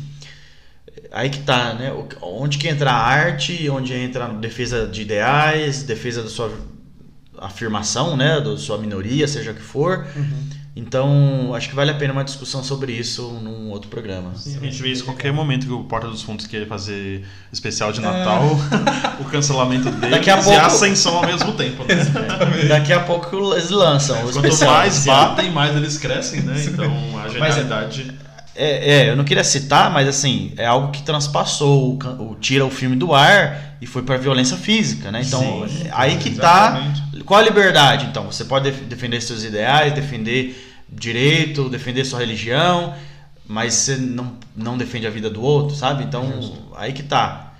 aí 1.11 1.29
que 1.29 1.39
tá 1.39 1.73
né 1.73 1.91
onde 2.21 2.57
que 2.57 2.69
entra 2.69 2.91
a 2.91 2.97
arte 2.97 3.69
onde 3.69 3.93
entra 3.93 4.23
a 4.23 4.27
defesa 4.29 4.87
de 4.87 5.01
ideais 5.01 5.83
defesa 5.83 6.23
da 6.23 6.29
sua 6.29 6.49
afirmação 7.39 8.15
né 8.15 8.39
da 8.39 8.55
sua 8.55 8.77
minoria 8.77 9.27
seja 9.27 9.51
o 9.51 9.55
que 9.55 9.61
for 9.61 10.07
uhum. 10.15 10.49
Então, 10.75 11.53
acho 11.53 11.69
que 11.69 11.75
vale 11.75 11.91
a 11.91 11.93
pena 11.93 12.13
uma 12.13 12.23
discussão 12.23 12.63
sobre 12.63 12.91
isso 12.93 13.29
num 13.43 13.69
outro 13.69 13.89
programa. 13.89 14.31
Sim, 14.35 14.57
a 14.57 14.59
gente 14.59 14.81
vê 14.81 14.89
isso 14.89 15.03
em 15.03 15.05
qualquer 15.05 15.31
momento 15.31 15.67
que 15.67 15.71
o 15.71 15.83
Porta 15.83 16.07
dos 16.07 16.23
Fundos 16.23 16.47
quer 16.47 16.67
fazer 16.67 17.23
especial 17.51 17.91
de 17.91 18.01
Natal, 18.01 18.43
é. 18.43 19.21
o 19.21 19.25
cancelamento 19.25 19.91
dele 20.01 20.15
Daqui 20.15 20.31
a 20.31 20.37
pouco... 20.37 20.49
e 20.49 20.55
a 20.55 20.65
ascensão 20.65 21.17
ao 21.17 21.25
mesmo 21.27 21.53
tempo. 21.53 21.83
Né? 21.83 22.67
Daqui 22.67 22.91
a 22.91 23.01
pouco 23.01 23.53
eles 23.53 23.69
lançam. 23.69 24.17
É, 24.17 24.31
quanto 24.31 24.65
mais 24.65 25.05
batem, 25.05 25.51
mais 25.51 25.75
eles 25.75 25.97
crescem, 25.97 26.41
né? 26.41 26.55
Então, 26.65 27.19
a 27.19 27.29
genialidade... 27.29 28.22
É, 28.55 28.93
é, 28.93 29.09
eu 29.09 29.15
não 29.15 29.23
queria 29.23 29.43
citar, 29.43 29.91
mas 29.91 30.07
assim, 30.07 30.53
é 30.57 30.65
algo 30.65 30.91
que 30.91 31.01
transpassou, 31.01 31.97
o, 31.99 32.31
o 32.31 32.35
tira 32.35 32.63
o 32.65 32.69
filme 32.69 32.95
do 32.95 33.13
ar 33.13 33.77
e 33.81 33.87
foi 33.87 34.03
para 34.03 34.15
violência 34.17 34.55
física, 34.55 35.11
né? 35.11 35.23
Então, 35.25 35.67
Sim, 35.67 35.87
aí 35.91 36.17
que 36.17 36.29
tá 36.31 36.69
exatamente. 36.69 37.01
tá. 37.01 37.23
Qual 37.25 37.39
a 37.39 37.43
liberdade? 37.43 38.05
Então, 38.05 38.25
você 38.25 38.45
pode 38.45 38.69
defender 38.71 39.21
seus 39.21 39.43
ideais, 39.43 39.93
defender 39.93 40.55
direito, 40.87 41.69
defender 41.69 42.05
sua 42.05 42.19
religião, 42.19 42.93
mas 43.47 43.73
você 43.73 43.97
não, 43.97 44.37
não 44.55 44.77
defende 44.77 45.07
a 45.07 45.09
vida 45.09 45.29
do 45.29 45.41
outro, 45.41 45.75
sabe? 45.75 46.03
Então, 46.03 46.53
aí 46.75 46.93
que 46.93 47.03
tá. 47.03 47.53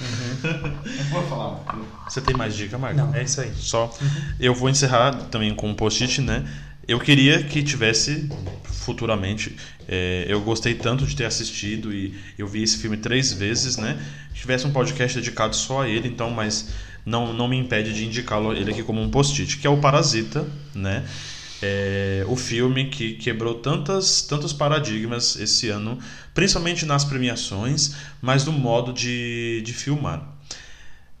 Uhum. 0.00 0.74
vou 1.12 1.22
falar. 1.28 1.60
Você 2.08 2.20
tem 2.20 2.34
mais 2.34 2.56
dica, 2.56 2.78
Marco? 2.78 2.96
Não, 2.96 3.14
é 3.14 3.22
isso 3.22 3.40
aí. 3.40 3.52
Só. 3.54 3.94
Uhum. 4.00 4.22
Eu 4.40 4.54
vou 4.54 4.70
encerrar 4.70 5.12
também 5.30 5.54
com 5.54 5.68
um 5.68 5.74
post-it, 5.74 6.22
né? 6.22 6.44
Eu 6.90 6.98
queria 6.98 7.44
que 7.44 7.62
tivesse 7.62 8.28
futuramente. 8.64 9.54
É, 9.86 10.24
eu 10.28 10.40
gostei 10.40 10.74
tanto 10.74 11.06
de 11.06 11.14
ter 11.14 11.24
assistido 11.24 11.94
e 11.94 12.18
eu 12.36 12.48
vi 12.48 12.64
esse 12.64 12.78
filme 12.78 12.96
três 12.96 13.32
vezes, 13.32 13.76
né? 13.76 13.96
Tivesse 14.34 14.66
um 14.66 14.72
podcast 14.72 15.16
dedicado 15.16 15.54
só 15.54 15.82
a 15.82 15.88
ele, 15.88 16.08
então, 16.08 16.30
mas 16.32 16.70
não, 17.06 17.32
não 17.32 17.46
me 17.46 17.56
impede 17.56 17.94
de 17.94 18.04
indicá-lo 18.04 18.52
ele 18.52 18.72
aqui 18.72 18.82
como 18.82 19.00
um 19.00 19.08
post-it, 19.08 19.58
que 19.58 19.68
é 19.68 19.70
o 19.70 19.76
Parasita, 19.76 20.44
né? 20.74 21.06
É, 21.62 22.24
o 22.26 22.34
filme 22.34 22.86
que 22.86 23.12
quebrou 23.12 23.54
tantas, 23.54 24.22
tantos 24.22 24.52
paradigmas 24.52 25.36
esse 25.36 25.68
ano, 25.68 25.96
principalmente 26.34 26.84
nas 26.84 27.04
premiações, 27.04 27.94
mas 28.20 28.44
no 28.44 28.50
modo 28.50 28.92
de, 28.92 29.62
de 29.64 29.72
filmar. 29.72 30.39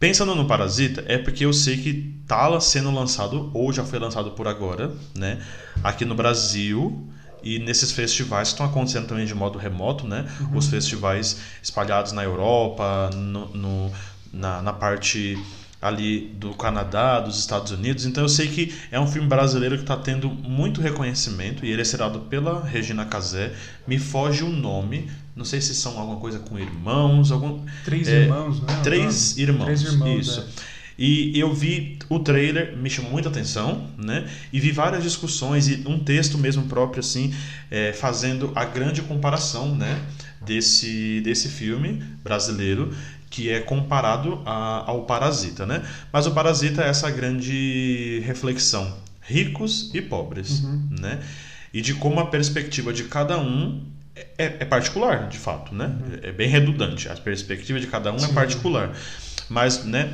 Pensando 0.00 0.34
no 0.34 0.46
Parasita, 0.46 1.04
é 1.06 1.18
porque 1.18 1.44
eu 1.44 1.52
sei 1.52 1.76
que 1.76 2.20
está 2.22 2.58
sendo 2.58 2.90
lançado, 2.90 3.50
ou 3.52 3.70
já 3.70 3.84
foi 3.84 3.98
lançado 3.98 4.30
por 4.30 4.48
agora, 4.48 4.90
né? 5.14 5.38
Aqui 5.84 6.06
no 6.06 6.14
Brasil 6.14 7.06
e 7.42 7.58
nesses 7.58 7.92
festivais 7.92 8.48
que 8.48 8.54
estão 8.54 8.64
acontecendo 8.64 9.06
também 9.06 9.26
de 9.26 9.34
modo 9.34 9.58
remoto, 9.58 10.08
né? 10.08 10.26
Uhum. 10.40 10.56
Os 10.56 10.68
festivais 10.68 11.40
espalhados 11.62 12.12
na 12.12 12.24
Europa, 12.24 13.10
no, 13.14 13.48
no 13.48 13.92
na, 14.32 14.62
na 14.62 14.72
parte 14.72 15.38
ali 15.80 16.32
do 16.38 16.52
Canadá, 16.54 17.20
dos 17.20 17.38
Estados 17.38 17.72
Unidos. 17.72 18.04
Então 18.04 18.22
eu 18.22 18.28
sei 18.28 18.48
que 18.48 18.74
é 18.90 19.00
um 19.00 19.06
filme 19.06 19.26
brasileiro 19.26 19.76
que 19.76 19.82
está 19.82 19.96
tendo 19.96 20.28
muito 20.28 20.80
reconhecimento 20.80 21.64
e 21.64 21.70
ele 21.70 21.80
é 21.80 21.84
serado 21.84 22.20
pela 22.20 22.62
Regina 22.62 23.04
Casé. 23.06 23.52
Me 23.86 23.98
foge 23.98 24.44
o 24.44 24.50
nome, 24.50 25.10
não 25.34 25.44
sei 25.44 25.60
se 25.60 25.74
são 25.74 25.98
alguma 25.98 26.20
coisa 26.20 26.38
com 26.38 26.58
irmãos, 26.58 27.32
algum 27.32 27.64
três 27.84 28.08
é, 28.08 28.22
irmãos, 28.22 28.60
né? 28.60 28.80
Três 28.82 29.38
irmãos, 29.38 29.64
três 29.64 29.82
irmãos, 29.82 30.26
isso. 30.26 30.40
É. 30.66 30.80
E 31.02 31.32
eu 31.40 31.54
vi 31.54 31.98
o 32.10 32.18
trailer, 32.18 32.76
me 32.76 32.90
chamou 32.90 33.10
muita 33.10 33.30
atenção, 33.30 33.88
né? 33.96 34.28
E 34.52 34.60
vi 34.60 34.70
várias 34.70 35.02
discussões 35.02 35.66
e 35.66 35.82
um 35.86 35.98
texto 35.98 36.36
mesmo 36.36 36.64
próprio 36.64 37.00
assim, 37.00 37.32
é, 37.70 37.94
fazendo 37.94 38.52
a 38.54 38.66
grande 38.66 39.00
comparação, 39.00 39.74
né? 39.74 39.98
Desse, 40.42 41.20
desse 41.20 41.48
filme 41.48 42.02
brasileiro 42.24 42.94
que 43.30 43.48
é 43.48 43.60
comparado 43.60 44.42
a, 44.44 44.90
ao 44.90 45.04
Parasita, 45.04 45.64
né? 45.64 45.82
Mas 46.12 46.26
o 46.26 46.32
Parasita 46.32 46.82
é 46.82 46.88
essa 46.88 47.08
grande 47.10 48.20
reflexão, 48.26 48.92
ricos 49.22 49.94
e 49.94 50.02
pobres, 50.02 50.64
uhum. 50.64 50.88
né? 51.00 51.20
E 51.72 51.80
de 51.80 51.94
como 51.94 52.18
a 52.18 52.26
perspectiva 52.26 52.92
de 52.92 53.04
cada 53.04 53.38
um 53.38 53.86
é, 54.36 54.56
é 54.60 54.64
particular, 54.64 55.28
de 55.28 55.38
fato, 55.38 55.72
né? 55.72 55.86
Uhum. 55.86 56.18
É 56.22 56.32
bem 56.32 56.48
redundante. 56.48 57.08
A 57.08 57.14
perspectiva 57.14 57.78
de 57.78 57.86
cada 57.86 58.12
um 58.12 58.16
é 58.16 58.18
Sim. 58.18 58.30
é 58.30 58.34
particular. 58.34 58.92
Mas, 59.48 59.84
né? 59.84 60.12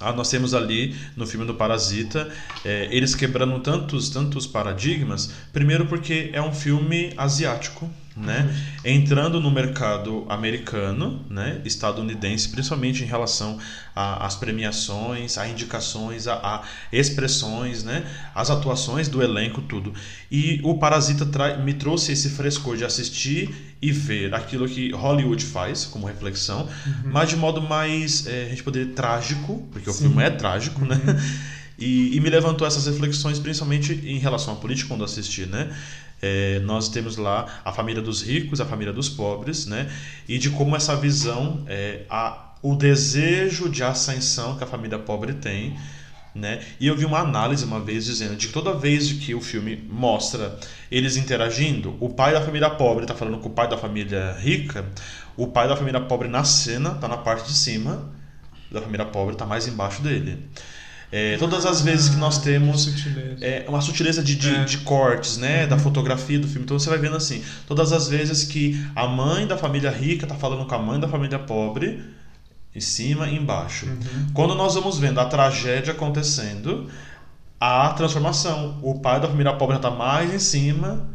Ah, 0.00 0.12
nós 0.12 0.28
temos 0.28 0.52
ali 0.52 0.96
no 1.16 1.24
filme 1.28 1.46
do 1.46 1.54
Parasita 1.54 2.28
é, 2.64 2.88
eles 2.90 3.14
quebrando 3.14 3.60
tantos 3.60 4.10
tantos 4.10 4.48
paradigmas. 4.48 5.30
Primeiro 5.52 5.86
porque 5.86 6.30
é 6.32 6.42
um 6.42 6.52
filme 6.52 7.12
asiático, 7.16 7.88
né? 8.16 8.54
Entrando 8.84 9.40
no 9.40 9.50
mercado 9.50 10.26
americano, 10.28 11.24
né? 11.30 11.60
Estadunidense, 11.64 12.48
principalmente 12.48 13.02
em 13.02 13.06
relação 13.06 13.58
às 13.94 14.36
premiações, 14.36 15.38
a 15.38 15.48
indicações, 15.48 16.26
a, 16.26 16.34
a, 16.34 16.62
expressões, 16.92 17.84
né? 17.84 18.04
As 18.34 18.50
atuações 18.50 19.08
do 19.08 19.22
elenco, 19.22 19.62
tudo. 19.62 19.94
E 20.30 20.60
o 20.62 20.78
Parasita 20.78 21.26
me 21.56 21.74
trouxe 21.74 22.12
esse 22.12 22.30
frescor 22.30 22.76
de 22.76 22.84
assistir 22.84 23.76
e 23.80 23.90
ver 23.90 24.34
aquilo 24.34 24.68
que 24.68 24.92
Hollywood 24.92 25.44
faz 25.44 25.84
como 25.84 26.06
reflexão, 26.06 26.68
uhum. 26.86 27.10
mas 27.10 27.28
de 27.28 27.36
modo 27.36 27.60
mais, 27.60 28.26
é, 28.26 28.44
a 28.46 28.48
gente 28.48 28.62
poderia 28.62 28.92
trágico, 28.92 29.66
porque 29.72 29.90
Sim. 29.90 30.06
o 30.06 30.08
filme 30.08 30.22
é 30.22 30.30
trágico, 30.30 30.84
né? 30.84 31.00
uhum. 31.04 31.12
né? 31.12 31.22
E, 31.78 32.16
e, 32.16 32.20
me 32.20 32.30
levantou 32.30 32.64
essas 32.64 32.86
reflexões, 32.86 33.40
principalmente 33.40 33.92
em 33.92 34.18
relação 34.18 34.54
à 34.54 34.56
política, 34.56 34.88
quando 34.88 35.02
assisti, 35.02 35.46
né? 35.46 35.74
É, 36.22 36.60
nós 36.60 36.88
temos 36.88 37.16
lá 37.16 37.60
a 37.64 37.72
família 37.72 38.00
dos 38.00 38.22
ricos, 38.22 38.60
a 38.60 38.64
família 38.64 38.92
dos 38.92 39.08
pobres, 39.08 39.66
né? 39.66 39.90
E 40.28 40.38
de 40.38 40.50
como 40.50 40.76
essa 40.76 40.94
visão, 40.94 41.64
é, 41.66 42.02
a, 42.08 42.52
o 42.62 42.76
desejo 42.76 43.68
de 43.68 43.82
ascensão 43.82 44.56
que 44.56 44.62
a 44.62 44.66
família 44.66 44.98
pobre 44.98 45.34
tem, 45.34 45.76
né? 46.34 46.64
E 46.80 46.86
eu 46.86 46.96
vi 46.96 47.04
uma 47.04 47.18
análise 47.18 47.64
uma 47.64 47.80
vez 47.80 48.04
dizendo 48.04 48.36
de 48.36 48.46
que 48.46 48.52
toda 48.52 48.72
vez 48.72 49.12
que 49.12 49.34
o 49.34 49.40
filme 49.40 49.76
mostra 49.90 50.58
eles 50.90 51.16
interagindo, 51.16 51.96
o 52.00 52.08
pai 52.08 52.32
da 52.32 52.40
família 52.40 52.70
pobre 52.70 53.04
está 53.04 53.14
falando 53.14 53.38
com 53.38 53.48
o 53.48 53.52
pai 53.52 53.68
da 53.68 53.76
família 53.76 54.32
rica, 54.38 54.86
o 55.36 55.48
pai 55.48 55.68
da 55.68 55.76
família 55.76 56.00
pobre 56.00 56.28
na 56.28 56.44
cena 56.44 56.92
está 56.92 57.08
na 57.08 57.18
parte 57.18 57.48
de 57.48 57.54
cima, 57.54 58.12
da 58.70 58.80
família 58.80 59.04
pobre 59.04 59.34
está 59.34 59.44
mais 59.44 59.66
embaixo 59.66 60.00
dele. 60.02 60.48
É, 61.12 61.36
todas 61.36 61.66
as 61.66 61.82
vezes 61.82 62.08
que 62.08 62.16
nós 62.16 62.38
temos 62.38 62.84
sutileza. 62.84 63.44
É, 63.44 63.66
uma 63.68 63.82
sutileza 63.82 64.22
de, 64.22 64.34
de, 64.34 64.54
é. 64.54 64.64
de 64.64 64.78
cortes, 64.78 65.36
né? 65.36 65.64
Uhum. 65.64 65.68
Da 65.68 65.78
fotografia 65.78 66.38
do 66.38 66.48
filme. 66.48 66.64
Então 66.64 66.78
você 66.78 66.88
vai 66.88 66.98
vendo 66.98 67.14
assim, 67.14 67.44
todas 67.66 67.92
as 67.92 68.08
vezes 68.08 68.44
que 68.44 68.82
a 68.96 69.06
mãe 69.06 69.46
da 69.46 69.58
família 69.58 69.90
rica 69.90 70.24
está 70.24 70.34
falando 70.34 70.66
com 70.66 70.74
a 70.74 70.78
mãe 70.78 70.98
da 70.98 71.06
família 71.06 71.38
pobre, 71.38 72.02
em 72.74 72.80
cima 72.80 73.28
e 73.28 73.36
embaixo. 73.36 73.84
Uhum. 73.84 74.28
Quando 74.32 74.54
nós 74.54 74.74
vamos 74.74 74.98
vendo 74.98 75.20
a 75.20 75.26
tragédia 75.26 75.92
acontecendo, 75.92 76.88
a 77.60 77.90
transformação. 77.90 78.78
O 78.82 78.98
pai 78.98 79.20
da 79.20 79.28
família 79.28 79.52
pobre 79.52 79.76
está 79.76 79.90
mais 79.90 80.32
em 80.34 80.38
cima. 80.38 81.10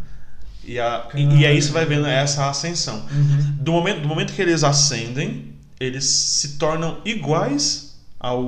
E, 0.63 0.79
a, 0.79 1.07
e, 1.15 1.39
e, 1.39 1.45
aí 1.45 1.59
você 1.59 1.71
vai 1.71 1.85
vendo 1.85 2.05
essa 2.05 2.47
ascensão. 2.49 3.03
Uhum. 3.11 3.55
Do, 3.59 3.71
momento, 3.71 4.01
do 4.01 4.07
momento 4.07 4.31
que 4.33 4.41
eles 4.41 4.63
ascendem, 4.63 5.55
eles 5.79 6.05
se 6.05 6.57
tornam 6.57 6.99
iguais 7.03 7.86
ao 8.19 8.41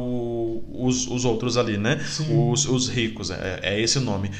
os, 0.74 1.08
os 1.08 1.26
outros 1.26 1.58
ali, 1.58 1.78
né? 1.78 2.00
Os, 2.52 2.66
os 2.66 2.90
ricos, 2.90 3.30
é, 3.30 3.60
é 3.62 3.80
esse 3.80 3.98
o 3.98 4.02
nome. 4.02 4.32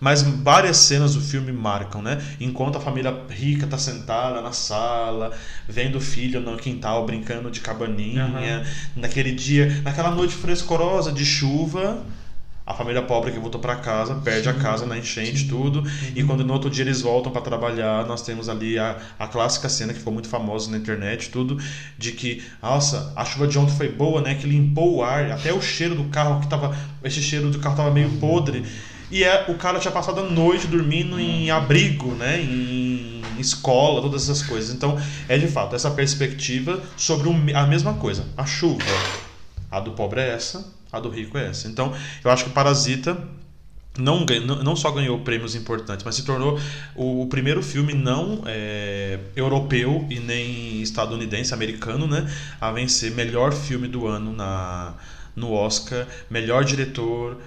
mas 0.00 0.22
várias 0.22 0.78
cenas 0.78 1.14
do 1.14 1.20
filme 1.20 1.52
marcam, 1.52 2.00
né? 2.00 2.20
Enquanto 2.40 2.76
a 2.76 2.80
família 2.80 3.14
rica 3.28 3.66
tá 3.66 3.76
sentada 3.76 4.40
na 4.40 4.52
sala, 4.52 5.32
vendo 5.68 5.98
o 5.98 6.00
filho 6.00 6.40
no 6.40 6.56
quintal 6.56 7.04
brincando 7.04 7.50
de 7.50 7.60
cabaninha, 7.60 8.26
uhum. 8.26 9.02
naquele 9.02 9.32
dia, 9.32 9.80
naquela 9.84 10.10
noite 10.10 10.34
frescorosa 10.34 11.12
de 11.12 11.24
chuva, 11.24 12.02
a 12.70 12.74
família 12.74 13.02
pobre 13.02 13.32
que 13.32 13.38
voltou 13.40 13.60
para 13.60 13.74
casa 13.74 14.14
perde 14.14 14.48
a 14.48 14.54
casa 14.54 14.86
na 14.86 14.96
enchente, 14.96 15.48
tudo. 15.48 15.80
Uhum. 15.80 16.12
E 16.14 16.22
quando 16.22 16.44
no 16.44 16.52
outro 16.52 16.70
dia 16.70 16.84
eles 16.84 17.00
voltam 17.00 17.32
para 17.32 17.42
trabalhar, 17.42 18.06
nós 18.06 18.22
temos 18.22 18.48
ali 18.48 18.78
a, 18.78 18.96
a 19.18 19.26
clássica 19.26 19.68
cena 19.68 19.92
que 19.92 19.98
ficou 19.98 20.12
muito 20.12 20.28
famosa 20.28 20.70
na 20.70 20.76
internet, 20.76 21.30
tudo, 21.30 21.58
de 21.98 22.12
que, 22.12 22.44
nossa, 22.62 23.12
a 23.16 23.24
chuva 23.24 23.48
de 23.48 23.58
ontem 23.58 23.76
foi 23.76 23.88
boa, 23.88 24.20
né? 24.20 24.36
Que 24.36 24.46
limpou 24.46 24.98
o 24.98 25.02
ar, 25.02 25.32
até 25.32 25.52
o 25.52 25.60
cheiro 25.60 25.96
do 25.96 26.04
carro 26.04 26.40
que 26.40 26.46
tava. 26.46 26.76
Esse 27.02 27.20
cheiro 27.20 27.50
do 27.50 27.58
carro 27.58 27.76
tava 27.76 27.90
meio 27.90 28.10
podre. 28.18 28.64
E 29.10 29.24
é, 29.24 29.46
o 29.48 29.54
cara 29.54 29.80
tinha 29.80 29.90
passado 29.90 30.20
a 30.20 30.30
noite 30.30 30.68
dormindo 30.68 31.18
em 31.18 31.50
abrigo, 31.50 32.14
né? 32.14 32.40
Em 32.40 33.20
escola, 33.36 34.00
todas 34.00 34.22
essas 34.22 34.46
coisas. 34.46 34.72
Então, 34.72 34.96
é 35.28 35.36
de 35.36 35.48
fato 35.48 35.74
essa 35.74 35.90
perspectiva 35.90 36.80
sobre 36.96 37.28
a 37.52 37.66
mesma 37.66 37.94
coisa. 37.94 38.26
A 38.36 38.46
chuva. 38.46 38.84
A 39.68 39.80
do 39.80 39.92
pobre 39.92 40.20
é 40.20 40.30
essa, 40.30 40.64
a 40.92 41.00
do 41.00 41.08
rico 41.08 41.38
é 41.38 41.48
essa. 41.48 41.68
Então, 41.68 41.94
eu 42.24 42.30
acho 42.30 42.44
que 42.44 42.50
Parasita 42.50 43.16
não, 43.98 44.24
não 44.62 44.76
só 44.76 44.90
ganhou 44.90 45.18
prêmios 45.20 45.54
importantes, 45.54 46.04
mas 46.04 46.14
se 46.14 46.24
tornou 46.24 46.58
o, 46.94 47.22
o 47.22 47.26
primeiro 47.26 47.62
filme 47.62 47.92
não 47.92 48.42
é, 48.46 49.18
europeu 49.34 50.06
e 50.08 50.20
nem 50.20 50.80
estadunidense, 50.80 51.52
americano, 51.52 52.06
né, 52.06 52.30
a 52.60 52.70
vencer 52.70 53.10
melhor 53.12 53.52
filme 53.52 53.88
do 53.88 54.06
ano 54.06 54.32
na, 54.32 54.94
no 55.34 55.52
Oscar, 55.52 56.06
melhor 56.30 56.64
diretor, 56.64 57.38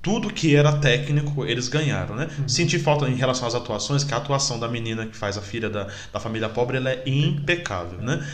tudo 0.00 0.32
que 0.32 0.54
era 0.54 0.72
técnico 0.78 1.44
eles 1.44 1.68
ganharam, 1.68 2.14
né? 2.14 2.28
Uhum. 2.38 2.48
Senti 2.48 2.78
falta 2.78 3.08
em 3.08 3.16
relação 3.16 3.48
às 3.48 3.54
atuações, 3.54 4.04
que 4.04 4.14
a 4.14 4.16
atuação 4.16 4.58
da 4.58 4.68
menina 4.68 5.06
que 5.06 5.16
faz 5.16 5.36
a 5.36 5.42
filha 5.42 5.68
da, 5.68 5.88
da 6.12 6.20
família 6.20 6.48
pobre 6.48 6.76
ela 6.76 6.90
é 6.90 7.02
impecável, 7.04 7.98
né? 8.00 8.24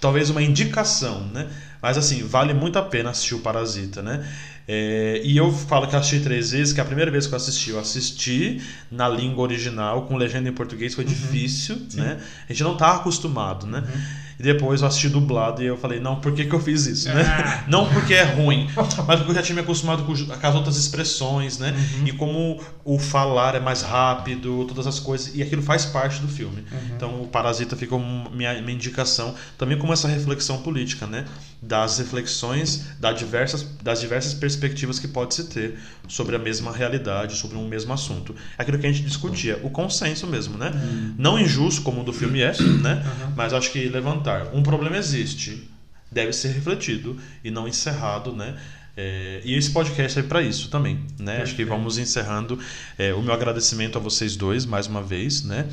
Talvez 0.00 0.28
uma 0.28 0.42
indicação, 0.42 1.20
né? 1.28 1.48
Mas 1.86 1.96
assim, 1.96 2.24
vale 2.24 2.52
muito 2.52 2.80
a 2.80 2.82
pena 2.82 3.10
assistir 3.10 3.36
o 3.36 3.38
Parasita, 3.38 4.02
né? 4.02 4.26
É, 4.66 5.20
e 5.22 5.36
eu 5.36 5.52
falo 5.52 5.86
que 5.86 5.94
assisti 5.94 6.18
três 6.18 6.50
vezes, 6.50 6.72
que 6.72 6.80
a 6.80 6.84
primeira 6.84 7.12
vez 7.12 7.28
que 7.28 7.32
eu 7.32 7.36
assisti, 7.36 7.70
eu 7.70 7.78
assisti 7.78 8.60
na 8.90 9.08
língua 9.08 9.44
original, 9.44 10.02
com 10.02 10.16
legenda 10.16 10.48
em 10.48 10.52
português, 10.52 10.94
foi 10.96 11.04
uhum. 11.04 11.10
difícil, 11.10 11.86
Sim. 11.88 12.00
né? 12.00 12.20
A 12.48 12.52
gente 12.52 12.64
não 12.64 12.76
tá 12.76 12.96
acostumado, 12.96 13.68
né? 13.68 13.84
Uhum. 13.86 14.00
E 14.38 14.42
depois 14.42 14.82
eu 14.82 14.88
assisti 14.88 15.08
dublado 15.08 15.62
e 15.62 15.66
eu 15.66 15.76
falei, 15.76 15.98
não, 15.98 16.16
por 16.16 16.32
que, 16.32 16.44
que 16.44 16.54
eu 16.54 16.60
fiz 16.60 16.86
isso, 16.86 17.08
né? 17.08 17.22
Ah. 17.22 17.64
Não 17.68 17.88
porque 17.88 18.14
é 18.14 18.22
ruim, 18.22 18.68
mas 18.76 18.94
porque 18.94 19.30
eu 19.30 19.34
já 19.34 19.42
tinha 19.42 19.54
me 19.54 19.62
acostumado 19.62 20.04
com, 20.04 20.14
com 20.14 20.46
as 20.46 20.54
outras 20.54 20.76
expressões, 20.76 21.58
né? 21.58 21.74
Uhum. 21.98 22.06
E 22.06 22.12
como 22.12 22.60
o 22.84 22.98
falar 22.98 23.54
é 23.54 23.60
mais 23.60 23.82
rápido, 23.82 24.64
todas 24.66 24.86
as 24.86 25.00
coisas, 25.00 25.34
e 25.34 25.42
aquilo 25.42 25.62
faz 25.62 25.86
parte 25.86 26.20
do 26.20 26.28
filme. 26.28 26.64
Uhum. 26.70 26.78
Então 26.94 27.22
o 27.22 27.26
Parasita 27.26 27.76
ficou 27.76 27.98
minha, 27.98 28.60
minha 28.60 28.74
indicação, 28.74 29.34
também 29.56 29.78
como 29.78 29.92
essa 29.92 30.06
reflexão 30.06 30.58
política, 30.58 31.06
né? 31.06 31.24
Das 31.60 31.98
reflexões 31.98 32.86
das 33.00 33.18
diversas, 33.18 33.62
das 33.82 34.00
diversas 34.00 34.34
perspectivas 34.34 34.98
que 34.98 35.08
pode 35.08 35.34
se 35.34 35.44
ter 35.44 35.78
sobre 36.06 36.36
a 36.36 36.38
mesma 36.38 36.72
realidade, 36.72 37.36
sobre 37.36 37.56
um 37.56 37.66
mesmo 37.66 37.92
assunto. 37.92 38.34
É 38.58 38.62
aquilo 38.62 38.78
que 38.78 38.86
a 38.86 38.92
gente 38.92 39.04
discutia, 39.04 39.58
o 39.62 39.70
consenso 39.70 40.26
mesmo, 40.26 40.58
né? 40.58 40.70
Uhum. 40.74 41.14
Não 41.18 41.38
injusto 41.38 41.82
como 41.82 42.02
o 42.02 42.04
do 42.04 42.12
filme 42.12 42.42
é, 42.42 42.52
né? 42.82 43.04
Mas 43.34 43.52
acho 43.52 43.72
que 43.72 43.88
levantar 43.88 44.25
um 44.52 44.62
problema 44.62 44.96
existe, 44.96 45.68
deve 46.10 46.32
ser 46.32 46.48
refletido 46.48 47.16
e 47.44 47.50
não 47.50 47.66
encerrado, 47.66 48.32
né? 48.32 48.56
É, 48.96 49.42
e 49.44 49.54
esse 49.54 49.70
podcast 49.70 50.18
é 50.18 50.22
para 50.22 50.40
isso 50.40 50.70
também, 50.70 51.00
né? 51.18 51.42
Acho 51.42 51.54
que 51.54 51.64
vamos 51.64 51.98
encerrando 51.98 52.58
é, 52.96 53.12
o 53.12 53.20
meu 53.20 53.34
agradecimento 53.34 53.98
a 53.98 54.00
vocês 54.00 54.36
dois 54.36 54.64
mais 54.64 54.86
uma 54.86 55.02
vez, 55.02 55.44
né? 55.44 55.68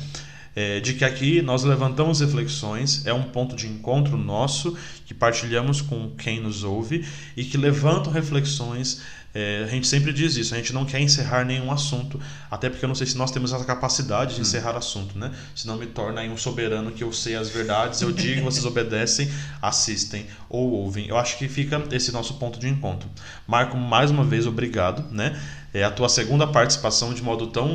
É, 0.54 0.78
de 0.78 0.94
que 0.94 1.04
aqui 1.04 1.42
nós 1.42 1.64
levantamos 1.64 2.20
reflexões, 2.20 3.04
é 3.06 3.12
um 3.12 3.24
ponto 3.24 3.56
de 3.56 3.66
encontro 3.66 4.16
nosso 4.16 4.76
que 5.04 5.12
partilhamos 5.12 5.80
com 5.80 6.10
quem 6.10 6.40
nos 6.40 6.62
ouve 6.62 7.04
e 7.36 7.42
que 7.44 7.56
levantam 7.56 8.12
reflexões 8.12 9.02
é, 9.34 9.64
a 9.64 9.66
gente 9.66 9.88
sempre 9.88 10.12
diz 10.12 10.36
isso, 10.36 10.54
a 10.54 10.56
gente 10.56 10.72
não 10.72 10.84
quer 10.84 11.00
encerrar 11.00 11.44
nenhum 11.44 11.72
assunto, 11.72 12.20
até 12.48 12.70
porque 12.70 12.84
eu 12.84 12.88
não 12.88 12.94
sei 12.94 13.04
se 13.04 13.18
nós 13.18 13.32
temos 13.32 13.52
essa 13.52 13.64
capacidade 13.64 14.34
de 14.34 14.40
hum. 14.40 14.42
encerrar 14.42 14.76
assunto, 14.76 15.18
né? 15.18 15.32
Senão 15.56 15.76
me 15.76 15.86
torna 15.86 16.20
aí 16.20 16.30
um 16.30 16.36
soberano 16.36 16.92
que 16.92 17.02
eu 17.02 17.12
sei 17.12 17.34
as 17.34 17.48
verdades, 17.48 18.00
eu 18.00 18.12
digo, 18.12 18.42
vocês 18.46 18.64
obedecem, 18.64 19.28
assistem 19.60 20.26
ou 20.48 20.70
ouvem. 20.70 21.08
Eu 21.08 21.18
acho 21.18 21.36
que 21.36 21.48
fica 21.48 21.82
esse 21.90 22.12
nosso 22.12 22.34
ponto 22.34 22.60
de 22.60 22.68
encontro. 22.68 23.08
Marco, 23.44 23.76
mais 23.76 24.08
uma 24.08 24.22
vez, 24.22 24.46
obrigado, 24.46 25.04
né? 25.10 25.36
É 25.72 25.82
a 25.82 25.90
tua 25.90 26.08
segunda 26.08 26.46
participação 26.46 27.12
de 27.12 27.20
modo 27.20 27.48
tão 27.48 27.68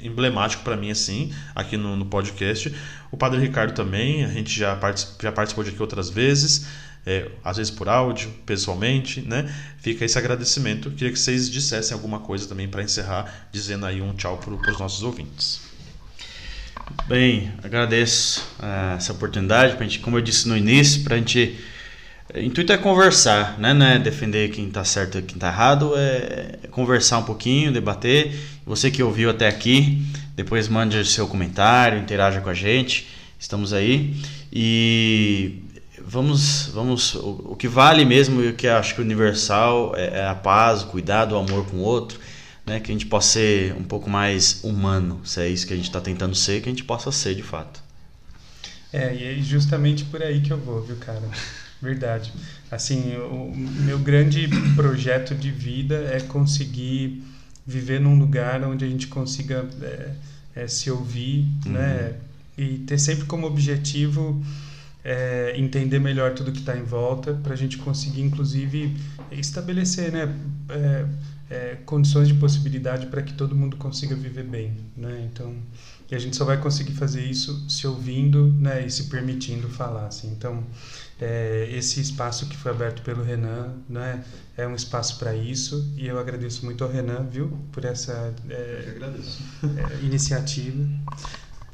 emblemático 0.00 0.62
para 0.62 0.76
mim 0.76 0.92
assim, 0.92 1.32
aqui 1.52 1.76
no, 1.76 1.96
no, 1.96 2.06
podcast. 2.06 2.72
O 3.10 3.16
Padre 3.16 3.40
Ricardo 3.40 3.74
também, 3.74 4.24
a 4.24 4.28
gente 4.28 4.56
já, 4.56 4.76
participou, 4.76 5.16
já 5.20 5.32
participou 5.32 5.64
de 5.64 5.70
aqui 5.70 5.82
outras 5.82 6.08
vezes 6.08 6.85
é, 7.06 7.30
às 7.44 7.56
vezes 7.56 7.70
por 7.70 7.88
áudio, 7.88 8.28
pessoalmente, 8.44 9.20
né? 9.20 9.48
Fica 9.78 10.04
esse 10.04 10.18
agradecimento. 10.18 10.90
Queria 10.90 11.12
que 11.12 11.18
vocês 11.18 11.48
dissessem 11.48 11.94
alguma 11.94 12.18
coisa 12.18 12.48
também 12.48 12.66
para 12.66 12.82
encerrar, 12.82 13.46
dizendo 13.52 13.86
aí 13.86 14.02
um 14.02 14.12
tchau 14.12 14.38
para 14.38 14.72
os 14.72 14.78
nossos 14.80 15.04
ouvintes. 15.04 15.60
Bem, 17.06 17.52
agradeço 17.62 18.40
uh, 18.58 18.96
essa 18.96 19.12
oportunidade, 19.12 19.76
pra 19.76 19.84
gente, 19.84 20.00
como 20.00 20.18
eu 20.18 20.20
disse 20.20 20.48
no 20.48 20.56
início, 20.56 21.04
para 21.04 21.14
a 21.14 21.18
gente. 21.18 21.56
O 22.34 22.40
intuito 22.40 22.72
é 22.72 22.76
conversar, 22.76 23.56
né? 23.56 23.72
Não 23.72 23.86
é 23.86 23.98
defender 24.00 24.50
quem 24.50 24.66
está 24.66 24.84
certo 24.84 25.18
e 25.18 25.22
quem 25.22 25.36
está 25.36 25.46
errado, 25.46 25.92
é 25.96 26.58
conversar 26.72 27.18
um 27.18 27.22
pouquinho, 27.22 27.72
debater. 27.72 28.34
Você 28.66 28.90
que 28.90 29.00
ouviu 29.00 29.30
até 29.30 29.46
aqui, 29.46 30.04
depois 30.34 30.66
mande 30.66 31.04
seu 31.04 31.28
comentário, 31.28 32.00
interaja 32.00 32.40
com 32.40 32.50
a 32.50 32.54
gente. 32.54 33.06
Estamos 33.38 33.72
aí. 33.72 34.16
E 34.52 35.62
vamos, 36.06 36.70
vamos 36.72 37.14
o, 37.14 37.52
o, 37.52 37.56
que 37.56 37.66
vale 37.66 38.04
mesmo 38.04 38.40
e 38.42 38.48
o 38.48 38.54
que 38.54 38.68
acho 38.68 38.94
que 38.94 39.00
universal 39.00 39.94
é, 39.96 40.20
é, 40.20 40.26
a 40.26 40.34
paz, 40.34 40.82
o 40.82 40.86
cuidado, 40.86 41.34
o 41.34 41.38
amor 41.38 41.66
com 41.66 41.78
o 41.78 41.80
outro, 41.80 42.18
né? 42.64 42.78
Que 42.80 42.92
a 42.92 42.94
gente 42.94 43.06
possa 43.06 43.32
ser 43.32 43.74
um 43.74 43.82
pouco 43.82 44.08
mais 44.08 44.62
humano, 44.62 45.20
se 45.24 45.40
é 45.40 45.48
isso 45.48 45.66
que 45.66 45.72
a 45.72 45.76
gente 45.76 45.86
está 45.86 46.00
tentando 46.00 46.34
ser, 46.34 46.62
que 46.62 46.68
a 46.68 46.72
gente 46.72 46.84
possa 46.84 47.10
ser 47.10 47.34
de 47.34 47.42
fato. 47.42 47.82
É, 48.92 49.14
e 49.14 49.24
é 49.24 49.42
justamente 49.42 50.04
por 50.04 50.22
aí 50.22 50.40
que 50.40 50.52
eu 50.52 50.58
vou, 50.58 50.80
viu, 50.82 50.96
cara? 50.96 51.22
Verdade. 51.82 52.32
Assim, 52.70 53.16
o 53.16 53.52
meu 53.54 53.98
grande 53.98 54.48
projeto 54.74 55.34
de 55.34 55.50
vida 55.50 56.08
é 56.12 56.20
conseguir 56.20 57.22
viver 57.66 58.00
num 58.00 58.18
lugar 58.18 58.62
onde 58.64 58.84
a 58.84 58.88
gente 58.88 59.08
consiga 59.08 59.66
é, 59.82 60.10
é, 60.54 60.68
se 60.68 60.90
ouvir, 60.90 61.46
uhum. 61.66 61.72
né? 61.72 62.14
E 62.56 62.78
ter 62.78 62.98
sempre 62.98 63.26
como 63.26 63.46
objetivo 63.46 64.42
é, 65.06 65.54
entender 65.56 66.00
melhor 66.00 66.34
tudo 66.34 66.50
que 66.50 66.58
está 66.58 66.76
em 66.76 66.82
volta, 66.82 67.32
para 67.32 67.52
a 67.52 67.56
gente 67.56 67.78
conseguir, 67.78 68.22
inclusive, 68.22 68.96
estabelecer 69.30 70.10
né, 70.10 70.34
é, 70.68 71.06
é, 71.48 71.78
condições 71.86 72.26
de 72.26 72.34
possibilidade 72.34 73.06
para 73.06 73.22
que 73.22 73.32
todo 73.32 73.54
mundo 73.54 73.76
consiga 73.76 74.16
viver 74.16 74.42
bem. 74.42 74.76
Né? 74.96 75.30
Então, 75.32 75.54
e 76.10 76.14
a 76.16 76.18
gente 76.18 76.36
só 76.36 76.44
vai 76.44 76.60
conseguir 76.60 76.94
fazer 76.94 77.24
isso 77.24 77.70
se 77.70 77.86
ouvindo 77.86 78.52
né, 78.58 78.84
e 78.84 78.90
se 78.90 79.04
permitindo 79.04 79.68
falar. 79.68 80.08
Assim. 80.08 80.26
Então, 80.32 80.64
é, 81.20 81.68
esse 81.70 82.00
espaço 82.00 82.46
que 82.46 82.56
foi 82.56 82.72
aberto 82.72 83.02
pelo 83.02 83.22
Renan 83.22 83.74
né, 83.88 84.24
é 84.56 84.66
um 84.66 84.74
espaço 84.74 85.20
para 85.20 85.36
isso 85.36 85.88
e 85.96 86.08
eu 86.08 86.18
agradeço 86.18 86.64
muito 86.64 86.82
ao 86.82 86.90
Renan 86.90 87.22
viu 87.30 87.56
por 87.70 87.84
essa 87.84 88.34
é, 88.50 88.54
é, 88.54 90.04
iniciativa 90.04 90.84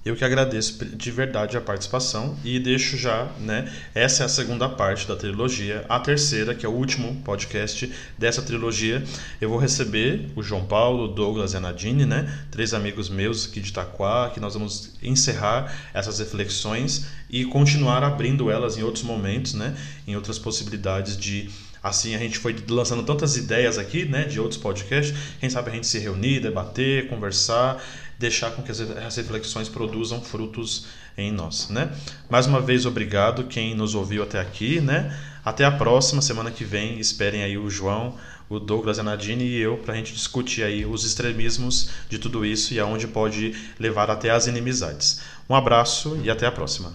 eu 0.05 0.17
que 0.17 0.25
agradeço 0.25 0.85
de 0.85 1.11
verdade 1.13 1.57
a 1.57 1.61
participação 1.61 2.37
e 2.45 2.59
deixo 2.59 2.97
já, 2.97 3.31
né? 3.39 3.73
Essa 3.95 4.25
é 4.25 4.27
a 4.27 4.29
segunda 4.29 4.69
parte 4.69 5.07
da 5.07 5.15
trilogia. 5.15 5.85
A 5.89 6.01
terceira, 6.01 6.57
que 6.57 6.67
é 6.67 6.69
o 6.69 6.73
último 6.73 7.23
podcast 7.23 7.93
dessa 8.19 8.43
trilogia, 8.43 9.05
eu 9.41 9.49
vou 9.49 9.59
receber 9.59 10.29
o 10.35 10.43
João 10.43 10.65
Paulo, 10.65 11.07
Douglas 11.07 11.53
e 11.53 11.57
a 11.57 11.61
Nadine, 11.61 12.05
né? 12.05 12.37
Três 12.51 12.75
amigos 12.75 13.09
meus 13.09 13.47
aqui 13.47 13.61
de 13.61 13.69
Itaquá, 13.69 14.31
que 14.31 14.41
nós 14.41 14.55
vamos 14.55 14.95
encerrar 15.01 15.73
essas 15.95 16.19
reflexões 16.19 17.07
e 17.31 17.45
continuar 17.45 18.03
abrindo 18.03 18.51
elas 18.51 18.77
em 18.77 18.83
outros 18.83 19.05
momentos, 19.05 19.55
né? 19.55 19.77
Em 20.07 20.17
outras 20.17 20.39
possibilidades 20.39 21.17
de 21.17 21.49
Assim, 21.83 22.15
a 22.15 22.19
gente 22.19 22.39
foi 22.39 22.55
lançando 22.69 23.03
tantas 23.03 23.37
ideias 23.37 23.77
aqui, 23.77 24.05
né, 24.05 24.23
de 24.23 24.39
outros 24.39 24.61
podcasts. 24.61 25.13
Quem 25.41 25.51
sabe 25.51 25.69
a 25.71 25.75
gente 25.75 25.87
se 25.89 25.99
reunir, 25.99 26.39
debater, 26.39 27.09
conversar 27.09 27.83
deixar 28.23 28.53
com 28.53 28.63
que 28.63 28.71
as 28.71 29.17
reflexões 29.17 29.69
produzam 29.69 30.23
frutos 30.23 30.87
em 31.19 31.33
nós, 31.33 31.69
né? 31.69 31.93
Mais 32.31 32.47
uma 32.47 32.61
vez 32.61 32.87
obrigado 32.87 33.45
quem 33.45 33.75
nos 33.75 33.97
ouviu 33.97 34.23
até 34.23 34.41
aqui, 34.41 34.81
né? 34.81 35.15
Até 35.45 35.65
a 35.65 35.73
próxima 35.73 36.23
semana 36.23 36.51
que 36.51 36.65
vem. 36.65 37.01
Esperem 37.01 37.43
aí 37.43 37.59
o 37.59 37.69
João, 37.69 38.17
o 38.49 38.61
Douglas, 38.61 39.01
a 39.01 39.03
Nadine 39.03 39.45
e 39.45 39.59
eu 39.59 39.77
para 39.77 39.95
a 39.95 39.97
gente 39.97 40.13
discutir 40.13 40.63
aí 40.63 40.87
os 40.87 41.05
extremismos 41.05 41.91
de 42.09 42.19
tudo 42.19 42.47
isso 42.47 42.73
e 42.73 42.79
aonde 42.79 43.09
pode 43.09 43.55
levar 43.79 44.09
até 44.09 44.31
as 44.31 44.47
inimizades. 44.47 45.21
Um 45.51 45.57
abraço 45.57 46.17
e 46.23 46.31
até 46.31 46.47
a 46.47 46.53
próxima. 46.53 46.95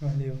Valeu. 0.00 0.38